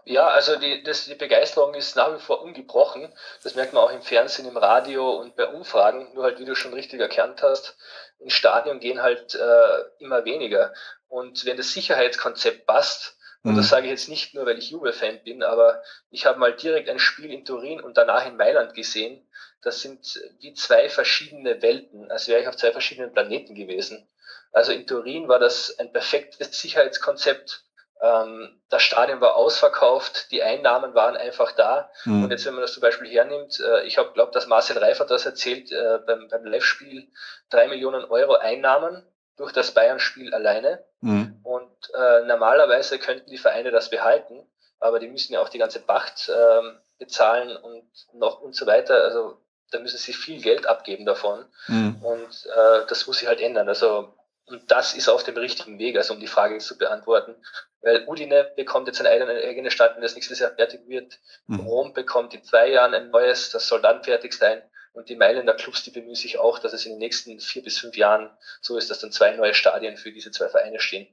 Ja, 0.04 0.28
also 0.28 0.56
die, 0.56 0.82
das, 0.84 1.06
die 1.06 1.14
Begeisterung 1.16 1.74
ist 1.74 1.96
nach 1.96 2.14
wie 2.14 2.20
vor 2.20 2.42
ungebrochen. 2.42 3.12
Das 3.42 3.56
merkt 3.56 3.72
man 3.72 3.82
auch 3.82 3.92
im 3.92 4.02
Fernsehen, 4.02 4.48
im 4.48 4.56
Radio 4.56 5.18
und 5.18 5.34
bei 5.34 5.48
Umfragen. 5.48 6.08
Nur 6.14 6.24
halt, 6.24 6.38
wie 6.38 6.44
du 6.44 6.54
schon 6.54 6.74
richtig 6.74 7.00
erkannt 7.00 7.42
hast, 7.42 7.76
ins 8.20 8.34
Stadion 8.34 8.78
gehen 8.78 9.02
halt 9.02 9.34
äh, 9.34 9.84
immer 9.98 10.24
weniger. 10.24 10.72
Und 11.08 11.44
wenn 11.44 11.56
das 11.56 11.72
Sicherheitskonzept 11.72 12.66
passt, 12.66 13.16
und 13.44 13.56
das 13.56 13.66
mhm. 13.66 13.70
sage 13.70 13.86
ich 13.86 13.90
jetzt 13.90 14.08
nicht 14.08 14.34
nur, 14.34 14.46
weil 14.46 14.58
ich 14.58 14.70
Juve-Fan 14.70 15.24
bin, 15.24 15.42
aber 15.42 15.82
ich 16.10 16.26
habe 16.26 16.38
mal 16.38 16.54
direkt 16.54 16.88
ein 16.88 17.00
Spiel 17.00 17.32
in 17.32 17.44
Turin 17.44 17.80
und 17.80 17.96
danach 17.96 18.26
in 18.26 18.36
Mailand 18.36 18.74
gesehen. 18.74 19.26
Das 19.62 19.80
sind 19.80 20.20
wie 20.40 20.54
zwei 20.54 20.88
verschiedene 20.88 21.60
Welten, 21.60 22.10
als 22.10 22.28
wäre 22.28 22.40
ich 22.40 22.48
auf 22.48 22.56
zwei 22.56 22.72
verschiedenen 22.72 23.12
Planeten 23.12 23.54
gewesen. 23.54 24.08
Also 24.52 24.72
in 24.72 24.86
Turin 24.86 25.28
war 25.28 25.40
das 25.40 25.76
ein 25.78 25.92
perfektes 25.92 26.52
Sicherheitskonzept. 26.60 27.64
Ähm, 28.00 28.60
das 28.68 28.82
Stadion 28.82 29.20
war 29.20 29.34
ausverkauft, 29.34 30.30
die 30.30 30.42
Einnahmen 30.42 30.94
waren 30.94 31.16
einfach 31.16 31.52
da. 31.52 31.90
Mhm. 32.04 32.24
Und 32.24 32.30
jetzt, 32.30 32.46
wenn 32.46 32.54
man 32.54 32.62
das 32.62 32.74
zum 32.74 32.80
Beispiel 32.80 33.08
hernimmt, 33.08 33.58
äh, 33.60 33.84
ich 33.86 33.98
habe 33.98 34.12
glaubt, 34.12 34.36
dass 34.36 34.46
Marcel 34.46 34.78
Reifert 34.78 35.10
das 35.10 35.26
erzählt 35.26 35.72
äh, 35.72 35.98
beim, 36.06 36.28
beim 36.28 36.44
Live-Spiel, 36.44 37.08
drei 37.50 37.66
Millionen 37.66 38.04
Euro 38.04 38.34
Einnahmen 38.34 39.04
durch 39.36 39.52
das 39.52 39.72
Bayern-Spiel 39.72 40.32
alleine. 40.34 40.84
Mhm. 41.00 41.31
Und 41.52 41.90
äh, 41.92 42.24
normalerweise 42.24 42.98
könnten 42.98 43.28
die 43.28 43.36
Vereine 43.36 43.70
das 43.70 43.90
behalten, 43.90 44.42
aber 44.80 44.98
die 44.98 45.08
müssen 45.08 45.34
ja 45.34 45.42
auch 45.42 45.50
die 45.50 45.58
ganze 45.58 45.80
Pacht 45.80 46.30
äh, 46.30 46.62
bezahlen 46.98 47.54
und 47.54 47.84
noch 48.14 48.40
und 48.40 48.56
so 48.56 48.64
weiter. 48.64 49.04
Also 49.04 49.36
da 49.70 49.78
müssen 49.78 49.98
sie 49.98 50.14
viel 50.14 50.40
Geld 50.40 50.66
abgeben 50.66 51.04
davon. 51.04 51.44
Mhm. 51.66 52.02
Und 52.02 52.46
äh, 52.46 52.86
das 52.88 53.06
muss 53.06 53.18
sich 53.18 53.28
halt 53.28 53.42
ändern. 53.42 53.68
Also 53.68 54.14
und 54.46 54.70
das 54.70 54.94
ist 54.94 55.10
auf 55.10 55.24
dem 55.24 55.36
richtigen 55.36 55.78
Weg, 55.78 55.98
also 55.98 56.14
um 56.14 56.20
die 56.20 56.26
Frage 56.26 56.56
zu 56.56 56.78
beantworten. 56.78 57.34
Weil 57.82 58.08
Udine 58.08 58.50
bekommt 58.56 58.86
jetzt 58.86 59.02
ein 59.02 59.06
eigenes 59.06 59.74
Stadt, 59.74 59.94
wenn 59.94 60.02
das 60.02 60.14
nächstes 60.14 60.38
Jahr 60.38 60.52
fertig 60.52 60.88
wird. 60.88 61.18
Mhm. 61.48 61.60
Rom 61.60 61.92
bekommt 61.92 62.32
in 62.32 62.42
zwei 62.44 62.68
Jahren 62.68 62.94
ein 62.94 63.10
neues, 63.10 63.50
das 63.50 63.68
soll 63.68 63.82
dann 63.82 64.02
fertig 64.02 64.32
sein. 64.32 64.62
Und 64.94 65.10
die 65.10 65.16
Mailänder 65.16 65.54
Clubs, 65.54 65.82
die 65.82 65.90
bemühen 65.90 66.14
sich 66.14 66.38
auch, 66.38 66.58
dass 66.58 66.72
es 66.72 66.86
in 66.86 66.92
den 66.92 66.98
nächsten 66.98 67.40
vier 67.40 67.62
bis 67.62 67.78
fünf 67.78 67.94
Jahren 67.98 68.30
so 68.62 68.78
ist, 68.78 68.90
dass 68.90 69.00
dann 69.00 69.12
zwei 69.12 69.32
neue 69.32 69.52
Stadien 69.52 69.98
für 69.98 70.12
diese 70.12 70.30
zwei 70.30 70.48
Vereine 70.48 70.80
stehen. 70.80 71.06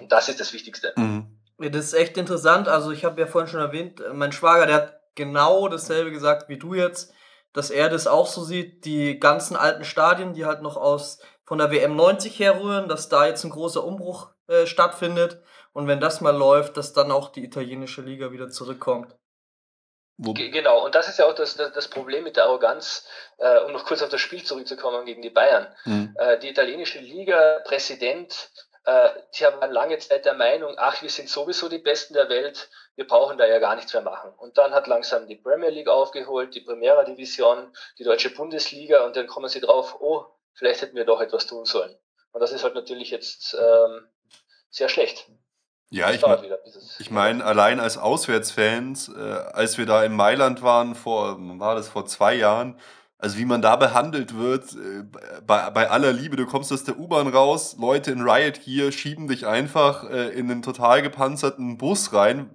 Und 0.00 0.10
das 0.12 0.28
ist 0.28 0.40
das 0.40 0.52
Wichtigste. 0.52 0.92
Mhm. 0.96 1.38
Das 1.58 1.86
ist 1.86 1.94
echt 1.94 2.16
interessant. 2.18 2.68
Also 2.68 2.90
ich 2.90 3.04
habe 3.04 3.20
ja 3.20 3.26
vorhin 3.26 3.48
schon 3.48 3.60
erwähnt, 3.60 4.02
mein 4.12 4.32
Schwager, 4.32 4.66
der 4.66 4.74
hat 4.76 5.00
genau 5.14 5.68
dasselbe 5.68 6.10
gesagt 6.10 6.48
wie 6.48 6.58
du 6.58 6.74
jetzt, 6.74 7.12
dass 7.52 7.70
er 7.70 7.88
das 7.88 8.06
auch 8.06 8.26
so 8.26 8.44
sieht, 8.44 8.84
die 8.84 9.18
ganzen 9.18 9.56
alten 9.56 9.84
Stadien, 9.84 10.34
die 10.34 10.44
halt 10.44 10.60
noch 10.60 10.76
aus 10.76 11.20
von 11.44 11.58
der 11.58 11.70
WM 11.70 11.96
90 11.96 12.38
herrühren, 12.38 12.88
dass 12.88 13.08
da 13.08 13.26
jetzt 13.26 13.44
ein 13.44 13.50
großer 13.50 13.82
Umbruch 13.82 14.30
äh, 14.48 14.66
stattfindet 14.66 15.42
und 15.72 15.86
wenn 15.86 16.00
das 16.00 16.20
mal 16.20 16.36
läuft, 16.36 16.76
dass 16.76 16.92
dann 16.92 17.10
auch 17.10 17.30
die 17.30 17.44
italienische 17.44 18.02
Liga 18.02 18.32
wieder 18.32 18.48
zurückkommt. 18.48 19.14
Genau, 20.18 20.82
und 20.82 20.94
das 20.94 21.08
ist 21.08 21.18
ja 21.18 21.26
auch 21.26 21.34
das, 21.34 21.56
das, 21.56 21.72
das 21.72 21.88
Problem 21.88 22.24
mit 22.24 22.36
der 22.36 22.44
Arroganz, 22.44 23.06
äh, 23.36 23.58
um 23.60 23.72
noch 23.72 23.84
kurz 23.84 24.00
auf 24.00 24.08
das 24.08 24.20
Spiel 24.22 24.42
zurückzukommen 24.42 25.04
gegen 25.04 25.20
die 25.20 25.28
Bayern. 25.28 25.66
Mhm. 25.84 26.16
Äh, 26.18 26.38
die 26.38 26.48
italienische 26.48 27.00
Liga, 27.00 27.60
Präsident, 27.64 28.50
äh, 28.65 28.65
die 28.86 29.44
haben 29.44 29.72
lange 29.72 29.98
Zeit 29.98 30.24
der 30.24 30.34
Meinung, 30.34 30.74
ach, 30.78 31.02
wir 31.02 31.10
sind 31.10 31.28
sowieso 31.28 31.68
die 31.68 31.78
Besten 31.78 32.14
der 32.14 32.28
Welt, 32.28 32.70
wir 32.94 33.06
brauchen 33.06 33.36
da 33.36 33.44
ja 33.44 33.58
gar 33.58 33.74
nichts 33.74 33.92
mehr 33.92 34.02
machen. 34.02 34.32
Und 34.36 34.58
dann 34.58 34.72
hat 34.72 34.86
langsam 34.86 35.26
die 35.26 35.34
Premier 35.36 35.70
League 35.70 35.88
aufgeholt, 35.88 36.54
die 36.54 36.60
Primera 36.60 37.02
Division, 37.02 37.72
die 37.98 38.04
deutsche 38.04 38.30
Bundesliga 38.30 39.04
und 39.04 39.16
dann 39.16 39.26
kommen 39.26 39.48
sie 39.48 39.60
drauf, 39.60 39.96
oh, 40.00 40.24
vielleicht 40.54 40.82
hätten 40.82 40.96
wir 40.96 41.04
doch 41.04 41.20
etwas 41.20 41.46
tun 41.46 41.64
sollen. 41.64 41.96
Und 42.30 42.40
das 42.40 42.52
ist 42.52 42.62
halt 42.62 42.74
natürlich 42.74 43.10
jetzt 43.10 43.56
ähm, 43.58 44.08
sehr 44.70 44.88
schlecht. 44.88 45.26
Ja, 45.90 46.10
ich, 46.10 46.22
mein, 46.22 46.44
ich 46.98 47.10
meine, 47.10 47.44
allein 47.44 47.80
als 47.80 47.96
Auswärtsfans, 47.96 49.08
äh, 49.08 49.20
als 49.52 49.78
wir 49.78 49.86
da 49.86 50.04
in 50.04 50.14
Mailand 50.14 50.62
waren, 50.62 50.94
vor, 50.94 51.36
war 51.38 51.76
das 51.76 51.88
vor 51.88 52.06
zwei 52.06 52.34
Jahren, 52.34 52.80
also 53.18 53.38
wie 53.38 53.44
man 53.44 53.62
da 53.62 53.76
behandelt 53.76 54.36
wird, 54.36 54.72
äh, 54.74 55.04
bei, 55.46 55.70
bei 55.70 55.90
aller 55.90 56.12
Liebe, 56.12 56.36
du 56.36 56.46
kommst 56.46 56.72
aus 56.72 56.84
der 56.84 56.98
U-Bahn 56.98 57.28
raus, 57.28 57.76
Leute 57.78 58.10
in 58.10 58.22
Riot 58.22 58.64
Gear 58.64 58.92
schieben 58.92 59.28
dich 59.28 59.46
einfach 59.46 60.04
äh, 60.10 60.28
in 60.30 60.50
einen 60.50 60.62
total 60.62 61.02
gepanzerten 61.02 61.78
Bus 61.78 62.12
rein, 62.12 62.50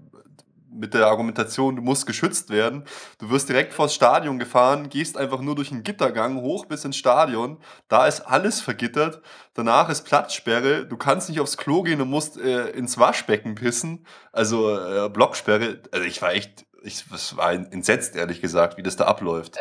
mit 0.73 0.93
der 0.93 1.07
Argumentation, 1.07 1.75
du 1.75 1.81
musst 1.81 2.05
geschützt 2.05 2.49
werden. 2.49 2.85
Du 3.19 3.29
wirst 3.29 3.49
direkt 3.49 3.73
vors 3.73 3.93
Stadion 3.93 4.39
gefahren, 4.39 4.89
gehst 4.89 5.17
einfach 5.17 5.41
nur 5.41 5.55
durch 5.55 5.71
einen 5.71 5.83
Gittergang 5.83 6.41
hoch 6.41 6.65
bis 6.65 6.85
ins 6.85 6.97
Stadion. 6.97 7.57
Da 7.87 8.07
ist 8.07 8.21
alles 8.21 8.61
vergittert. 8.61 9.21
Danach 9.53 9.89
ist 9.89 10.03
Platzsperre. 10.03 10.85
Du 10.85 10.97
kannst 10.97 11.29
nicht 11.29 11.39
aufs 11.39 11.57
Klo 11.57 11.83
gehen 11.83 12.01
und 12.01 12.09
musst 12.09 12.37
äh, 12.37 12.69
ins 12.69 12.97
Waschbecken 12.97 13.55
pissen. 13.55 14.05
Also 14.31 14.77
äh, 14.77 15.09
Blocksperre. 15.09 15.81
Also 15.91 16.05
ich 16.05 16.21
war 16.21 16.33
echt, 16.33 16.65
ich 16.83 17.05
das 17.09 17.35
war 17.35 17.51
entsetzt, 17.51 18.15
ehrlich 18.15 18.41
gesagt, 18.41 18.77
wie 18.77 18.83
das 18.83 18.95
da 18.95 19.05
abläuft. 19.05 19.57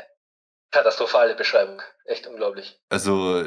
Katastrophale 0.70 1.34
Beschreibung. 1.34 1.82
Echt 2.04 2.26
unglaublich. 2.26 2.80
Also 2.88 3.44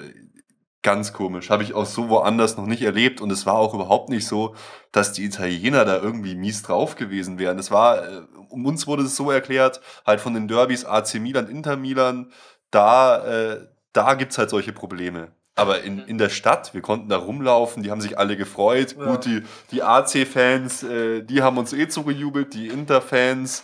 ganz 0.84 1.14
komisch. 1.14 1.50
Habe 1.50 1.64
ich 1.64 1.74
auch 1.74 1.86
so 1.86 2.10
woanders 2.10 2.58
noch 2.58 2.68
nicht 2.68 2.84
erlebt. 2.84 3.22
Und 3.22 3.32
es 3.32 3.46
war 3.46 3.56
auch 3.56 3.74
überhaupt 3.74 4.10
nicht 4.10 4.28
so, 4.28 4.56
dass 4.92 5.14
die 5.14 5.26
Italiener 5.26 5.86
da 5.86 5.98
irgendwie 5.98 6.36
mies 6.36 6.62
drauf 6.62 6.96
gewesen 6.96 7.40
wären. 7.40 7.58
Es 7.58 7.72
war, 7.72 8.04
äh, 8.04 8.22
um 8.50 8.66
uns 8.66 8.86
wurde 8.86 9.04
es 9.04 9.16
so 9.16 9.32
erklärt, 9.32 9.82
halt 10.06 10.22
von 10.22 10.34
den 10.34 10.48
Derbys 10.48 10.86
AC 10.86 11.16
Milan, 11.16 11.50
Inter 11.50 11.78
Milan, 11.78 12.32
da, 12.70 13.26
äh, 13.26 13.68
da 13.94 14.14
gibt 14.14 14.34
es 14.34 14.38
halt 14.38 14.50
solche 14.50 14.74
Probleme. 14.74 15.32
Aber 15.56 15.82
in, 15.84 16.00
in 16.00 16.18
der 16.18 16.30
Stadt, 16.30 16.74
wir 16.74 16.82
konnten 16.82 17.10
da 17.10 17.18
rumlaufen, 17.18 17.84
die 17.84 17.92
haben 17.92 18.02
sich 18.02 18.18
alle 18.18 18.36
gefreut. 18.36 18.96
Ja. 18.98 19.06
Gut, 19.06 19.26
die, 19.26 19.44
die 19.72 19.84
AC-Fans, 19.84 20.84
äh, 20.84 21.22
die 21.22 21.44
haben 21.44 21.58
uns 21.60 21.74
eh 21.74 21.88
zugejubelt, 21.88 22.56
die 22.56 22.68
Inter-Fans, 22.68 23.64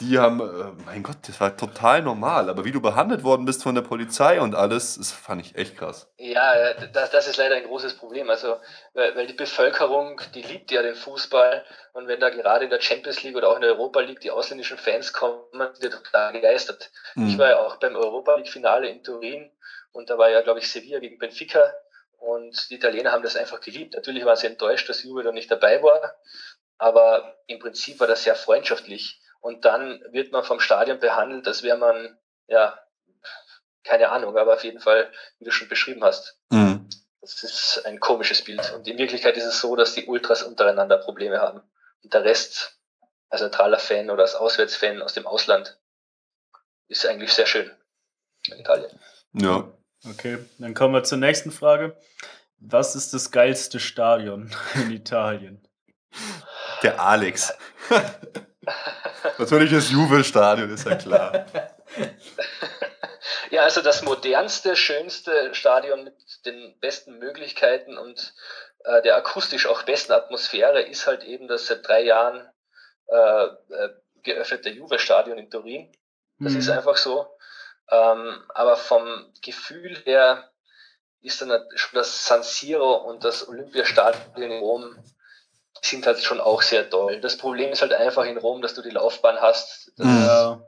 die 0.00 0.18
haben, 0.18 0.40
äh, 0.40 0.82
mein 0.86 1.02
Gott, 1.02 1.16
das 1.26 1.40
war 1.40 1.56
total 1.56 2.02
normal. 2.02 2.48
Aber 2.48 2.64
wie 2.64 2.72
du 2.72 2.80
behandelt 2.80 3.22
worden 3.22 3.46
bist 3.46 3.62
von 3.62 3.74
der 3.74 3.82
Polizei 3.82 4.40
und 4.40 4.54
alles, 4.54 4.96
das 4.96 5.12
fand 5.12 5.40
ich 5.40 5.54
echt 5.56 5.76
krass. 5.76 6.08
Ja, 6.18 6.52
äh, 6.54 6.90
das, 6.92 7.10
das 7.10 7.28
ist 7.28 7.36
leider 7.36 7.54
ein 7.56 7.64
großes 7.64 7.94
Problem. 7.96 8.28
Also, 8.30 8.56
weil, 8.94 9.26
die 9.26 9.32
Bevölkerung, 9.34 10.20
die 10.34 10.42
liebt 10.42 10.70
ja 10.70 10.82
den 10.82 10.94
Fußball. 10.94 11.64
Und 11.92 12.08
wenn 12.08 12.20
da 12.20 12.30
gerade 12.30 12.64
in 12.64 12.70
der 12.70 12.80
Champions 12.80 13.22
League 13.22 13.36
oder 13.36 13.48
auch 13.48 13.56
in 13.56 13.62
der 13.62 13.70
Europa 13.70 14.00
League 14.00 14.20
die 14.20 14.30
ausländischen 14.30 14.78
Fans 14.78 15.12
kommen, 15.12 15.42
sind 15.52 15.84
die 15.84 15.88
total 15.90 16.32
begeistert. 16.32 16.90
Ich 17.16 17.34
Mhm. 17.34 17.38
war 17.38 17.48
ja 17.50 17.58
auch 17.58 17.76
beim 17.76 17.94
Europa 17.96 18.34
League 18.36 18.48
Finale 18.48 18.88
in 18.88 19.02
Turin 19.04 19.50
und 19.92 20.10
da 20.10 20.18
war 20.18 20.28
ja, 20.30 20.40
glaube 20.42 20.58
ich, 20.58 20.70
Sevilla 20.70 20.98
gegen 20.98 21.18
Benfica 21.18 21.62
und 22.18 22.68
die 22.70 22.74
Italiener 22.74 23.12
haben 23.12 23.22
das 23.22 23.36
einfach 23.36 23.60
geliebt. 23.60 23.94
Natürlich 23.94 24.24
waren 24.24 24.36
sie 24.36 24.46
enttäuscht, 24.48 24.88
dass 24.88 25.02
Juve 25.04 25.22
da 25.22 25.30
nicht 25.30 25.50
dabei 25.50 25.82
war, 25.82 26.16
aber 26.78 27.36
im 27.46 27.58
Prinzip 27.60 28.00
war 28.00 28.06
das 28.06 28.24
sehr 28.24 28.34
freundschaftlich. 28.34 29.20
Und 29.44 29.66
dann 29.66 30.02
wird 30.10 30.32
man 30.32 30.42
vom 30.42 30.58
Stadion 30.58 31.00
behandelt, 31.00 31.46
als 31.46 31.62
wäre 31.62 31.76
man, 31.76 32.18
ja, 32.46 32.78
keine 33.82 34.08
Ahnung, 34.08 34.38
aber 34.38 34.54
auf 34.54 34.64
jeden 34.64 34.80
Fall, 34.80 35.12
wie 35.38 35.44
du 35.44 35.50
schon 35.50 35.68
beschrieben 35.68 36.02
hast, 36.02 36.40
Mhm. 36.50 36.88
das 37.20 37.42
ist 37.42 37.82
ein 37.84 38.00
komisches 38.00 38.42
Bild. 38.42 38.72
Und 38.72 38.88
in 38.88 38.96
Wirklichkeit 38.96 39.36
ist 39.36 39.44
es 39.44 39.60
so, 39.60 39.76
dass 39.76 39.92
die 39.92 40.06
Ultras 40.06 40.42
untereinander 40.42 40.96
Probleme 40.96 41.42
haben. 41.42 41.60
Und 42.02 42.14
der 42.14 42.24
Rest, 42.24 42.78
als 43.28 43.42
neutraler 43.42 43.78
Fan 43.78 44.08
oder 44.08 44.22
als 44.22 44.34
Auswärtsfan 44.34 45.02
aus 45.02 45.12
dem 45.12 45.26
Ausland, 45.26 45.78
ist 46.88 47.04
eigentlich 47.04 47.34
sehr 47.34 47.46
schön 47.46 47.70
in 48.46 48.60
Italien. 48.60 48.98
Ja. 49.34 49.70
Okay, 50.08 50.38
dann 50.56 50.72
kommen 50.72 50.94
wir 50.94 51.04
zur 51.04 51.18
nächsten 51.18 51.50
Frage. 51.50 52.00
Was 52.60 52.96
ist 52.96 53.12
das 53.12 53.30
geilste 53.30 53.78
Stadion 53.78 54.50
in 54.74 54.90
Italien? 54.90 55.68
Der 56.82 56.98
Alex. 56.98 57.52
Natürlich 59.38 59.72
das 59.72 59.90
Juve-Stadion, 59.90 60.70
ist 60.70 60.86
ja 60.86 60.96
klar. 60.96 61.46
Ja, 63.50 63.62
also 63.62 63.82
das 63.82 64.02
modernste, 64.02 64.74
schönste 64.74 65.54
Stadion 65.54 66.04
mit 66.04 66.14
den 66.44 66.78
besten 66.80 67.18
Möglichkeiten 67.18 67.96
und 67.96 68.34
äh, 68.84 69.00
der 69.02 69.16
akustisch 69.16 69.66
auch 69.66 69.82
besten 69.82 70.12
Atmosphäre 70.12 70.82
ist 70.82 71.06
halt 71.06 71.22
eben 71.22 71.46
das 71.46 71.66
seit 71.66 71.86
drei 71.86 72.02
Jahren 72.02 72.50
äh, 73.06 73.44
äh, 73.44 73.90
geöffnete 74.24 74.70
Juve-Stadion 74.70 75.38
in 75.38 75.50
Turin. 75.50 75.92
Das 76.38 76.52
Hm. 76.54 76.58
ist 76.58 76.68
einfach 76.70 76.96
so. 76.96 77.28
Ähm, 77.90 78.42
aber 78.48 78.76
vom 78.76 79.32
Gefühl 79.42 79.96
her 80.04 80.50
ist 81.20 81.40
dann 81.40 81.52
schon 81.76 81.96
das 81.96 82.26
San 82.26 82.42
Siro 82.42 82.94
und 83.08 83.24
das 83.24 83.46
Olympiastadion 83.48 84.42
in 84.50 84.58
Rom 84.58 84.96
sind 85.90 86.06
halt 86.06 86.22
schon 86.22 86.40
auch 86.40 86.62
sehr 86.62 86.88
toll. 86.88 87.20
Das 87.20 87.36
Problem 87.36 87.70
ist 87.70 87.82
halt 87.82 87.92
einfach 87.92 88.24
in 88.24 88.38
Rom, 88.38 88.62
dass 88.62 88.74
du 88.74 88.82
die 88.82 88.90
Laufbahn 88.90 89.40
hast. 89.40 89.92
Das, 89.96 90.06
Mhm. 90.06 90.22
Ja, 90.22 90.66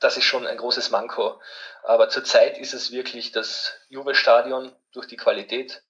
das 0.00 0.16
ist 0.16 0.24
schon 0.24 0.46
ein 0.46 0.56
großes 0.56 0.90
Manko. 0.90 1.40
Aber 1.82 2.08
zurzeit 2.08 2.58
ist 2.58 2.74
es 2.74 2.90
wirklich 2.90 3.32
das 3.32 3.74
Juve-Stadion 3.88 4.74
durch 4.92 5.06
die 5.06 5.16
Qualität. 5.16 5.82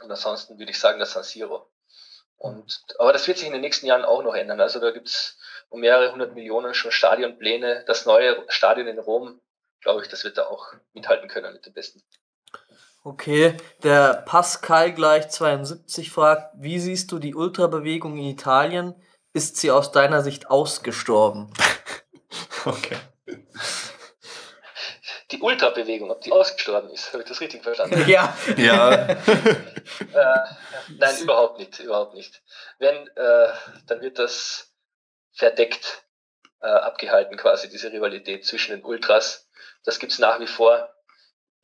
Und 0.00 0.10
ansonsten 0.10 0.58
würde 0.58 0.70
ich 0.70 0.78
sagen 0.78 0.98
das 0.98 1.12
San 1.12 1.22
Siro. 1.22 1.70
Und, 2.38 2.82
aber 2.98 3.12
das 3.12 3.26
wird 3.28 3.38
sich 3.38 3.46
in 3.46 3.52
den 3.52 3.62
nächsten 3.62 3.86
Jahren 3.86 4.04
auch 4.04 4.22
noch 4.22 4.34
ändern. 4.34 4.60
Also 4.60 4.80
da 4.80 4.90
gibt's 4.90 5.38
um 5.68 5.80
mehrere 5.80 6.12
hundert 6.12 6.34
Millionen 6.34 6.74
schon 6.74 6.90
Stadionpläne. 6.92 7.84
Das 7.86 8.04
neue 8.04 8.44
Stadion 8.48 8.88
in 8.88 8.98
Rom, 8.98 9.40
glaube 9.80 10.02
ich, 10.02 10.08
das 10.08 10.24
wird 10.24 10.38
da 10.38 10.46
auch 10.46 10.72
mithalten 10.92 11.28
können 11.28 11.52
mit 11.52 11.64
dem 11.64 11.72
Besten. 11.72 12.02
Okay, 13.06 13.56
der 13.84 14.24
Pascal 14.26 14.92
gleich 14.92 15.28
72 15.28 16.10
fragt, 16.10 16.52
wie 16.56 16.80
siehst 16.80 17.12
du 17.12 17.20
die 17.20 17.36
Ultrabewegung 17.36 18.18
in 18.18 18.24
Italien? 18.24 19.00
Ist 19.32 19.58
sie 19.58 19.70
aus 19.70 19.92
deiner 19.92 20.22
Sicht 20.22 20.50
ausgestorben? 20.50 21.52
Okay. 22.64 22.96
Die 25.30 25.40
Ultrabewegung, 25.40 26.10
ob 26.10 26.20
die 26.22 26.32
ausgestorben 26.32 26.90
ist, 26.90 27.12
habe 27.12 27.22
ich 27.22 27.28
das 27.28 27.40
richtig 27.40 27.62
verstanden? 27.62 28.08
ja. 28.08 28.36
Ja. 28.56 29.06
Äh, 30.12 30.38
nein, 30.98 31.16
überhaupt 31.20 31.60
nicht, 31.60 31.78
überhaupt 31.78 32.14
nicht. 32.14 32.42
Wenn, 32.80 33.06
äh, 33.06 33.48
dann 33.86 34.00
wird 34.00 34.18
das 34.18 34.74
verdeckt 35.32 36.02
äh, 36.60 36.66
abgehalten, 36.66 37.36
quasi 37.36 37.68
diese 37.68 37.92
Rivalität 37.92 38.44
zwischen 38.44 38.72
den 38.72 38.84
Ultras. 38.84 39.48
Das 39.84 40.00
gibt's 40.00 40.18
nach 40.18 40.40
wie 40.40 40.48
vor. 40.48 40.92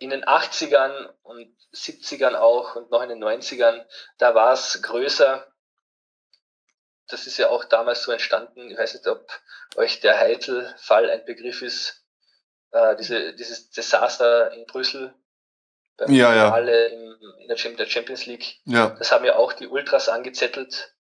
In 0.02 0.10
den 0.10 0.24
80ern 0.24 1.10
und 1.22 1.56
70ern 1.72 2.34
auch 2.34 2.74
und 2.74 2.90
noch 2.90 3.02
in 3.02 3.08
den 3.08 3.22
90ern, 3.22 3.86
da 4.18 4.34
war 4.34 4.52
es 4.52 4.82
größer. 4.82 5.46
Das 7.08 7.26
ist 7.26 7.38
ja 7.38 7.48
auch 7.50 7.64
damals 7.64 8.02
so 8.02 8.10
entstanden. 8.10 8.70
Ich 8.70 8.78
weiß 8.78 8.94
nicht, 8.94 9.06
ob 9.06 9.30
euch 9.76 10.00
der 10.00 10.18
Heitel-Fall 10.18 11.08
ein 11.08 11.24
Begriff 11.24 11.62
ist. 11.62 12.04
Äh, 12.72 12.96
diese, 12.96 13.34
dieses 13.34 13.70
Desaster 13.70 14.52
in 14.52 14.66
Brüssel 14.66 15.14
beim 15.96 16.12
Ja, 16.12 16.34
ja. 16.34 16.46
Finale 16.46 16.86
im, 16.88 17.16
in 17.38 17.48
der 17.48 17.86
Champions 17.86 18.26
League. 18.26 18.60
Ja. 18.64 18.90
Das 18.98 19.12
haben 19.12 19.24
ja 19.24 19.36
auch 19.36 19.52
die 19.52 19.68
Ultras 19.68 20.08
angezettelt. 20.08 20.94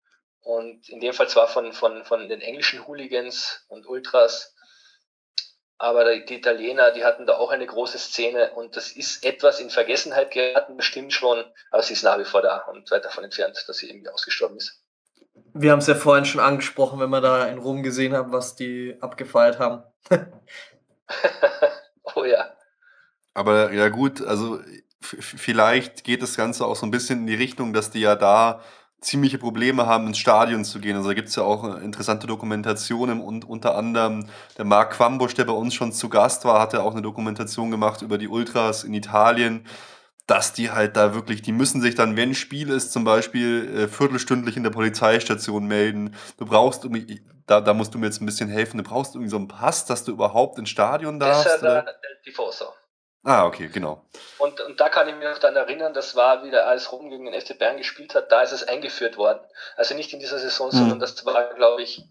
Und 0.40 0.88
in 0.88 1.00
dem 1.00 1.12
Fall 1.12 1.28
zwar 1.28 1.46
von, 1.46 1.72
von, 1.72 2.04
von 2.04 2.28
den 2.28 2.40
englischen 2.40 2.86
Hooligans 2.86 3.64
und 3.68 3.86
Ultras, 3.86 4.56
aber 5.78 6.18
die, 6.18 6.34
Italiener, 6.34 6.90
die 6.90 7.04
hatten 7.04 7.24
da 7.24 7.34
auch 7.34 7.50
eine 7.50 7.66
große 7.66 7.98
Szene 7.98 8.50
und 8.52 8.76
das 8.76 8.90
ist 8.90 9.24
etwas 9.24 9.60
in 9.60 9.70
Vergessenheit 9.70 10.32
geraten, 10.32 10.76
das 10.76 10.86
stimmt 10.86 11.12
schon, 11.12 11.44
aber 11.70 11.82
sie 11.82 11.94
ist 11.94 12.02
nach 12.02 12.18
wie 12.18 12.24
vor 12.24 12.42
da 12.42 12.58
und 12.70 12.90
weit 12.90 13.04
davon 13.04 13.24
entfernt, 13.24 13.64
dass 13.66 13.78
sie 13.78 13.88
irgendwie 13.88 14.08
ausgestorben 14.08 14.56
ist. 14.56 14.82
Wir 15.54 15.70
haben 15.70 15.78
es 15.78 15.86
ja 15.86 15.94
vorhin 15.94 16.24
schon 16.24 16.40
angesprochen, 16.40 16.98
wenn 16.98 17.10
wir 17.10 17.20
da 17.20 17.46
in 17.46 17.58
Rom 17.58 17.82
gesehen 17.82 18.14
haben, 18.14 18.32
was 18.32 18.56
die 18.56 18.96
abgefeiert 19.00 19.60
haben. 19.60 19.84
oh 22.14 22.24
ja. 22.24 22.52
Aber 23.34 23.72
ja 23.72 23.88
gut, 23.88 24.20
also 24.20 24.60
vielleicht 25.00 26.02
geht 26.02 26.22
das 26.22 26.36
Ganze 26.36 26.66
auch 26.66 26.74
so 26.74 26.86
ein 26.86 26.90
bisschen 26.90 27.20
in 27.20 27.26
die 27.28 27.36
Richtung, 27.36 27.72
dass 27.72 27.90
die 27.90 28.00
ja 28.00 28.16
da 28.16 28.62
ziemliche 29.00 29.38
Probleme 29.38 29.86
haben, 29.86 30.06
ins 30.08 30.18
Stadion 30.18 30.64
zu 30.64 30.80
gehen. 30.80 30.96
Also 30.96 31.08
da 31.08 31.14
gibt 31.14 31.28
es 31.28 31.36
ja 31.36 31.44
auch 31.44 31.76
äh, 31.76 31.84
interessante 31.84 32.26
Dokumentationen 32.26 33.20
und 33.20 33.48
unter 33.48 33.76
anderem 33.76 34.26
der 34.56 34.64
Marc 34.64 34.92
Quambusch, 34.94 35.34
der 35.34 35.44
bei 35.44 35.52
uns 35.52 35.74
schon 35.74 35.92
zu 35.92 36.08
Gast 36.08 36.44
war, 36.44 36.60
hat 36.60 36.72
ja 36.72 36.80
auch 36.80 36.92
eine 36.92 37.02
Dokumentation 37.02 37.70
gemacht 37.70 38.02
über 38.02 38.18
die 38.18 38.28
Ultras 38.28 38.84
in 38.84 38.94
Italien, 38.94 39.64
dass 40.26 40.52
die 40.52 40.70
halt 40.70 40.96
da 40.96 41.14
wirklich, 41.14 41.42
die 41.42 41.52
müssen 41.52 41.80
sich 41.80 41.94
dann, 41.94 42.16
wenn 42.16 42.34
Spiel 42.34 42.68
ist, 42.70 42.92
zum 42.92 43.04
Beispiel 43.04 43.84
äh, 43.84 43.88
viertelstündlich 43.88 44.56
in 44.56 44.62
der 44.62 44.70
Polizeistation 44.70 45.66
melden. 45.66 46.14
Du 46.36 46.44
brauchst 46.44 46.84
irgendwie, 46.84 47.22
da, 47.46 47.60
da 47.60 47.72
musst 47.74 47.94
du 47.94 47.98
mir 47.98 48.06
jetzt 48.06 48.20
ein 48.20 48.26
bisschen 48.26 48.48
helfen, 48.48 48.78
du 48.78 48.82
brauchst 48.82 49.14
irgendwie 49.14 49.30
so 49.30 49.36
einen 49.36 49.48
Pass, 49.48 49.86
dass 49.86 50.04
du 50.04 50.12
überhaupt 50.12 50.58
ins 50.58 50.68
Stadion 50.68 51.18
Das 51.18 51.38
ist 51.38 51.44
darfst. 51.46 51.62
ja 51.62 51.80
Del 51.82 51.94
Tifoso. 52.24 52.66
Ah, 53.28 53.44
okay, 53.44 53.68
genau. 53.68 54.00
Und, 54.38 54.58
und 54.62 54.80
da 54.80 54.88
kann 54.88 55.06
ich 55.06 55.14
mich 55.14 55.24
noch 55.28 55.38
daran 55.38 55.56
erinnern, 55.56 55.92
das 55.92 56.16
war, 56.16 56.42
wie 56.44 56.50
der 56.50 56.66
AS 56.66 56.90
Rom 56.92 57.10
gegen 57.10 57.26
den 57.30 57.38
FC 57.38 57.58
Bayern 57.58 57.76
gespielt 57.76 58.14
hat, 58.14 58.32
da 58.32 58.40
ist 58.40 58.52
es 58.52 58.66
eingeführt 58.66 59.18
worden. 59.18 59.40
Also 59.76 59.94
nicht 59.94 60.14
in 60.14 60.18
dieser 60.18 60.38
Saison, 60.38 60.68
Mhm. 60.68 60.76
sondern 60.78 60.98
das 60.98 61.26
war, 61.26 61.52
glaube 61.54 61.82
ich, 61.82 62.02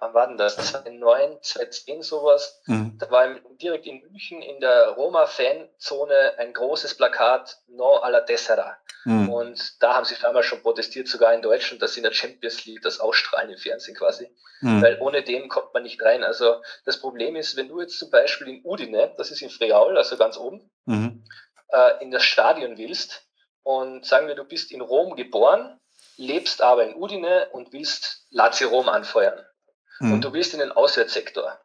wann 0.00 0.14
war 0.14 0.26
denn 0.26 0.38
das? 0.38 0.56
2009, 0.56 1.38
2010 1.42 2.02
sowas. 2.02 2.60
Mhm. 2.66 2.96
Da 2.98 3.10
war 3.10 3.36
direkt 3.60 3.86
in 3.86 4.00
München 4.00 4.42
in 4.42 4.60
der 4.60 4.88
Roma-Fanzone 4.88 6.38
ein 6.38 6.52
großes 6.52 6.96
Plakat 6.96 7.58
No 7.68 7.96
alla 7.96 8.22
Tessera. 8.22 8.76
Mhm. 9.04 9.28
Und 9.28 9.82
da 9.82 9.94
haben 9.94 10.04
sie 10.04 10.16
damals 10.20 10.46
schon 10.46 10.62
protestiert, 10.62 11.06
sogar 11.06 11.32
in 11.34 11.42
Deutschland, 11.42 11.82
dass 11.82 11.92
sie 11.92 12.00
in 12.00 12.04
der 12.04 12.12
Champions 12.12 12.64
League 12.64 12.82
das 12.82 12.98
ausstrahlen 12.98 13.50
im 13.50 13.58
Fernsehen 13.58 13.96
quasi. 13.96 14.34
Mhm. 14.62 14.82
Weil 14.82 14.98
ohne 15.00 15.22
den 15.22 15.48
kommt 15.48 15.72
man 15.74 15.82
nicht 15.82 16.02
rein. 16.02 16.24
Also 16.24 16.62
das 16.84 16.98
Problem 16.98 17.36
ist, 17.36 17.56
wenn 17.56 17.68
du 17.68 17.80
jetzt 17.80 17.98
zum 17.98 18.10
Beispiel 18.10 18.48
in 18.48 18.64
Udine, 18.64 19.14
das 19.16 19.30
ist 19.30 19.42
in 19.42 19.50
Friaul, 19.50 19.96
also 19.96 20.16
ganz 20.16 20.36
oben, 20.38 20.70
mhm. 20.86 21.24
äh, 21.68 22.02
in 22.02 22.10
das 22.10 22.24
Stadion 22.24 22.78
willst 22.78 23.26
und 23.62 24.06
sagen 24.06 24.28
wir, 24.28 24.34
du 24.34 24.44
bist 24.44 24.72
in 24.72 24.80
Rom 24.80 25.14
geboren, 25.14 25.78
lebst 26.16 26.62
aber 26.62 26.84
in 26.84 26.94
Udine 26.94 27.48
und 27.52 27.72
willst 27.72 28.26
Lazio 28.30 28.68
Rom 28.68 28.88
anfeuern 28.88 29.44
mhm. 30.00 30.14
und 30.14 30.24
du 30.24 30.32
willst 30.32 30.52
in 30.54 30.60
den 30.60 30.72
Auswärtssektor. 30.72 31.58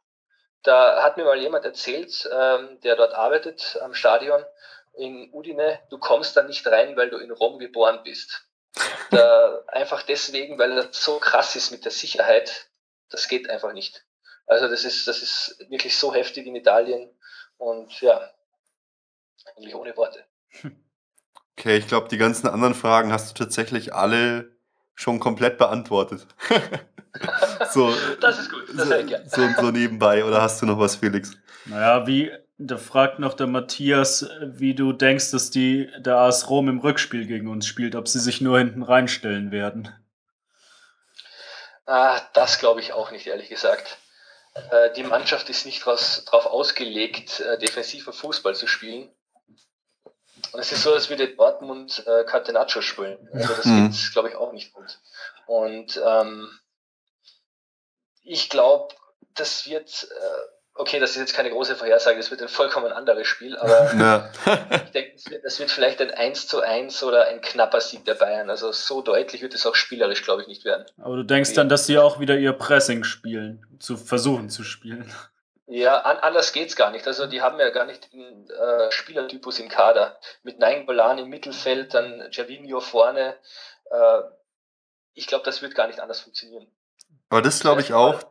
Da 0.64 1.04
hat 1.04 1.18
mir 1.18 1.26
mal 1.26 1.40
jemand 1.40 1.66
erzählt, 1.66 2.28
ähm, 2.32 2.80
der 2.82 2.96
dort 2.96 3.14
arbeitet 3.14 3.78
am 3.82 3.94
Stadion 3.94 4.44
in 4.94 5.30
Udine, 5.34 5.80
du 5.90 5.98
kommst 5.98 6.38
da 6.38 6.44
nicht 6.44 6.66
rein, 6.68 6.96
weil 6.96 7.10
du 7.10 7.18
in 7.18 7.32
Rom 7.32 7.60
geboren 7.60 8.00
bist. 8.04 8.48
Da, 9.12 9.64
einfach 9.68 10.04
deswegen, 10.04 10.58
weil 10.58 10.76
das 10.76 11.04
so 11.04 11.20
krass 11.20 11.56
ist 11.56 11.72
mit 11.72 11.86
der 11.86 11.92
Sicherheit, 11.92 12.70
das 13.10 13.28
geht 13.28 13.50
einfach 13.50 13.74
nicht. 13.74 14.06
Also 14.48 14.68
das 14.68 14.86
ist, 14.86 15.08
das 15.08 15.22
ist 15.22 15.58
wirklich 15.70 15.98
so 15.98 16.14
heftig 16.14 16.46
in 16.46 16.56
Italien 16.56 17.10
und 17.58 18.00
ja, 18.02 18.30
eigentlich 19.56 19.76
ohne 19.76 19.96
Worte. 19.98 20.24
Okay, 21.58 21.78
ich 21.78 21.88
glaube, 21.88 22.10
die 22.10 22.18
ganzen 22.18 22.48
anderen 22.48 22.76
Fragen 22.76 23.12
hast 23.12 23.30
du 23.30 23.44
tatsächlich 23.44 23.94
alle 23.94 24.52
schon 24.94 25.20
komplett 25.20 25.58
beantwortet. 25.58 26.28
so, 27.76 27.94
das 28.22 28.40
ist 28.40 28.50
gut, 28.50 28.64
das 28.74 28.88
so, 28.88 29.42
so, 29.42 29.62
so 29.62 29.72
nebenbei. 29.72 30.24
Oder 30.24 30.42
hast 30.42 30.62
du 30.62 30.66
noch 30.66 30.80
was, 30.80 30.96
Felix? 30.96 31.32
Naja, 31.66 32.08
wie, 32.08 32.32
da 32.58 32.78
fragt 32.78 33.20
noch 33.20 33.34
der 33.34 33.48
Matthias, 33.48 34.28
wie 34.42 34.74
du 34.74 34.94
denkst, 34.94 35.32
dass 35.32 35.52
die, 35.52 35.92
der 35.98 36.18
AS 36.18 36.50
Rom 36.50 36.70
im 36.70 36.80
Rückspiel 36.80 37.26
gegen 37.28 37.48
uns 37.48 37.68
spielt, 37.68 37.96
ob 37.96 38.08
sie 38.08 38.20
sich 38.20 38.42
nur 38.42 38.58
hinten 38.58 38.82
reinstellen 38.82 39.52
werden. 39.52 39.94
Ah, 41.86 42.20
das 42.34 42.60
glaube 42.60 42.80
ich 42.80 42.94
auch 42.94 43.12
nicht, 43.12 43.28
ehrlich 43.28 43.50
gesagt. 43.50 43.98
Äh, 44.72 44.94
die 44.94 45.04
Mannschaft 45.04 45.50
ist 45.50 45.66
nicht 45.66 45.86
darauf 45.86 46.46
ausgelegt, 46.46 47.42
äh, 47.42 47.60
defensiven 47.60 48.14
Fußball 48.14 48.56
zu 48.56 48.68
spielen. 48.68 49.10
Und 50.52 50.60
es 50.60 50.72
ist 50.72 50.84
so, 50.84 50.94
als 50.94 51.10
würde 51.10 51.28
Dortmund 51.28 52.04
äh, 52.08 52.24
Catenaccio 52.24 52.82
spielen. 52.82 53.30
Also 53.34 53.54
das 53.54 53.66
mhm. 53.66 53.92
geht, 53.92 54.14
glaube 54.14 54.30
ich, 54.30 54.36
auch 54.36 54.54
nicht 54.54 54.74
gut. 54.74 55.00
Und 55.46 56.02
ähm, 56.04 56.50
ich 58.26 58.50
glaube, 58.50 58.94
das 59.36 59.68
wird, 59.68 60.08
äh, 60.12 60.50
okay, 60.74 61.00
das 61.00 61.12
ist 61.12 61.18
jetzt 61.18 61.36
keine 61.36 61.52
große 61.52 61.76
Vorhersage, 61.76 62.18
das 62.18 62.32
wird 62.32 62.42
ein 62.42 62.50
vollkommen 62.50 62.92
anderes 62.92 63.28
Spiel, 63.28 63.56
aber 63.58 63.94
ja. 64.00 64.30
ich 64.86 64.92
denke, 64.92 65.14
das 65.14 65.30
wird, 65.30 65.46
das 65.46 65.60
wird, 65.60 65.72
vielleicht 65.72 66.02
ein 66.02 66.12
1 66.12 66.48
zu 66.48 66.62
1 66.62 67.04
oder 67.04 67.28
ein 67.28 67.42
knapper 67.42 67.82
Sieg 67.82 68.04
der 68.06 68.16
Bayern. 68.16 68.50
Also 68.50 68.72
so 68.72 69.02
deutlich 69.02 69.42
wird 69.42 69.54
es 69.54 69.66
auch 69.66 69.76
spielerisch, 69.76 70.24
glaube 70.24 70.42
ich, 70.42 70.48
nicht 70.48 70.66
werden. 70.66 70.86
Aber 71.02 71.16
du 71.16 71.24
denkst 71.24 71.54
dann, 71.54 71.70
dass 71.70 71.86
sie 71.86 71.98
auch 71.98 72.20
wieder 72.20 72.38
ihr 72.38 72.54
Pressing 72.54 73.04
spielen, 73.04 73.66
zu 73.80 73.96
versuchen 73.96 74.50
zu 74.50 74.64
spielen. 74.64 75.12
Ja, 75.68 76.02
an, 76.02 76.18
anders 76.18 76.54
geht's 76.54 76.76
gar 76.76 76.92
nicht. 76.92 77.08
Also 77.08 77.26
die 77.26 77.42
haben 77.42 77.60
ja 77.60 77.70
gar 77.72 77.86
nicht 77.86 78.14
den 78.14 78.50
äh, 78.50 78.92
Spielertypus 78.92 79.60
im 79.60 79.68
Kader. 79.68 80.20
Mit 80.44 80.60
Nainggolan 80.60 81.18
im 81.18 81.30
Mittelfeld, 81.30 81.94
dann 81.94 82.28
Javinho 82.32 82.80
vorne. 82.82 83.36
Äh, 83.90 84.22
ich 85.16 85.28
glaube, 85.28 85.44
das 85.44 85.62
wird 85.62 85.74
gar 85.74 85.88
nicht 85.88 86.00
anders 86.00 86.20
funktionieren. 86.20 86.68
Aber 87.30 87.42
das 87.42 87.60
glaube 87.60 87.82
ich 87.82 87.94
auch, 87.94 88.24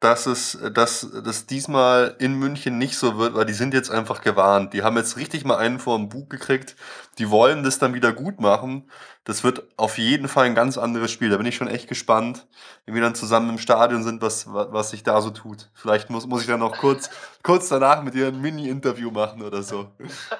dass 0.00 0.26
es, 0.26 0.58
dass 0.74 1.08
das 1.24 1.46
diesmal 1.46 2.16
in 2.18 2.34
München 2.34 2.76
nicht 2.76 2.98
so 2.98 3.16
wird, 3.16 3.34
weil 3.34 3.46
die 3.46 3.54
sind 3.54 3.72
jetzt 3.72 3.90
einfach 3.90 4.20
gewarnt. 4.20 4.74
Die 4.74 4.82
haben 4.82 4.96
jetzt 4.98 5.16
richtig 5.16 5.46
mal 5.46 5.56
einen 5.56 5.78
vor 5.78 5.96
dem 5.96 6.10
Bug 6.10 6.28
gekriegt. 6.28 6.76
Die 7.18 7.30
wollen 7.30 7.62
das 7.62 7.78
dann 7.78 7.94
wieder 7.94 8.12
gut 8.12 8.38
machen. 8.38 8.90
Das 9.24 9.42
wird 9.42 9.64
auf 9.78 9.96
jeden 9.96 10.28
Fall 10.28 10.44
ein 10.44 10.54
ganz 10.54 10.76
anderes 10.76 11.10
Spiel. 11.10 11.30
Da 11.30 11.38
bin 11.38 11.46
ich 11.46 11.56
schon 11.56 11.68
echt 11.68 11.88
gespannt, 11.88 12.46
wenn 12.84 12.94
wir 12.94 13.00
dann 13.00 13.14
zusammen 13.14 13.48
im 13.48 13.58
Stadion 13.58 14.04
sind, 14.04 14.20
was, 14.20 14.46
was 14.52 14.90
sich 14.90 15.02
da 15.02 15.22
so 15.22 15.30
tut. 15.30 15.70
Vielleicht 15.72 16.10
muss, 16.10 16.26
muss 16.26 16.42
ich 16.42 16.46
dann 16.46 16.60
noch 16.60 16.76
kurz, 16.76 17.08
kurz 17.42 17.70
danach 17.70 18.02
mit 18.02 18.12
dir 18.12 18.28
ein 18.28 18.40
Mini-Interview 18.40 19.10
machen 19.10 19.42
oder 19.42 19.62
so. 19.62 19.92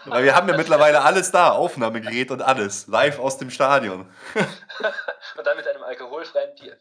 Weil 0.04 0.22
wir 0.24 0.36
haben 0.36 0.48
ja 0.50 0.56
mittlerweile 0.56 1.00
alles 1.00 1.30
da, 1.30 1.50
Aufnahmegerät 1.52 2.30
und 2.30 2.42
alles, 2.42 2.88
live 2.88 3.18
aus 3.18 3.38
dem 3.38 3.48
Stadion. 3.48 4.00
und 4.34 5.46
dann 5.46 5.56
mit 5.56 5.66
einem 5.66 5.82
alkoholfreien 5.82 6.54
Bier. 6.60 6.76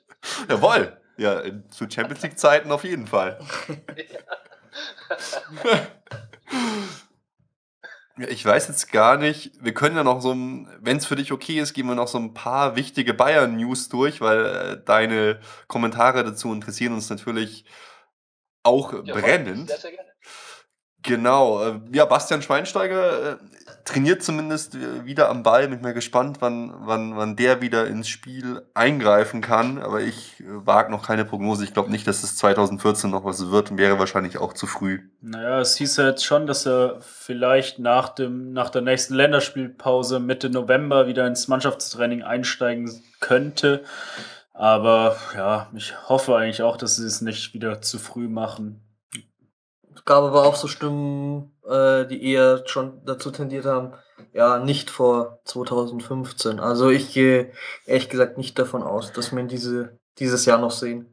Jawohl. 0.49 0.97
Ja, 1.17 1.41
zu 1.69 1.89
Champions 1.89 2.21
League-Zeiten 2.23 2.71
auf 2.71 2.83
jeden 2.83 3.07
Fall. 3.07 3.39
ja, 8.17 8.27
ich 8.27 8.45
weiß 8.45 8.67
jetzt 8.67 8.91
gar 8.91 9.17
nicht, 9.17 9.51
wir 9.61 9.73
können 9.73 9.95
ja 9.95 10.03
noch 10.03 10.21
so, 10.21 10.31
wenn 10.31 10.97
es 10.97 11.05
für 11.05 11.15
dich 11.15 11.31
okay 11.31 11.59
ist, 11.59 11.73
gehen 11.73 11.87
wir 11.87 11.95
noch 11.95 12.09
so 12.09 12.17
ein 12.17 12.33
paar 12.33 12.75
wichtige 12.75 13.13
Bayern-News 13.13 13.89
durch, 13.89 14.19
weil 14.19 14.45
äh, 14.45 14.83
deine 14.83 15.39
Kommentare 15.67 16.23
dazu 16.23 16.51
interessieren 16.51 16.93
uns 16.93 17.09
natürlich 17.09 17.65
auch 18.63 18.93
ja, 19.05 19.13
brennend. 19.13 19.69
Sehr, 19.69 19.79
sehr 19.79 19.91
gerne. 19.91 20.09
Genau, 21.01 21.63
äh, 21.63 21.79
ja, 21.93 22.05
Bastian 22.05 22.41
Schweinsteiger 22.41 23.33
äh, 23.33 23.37
trainiert 23.85 24.23
zumindest 24.23 24.75
wieder 25.05 25.29
am 25.29 25.43
Ball. 25.43 25.67
Bin 25.67 25.77
ich 25.77 25.83
mal 25.83 25.93
gespannt, 25.93 26.37
wann, 26.39 26.73
wann, 26.79 27.15
wann 27.15 27.35
der 27.35 27.61
wieder 27.61 27.85
ins 27.85 28.09
Spiel 28.09 28.63
eingreifen 28.73 29.41
kann. 29.41 29.77
Aber 29.77 30.01
ich 30.01 30.39
äh, 30.39 30.43
wage 30.47 30.91
noch 30.91 31.05
keine 31.05 31.23
Prognose. 31.23 31.63
Ich 31.63 31.73
glaube 31.73 31.91
nicht, 31.91 32.07
dass 32.07 32.23
es 32.23 32.35
2014 32.35 33.11
noch 33.11 33.23
was 33.23 33.51
wird 33.51 33.71
und 33.71 33.77
wäre 33.77 33.99
wahrscheinlich 33.99 34.39
auch 34.39 34.53
zu 34.53 34.65
früh. 34.65 35.01
Naja, 35.21 35.59
es 35.61 35.75
hieß 35.77 35.97
ja 35.97 36.07
jetzt 36.07 36.25
schon, 36.25 36.47
dass 36.47 36.65
er 36.65 36.97
vielleicht 37.01 37.77
nach, 37.79 38.09
dem, 38.09 38.51
nach 38.53 38.71
der 38.71 38.81
nächsten 38.81 39.13
Länderspielpause 39.13 40.19
Mitte 40.19 40.49
November 40.49 41.07
wieder 41.07 41.27
ins 41.27 41.47
Mannschaftstraining 41.47 42.23
einsteigen 42.23 43.03
könnte. 43.19 43.83
Aber 44.53 45.17
ja, 45.35 45.69
ich 45.75 45.93
hoffe 46.09 46.35
eigentlich 46.35 46.63
auch, 46.63 46.77
dass 46.77 46.95
sie 46.95 47.05
es 47.05 47.21
nicht 47.21 47.53
wieder 47.53 47.81
zu 47.81 47.99
früh 47.99 48.27
machen 48.27 48.81
gab 50.05 50.23
aber 50.23 50.45
auch 50.45 50.55
so 50.55 50.67
Stimmen, 50.67 51.51
äh, 51.67 52.05
die 52.05 52.23
eher 52.31 52.63
schon 52.67 53.01
dazu 53.05 53.31
tendiert 53.31 53.65
haben, 53.65 53.93
ja, 54.33 54.59
nicht 54.59 54.89
vor 54.89 55.39
2015. 55.45 56.59
Also 56.59 56.89
ich 56.89 57.13
gehe 57.13 57.51
ehrlich 57.85 58.09
gesagt 58.09 58.37
nicht 58.37 58.57
davon 58.59 58.83
aus, 58.83 59.13
dass 59.13 59.31
wir 59.31 59.39
ihn 59.39 59.47
diese, 59.47 59.97
dieses 60.19 60.45
Jahr 60.45 60.57
noch 60.57 60.71
sehen. 60.71 61.11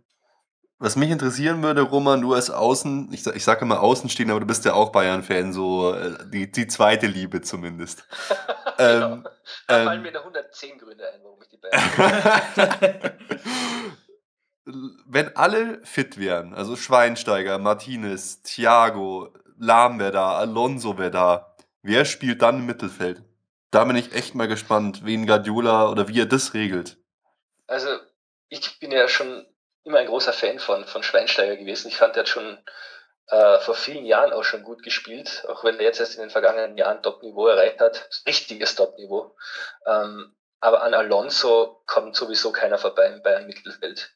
Was 0.78 0.96
mich 0.96 1.10
interessieren 1.10 1.62
würde, 1.62 1.82
Roman, 1.82 2.20
du 2.20 2.34
als 2.34 2.50
Außen, 2.50 3.12
ich, 3.12 3.24
ich 3.24 3.44
sage 3.44 3.60
immer 3.60 3.80
Außenstehen, 3.80 4.30
aber 4.30 4.40
du 4.40 4.46
bist 4.46 4.64
ja 4.64 4.74
auch 4.74 4.90
Bayern-Fan, 4.90 5.52
so 5.52 5.94
äh, 5.94 6.16
die, 6.26 6.50
die 6.50 6.66
zweite 6.66 7.06
Liebe 7.06 7.40
zumindest. 7.40 8.04
genau. 8.78 9.12
ähm, 9.12 9.28
da 9.68 9.84
fallen 9.84 9.98
ähm, 9.98 10.02
mir 10.02 10.12
da 10.12 10.18
110 10.20 10.78
Gründe 10.78 11.04
ein, 11.08 11.20
warum 11.22 11.40
ich 11.40 11.48
die 11.48 11.58
Bayern 11.58 13.12
wenn 15.06 15.36
alle 15.36 15.80
fit 15.84 16.18
wären, 16.18 16.54
also 16.54 16.76
Schweinsteiger, 16.76 17.58
Martinez, 17.58 18.42
Thiago, 18.42 19.32
Lahm 19.64 20.00
wäre 20.00 20.10
da, 20.10 20.38
Alonso 20.38 20.98
wäre 20.98 21.12
da, 21.12 21.54
wer 21.82 22.04
spielt 22.04 22.42
dann 22.42 22.56
im 22.56 22.66
Mittelfeld? 22.66 23.22
Da 23.70 23.84
bin 23.84 23.94
ich 23.94 24.12
echt 24.12 24.34
mal 24.34 24.48
gespannt, 24.48 25.04
wen 25.04 25.24
Guardiola 25.24 25.88
oder 25.88 26.08
wie 26.08 26.20
er 26.20 26.26
das 26.26 26.52
regelt. 26.52 26.96
Also, 27.68 27.88
ich 28.48 28.80
bin 28.80 28.90
ja 28.90 29.06
schon 29.06 29.46
immer 29.84 29.98
ein 29.98 30.08
großer 30.08 30.32
Fan 30.32 30.58
von, 30.58 30.84
von 30.84 31.04
Schweinsteiger 31.04 31.56
gewesen. 31.56 31.86
Ich 31.86 31.96
fand, 31.96 32.16
er 32.16 32.24
hat 32.24 32.28
schon 32.28 32.58
äh, 33.28 33.60
vor 33.60 33.76
vielen 33.76 34.04
Jahren 34.04 34.32
auch 34.32 34.42
schon 34.42 34.64
gut 34.64 34.82
gespielt, 34.82 35.44
auch 35.48 35.62
wenn 35.62 35.76
er 35.76 35.84
jetzt 35.84 36.00
erst 36.00 36.16
in 36.16 36.22
den 36.22 36.30
vergangenen 36.30 36.76
Jahren 36.76 37.00
Top-Niveau 37.00 37.46
erreicht 37.46 37.78
hat. 37.78 38.08
Richtiges 38.26 38.74
Top-Niveau. 38.74 39.36
Ähm, 39.86 40.34
aber 40.58 40.82
an 40.82 40.92
Alonso 40.92 41.84
kommt 41.86 42.16
sowieso 42.16 42.50
keiner 42.50 42.78
vorbei 42.78 43.06
im 43.06 43.22
Bayern 43.22 43.46
Mittelfeld 43.46 44.12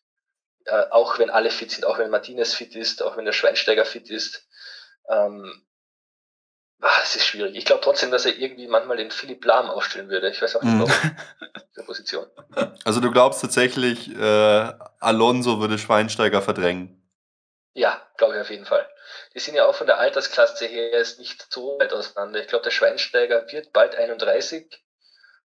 äh, 0.66 0.86
auch 0.90 1.18
wenn 1.18 1.30
alle 1.30 1.50
fit 1.50 1.70
sind, 1.70 1.84
auch 1.84 1.98
wenn 1.98 2.10
Martinez 2.10 2.54
fit 2.54 2.74
ist, 2.74 3.02
auch 3.02 3.16
wenn 3.16 3.24
der 3.24 3.32
Schweinsteiger 3.32 3.84
fit 3.84 4.10
ist. 4.10 4.45
Ähm, 5.08 5.62
ach, 6.80 7.02
es 7.02 7.16
ist 7.16 7.26
schwierig. 7.26 7.56
Ich 7.56 7.64
glaube 7.64 7.82
trotzdem, 7.82 8.10
dass 8.10 8.26
er 8.26 8.36
irgendwie 8.36 8.66
manchmal 8.66 8.96
den 8.96 9.10
Philipp 9.10 9.44
Lahm 9.44 9.70
aufstellen 9.70 10.08
würde. 10.08 10.30
Ich 10.30 10.40
weiß 10.40 10.56
auch 10.56 10.62
nicht 10.62 10.74
mhm. 10.74 10.80
warum. 10.80 11.16
der 11.76 11.82
Position. 11.82 12.26
Also 12.84 13.00
du 13.00 13.10
glaubst 13.10 13.40
tatsächlich, 13.40 14.14
äh, 14.16 14.72
Alonso 15.00 15.60
würde 15.60 15.78
Schweinsteiger 15.78 16.42
verdrängen? 16.42 17.02
Ja, 17.74 18.00
glaube 18.16 18.34
ich 18.34 18.40
auf 18.40 18.50
jeden 18.50 18.64
Fall. 18.64 18.88
Die 19.34 19.38
sind 19.38 19.54
ja 19.54 19.66
auch 19.66 19.74
von 19.74 19.86
der 19.86 19.98
Altersklasse 19.98 20.66
her 20.66 20.92
jetzt 20.92 21.18
nicht 21.18 21.46
so 21.52 21.78
weit 21.78 21.92
auseinander. 21.92 22.40
Ich 22.40 22.48
glaube, 22.48 22.64
der 22.64 22.70
Schweinsteiger 22.70 23.46
wird 23.52 23.72
bald 23.72 23.94
31 23.94 24.82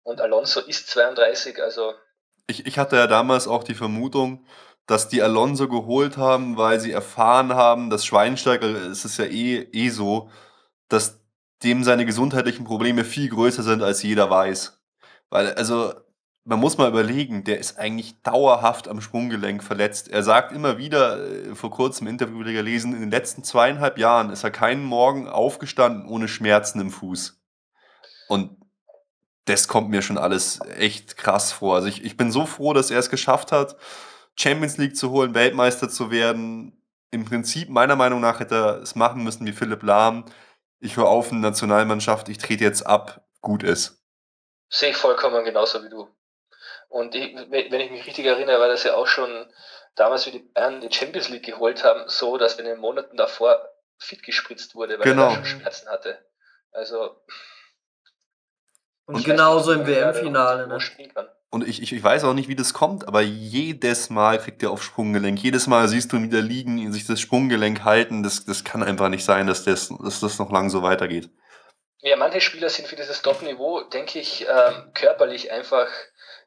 und 0.03 0.20
Alonso 0.20 0.61
ist 0.61 0.89
32, 0.89 1.62
also. 1.62 1.95
Ich, 2.49 2.66
ich 2.66 2.78
hatte 2.78 2.97
ja 2.97 3.07
damals 3.07 3.49
auch 3.49 3.65
die 3.65 3.74
Vermutung, 3.74 4.47
dass 4.87 5.09
die 5.09 5.23
Alonso 5.23 5.69
geholt 5.69 6.17
haben, 6.17 6.57
weil 6.57 6.81
sie 6.81 6.93
erfahren 6.93 7.55
haben, 7.55 7.91
dass 7.91 8.07
Schweinsteiger, 8.07 8.69
es 8.69 9.05
ist 9.05 9.19
ja 9.19 9.25
eh, 9.25 9.67
eh 9.73 9.89
so, 9.89 10.31
dass 10.89 11.21
dem 11.63 11.85
seine 11.85 12.07
gesundheitlichen 12.07 12.65
Probleme 12.65 13.05
viel 13.05 13.29
größer 13.29 13.63
sind, 13.63 13.83
als 13.83 14.03
jeder 14.03 14.31
weiß. 14.31 14.81
Weil, 15.31 15.55
also, 15.55 15.93
man 16.45 16.61
muss 16.61 16.79
mal 16.79 16.89
überlegen, 16.89 17.43
der 17.43 17.59
ist 17.59 17.77
eigentlich 17.79 18.23
dauerhaft 18.23 18.87
am 18.87 19.01
Sprunggelenk 19.01 19.65
verletzt. 19.65 20.09
Er 20.09 20.23
sagt 20.23 20.53
immer 20.53 20.79
wieder, 20.79 21.19
äh, 21.27 21.55
vor 21.57 21.73
kurzem 21.73 22.07
im 22.07 22.13
Interview 22.13 22.39
wieder 22.41 22.53
gelesen, 22.53 22.95
in 22.95 23.01
den 23.01 23.11
letzten 23.11 23.43
zweieinhalb 23.43 23.99
Jahren 23.99 24.31
ist 24.31 24.45
er 24.45 24.53
keinen 24.53 24.85
Morgen 24.85 25.29
aufgestanden 25.29 26.07
ohne 26.07 26.29
Schmerzen 26.29 26.81
im 26.81 26.93
Fuß. 26.93 27.41
Und 28.29 28.57
das 29.47 29.67
kommt 29.67 29.91
mir 29.91 30.03
schon 30.03 30.19
alles 30.19 30.61
echt 30.77 31.17
krass 31.17 31.51
vor. 31.51 31.77
Also 31.77 31.89
ich, 31.89 32.05
ich 32.05 32.17
bin 32.17 32.31
so 32.31 32.47
froh, 32.47 32.73
dass 32.73 32.93
er 32.93 33.01
es 33.01 33.11
geschafft 33.11 33.51
hat, 33.51 33.77
Champions 34.37 34.77
League 34.79 34.97
zu 34.97 35.11
holen, 35.11 35.35
Weltmeister 35.35 35.89
zu 35.89 36.11
werden. 36.11 36.73
Im 37.11 37.25
Prinzip, 37.25 37.69
meiner 37.69 37.97
Meinung 37.97 38.21
nach, 38.21 38.41
hätte 38.41 38.55
er 38.55 38.83
es 38.83 38.95
machen 38.95 39.25
müssen 39.25 39.47
wie 39.47 39.53
Philipp 39.53 39.83
Lahm. 39.83 40.27
Ich 40.79 40.97
höre 40.97 41.09
auf 41.09 41.33
in 41.33 41.41
der 41.41 41.51
Nationalmannschaft, 41.51 42.29
ich 42.29 42.39
trete 42.39 42.65
jetzt 42.65 42.87
ab, 42.87 43.27
gut 43.41 43.63
ist. 43.63 44.03
Sehe 44.69 44.91
ich 44.91 44.97
vollkommen 44.97 45.45
genauso 45.45 45.83
wie 45.83 45.89
du. 45.89 46.09
Und 46.89 47.15
ich, 47.15 47.35
wenn 47.35 47.81
ich 47.81 47.91
mich 47.91 48.07
richtig 48.07 48.27
erinnere, 48.27 48.61
war 48.61 48.69
das 48.69 48.85
ja 48.85 48.95
auch 48.95 49.07
schon 49.07 49.51
damals, 49.95 50.27
wie 50.27 50.33
die 50.33 50.39
Bayern 50.41 50.81
die 50.81 50.93
Champions 50.93 51.29
League 51.29 51.45
geholt 51.45 51.83
haben, 51.83 52.09
so, 52.09 52.37
dass 52.37 52.59
in 52.59 52.67
den 52.67 52.79
Monaten 52.79 53.17
davor 53.17 53.59
fit 53.99 54.23
gespritzt 54.23 54.75
wurde, 54.75 54.99
weil 54.99 55.05
genau. 55.05 55.31
er 55.31 55.35
schon 55.35 55.47
Schmerzen 55.47 55.89
hatte. 55.89 56.19
Also. 56.73 57.23
Und, 59.07 59.25
genauso 59.25 59.73
im 59.73 59.87
WM-Finale. 59.87 60.67
Ne? 60.67 60.81
Und 61.51 61.66
ich, 61.66 61.81
ich, 61.81 61.93
ich 61.93 62.02
weiß 62.02 62.24
auch 62.24 62.35
nicht, 62.35 62.48
wie 62.48 62.56
das 62.56 62.74
kommt, 62.74 63.06
aber 63.06 63.20
jedes 63.20 64.10
Mal 64.10 64.39
kriegt 64.39 64.62
er 64.62 64.70
auf 64.70 64.82
Sprunggelenk. 64.82 65.43
Jedes 65.43 65.66
Mal 65.66 65.89
siehst 65.89 66.12
du 66.12 66.16
ihn 66.16 66.24
wieder 66.24 66.40
liegen, 66.40 66.93
sich 66.93 67.06
das 67.06 67.20
Sprunggelenk 67.20 67.85
halten. 67.85 68.23
Das, 68.23 68.44
das 68.44 68.64
kann 68.64 68.82
einfach 68.82 69.09
nicht 69.09 69.24
sein, 69.24 69.47
dass 69.47 69.64
das, 69.64 69.93
dass 70.02 70.20
das 70.20 70.39
noch 70.39 70.51
lang 70.51 70.70
so 70.70 70.82
weitergeht. 70.82 71.31
Ja, 72.01 72.16
manche 72.16 72.40
Spieler 72.40 72.68
sind 72.68 72.89
für 72.89 72.97
dieses 72.97 73.23
Top-Niveau, 73.23 73.82
denke 73.82 74.18
ich, 74.18 74.47
ähm, 74.48 74.90
körperlich 74.94 75.51
einfach 75.51 75.89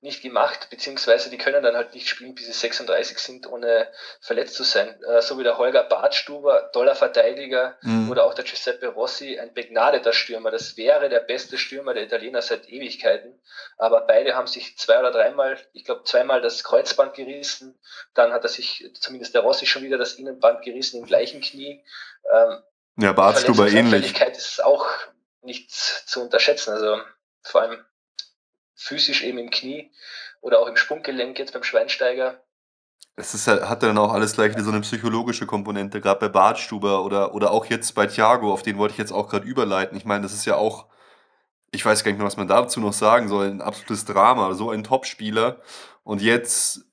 nicht 0.02 0.22
gemacht, 0.22 0.70
beziehungsweise 0.70 1.30
die 1.30 1.38
können 1.38 1.62
dann 1.62 1.76
halt 1.76 1.94
nicht 1.94 2.08
spielen, 2.08 2.34
bis 2.34 2.46
sie 2.46 2.54
36 2.54 3.18
sind, 3.20 3.48
ohne 3.48 3.92
verletzt 4.22 4.56
zu 4.56 4.64
sein. 4.64 4.98
Äh, 5.04 5.22
so 5.22 5.38
wie 5.38 5.44
der 5.44 5.58
Holger 5.58 5.84
Bartstuber, 5.84 6.72
toller 6.72 6.96
Verteidiger, 6.96 7.78
mhm. 7.82 8.10
oder 8.10 8.26
auch 8.26 8.34
der 8.34 8.46
Giuseppe 8.46 8.88
Rossi, 8.88 9.38
ein 9.38 9.54
begnadeter 9.54 10.14
Stürmer. 10.14 10.52
Das 10.52 10.78
wäre 10.78 11.10
der 11.10 11.20
beste 11.20 11.58
Stürmer 11.58 11.94
der 11.94 12.04
Italiener 12.04 12.42
seit 12.42 12.70
Ewigkeiten. 12.70 13.42
Aber 13.78 14.02
beide 14.02 14.36
haben 14.36 14.48
sich 14.48 14.78
zwei 14.78 15.00
oder 15.00 15.12
dreimal, 15.12 15.58
ich 15.74 15.84
glaube 15.84 16.04
zweimal 16.06 16.40
das 16.40 16.64
Kreuzband 16.64 17.14
gerissen. 17.14 17.78
Dann 18.14 18.32
hat 18.32 18.44
er 18.44 18.50
sich, 18.50 18.90
zumindest 18.94 19.36
der 19.36 19.42
Rossi, 19.42 19.66
schon 19.66 19.84
wieder 19.84 19.98
das 19.98 20.14
Innenband 20.14 20.62
gerissen 20.62 21.02
im 21.02 21.08
gleichen 21.08 21.42
Knie. 21.42 21.84
Ähm, 22.32 22.64
ja, 22.98 23.12
Bartstuber 23.12 23.68
ähnlich. 23.68 24.18
ist 24.18 24.64
auch 24.64 24.88
nicht 25.42 25.72
zu 25.72 26.22
unterschätzen. 26.22 26.72
Also 26.72 27.02
vor 27.44 27.62
allem 27.62 27.86
physisch 28.80 29.24
eben 29.24 29.38
im 29.38 29.50
Knie 29.50 29.92
oder 30.42 30.60
auch 30.60 30.68
im 30.68 30.78
Sprunggelenk 30.78 31.38
jetzt 31.38 31.54
beim 31.54 31.64
Schweinsteiger. 31.64 32.42
Es 33.16 33.34
ist, 33.34 33.48
hat 33.48 33.84
dann 33.84 33.98
auch 33.98 34.14
alles 34.14 34.34
gleich 34.34 34.54
so 34.58 34.72
eine 34.72 34.80
psychologische 34.80 35.46
Komponente, 35.46 36.00
gerade 36.00 36.22
bei 36.22 36.30
Bartstuber 36.30 37.04
oder, 37.04 37.36
oder 37.36 37.52
auch 37.52 37.66
jetzt 37.66 37.94
bei 37.94 38.08
Thiago, 38.08 38.54
auf 38.54 38.62
den 38.62 38.78
wollte 38.78 38.94
ich 38.94 38.98
jetzt 38.98 39.12
auch 39.12 39.28
gerade 39.28 39.46
überleiten. 39.46 39.98
Ich 39.98 40.06
meine, 40.06 40.24
das 40.24 40.34
ist 40.34 40.46
ja 40.46 40.56
auch, 40.56 40.86
ich 41.72 41.84
weiß 41.84 42.04
gar 42.04 42.12
nicht 42.12 42.20
mehr, 42.20 42.28
was 42.28 42.38
man 42.38 42.48
dazu 42.48 42.80
noch 42.80 42.94
sagen 42.94 43.28
soll, 43.28 43.48
ein 43.48 43.62
absolutes 43.62 44.06
Drama, 44.06 44.54
so 44.54 44.70
ein 44.70 44.86
Topspieler. 44.86 45.58
Und 46.04 46.22
jetzt, 46.22 46.86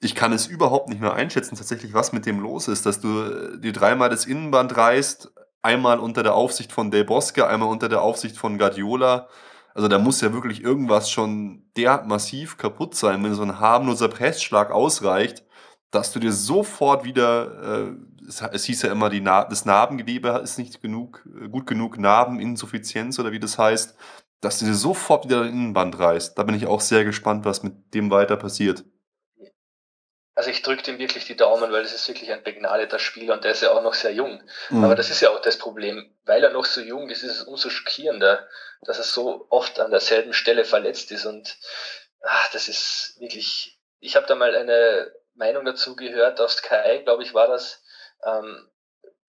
ich 0.00 0.14
kann 0.14 0.34
es 0.34 0.46
überhaupt 0.46 0.90
nicht 0.90 1.00
mehr 1.00 1.14
einschätzen, 1.14 1.56
tatsächlich, 1.56 1.94
was 1.94 2.12
mit 2.12 2.26
dem 2.26 2.40
los 2.40 2.68
ist, 2.68 2.84
dass 2.84 3.00
du 3.00 3.56
dir 3.56 3.72
dreimal 3.72 4.10
das 4.10 4.26
Innenband 4.26 4.76
reißt, 4.76 5.32
einmal 5.62 5.98
unter 5.98 6.22
der 6.22 6.34
Aufsicht 6.34 6.72
von 6.72 6.90
Del 6.90 7.04
Bosque, 7.04 7.46
einmal 7.46 7.70
unter 7.70 7.88
der 7.88 8.02
Aufsicht 8.02 8.36
von 8.36 8.58
Guardiola 8.58 9.30
also 9.74 9.88
da 9.88 9.98
muss 9.98 10.20
ja 10.20 10.32
wirklich 10.32 10.62
irgendwas 10.62 11.10
schon 11.10 11.68
derart 11.76 12.06
massiv 12.06 12.56
kaputt 12.56 12.94
sein, 12.94 13.22
wenn 13.24 13.34
so 13.34 13.42
ein 13.42 13.58
harmloser 13.58 14.08
Pressschlag 14.08 14.70
ausreicht, 14.70 15.44
dass 15.90 16.12
du 16.12 16.20
dir 16.20 16.32
sofort 16.32 17.04
wieder, 17.04 17.88
äh, 17.88 18.26
es, 18.26 18.40
es, 18.40 18.64
hieß 18.64 18.82
ja 18.82 18.92
immer, 18.92 19.10
die 19.10 19.20
Na 19.20 19.44
das 19.44 19.64
Narbengewebe 19.64 20.40
ist 20.42 20.58
nicht 20.58 20.80
genug, 20.80 21.24
äh, 21.26 21.48
gut 21.48 21.66
genug, 21.66 21.98
Narbeninsuffizienz 21.98 23.18
oder 23.18 23.32
wie 23.32 23.40
das 23.40 23.58
heißt, 23.58 23.96
dass 24.40 24.60
du 24.60 24.64
dir 24.64 24.74
sofort 24.74 25.24
wieder 25.24 25.40
dein 25.40 25.52
Innenband 25.52 25.98
reißt. 25.98 26.38
Da 26.38 26.44
bin 26.44 26.54
ich 26.54 26.66
auch 26.66 26.80
sehr 26.80 27.04
gespannt, 27.04 27.44
was 27.44 27.62
mit 27.62 27.94
dem 27.94 28.10
weiter 28.10 28.36
passiert. 28.36 28.84
Also 30.36 30.50
ich 30.50 30.62
drücke 30.62 30.90
ihm 30.90 30.98
wirklich 30.98 31.26
die 31.26 31.36
Daumen, 31.36 31.70
weil 31.70 31.82
es 31.82 31.94
ist 31.94 32.08
wirklich 32.08 32.32
ein 32.32 32.42
begnadeter 32.42 32.98
Spieler 32.98 33.34
und 33.34 33.44
der 33.44 33.52
ist 33.52 33.62
ja 33.62 33.70
auch 33.70 33.82
noch 33.82 33.94
sehr 33.94 34.12
jung. 34.12 34.42
Mhm. 34.70 34.82
Aber 34.82 34.96
das 34.96 35.10
ist 35.10 35.20
ja 35.20 35.30
auch 35.30 35.40
das 35.40 35.58
Problem. 35.58 36.10
Weil 36.24 36.42
er 36.42 36.52
noch 36.52 36.64
so 36.64 36.80
jung 36.80 37.08
ist, 37.08 37.22
ist 37.22 37.40
es 37.40 37.42
umso 37.42 37.70
schockierender, 37.70 38.46
dass 38.84 38.98
er 38.98 39.04
so 39.04 39.46
oft 39.50 39.80
an 39.80 39.90
derselben 39.90 40.32
Stelle 40.32 40.64
verletzt 40.64 41.10
ist. 41.10 41.26
Und 41.26 41.56
ach, 42.22 42.50
das 42.52 42.68
ist 42.68 43.16
wirklich. 43.18 43.78
Ich 44.00 44.16
habe 44.16 44.26
da 44.26 44.34
mal 44.34 44.54
eine 44.54 45.12
Meinung 45.34 45.64
dazu 45.64 45.96
gehört, 45.96 46.40
auf 46.40 46.52
Sky, 46.52 47.00
glaube 47.04 47.22
ich, 47.22 47.34
war 47.34 47.48
das. 47.48 47.82
Ähm, 48.24 48.68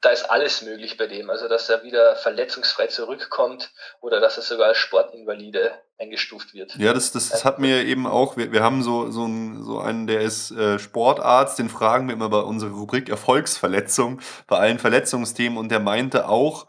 da 0.01 0.11
ist 0.11 0.29
alles 0.29 0.61
möglich 0.61 0.97
bei 0.97 1.07
dem. 1.07 1.29
Also, 1.31 1.47
dass 1.47 1.67
er 1.67 1.83
wieder 1.83 2.15
verletzungsfrei 2.15 2.87
zurückkommt 2.87 3.71
oder 4.01 4.19
dass 4.19 4.37
er 4.37 4.43
sogar 4.43 4.67
als 4.67 4.77
Sportinvalide 4.77 5.73
eingestuft 5.97 6.53
wird. 6.53 6.75
Ja, 6.75 6.93
das, 6.93 7.11
das, 7.11 7.29
das 7.29 7.43
hat 7.43 7.57
mir 7.57 7.83
eben 7.83 8.05
auch, 8.05 8.37
wir, 8.37 8.51
wir 8.51 8.61
haben 8.61 8.83
so, 8.83 9.09
so, 9.09 9.23
einen, 9.23 9.63
so 9.63 9.79
einen, 9.79 10.05
der 10.05 10.21
ist 10.21 10.51
äh, 10.51 10.77
Sportarzt, 10.77 11.57
den 11.57 11.69
fragen 11.69 12.07
wir 12.07 12.13
immer 12.13 12.29
bei 12.29 12.41
unserer 12.41 12.71
Rubrik 12.71 13.09
Erfolgsverletzung, 13.09 14.21
bei 14.47 14.57
allen 14.57 14.77
Verletzungsthemen 14.77 15.57
und 15.57 15.69
der 15.69 15.79
meinte 15.79 16.27
auch, 16.27 16.67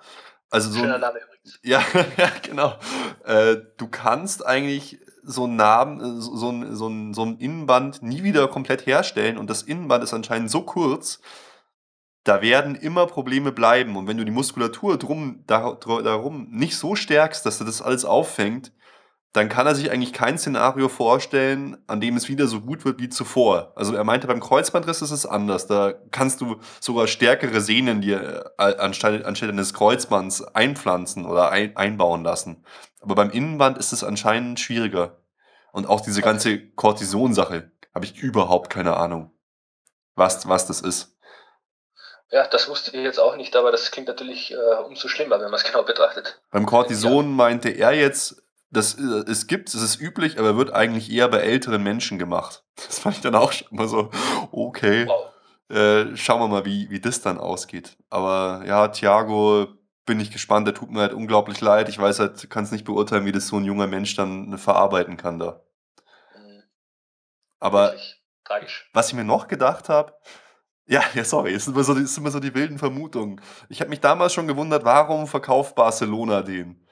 also 0.51 0.71
so. 0.71 0.81
Schöner 0.81 0.99
Name 0.99 1.19
übrigens. 1.19 1.59
Ja, 1.63 1.83
ja 2.17 2.31
genau. 2.43 2.75
Äh, 3.25 3.57
du 3.77 3.87
kannst 3.89 4.45
eigentlich 4.45 4.99
so 5.23 5.45
einen 5.45 5.57
Narben, 5.57 6.01
äh, 6.01 6.21
so, 6.21 6.37
so, 6.37 6.51
ein, 6.51 6.75
so, 6.75 6.89
ein, 6.89 7.15
so 7.15 7.25
ein 7.25 7.39
Innenband 7.39 8.03
nie 8.03 8.23
wieder 8.23 8.49
komplett 8.49 8.87
herstellen 8.87 9.39
und 9.39 9.49
das 9.51 9.63
Innenband 9.63 10.03
ist 10.03 10.15
anscheinend 10.15 10.51
so 10.51 10.63
kurz, 10.63 11.21
da 12.25 12.43
werden 12.43 12.75
immer 12.75 13.07
Probleme 13.07 13.53
bleiben. 13.53 13.97
Und 13.97 14.09
wenn 14.09 14.17
du 14.17 14.25
die 14.25 14.33
Muskulatur 14.33 14.99
drum, 14.99 15.45
darum 15.47 16.49
nicht 16.51 16.77
so 16.77 16.97
stärkst, 16.97 17.47
dass 17.47 17.61
er 17.61 17.67
das 17.67 17.83
alles 17.83 18.05
auffängt, 18.05 18.73
dann 19.37 19.51
kann 19.51 19.67
er 19.67 19.75
sich 19.75 19.91
eigentlich 19.91 20.15
kein 20.15 20.39
Szenario 20.39 20.89
vorstellen, 20.89 21.77
an 21.87 22.01
dem 22.01 22.17
es 22.17 22.29
wieder 22.29 22.47
so 22.47 22.63
gut 22.63 22.87
wird 22.87 22.99
wie 23.01 23.11
zuvor. 23.11 23.73
Also 23.77 23.95
er 23.95 24.03
meinte, 24.03 24.27
beim 24.27 24.41
Kreuzbandriss 24.41 25.03
ist 25.03 25.11
es 25.11 25.27
anders. 25.27 25.67
Da 25.67 25.93
kannst 26.11 26.41
du 26.41 26.57
sogar 26.81 27.07
stärkere 27.07 27.61
Sehnen 27.61 28.01
dir 28.01 28.53
äh, 28.57 28.77
anstelle, 28.77 29.27
anstelle 29.27 29.53
eines 29.53 29.75
Kreuzbands 29.75 30.43
einpflanzen 30.43 31.27
oder 31.27 31.51
ein, 31.51 31.77
einbauen 31.77 32.25
lassen. 32.25 32.65
Aber 33.03 33.15
beim 33.15 33.31
Innenband 33.31 33.77
ist 33.77 33.93
es 33.93 34.03
anscheinend 34.03 34.59
schwieriger. 34.59 35.19
Und 35.71 35.87
auch 35.87 36.01
diese 36.01 36.23
ganze 36.23 36.71
Cortison-Sache 36.71 37.71
habe 37.95 38.07
ich 38.07 38.17
überhaupt 38.17 38.71
keine 38.71 38.97
Ahnung, 38.97 39.33
was, 40.15 40.49
was 40.49 40.67
das 40.67 40.81
ist. 40.81 41.15
Ja, 42.31 42.47
das 42.47 42.69
wusste 42.69 42.97
ich 42.97 43.05
jetzt 43.05 43.21
auch 43.21 43.37
nicht, 43.37 43.55
aber 43.55 43.71
das 43.71 43.91
klingt 43.91 44.09
natürlich 44.09 44.53
äh, 44.53 44.83
umso 44.85 45.09
schlimmer, 45.09 45.37
wenn 45.41 45.51
man 45.51 45.61
es 45.61 45.65
genau 45.71 45.83
betrachtet. 45.83 46.41
Beim 46.51 46.65
Cortison 46.65 47.25
ja. 47.27 47.31
meinte 47.31 47.69
er 47.69 47.93
jetzt, 47.93 48.43
das, 48.71 48.95
äh, 48.95 49.25
es 49.31 49.47
gibt, 49.47 49.69
es 49.69 49.83
ist 49.83 50.01
üblich, 50.01 50.39
aber 50.39 50.57
wird 50.57 50.73
eigentlich 50.73 51.11
eher 51.11 51.29
bei 51.29 51.39
älteren 51.39 51.83
Menschen 51.83 52.19
gemacht. 52.19 52.65
Das 52.87 52.99
fand 52.99 53.17
ich 53.17 53.23
dann 53.23 53.35
auch 53.35 53.53
schon 53.53 53.69
mal 53.71 53.89
so, 53.89 54.11
okay. 54.53 55.07
Wow. 55.07 55.31
Äh, 55.75 56.17
schauen 56.17 56.41
wir 56.41 56.49
mal, 56.49 56.65
wie, 56.65 56.91
wie 56.91 57.01
das 57.01 57.23
dann 57.23 57.39
ausgeht. 57.39 57.97
Aber 58.11 58.63
ja, 58.67 58.89
Thiago, 58.89 59.67
bin 60.05 60.21
ich 60.21 60.31
gespannt, 60.31 60.67
der 60.67 60.75
tut 60.75 60.91
mir 60.91 61.01
halt 61.01 61.13
unglaublich 61.13 61.61
leid. 61.61 61.89
Ich 61.89 61.99
weiß 61.99 62.21
halt, 62.21 62.49
kann 62.49 62.65
es 62.65 62.71
nicht 62.71 62.85
beurteilen, 62.85 63.25
wie 63.25 63.33
das 63.33 63.49
so 63.49 63.57
ein 63.57 63.65
junger 63.65 63.89
Mensch 63.89 64.15
dann 64.15 64.57
verarbeiten 64.57 65.17
kann 65.17 65.39
da. 65.39 65.63
Aber 67.59 67.95
tragisch. 68.45 68.89
was 68.93 69.09
ich 69.09 69.15
mir 69.15 69.25
noch 69.25 69.49
gedacht 69.49 69.89
habe, 69.89 70.15
ja, 70.87 71.03
ja, 71.15 71.25
sorry, 71.25 71.53
es 71.53 71.65
sind 71.65 71.75
immer 71.75 71.83
so, 71.83 71.95
es 71.95 72.15
sind 72.15 72.23
immer 72.23 72.31
so 72.31 72.39
die 72.39 72.55
wilden 72.55 72.79
Vermutungen. 72.79 73.41
Ich 73.69 73.81
habe 73.81 73.91
mich 73.91 74.01
damals 74.01 74.33
schon 74.33 74.47
gewundert, 74.47 74.85
warum 74.85 75.27
verkauft 75.27 75.75
Barcelona 75.75 76.43
den? 76.43 76.86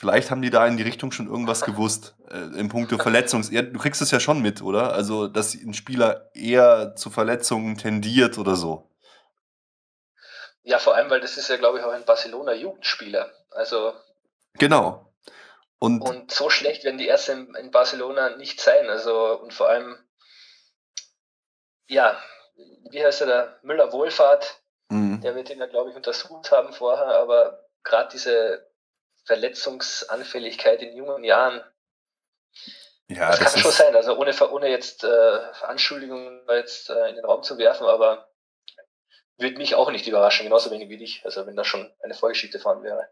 Vielleicht 0.00 0.30
haben 0.30 0.40
die 0.40 0.48
da 0.48 0.66
in 0.66 0.78
die 0.78 0.82
Richtung 0.82 1.12
schon 1.12 1.26
irgendwas 1.26 1.60
gewusst, 1.60 2.14
äh, 2.30 2.58
im 2.58 2.70
Punkto 2.70 2.96
Verletzungs... 2.96 3.50
Du 3.50 3.78
kriegst 3.78 4.00
es 4.00 4.10
ja 4.10 4.18
schon 4.18 4.40
mit, 4.40 4.62
oder? 4.62 4.94
Also, 4.94 5.28
dass 5.28 5.52
ein 5.52 5.74
Spieler 5.74 6.30
eher 6.32 6.96
zu 6.96 7.10
Verletzungen 7.10 7.76
tendiert 7.76 8.38
oder 8.38 8.56
so. 8.56 8.90
Ja, 10.62 10.78
vor 10.78 10.94
allem, 10.94 11.10
weil 11.10 11.20
das 11.20 11.36
ist 11.36 11.50
ja, 11.50 11.58
glaube 11.58 11.78
ich, 11.78 11.84
auch 11.84 11.92
ein 11.92 12.06
Barcelona-Jugendspieler. 12.06 13.30
Also... 13.50 13.92
Genau. 14.54 15.12
Und, 15.78 16.00
und 16.00 16.30
so 16.30 16.48
schlecht 16.48 16.82
werden 16.84 16.96
die 16.96 17.06
erst 17.06 17.28
in, 17.28 17.54
in 17.56 17.70
Barcelona 17.70 18.38
nicht 18.38 18.58
sein. 18.62 18.88
Also, 18.88 19.38
und 19.38 19.52
vor 19.52 19.68
allem, 19.68 19.98
ja, 21.88 22.18
wie 22.90 23.04
heißt 23.04 23.20
er 23.20 23.26
da, 23.26 23.56
Müller-Wohlfahrt, 23.64 24.62
mhm. 24.88 25.20
der 25.20 25.34
wird 25.34 25.50
ihn 25.50 25.58
ja, 25.58 25.66
glaube 25.66 25.90
ich, 25.90 25.96
untersucht 25.96 26.50
haben 26.52 26.72
vorher, 26.72 27.20
aber 27.20 27.68
gerade 27.82 28.08
diese 28.10 28.69
Verletzungsanfälligkeit 29.24 30.82
in 30.82 30.96
jungen 30.96 31.24
Jahren, 31.24 31.62
ja, 33.08 33.30
das, 33.30 33.40
das 33.40 33.52
kann 33.52 33.62
schon 33.62 33.72
sein, 33.72 33.96
also 33.96 34.16
ohne, 34.16 34.32
ohne 34.50 34.68
jetzt 34.68 35.02
äh, 35.02 35.38
Anschuldigungen 35.62 36.42
jetzt 36.48 36.90
äh, 36.90 37.08
in 37.08 37.16
den 37.16 37.24
Raum 37.24 37.42
zu 37.42 37.58
werfen, 37.58 37.86
aber 37.86 38.28
würde 39.36 39.56
mich 39.56 39.74
auch 39.74 39.90
nicht 39.90 40.06
überraschen, 40.06 40.44
genauso 40.44 40.70
wenig 40.70 40.88
wie 40.88 40.98
dich, 40.98 41.22
also 41.24 41.46
wenn 41.46 41.56
da 41.56 41.64
schon 41.64 41.90
eine 42.02 42.14
Vorgeschichte 42.14 42.60
vorhanden 42.60 42.84
wäre. 42.84 43.08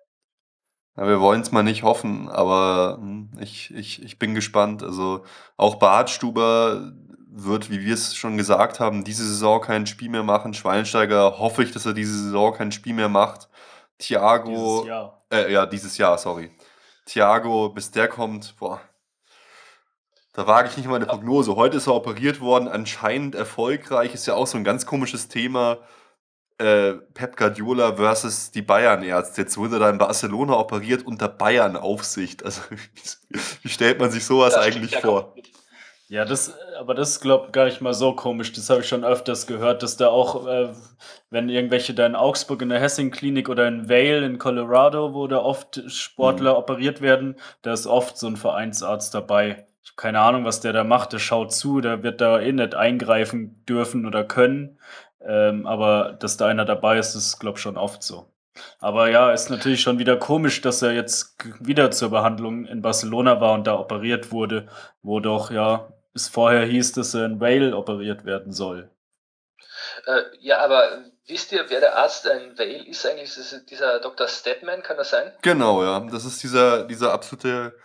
Ja, 0.97 1.07
wir 1.07 1.21
wollen 1.21 1.41
es 1.41 1.53
mal 1.53 1.63
nicht 1.63 1.83
hoffen, 1.83 2.29
aber 2.29 2.99
hm, 2.99 3.31
ich, 3.41 3.75
ich, 3.75 4.03
ich 4.03 4.19
bin 4.19 4.35
gespannt. 4.35 4.83
Also 4.83 5.25
auch 5.57 5.77
Bartstuber 5.77 6.93
wird, 7.31 7.71
wie 7.71 7.81
wir 7.81 7.95
es 7.95 8.15
schon 8.15 8.37
gesagt 8.37 8.81
haben, 8.81 9.05
diese 9.05 9.25
Saison 9.25 9.61
kein 9.61 9.87
Spiel 9.87 10.09
mehr 10.09 10.23
machen. 10.23 10.55
Schweinsteiger 10.55 11.39
hoffe 11.39 11.63
ich, 11.63 11.73
dass 11.73 11.87
er 11.87 11.93
diese 11.93 12.19
Saison 12.19 12.53
kein 12.53 12.73
Spiel 12.73 12.95
mehr 12.95 13.09
macht. 13.09 13.49
Thiago, 13.99 14.51
Dieses 14.81 14.87
Jahr. 14.89 15.25
äh, 15.33 15.53
ja, 15.53 15.67
dieses 15.67 15.99
Jahr, 15.99 16.19
sorry. 16.19 16.51
Thiago, 17.07 17.71
bis 17.71 17.91
der 17.91 18.09
kommt, 18.09 18.57
boah, 18.59 18.81
da 20.35 20.47
wage 20.47 20.69
ich 20.69 20.77
nicht 20.77 20.87
mal 20.89 20.97
eine 20.97 21.07
Prognose. 21.07 21.57
Heute 21.57 21.79
ist 21.79 21.89
er 21.89 21.95
operiert 21.95 22.41
worden, 22.41 22.69
anscheinend 22.69 23.35
erfolgreich. 23.35 24.15
Ist 24.15 24.27
ja 24.29 24.35
auch 24.35 24.47
so 24.47 24.57
ein 24.57 24.63
ganz 24.63 24.87
komisches 24.87 25.27
Thema. 25.27 25.79
Äh, 26.59 26.95
Pep 27.15 27.37
Guardiola 27.37 27.97
versus 27.97 28.51
die 28.53 28.63
Bayern-Ärzte. 28.63 29.43
Jetzt 29.43 29.57
wurde 29.59 29.77
er 29.77 29.79
da 29.81 29.91
in 29.91 29.99
Barcelona 29.99 30.55
operiert 30.57 31.05
unter 31.07 31.29
Bayern-Aufsicht. 31.29 32.45
Also, 32.45 32.63
wie 33.63 33.69
stellt 33.69 33.99
man 34.01 34.11
sich 34.13 34.25
sowas 34.25 34.53
stimmt 34.55 34.67
eigentlich 34.67 34.91
ja 34.93 35.01
vor? 35.01 35.23
komplett. 35.35 35.58
Ja, 36.11 36.25
das, 36.25 36.55
aber 36.79 36.95
das 36.95 37.11
ist, 37.11 37.21
glaub 37.21 37.53
gar 37.53 37.67
nicht 37.67 37.83
mal 37.83 37.93
so 37.93 38.15
komisch. 38.15 38.53
Das 38.55 38.71
habe 38.71 38.81
ich 38.81 38.89
schon 38.89 39.05
öfters 39.05 39.47
gehört, 39.47 39.83
dass 39.83 39.99
da 39.99 40.09
auch, 40.09 40.47
äh, 40.47 40.73
wenn 41.29 41.51
irgendwelche 41.51 41.93
da 41.93 42.07
in 42.07 42.17
Augsburg 42.17 42.63
in 42.63 42.71
der 42.71 42.81
Hessing-Klinik 42.81 43.51
oder 43.51 43.69
in 43.69 43.91
Vail 43.91 44.23
in 44.23 44.39
Colorado, 44.39 45.13
wo 45.13 45.27
da 45.27 45.39
oft 45.39 45.83
Sportler 45.91 46.57
operiert 46.57 47.03
werden, 47.03 47.37
da 47.61 47.75
ist 47.75 47.87
oft 47.87 48.17
so 48.17 48.27
ein 48.27 48.39
Vereinsarzt 48.39 49.15
dabei. 49.15 49.67
Ich 49.83 49.91
habe 49.91 49.97
keine 49.97 50.21
Ahnung, 50.21 50.47
was 50.47 50.61
der 50.61 50.73
da 50.73 50.83
macht. 50.83 51.13
Der 51.13 51.19
schaut 51.19 51.53
zu, 51.53 51.83
der 51.83 52.03
wird 52.03 52.23
da 52.23 52.41
eh 52.41 52.53
nicht 52.53 52.75
eingreifen 52.75 53.63
dürfen 53.67 54.07
oder 54.07 54.25
können. 54.25 54.79
Ähm, 55.21 55.67
aber 55.67 56.17
dass 56.19 56.39
da 56.39 56.47
einer 56.47 56.65
dabei 56.65 56.99
ist, 56.99 57.15
ist, 57.17 57.39
glaube 57.39 57.59
ich, 57.59 57.63
schon 57.63 57.77
oft 57.77 58.03
so. 58.03 58.33
Aber 58.81 59.11
ja, 59.11 59.31
ist 59.33 59.51
natürlich 59.51 59.83
schon 59.83 59.99
wieder 59.99 60.17
komisch, 60.17 60.63
dass 60.63 60.81
er 60.83 60.93
jetzt 60.93 61.37
wieder 61.61 61.91
zur 61.91 62.11
Behandlung 62.11 62.65
in 62.65 62.83
Barcelona 62.83 63.41
war 63.41 63.53
und 63.53 63.67
da 63.67 63.79
operiert 63.79 64.33
wurde, 64.33 64.69
wo 65.03 65.21
doch 65.21 65.51
ja 65.51 65.89
es 66.15 66.29
vorher 66.29 66.65
hieß, 66.65 66.93
dass 66.93 67.15
er 67.15 67.25
in 67.25 67.41
Vale 67.41 67.77
operiert 67.77 68.25
werden 68.25 68.53
soll. 68.53 68.91
Äh, 70.07 70.23
ja, 70.41 70.59
aber 70.59 71.05
wisst 71.27 71.53
ihr, 71.53 71.65
wer 71.69 71.81
der 71.81 71.97
Arzt 71.97 72.27
in 72.27 72.59
Vale 72.59 72.87
ist 72.87 73.05
eigentlich? 73.07 73.37
Ist 73.37 73.71
dieser 73.71 74.01
Dr. 74.01 74.29
Stedman, 74.29 74.83
kann 74.83 74.97
das 74.97 75.11
sein? 75.11 75.33
Genau, 75.43 75.83
ja. 75.83 76.01
Das 76.11 76.25
ist 76.25 76.43
dieser, 76.43 76.85
dieser 76.85 77.13
absolute, 77.13 77.77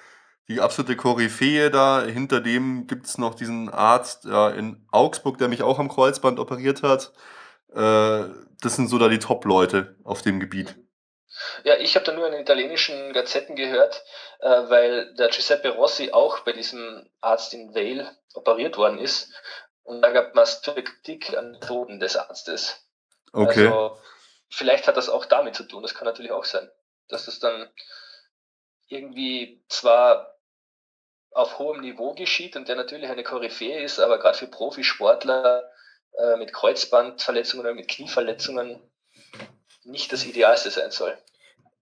die 0.48 0.62
absolute 0.62 0.96
Koryphäe 0.96 1.70
da. 1.70 2.04
Hinter 2.04 2.42
dem 2.42 2.88
gibt 2.88 3.06
es 3.06 3.18
noch 3.18 3.36
diesen 3.36 3.70
Arzt 3.70 4.26
ja, 4.26 4.50
in 4.50 4.86
Augsburg, 4.92 5.38
der 5.38 5.48
mich 5.48 5.64
auch 5.64 5.80
am 5.80 5.90
Kreuzband 5.90 6.40
operiert 6.40 6.84
hat. 6.84 7.14
Äh, 7.74 8.26
das 8.62 8.76
sind 8.76 8.88
so 8.88 8.98
da 8.98 9.10
die 9.10 9.20
Top-Leute 9.20 9.96
auf 10.04 10.22
dem 10.22 10.40
Gebiet. 10.40 10.76
Ja, 11.64 11.76
ich 11.78 11.96
habe 11.96 12.06
da 12.06 12.12
nur 12.12 12.28
in 12.28 12.34
italienischen 12.34 13.14
Gazetten 13.14 13.56
gehört, 13.56 14.04
äh, 14.40 14.48
weil 14.48 15.14
der 15.16 15.30
Giuseppe 15.30 15.70
Rossi 15.70 16.12
auch 16.12 16.40
bei 16.40 16.52
diesem 16.52 17.10
Arzt 17.22 17.54
in 17.54 17.74
Vale 17.74 18.16
operiert 18.34 18.78
worden 18.78 19.00
ist. 19.00 19.32
Und 19.84 20.02
da 20.02 20.12
gab 20.12 20.36
es 20.38 20.62
Kritik 20.62 21.38
an 21.38 21.46
den 21.46 21.52
Methoden 21.54 22.00
des 22.00 22.16
Arztes. 22.16 22.88
Okay. 23.34 23.68
Also 23.68 23.98
vielleicht 24.50 24.88
hat 24.88 24.98
das 24.98 25.10
auch 25.10 25.26
damit 25.26 25.56
zu 25.56 25.64
tun, 25.64 25.82
das 25.82 25.94
kann 25.94 26.06
natürlich 26.06 26.32
auch 26.32 26.46
sein. 26.46 26.70
Dass 27.10 27.26
das 27.26 27.40
dann 27.40 27.70
irgendwie 28.88 29.64
zwar 29.68 30.38
auf 31.32 31.60
hohem 31.60 31.82
Niveau 31.82 32.14
geschieht 32.14 32.56
und 32.56 32.68
der 32.68 32.76
natürlich 32.76 33.10
eine 33.10 33.24
Koryphäe 33.24 33.84
ist, 33.84 34.00
aber 34.00 34.20
gerade 34.20 34.38
für 34.38 34.48
Profisportler 34.48 35.70
äh, 36.18 36.38
mit 36.38 36.54
Kreuzbandverletzungen 36.54 37.66
oder 37.66 37.74
mit 37.74 37.88
Knieverletzungen 37.88 38.80
nicht 39.84 40.14
das 40.14 40.26
Idealste 40.26 40.70
sein 40.70 40.92
soll. 40.92 41.18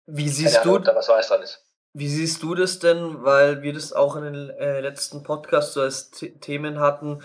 Wie 0.05 0.23
Keine 0.23 0.35
siehst 0.35 0.57
Ahnung, 0.59 0.73
du, 0.73 0.79
ob 0.79 0.85
da 0.85 0.95
was 0.95 1.07
Wahres 1.09 1.27
dran 1.27 1.41
ist. 1.41 1.65
wie 1.93 2.07
siehst 2.07 2.41
du 2.43 2.55
das 2.55 2.79
denn, 2.79 3.23
weil 3.23 3.61
wir 3.61 3.73
das 3.73 3.93
auch 3.93 4.15
in 4.15 4.23
den 4.23 4.49
äh, 4.51 4.79
letzten 4.81 5.23
Podcasts 5.23 5.73
so 5.73 5.81
als 5.81 6.11
The 6.13 6.37
Themen 6.39 6.79
hatten? 6.79 7.21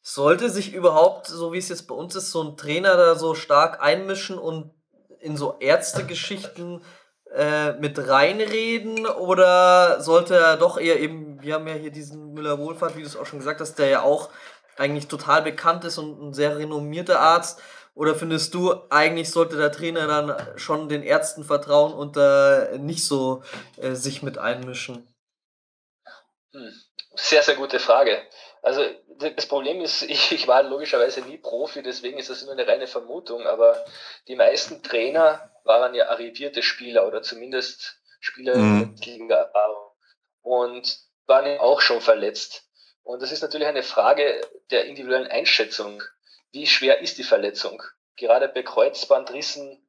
Sollte 0.00 0.50
sich 0.50 0.72
überhaupt, 0.74 1.26
so 1.28 1.52
wie 1.52 1.58
es 1.58 1.68
jetzt 1.68 1.86
bei 1.86 1.94
uns 1.94 2.14
ist, 2.16 2.30
so 2.32 2.42
ein 2.42 2.56
Trainer 2.56 2.96
da 2.96 3.14
so 3.14 3.34
stark 3.34 3.80
einmischen 3.80 4.36
und 4.38 4.72
in 5.20 5.36
so 5.36 5.56
Ärztegeschichten 5.60 6.82
äh, 7.34 7.72
mit 7.74 8.08
reinreden 8.08 9.06
oder 9.06 10.00
sollte 10.00 10.36
er 10.36 10.56
doch 10.56 10.78
eher 10.78 10.98
eben, 11.00 11.40
wir 11.40 11.54
haben 11.54 11.68
ja 11.68 11.74
hier 11.74 11.92
diesen 11.92 12.32
Müller-Wohlfahrt, 12.34 12.96
wie 12.96 13.02
du 13.02 13.06
es 13.06 13.16
auch 13.16 13.26
schon 13.26 13.38
gesagt 13.38 13.60
hast, 13.60 13.76
der 13.78 13.86
ja 13.88 14.02
auch 14.02 14.28
eigentlich 14.76 15.06
total 15.06 15.42
bekannt 15.42 15.84
ist 15.84 15.98
und 15.98 16.20
ein 16.20 16.34
sehr 16.34 16.58
renommierter 16.58 17.20
Arzt. 17.20 17.60
Oder 17.94 18.14
findest 18.14 18.54
du, 18.54 18.74
eigentlich 18.90 19.30
sollte 19.30 19.56
der 19.56 19.70
Trainer 19.72 20.06
dann 20.06 20.58
schon 20.58 20.88
den 20.88 21.02
Ärzten 21.02 21.44
vertrauen 21.44 21.92
und 21.92 22.16
da 22.16 22.68
nicht 22.78 23.04
so 23.06 23.42
äh, 23.76 23.92
sich 23.94 24.22
mit 24.22 24.38
einmischen? 24.38 25.06
Hm. 26.52 26.72
Sehr, 27.14 27.42
sehr 27.42 27.56
gute 27.56 27.78
Frage. 27.78 28.22
Also 28.62 28.82
das 29.18 29.46
Problem 29.46 29.80
ist, 29.80 30.02
ich, 30.08 30.32
ich 30.32 30.48
war 30.48 30.62
logischerweise 30.62 31.20
nie 31.22 31.38
Profi, 31.38 31.82
deswegen 31.82 32.18
ist 32.18 32.30
das 32.30 32.42
immer 32.42 32.52
eine 32.52 32.66
reine 32.66 32.86
Vermutung, 32.86 33.46
aber 33.46 33.84
die 34.28 34.36
meisten 34.36 34.82
Trainer 34.82 35.50
waren 35.64 35.94
ja 35.94 36.08
arrivierte 36.08 36.62
Spieler 36.62 37.06
oder 37.06 37.22
zumindest 37.22 38.00
Spieler 38.20 38.56
Mhm. 38.56 38.78
mit 38.80 39.04
Liga-Erfahrung 39.04 39.90
und 40.42 40.98
waren 41.26 41.46
ja 41.46 41.60
auch 41.60 41.80
schon 41.80 42.00
verletzt. 42.00 42.64
Und 43.02 43.20
das 43.20 43.32
ist 43.32 43.42
natürlich 43.42 43.66
eine 43.66 43.82
Frage 43.82 44.40
der 44.70 44.84
individuellen 44.84 45.26
Einschätzung. 45.26 46.02
Wie 46.52 46.66
schwer 46.66 47.00
ist 47.00 47.18
die 47.18 47.24
Verletzung? 47.24 47.82
Gerade 48.16 48.48
bei 48.48 48.62
Kreuzbandrissen 48.62 49.86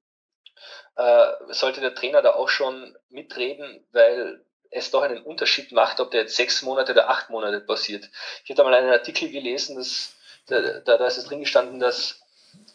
äh, 0.95 1.31
sollte 1.49 1.81
der 1.81 1.93
Trainer 1.93 2.21
da 2.21 2.33
auch 2.33 2.49
schon 2.49 2.97
mitreden, 3.09 3.85
weil 3.91 4.43
es 4.69 4.89
doch 4.89 5.01
einen 5.03 5.21
Unterschied 5.23 5.71
macht, 5.71 5.99
ob 5.99 6.11
der 6.11 6.21
jetzt 6.21 6.35
sechs 6.35 6.61
Monate 6.61 6.93
oder 6.93 7.09
acht 7.09 7.29
Monate 7.29 7.61
passiert. 7.61 8.09
Ich 8.43 8.49
hatte 8.49 8.63
mal 8.63 8.73
einen 8.73 8.91
Artikel 8.91 9.29
gelesen, 9.29 9.75
das, 9.75 10.15
da, 10.47 10.79
da, 10.79 10.97
da 10.97 11.05
ist 11.05 11.17
es 11.17 11.25
drin 11.25 11.41
gestanden, 11.41 11.79
dass 11.79 12.21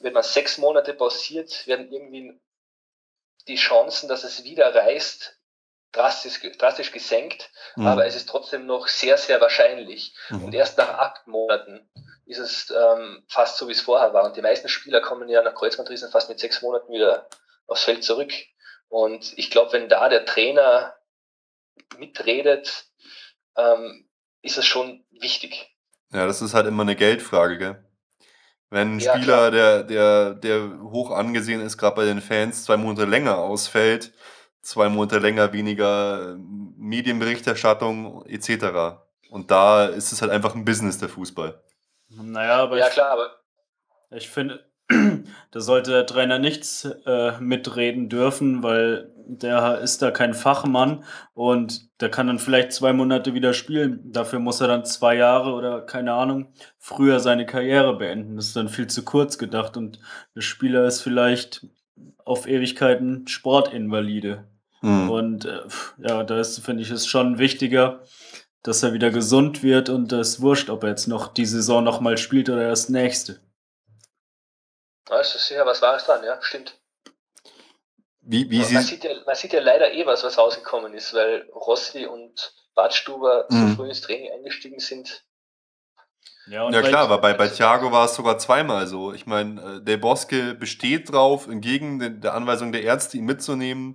wenn 0.01 0.13
man 0.13 0.23
sechs 0.23 0.59
Monate 0.59 0.95
pausiert, 0.95 1.67
werden 1.67 1.91
irgendwie 1.91 2.39
die 3.49 3.57
Chancen, 3.57 4.09
dass 4.09 4.25
es 4.25 4.45
wieder 4.45 4.75
reißt, 4.75 5.38
drastisch, 5.93 6.41
drastisch 6.59 6.93
gesenkt, 6.93 7.51
Mhm. 7.77 7.87
aber 7.87 8.07
es 8.07 8.15
ist 8.17 8.29
trotzdem 8.29 8.67
noch 8.67 8.89
sehr, 8.89 9.17
sehr 9.19 9.41
wahrscheinlich. 9.41 10.15
Mhm. 10.31 10.45
Und 10.45 10.55
erst 10.55 10.79
nach 10.79 10.91
acht 10.99 11.27
Monaten 11.27 11.89
ist 12.27 12.39
es 12.39 12.71
ähm, 12.71 13.25
fast 13.29 13.57
so, 13.57 13.69
wie 13.69 13.73
es 13.73 13.81
vorher 13.81 14.13
war. 14.13 14.25
Und 14.25 14.37
die 14.37 14.43
meisten 14.43 14.69
Spieler 14.69 15.01
kommen 15.01 15.29
ja 15.29 15.43
nach 15.43 15.55
Kreuzbandrissen 15.55 16.11
fast 16.11 16.29
mit 16.29 16.39
sechs 16.39 16.61
Monaten 16.63 16.93
wieder 16.93 17.27
aufs 17.67 17.85
Feld 17.85 18.05
zurück. 18.05 18.33
Und 18.89 19.37
ich 19.39 19.51
glaube, 19.51 19.73
wenn 19.73 19.89
da 19.89 20.09
der 20.09 20.25
Trainer 20.25 20.95
mitredet, 21.99 22.87
ähm, 23.57 24.09
ist 24.43 24.59
es 24.59 24.67
schon 24.67 25.05
wichtig. 25.11 25.75
Ja, 26.13 26.27
das 26.27 26.43
ist 26.43 26.55
halt 26.55 26.67
immer 26.67 26.83
eine 26.83 26.97
Geldfrage, 26.97 27.59
gell? 27.59 27.85
Wenn 28.71 28.97
ein 28.97 29.01
Ja, 29.01 29.17
Spieler, 29.17 29.51
der, 29.51 29.83
der, 29.83 30.35
der 30.35 30.81
hoch 30.83 31.11
angesehen 31.11 31.61
ist, 31.61 31.79
gerade 31.79 31.97
bei 31.97 32.05
den 32.05 32.21
Fans, 32.21 32.65
zwei 32.65 32.77
Monate 32.77 33.07
länger 33.07 33.39
ausfällt, 33.39 34.13
zwei 34.61 34.89
Monate 34.89 35.19
länger 35.19 35.53
weniger 35.53 36.33
ähm, 36.33 36.75
Medienberichterstattung 36.77 38.25
etc. 38.27 38.99
Und 39.31 39.51
da 39.51 39.87
ist 39.87 40.13
es 40.13 40.23
halt 40.23 40.31
einfach 40.31 40.55
ein 40.55 40.65
Business, 40.65 40.99
der 40.99 41.09
Fußball. 41.09 41.63
Naja, 42.09 42.57
aber 42.57 42.79
ja, 42.79 42.87
ich, 42.87 42.93
klar, 42.93 43.11
aber 43.11 43.29
ich 44.11 44.29
finde, 44.29 44.65
da 45.51 45.61
sollte 45.61 45.91
der 45.91 46.07
Trainer 46.07 46.39
nichts 46.39 46.85
äh, 47.07 47.39
mitreden 47.41 48.09
dürfen, 48.09 48.63
weil 48.63 49.13
der 49.29 49.81
ist 49.81 50.01
da 50.01 50.11
kein 50.11 50.33
Fachmann 50.33 51.05
und 51.35 52.01
der 52.01 52.11
kann 52.11 52.29
dann 52.29 52.39
vielleicht 52.39 52.73
zwei 52.73 52.95
Monate 52.95 53.35
wieder 53.35 53.53
spielen. 53.53 54.01
Dafür 54.11 54.39
muss 54.39 54.63
er 54.63 54.69
dann 54.69 54.87
zwei 54.87 55.17
Jahre 55.17 55.53
oder 55.53 55.83
keine 55.83 56.15
Ahnung 56.15 56.55
früher 56.79 57.21
seine 57.21 57.45
Karriere 57.45 57.99
beenden. 57.99 58.37
Das 58.37 58.47
ist 58.47 58.57
dann 58.57 58.71
viel 58.71 58.87
zu 58.87 59.05
kurz 59.05 59.37
gedacht 59.37 59.77
und 59.77 60.01
der 60.35 60.41
Spieler 60.41 60.87
ist 60.87 61.03
vielleicht 61.03 61.67
auf 62.29 62.47
Ewigkeiten 62.47 63.27
Sportinvalide. 63.27 64.47
Mhm. 64.83 65.11
Und 65.11 65.45
äh, 65.45 65.61
ja, 65.99 66.23
da 66.23 66.39
ist, 66.39 66.61
finde 66.65 66.83
ich, 66.83 66.91
es 66.91 67.07
schon 67.07 67.39
wichtiger, 67.39 68.05
dass 68.63 68.83
er 68.83 68.93
wieder 68.93 69.11
gesund 69.11 69.63
wird 69.63 69.89
und 69.89 70.13
es 70.13 70.29
ist 70.35 70.41
wurscht, 70.41 70.71
ob 70.71 70.83
er 70.85 70.91
jetzt 70.91 71.09
noch 71.09 71.29
die 71.29 71.47
Saison 71.47 71.83
nochmal 71.83 72.19
spielt 72.19 72.49
oder 72.49 72.63
erst 72.63 72.91
nächste. 72.91 73.41
da 75.07 75.21
ist 75.21 75.33
sicher 75.33 75.65
was 75.67 75.81
Wahres 75.83 76.05
dran, 76.05 76.23
ja, 76.25 76.39
stimmt. 76.43 76.79
Wie, 78.21 78.51
wie 78.51 78.59
man, 78.59 78.67
sie, 78.67 78.79
sieht 78.83 79.05
ja, 79.05 79.11
man 79.25 79.35
sieht 79.35 79.55
ja 79.55 79.61
leider 79.61 79.91
eh 79.93 80.05
was, 80.05 80.23
was 80.23 80.37
rausgekommen 80.37 80.93
ist, 80.93 81.15
weil 81.15 81.49
Rossi 81.55 82.05
und 82.07 82.53
Badstuber 82.75 83.47
Mhm. 83.49 83.71
so 83.71 83.77
früh 83.77 83.89
ins 83.89 84.03
Training 84.03 84.31
eingestiegen 84.33 84.79
sind. 84.81 85.25
Ja, 86.51 86.71
ja 86.71 86.83
klar, 86.83 87.03
aber 87.05 87.19
bei, 87.19 87.35
bei 87.35 87.49
Thiago 87.49 87.93
war 87.93 88.07
es 88.07 88.15
sogar 88.15 88.39
zweimal 88.39 88.87
so. 88.87 89.13
Ich 89.13 89.27
meine, 89.27 89.61
äh, 89.79 89.83
der 89.85 89.97
Boske 89.99 90.55
besteht 90.55 91.13
drauf, 91.13 91.47
entgegen 91.49 91.99
de- 91.99 92.11
der 92.21 92.35
Anweisung 92.35 92.73
der 92.73 92.83
Ärzte, 92.83 93.19
ihn 93.19 93.25
mitzunehmen 93.25 93.95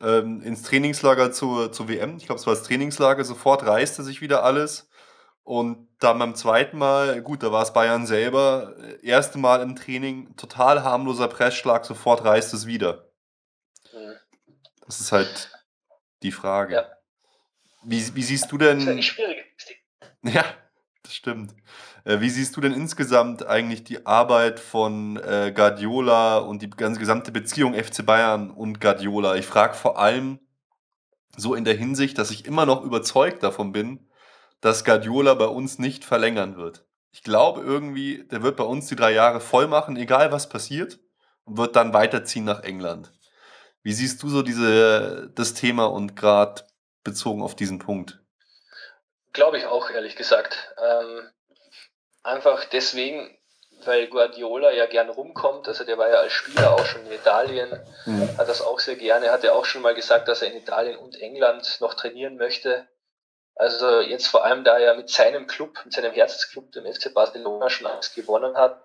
ähm, 0.00 0.40
ins 0.42 0.62
Trainingslager 0.62 1.30
zur, 1.32 1.70
zur 1.72 1.88
WM. 1.88 2.16
Ich 2.16 2.26
glaube, 2.26 2.40
es 2.40 2.46
war 2.46 2.54
das 2.54 2.64
Trainingslager, 2.64 3.24
sofort 3.24 3.64
reiste 3.66 4.02
sich 4.02 4.20
wieder 4.20 4.42
alles. 4.42 4.88
Und 5.44 5.88
dann 5.98 6.18
beim 6.18 6.34
zweiten 6.34 6.78
Mal, 6.78 7.20
gut, 7.22 7.42
da 7.42 7.52
war 7.52 7.62
es 7.62 7.72
Bayern 7.72 8.06
selber, 8.06 8.74
äh, 8.80 9.06
erste 9.06 9.38
Mal 9.38 9.60
im 9.62 9.76
Training, 9.76 10.34
total 10.36 10.82
harmloser 10.84 11.28
Pressschlag, 11.28 11.84
sofort 11.84 12.24
reißt 12.24 12.54
es 12.54 12.66
wieder. 12.66 13.08
Das 14.86 15.00
ist 15.00 15.12
halt 15.12 15.50
die 16.22 16.32
Frage. 16.32 16.74
Ja. 16.74 16.88
Wie, 17.84 18.14
wie 18.14 18.22
siehst 18.22 18.50
du 18.52 18.58
Das 18.58 18.78
ist 18.78 18.86
denn. 18.86 19.02
schwierige 19.02 19.40
Statistik. 19.56 19.78
Ja, 20.22 20.44
das 21.02 21.14
stimmt. 21.14 21.54
Äh, 22.04 22.20
Wie 22.20 22.30
siehst 22.30 22.56
du 22.56 22.60
denn 22.60 22.72
insgesamt 22.72 23.46
eigentlich 23.46 23.84
die 23.84 24.06
Arbeit 24.06 24.58
von 24.60 25.16
äh, 25.18 25.52
Guardiola 25.54 26.38
und 26.38 26.62
die 26.62 26.70
ganze 26.70 27.00
gesamte 27.00 27.32
Beziehung 27.32 27.74
FC 27.74 28.04
Bayern 28.04 28.50
und 28.50 28.80
Guardiola? 28.80 29.36
Ich 29.36 29.46
frage 29.46 29.74
vor 29.74 29.98
allem 29.98 30.40
so 31.36 31.54
in 31.54 31.64
der 31.64 31.74
Hinsicht, 31.74 32.18
dass 32.18 32.30
ich 32.30 32.44
immer 32.44 32.66
noch 32.66 32.82
überzeugt 32.82 33.42
davon 33.42 33.72
bin, 33.72 34.08
dass 34.60 34.84
Guardiola 34.84 35.34
bei 35.34 35.46
uns 35.46 35.78
nicht 35.78 36.04
verlängern 36.04 36.56
wird. 36.56 36.84
Ich 37.10 37.22
glaube 37.22 37.60
irgendwie, 37.62 38.24
der 38.24 38.42
wird 38.42 38.56
bei 38.56 38.64
uns 38.64 38.86
die 38.86 38.96
drei 38.96 39.12
Jahre 39.12 39.40
voll 39.40 39.66
machen, 39.66 39.96
egal 39.96 40.32
was 40.32 40.48
passiert, 40.48 40.98
und 41.44 41.58
wird 41.58 41.76
dann 41.76 41.92
weiterziehen 41.92 42.44
nach 42.44 42.62
England. 42.62 43.12
Wie 43.82 43.92
siehst 43.92 44.22
du 44.22 44.28
so 44.28 44.42
diese, 44.42 45.30
das 45.34 45.54
Thema 45.54 45.86
und 45.86 46.14
gerade 46.16 46.62
bezogen 47.02 47.42
auf 47.42 47.56
diesen 47.56 47.78
Punkt? 47.78 48.20
Glaube 49.32 49.58
ich 49.58 49.66
auch, 49.66 49.90
ehrlich 49.90 50.14
gesagt. 50.14 50.74
Ähm, 50.78 51.28
einfach 52.22 52.64
deswegen, 52.66 53.36
weil 53.84 54.06
Guardiola 54.08 54.70
ja 54.72 54.86
gern 54.86 55.10
rumkommt. 55.10 55.68
Also 55.68 55.84
der 55.84 55.98
war 55.98 56.08
ja 56.08 56.16
als 56.16 56.32
Spieler 56.32 56.72
auch 56.72 56.84
schon 56.84 57.04
in 57.06 57.12
Italien, 57.12 57.70
hat 58.38 58.48
das 58.48 58.62
auch 58.62 58.78
sehr 58.78 58.96
gerne. 58.96 59.30
Hat 59.30 59.44
ja 59.44 59.52
auch 59.52 59.64
schon 59.64 59.82
mal 59.82 59.94
gesagt, 59.94 60.28
dass 60.28 60.42
er 60.42 60.52
in 60.52 60.58
Italien 60.58 60.96
und 60.96 61.20
England 61.20 61.78
noch 61.80 61.94
trainieren 61.94 62.36
möchte. 62.36 62.88
Also 63.54 64.00
jetzt 64.00 64.28
vor 64.28 64.44
allem, 64.44 64.64
da 64.64 64.78
er 64.78 64.94
mit 64.94 65.10
seinem 65.10 65.46
Club, 65.46 65.78
mit 65.84 65.92
seinem 65.92 66.12
Herzensclub, 66.12 66.72
dem 66.72 66.90
FC 66.90 67.12
Barcelona, 67.12 67.68
schon 67.68 67.86
alles 67.86 68.14
gewonnen 68.14 68.56
hat, 68.56 68.82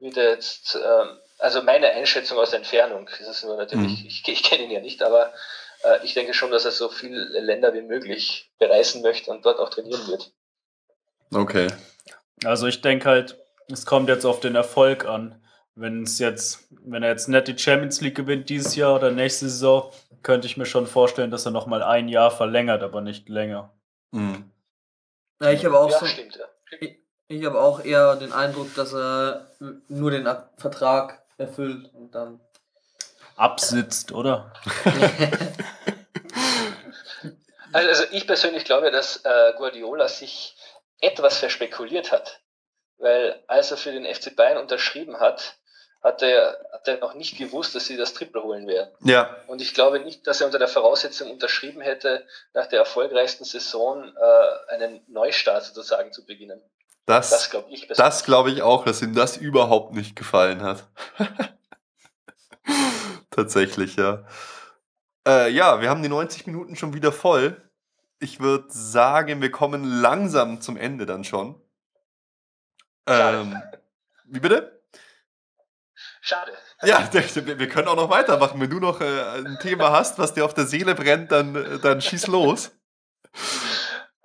wird 0.00 0.16
er 0.16 0.30
jetzt, 0.30 0.74
ähm, 0.74 1.18
also 1.38 1.62
meine 1.62 1.90
Einschätzung 1.90 2.38
aus 2.38 2.50
der 2.50 2.58
Entfernung, 2.60 3.08
das 3.18 3.28
ist 3.28 3.44
nur 3.44 3.56
natürlich, 3.56 4.00
Mhm. 4.00 4.06
ich, 4.06 4.26
ich 4.26 4.42
kenne 4.42 4.64
ihn 4.64 4.70
ja 4.70 4.80
nicht, 4.80 5.02
aber 5.02 5.32
äh, 5.84 6.04
ich 6.04 6.14
denke 6.14 6.34
schon, 6.34 6.50
dass 6.50 6.64
er 6.64 6.72
so 6.72 6.88
viele 6.88 7.20
Länder 7.40 7.72
wie 7.72 7.82
möglich 7.82 8.50
bereisen 8.58 9.02
möchte 9.02 9.30
und 9.30 9.44
dort 9.44 9.60
auch 9.60 9.70
trainieren 9.70 10.06
wird. 10.08 10.32
Okay. 11.32 11.68
Also 12.44 12.66
ich 12.66 12.80
denke 12.80 13.08
halt, 13.08 13.38
es 13.70 13.86
kommt 13.86 14.08
jetzt 14.08 14.24
auf 14.24 14.40
den 14.40 14.54
Erfolg 14.54 15.04
an. 15.06 15.42
Wenn 15.74 16.02
es 16.02 16.18
jetzt, 16.18 16.66
wenn 16.70 17.02
er 17.02 17.10
jetzt 17.10 17.28
nicht 17.28 17.48
die 17.48 17.58
Champions 17.58 18.00
League 18.00 18.16
gewinnt 18.16 18.48
dieses 18.48 18.74
Jahr 18.74 18.96
oder 18.96 19.10
nächste 19.10 19.48
Saison, 19.48 19.92
könnte 20.22 20.46
ich 20.46 20.56
mir 20.56 20.66
schon 20.66 20.86
vorstellen, 20.86 21.30
dass 21.30 21.46
er 21.46 21.52
noch 21.52 21.66
mal 21.66 21.82
ein 21.82 22.08
Jahr 22.08 22.30
verlängert, 22.30 22.82
aber 22.82 23.00
nicht 23.00 23.28
länger. 23.28 23.72
Mhm. 24.10 24.50
Ja, 25.40 25.52
ich 25.52 25.64
habe 25.64 25.78
auch 25.78 25.90
ja, 25.90 25.98
so. 25.98 26.06
stimmt, 26.06 26.36
ja. 26.36 26.46
Ich, 26.80 26.98
ich 27.28 27.44
habe 27.44 27.60
auch 27.60 27.84
eher 27.84 28.16
den 28.16 28.32
Eindruck, 28.32 28.74
dass 28.74 28.92
er 28.92 29.46
nur 29.88 30.10
den 30.10 30.28
Vertrag 30.56 31.22
erfüllt 31.36 31.90
und 31.94 32.14
dann. 32.14 32.40
Absitzt, 33.36 34.10
oder? 34.12 34.52
Also, 37.72 37.88
also 37.88 38.04
ich 38.12 38.26
persönlich 38.26 38.64
glaube, 38.64 38.90
dass 38.90 39.24
äh, 39.24 39.52
Guardiola 39.56 40.08
sich 40.08 40.56
etwas 41.00 41.38
verspekuliert 41.38 42.12
hat. 42.12 42.40
Weil 42.98 43.42
als 43.46 43.70
er 43.70 43.76
für 43.76 43.92
den 43.92 44.12
FC 44.12 44.34
Bayern 44.34 44.58
unterschrieben 44.58 45.20
hat, 45.20 45.56
hat 46.02 46.22
er, 46.22 46.58
hat 46.72 46.86
er 46.86 46.98
noch 46.98 47.14
nicht 47.14 47.38
gewusst, 47.38 47.74
dass 47.74 47.86
sie 47.86 47.96
das 47.96 48.14
Triple 48.14 48.42
holen 48.42 48.66
werden. 48.66 48.90
Ja, 49.00 49.36
Und 49.46 49.60
ich 49.60 49.74
glaube 49.74 50.00
nicht, 50.00 50.26
dass 50.26 50.40
er 50.40 50.46
unter 50.46 50.58
der 50.58 50.68
Voraussetzung 50.68 51.30
unterschrieben 51.30 51.80
hätte, 51.80 52.24
nach 52.54 52.66
der 52.66 52.80
erfolgreichsten 52.80 53.44
Saison 53.44 54.04
äh, 54.04 54.74
einen 54.74 55.00
Neustart 55.08 55.64
sozusagen 55.64 56.12
zu 56.12 56.24
beginnen. 56.24 56.60
Das 57.06 57.30
das, 57.30 57.50
glaube 57.50 57.70
ich 57.70 57.86
das 57.86 58.24
glaube 58.24 58.50
ich 58.50 58.62
auch, 58.62 58.84
dass 58.84 59.00
ihm 59.00 59.14
das 59.14 59.38
überhaupt 59.38 59.94
nicht 59.94 60.14
gefallen 60.14 60.62
hat. 60.62 60.84
Tatsächlich, 63.30 63.96
ja. 63.96 64.26
Äh, 65.26 65.50
ja, 65.50 65.80
wir 65.80 65.88
haben 65.88 66.02
die 66.02 66.08
90 66.08 66.46
Minuten 66.46 66.76
schon 66.76 66.92
wieder 66.92 67.10
voll. 67.10 67.67
Ich 68.20 68.40
würde 68.40 68.66
sagen, 68.68 69.40
wir 69.40 69.50
kommen 69.50 69.84
langsam 69.84 70.60
zum 70.60 70.76
Ende 70.76 71.06
dann 71.06 71.24
schon. 71.24 71.60
Schade. 73.06 73.38
Ähm, 73.38 73.62
wie 74.24 74.40
bitte? 74.40 74.82
Schade. 76.20 76.52
Ja, 76.82 77.08
wir 77.12 77.58
wir 77.58 77.68
können 77.68 77.88
auch 77.88 77.96
noch 77.96 78.10
weitermachen. 78.10 78.60
Wenn 78.60 78.70
du 78.70 78.80
noch 78.80 79.00
äh, 79.00 79.04
ein 79.38 79.58
Thema 79.60 79.92
hast, 79.92 80.18
was 80.18 80.34
dir 80.34 80.44
auf 80.44 80.54
der 80.54 80.66
Seele 80.66 80.94
brennt, 80.94 81.32
dann, 81.32 81.54
äh, 81.54 81.78
dann 81.78 82.00
schieß 82.00 82.26
los. 82.26 82.72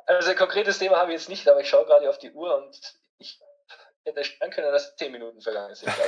Also 0.06 0.32
ein 0.32 0.38
konkretes 0.38 0.80
Thema 0.80 0.98
habe 0.98 1.14
ich 1.14 1.20
jetzt 1.20 1.30
nicht, 1.30 1.48
aber 1.48 1.62
ich 1.62 1.70
schaue 1.70 1.86
gerade 1.86 2.10
auf 2.10 2.18
die 2.18 2.32
Uhr 2.32 2.58
und 2.58 2.78
ich 3.18 3.40
hätte 4.06 4.24
schwören 4.24 4.52
können, 4.52 4.72
dass 4.72 4.96
10 4.96 5.12
Minuten 5.12 5.42
vergangen 5.42 5.76
sind. 5.76 5.92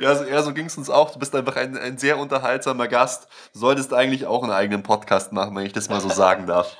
Ja, 0.00 0.16
so, 0.16 0.24
ja, 0.24 0.42
so 0.42 0.52
ging 0.52 0.66
es 0.66 0.76
uns 0.76 0.90
auch. 0.90 1.10
Du 1.12 1.20
bist 1.20 1.32
einfach 1.36 1.54
ein, 1.54 1.78
ein 1.78 1.96
sehr 1.96 2.18
unterhaltsamer 2.18 2.88
Gast. 2.88 3.28
Du 3.52 3.60
solltest 3.60 3.94
eigentlich 3.94 4.26
auch 4.26 4.42
einen 4.42 4.50
eigenen 4.50 4.82
Podcast 4.82 5.30
machen, 5.30 5.54
wenn 5.54 5.64
ich 5.64 5.72
das 5.72 5.88
mal 5.88 6.00
so 6.00 6.08
sagen 6.08 6.48
darf. 6.48 6.76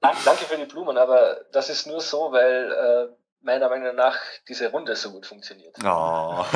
Dank- 0.00 0.16
Danke 0.24 0.44
für 0.44 0.56
die 0.56 0.66
Blumen, 0.66 0.96
aber 0.98 1.38
das 1.50 1.68
ist 1.68 1.88
nur 1.88 2.00
so, 2.00 2.30
weil 2.30 2.70
äh, 3.10 3.12
meiner 3.44 3.68
Meinung 3.68 3.96
nach 3.96 4.16
diese 4.48 4.70
Runde 4.70 4.94
so 4.94 5.10
gut 5.10 5.26
funktioniert. 5.26 5.74
Oh. 5.82 6.44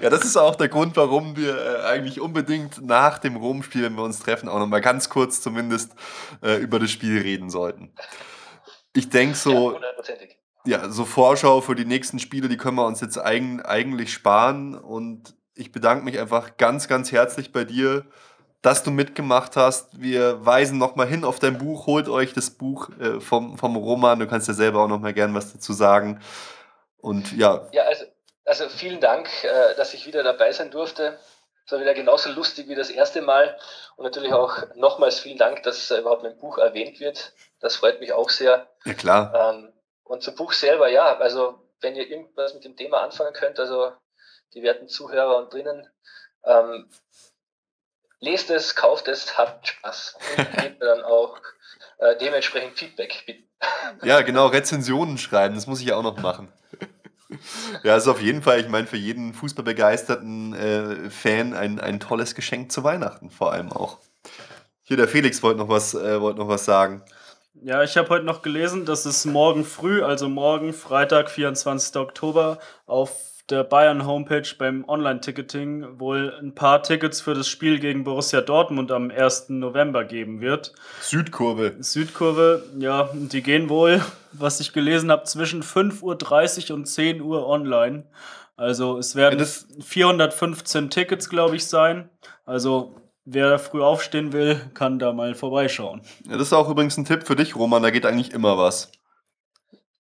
ja, 0.00 0.08
das 0.08 0.24
ist 0.24 0.38
auch 0.38 0.56
der 0.56 0.68
Grund, 0.68 0.96
warum 0.96 1.36
wir 1.36 1.54
äh, 1.58 1.82
eigentlich 1.84 2.18
unbedingt 2.18 2.80
nach 2.82 3.18
dem 3.18 3.36
Rom-Spiel, 3.36 3.82
wenn 3.82 3.94
wir 3.96 4.04
uns 4.04 4.20
treffen, 4.20 4.48
auch 4.48 4.58
nochmal 4.58 4.80
ganz 4.80 5.10
kurz 5.10 5.42
zumindest 5.42 5.92
äh, 6.42 6.56
über 6.56 6.78
das 6.78 6.90
Spiel 6.90 7.20
reden 7.20 7.50
sollten. 7.50 7.94
Ich 8.94 9.10
denke 9.10 9.32
Ja, 9.36 9.38
so, 9.42 9.74
hundertprozentig. 9.74 10.38
Ja, 10.66 10.88
so 10.90 11.04
Vorschau 11.04 11.60
für 11.60 11.74
die 11.74 11.84
nächsten 11.84 12.18
Spiele, 12.18 12.48
die 12.48 12.56
können 12.56 12.76
wir 12.76 12.86
uns 12.86 13.00
jetzt 13.00 13.18
eigen, 13.18 13.62
eigentlich 13.62 14.12
sparen. 14.12 14.74
Und 14.74 15.34
ich 15.54 15.72
bedanke 15.72 16.04
mich 16.04 16.18
einfach 16.18 16.56
ganz, 16.56 16.88
ganz 16.88 17.12
herzlich 17.12 17.52
bei 17.52 17.64
dir, 17.64 18.04
dass 18.62 18.82
du 18.82 18.90
mitgemacht 18.90 19.56
hast. 19.56 20.00
Wir 20.00 20.44
weisen 20.44 20.78
nochmal 20.78 21.06
hin 21.06 21.24
auf 21.24 21.38
dein 21.38 21.58
Buch. 21.58 21.86
Holt 21.86 22.08
euch 22.08 22.32
das 22.32 22.50
Buch 22.50 22.90
äh, 22.98 23.20
vom, 23.20 23.56
vom 23.56 23.76
Roman. 23.76 24.18
Du 24.18 24.26
kannst 24.26 24.48
ja 24.48 24.54
selber 24.54 24.82
auch 24.82 24.88
nochmal 24.88 25.14
gern 25.14 25.34
was 25.34 25.52
dazu 25.52 25.72
sagen. 25.72 26.20
Und 26.98 27.36
ja, 27.36 27.68
Ja, 27.72 27.84
also, 27.84 28.04
also 28.44 28.68
vielen 28.68 29.00
Dank, 29.00 29.28
äh, 29.44 29.76
dass 29.76 29.94
ich 29.94 30.06
wieder 30.06 30.22
dabei 30.22 30.52
sein 30.52 30.70
durfte. 30.70 31.18
Es 31.64 31.72
war 31.72 31.80
wieder 31.80 31.94
genauso 31.94 32.30
lustig 32.30 32.68
wie 32.68 32.74
das 32.74 32.90
erste 32.90 33.22
Mal. 33.22 33.56
Und 33.96 34.04
natürlich 34.04 34.32
auch 34.32 34.56
nochmals 34.74 35.20
vielen 35.20 35.38
Dank, 35.38 35.62
dass 35.62 35.90
äh, 35.90 35.98
überhaupt 35.98 36.22
mein 36.22 36.36
Buch 36.38 36.58
erwähnt 36.58 36.98
wird. 37.00 37.32
Das 37.60 37.76
freut 37.76 38.00
mich 38.00 38.12
auch 38.12 38.30
sehr. 38.30 38.68
ja 38.84 38.94
klar. 38.94 39.54
Ähm, 39.54 39.72
und 40.08 40.22
zum 40.22 40.34
Buch 40.34 40.52
selber, 40.52 40.88
ja, 40.88 41.16
also 41.18 41.58
wenn 41.80 41.96
ihr 41.96 42.08
irgendwas 42.08 42.54
mit 42.54 42.64
dem 42.64 42.76
Thema 42.76 43.02
anfangen 43.02 43.32
könnt, 43.34 43.58
also 43.58 43.92
die 44.54 44.62
werten 44.62 44.88
Zuhörer 44.88 45.36
und 45.38 45.52
drinnen, 45.52 45.86
ähm, 46.44 46.88
lest 48.20 48.50
es, 48.50 48.74
kauft 48.74 49.08
es, 49.08 49.36
habt 49.36 49.68
Spaß 49.68 50.16
und 50.36 50.56
gebt 50.62 50.80
mir 50.80 50.86
dann 50.86 51.02
auch 51.02 51.38
äh, 51.98 52.16
dementsprechend 52.18 52.78
Feedback. 52.78 53.24
bitte. 53.26 53.42
Ja, 54.02 54.22
genau, 54.22 54.46
Rezensionen 54.46 55.18
schreiben, 55.18 55.54
das 55.54 55.66
muss 55.66 55.80
ich 55.80 55.86
ja 55.86 55.96
auch 55.96 56.02
noch 56.02 56.18
machen. 56.18 56.52
Ja, 57.82 57.96
ist 57.96 58.06
auf 58.06 58.20
jeden 58.20 58.42
Fall, 58.42 58.60
ich 58.60 58.68
meine, 58.68 58.86
für 58.86 58.96
jeden 58.96 59.34
fußballbegeisterten 59.34 60.54
äh, 60.54 61.10
Fan 61.10 61.54
ein, 61.54 61.80
ein 61.80 61.98
tolles 61.98 62.36
Geschenk 62.36 62.70
zu 62.70 62.84
Weihnachten, 62.84 63.30
vor 63.30 63.52
allem 63.52 63.72
auch. 63.72 63.98
Hier, 64.82 64.96
der 64.96 65.08
Felix 65.08 65.42
wollte 65.42 65.58
noch 65.58 65.68
äh, 65.68 66.20
wollte 66.20 66.38
noch 66.38 66.48
was 66.48 66.64
sagen. 66.64 67.02
Ja, 67.62 67.82
ich 67.82 67.96
habe 67.96 68.08
heute 68.10 68.24
noch 68.24 68.42
gelesen, 68.42 68.84
dass 68.84 69.06
es 69.06 69.24
morgen 69.24 69.64
früh, 69.64 70.02
also 70.02 70.28
morgen, 70.28 70.72
Freitag, 70.72 71.30
24. 71.30 71.96
Oktober, 71.96 72.58
auf 72.86 73.10
der 73.50 73.64
Bayern 73.64 74.04
Homepage 74.06 74.48
beim 74.58 74.84
Online-Ticketing 74.88 76.00
wohl 76.00 76.34
ein 76.40 76.54
paar 76.54 76.82
Tickets 76.82 77.20
für 77.20 77.34
das 77.34 77.48
Spiel 77.48 77.78
gegen 77.78 78.02
Borussia 78.04 78.40
Dortmund 78.40 78.90
am 78.90 79.10
1. 79.10 79.46
November 79.50 80.04
geben 80.04 80.40
wird. 80.40 80.72
Südkurve. 81.00 81.74
Südkurve, 81.78 82.64
ja, 82.78 83.08
die 83.14 83.42
gehen 83.42 83.68
wohl, 83.68 84.02
was 84.32 84.60
ich 84.60 84.72
gelesen 84.72 85.10
habe, 85.10 85.24
zwischen 85.24 85.62
5.30 85.62 86.70
Uhr 86.70 86.76
und 86.76 86.86
10 86.86 87.20
Uhr 87.20 87.46
online. 87.48 88.04
Also 88.56 88.98
es 88.98 89.14
werden 89.16 89.34
Ja, 89.34 89.44
das- 89.44 89.66
415 89.84 90.90
Tickets, 90.90 91.28
glaube 91.28 91.56
ich, 91.56 91.66
sein. 91.66 92.08
Also 92.46 92.94
wer 93.26 93.58
früh 93.58 93.82
aufstehen 93.82 94.32
will, 94.32 94.58
kann 94.72 94.98
da 94.98 95.12
mal 95.12 95.34
vorbeischauen. 95.34 96.00
Ja, 96.26 96.32
das 96.38 96.46
ist 96.48 96.52
auch 96.54 96.70
übrigens 96.70 96.96
ein 96.96 97.04
Tipp 97.04 97.26
für 97.26 97.36
dich, 97.36 97.54
Roman, 97.56 97.82
da 97.82 97.90
geht 97.90 98.06
eigentlich 98.06 98.32
immer 98.32 98.56
was. 98.56 98.90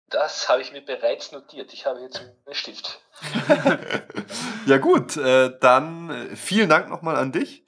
Das 0.10 0.48
habe 0.48 0.62
ich 0.62 0.72
mir 0.72 0.86
bereits 0.86 1.32
notiert. 1.32 1.74
Ich 1.74 1.88
habe 1.88 2.00
jetzt 2.02 2.20
einen 2.20 2.54
Stift. 2.54 3.00
Ja 4.66 4.78
gut, 4.78 5.18
äh, 5.18 5.52
dann 5.60 6.10
äh, 6.10 6.36
vielen 6.36 6.70
Dank 6.70 6.90
nochmal 6.90 7.16
an 7.18 7.32
dich. 7.32 7.66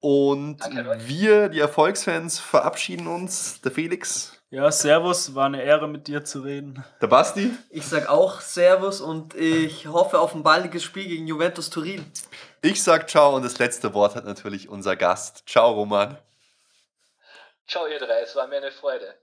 Und 0.00 0.58
Danke 0.58 0.96
wir, 1.06 1.48
die 1.48 1.60
Erfolgsfans, 1.60 2.40
verabschieden 2.40 3.06
uns. 3.06 3.60
Der 3.60 3.70
Felix, 3.70 4.32
Ja, 4.50 4.72
Servus, 4.72 5.36
war 5.36 5.46
eine 5.46 5.62
Ehre 5.62 5.86
mit 5.86 6.08
dir 6.08 6.24
zu 6.24 6.40
reden. 6.40 6.84
der 7.00 7.06
Basti. 7.06 7.52
Ich 7.70 7.86
sag 7.86 8.08
auch 8.08 8.40
Servus 8.40 9.00
und 9.00 9.34
ich 9.36 9.86
hoffe 9.86 10.18
auf 10.18 10.34
ein 10.34 10.42
baldiges 10.42 10.82
Spiel 10.82 11.06
gegen 11.06 11.28
Juventus 11.28 11.70
Turin. 11.70 12.04
Ich 12.64 12.80
sag 12.80 13.10
ciao 13.10 13.34
und 13.34 13.42
das 13.42 13.58
letzte 13.58 13.92
Wort 13.92 14.14
hat 14.14 14.24
natürlich 14.24 14.68
unser 14.68 14.94
Gast. 14.94 15.42
Ciao, 15.46 15.72
Roman. 15.72 16.16
Ciao, 17.66 17.88
ihr 17.88 17.98
drei, 17.98 18.20
es 18.20 18.36
war 18.36 18.46
mir 18.46 18.58
eine 18.58 18.70
Freude. 18.70 19.16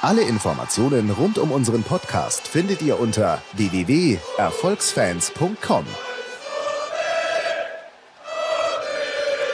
Alle 0.00 0.22
Informationen 0.22 1.10
rund 1.10 1.36
um 1.36 1.52
unseren 1.52 1.82
Podcast 1.82 2.48
findet 2.48 2.80
ihr 2.80 2.98
unter 2.98 3.42
www.erfolgsfans.com. 3.52 5.86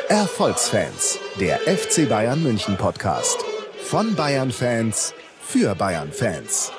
Erfolgsfans, 0.08 1.18
der 1.40 1.58
FC 1.60 2.08
Bayern 2.08 2.40
München 2.42 2.76
Podcast. 2.76 3.44
Von 3.82 4.14
Bayern 4.14 4.52
Fans 4.52 5.12
für 5.40 5.74
Bayern 5.74 6.12
Fans. 6.12 6.70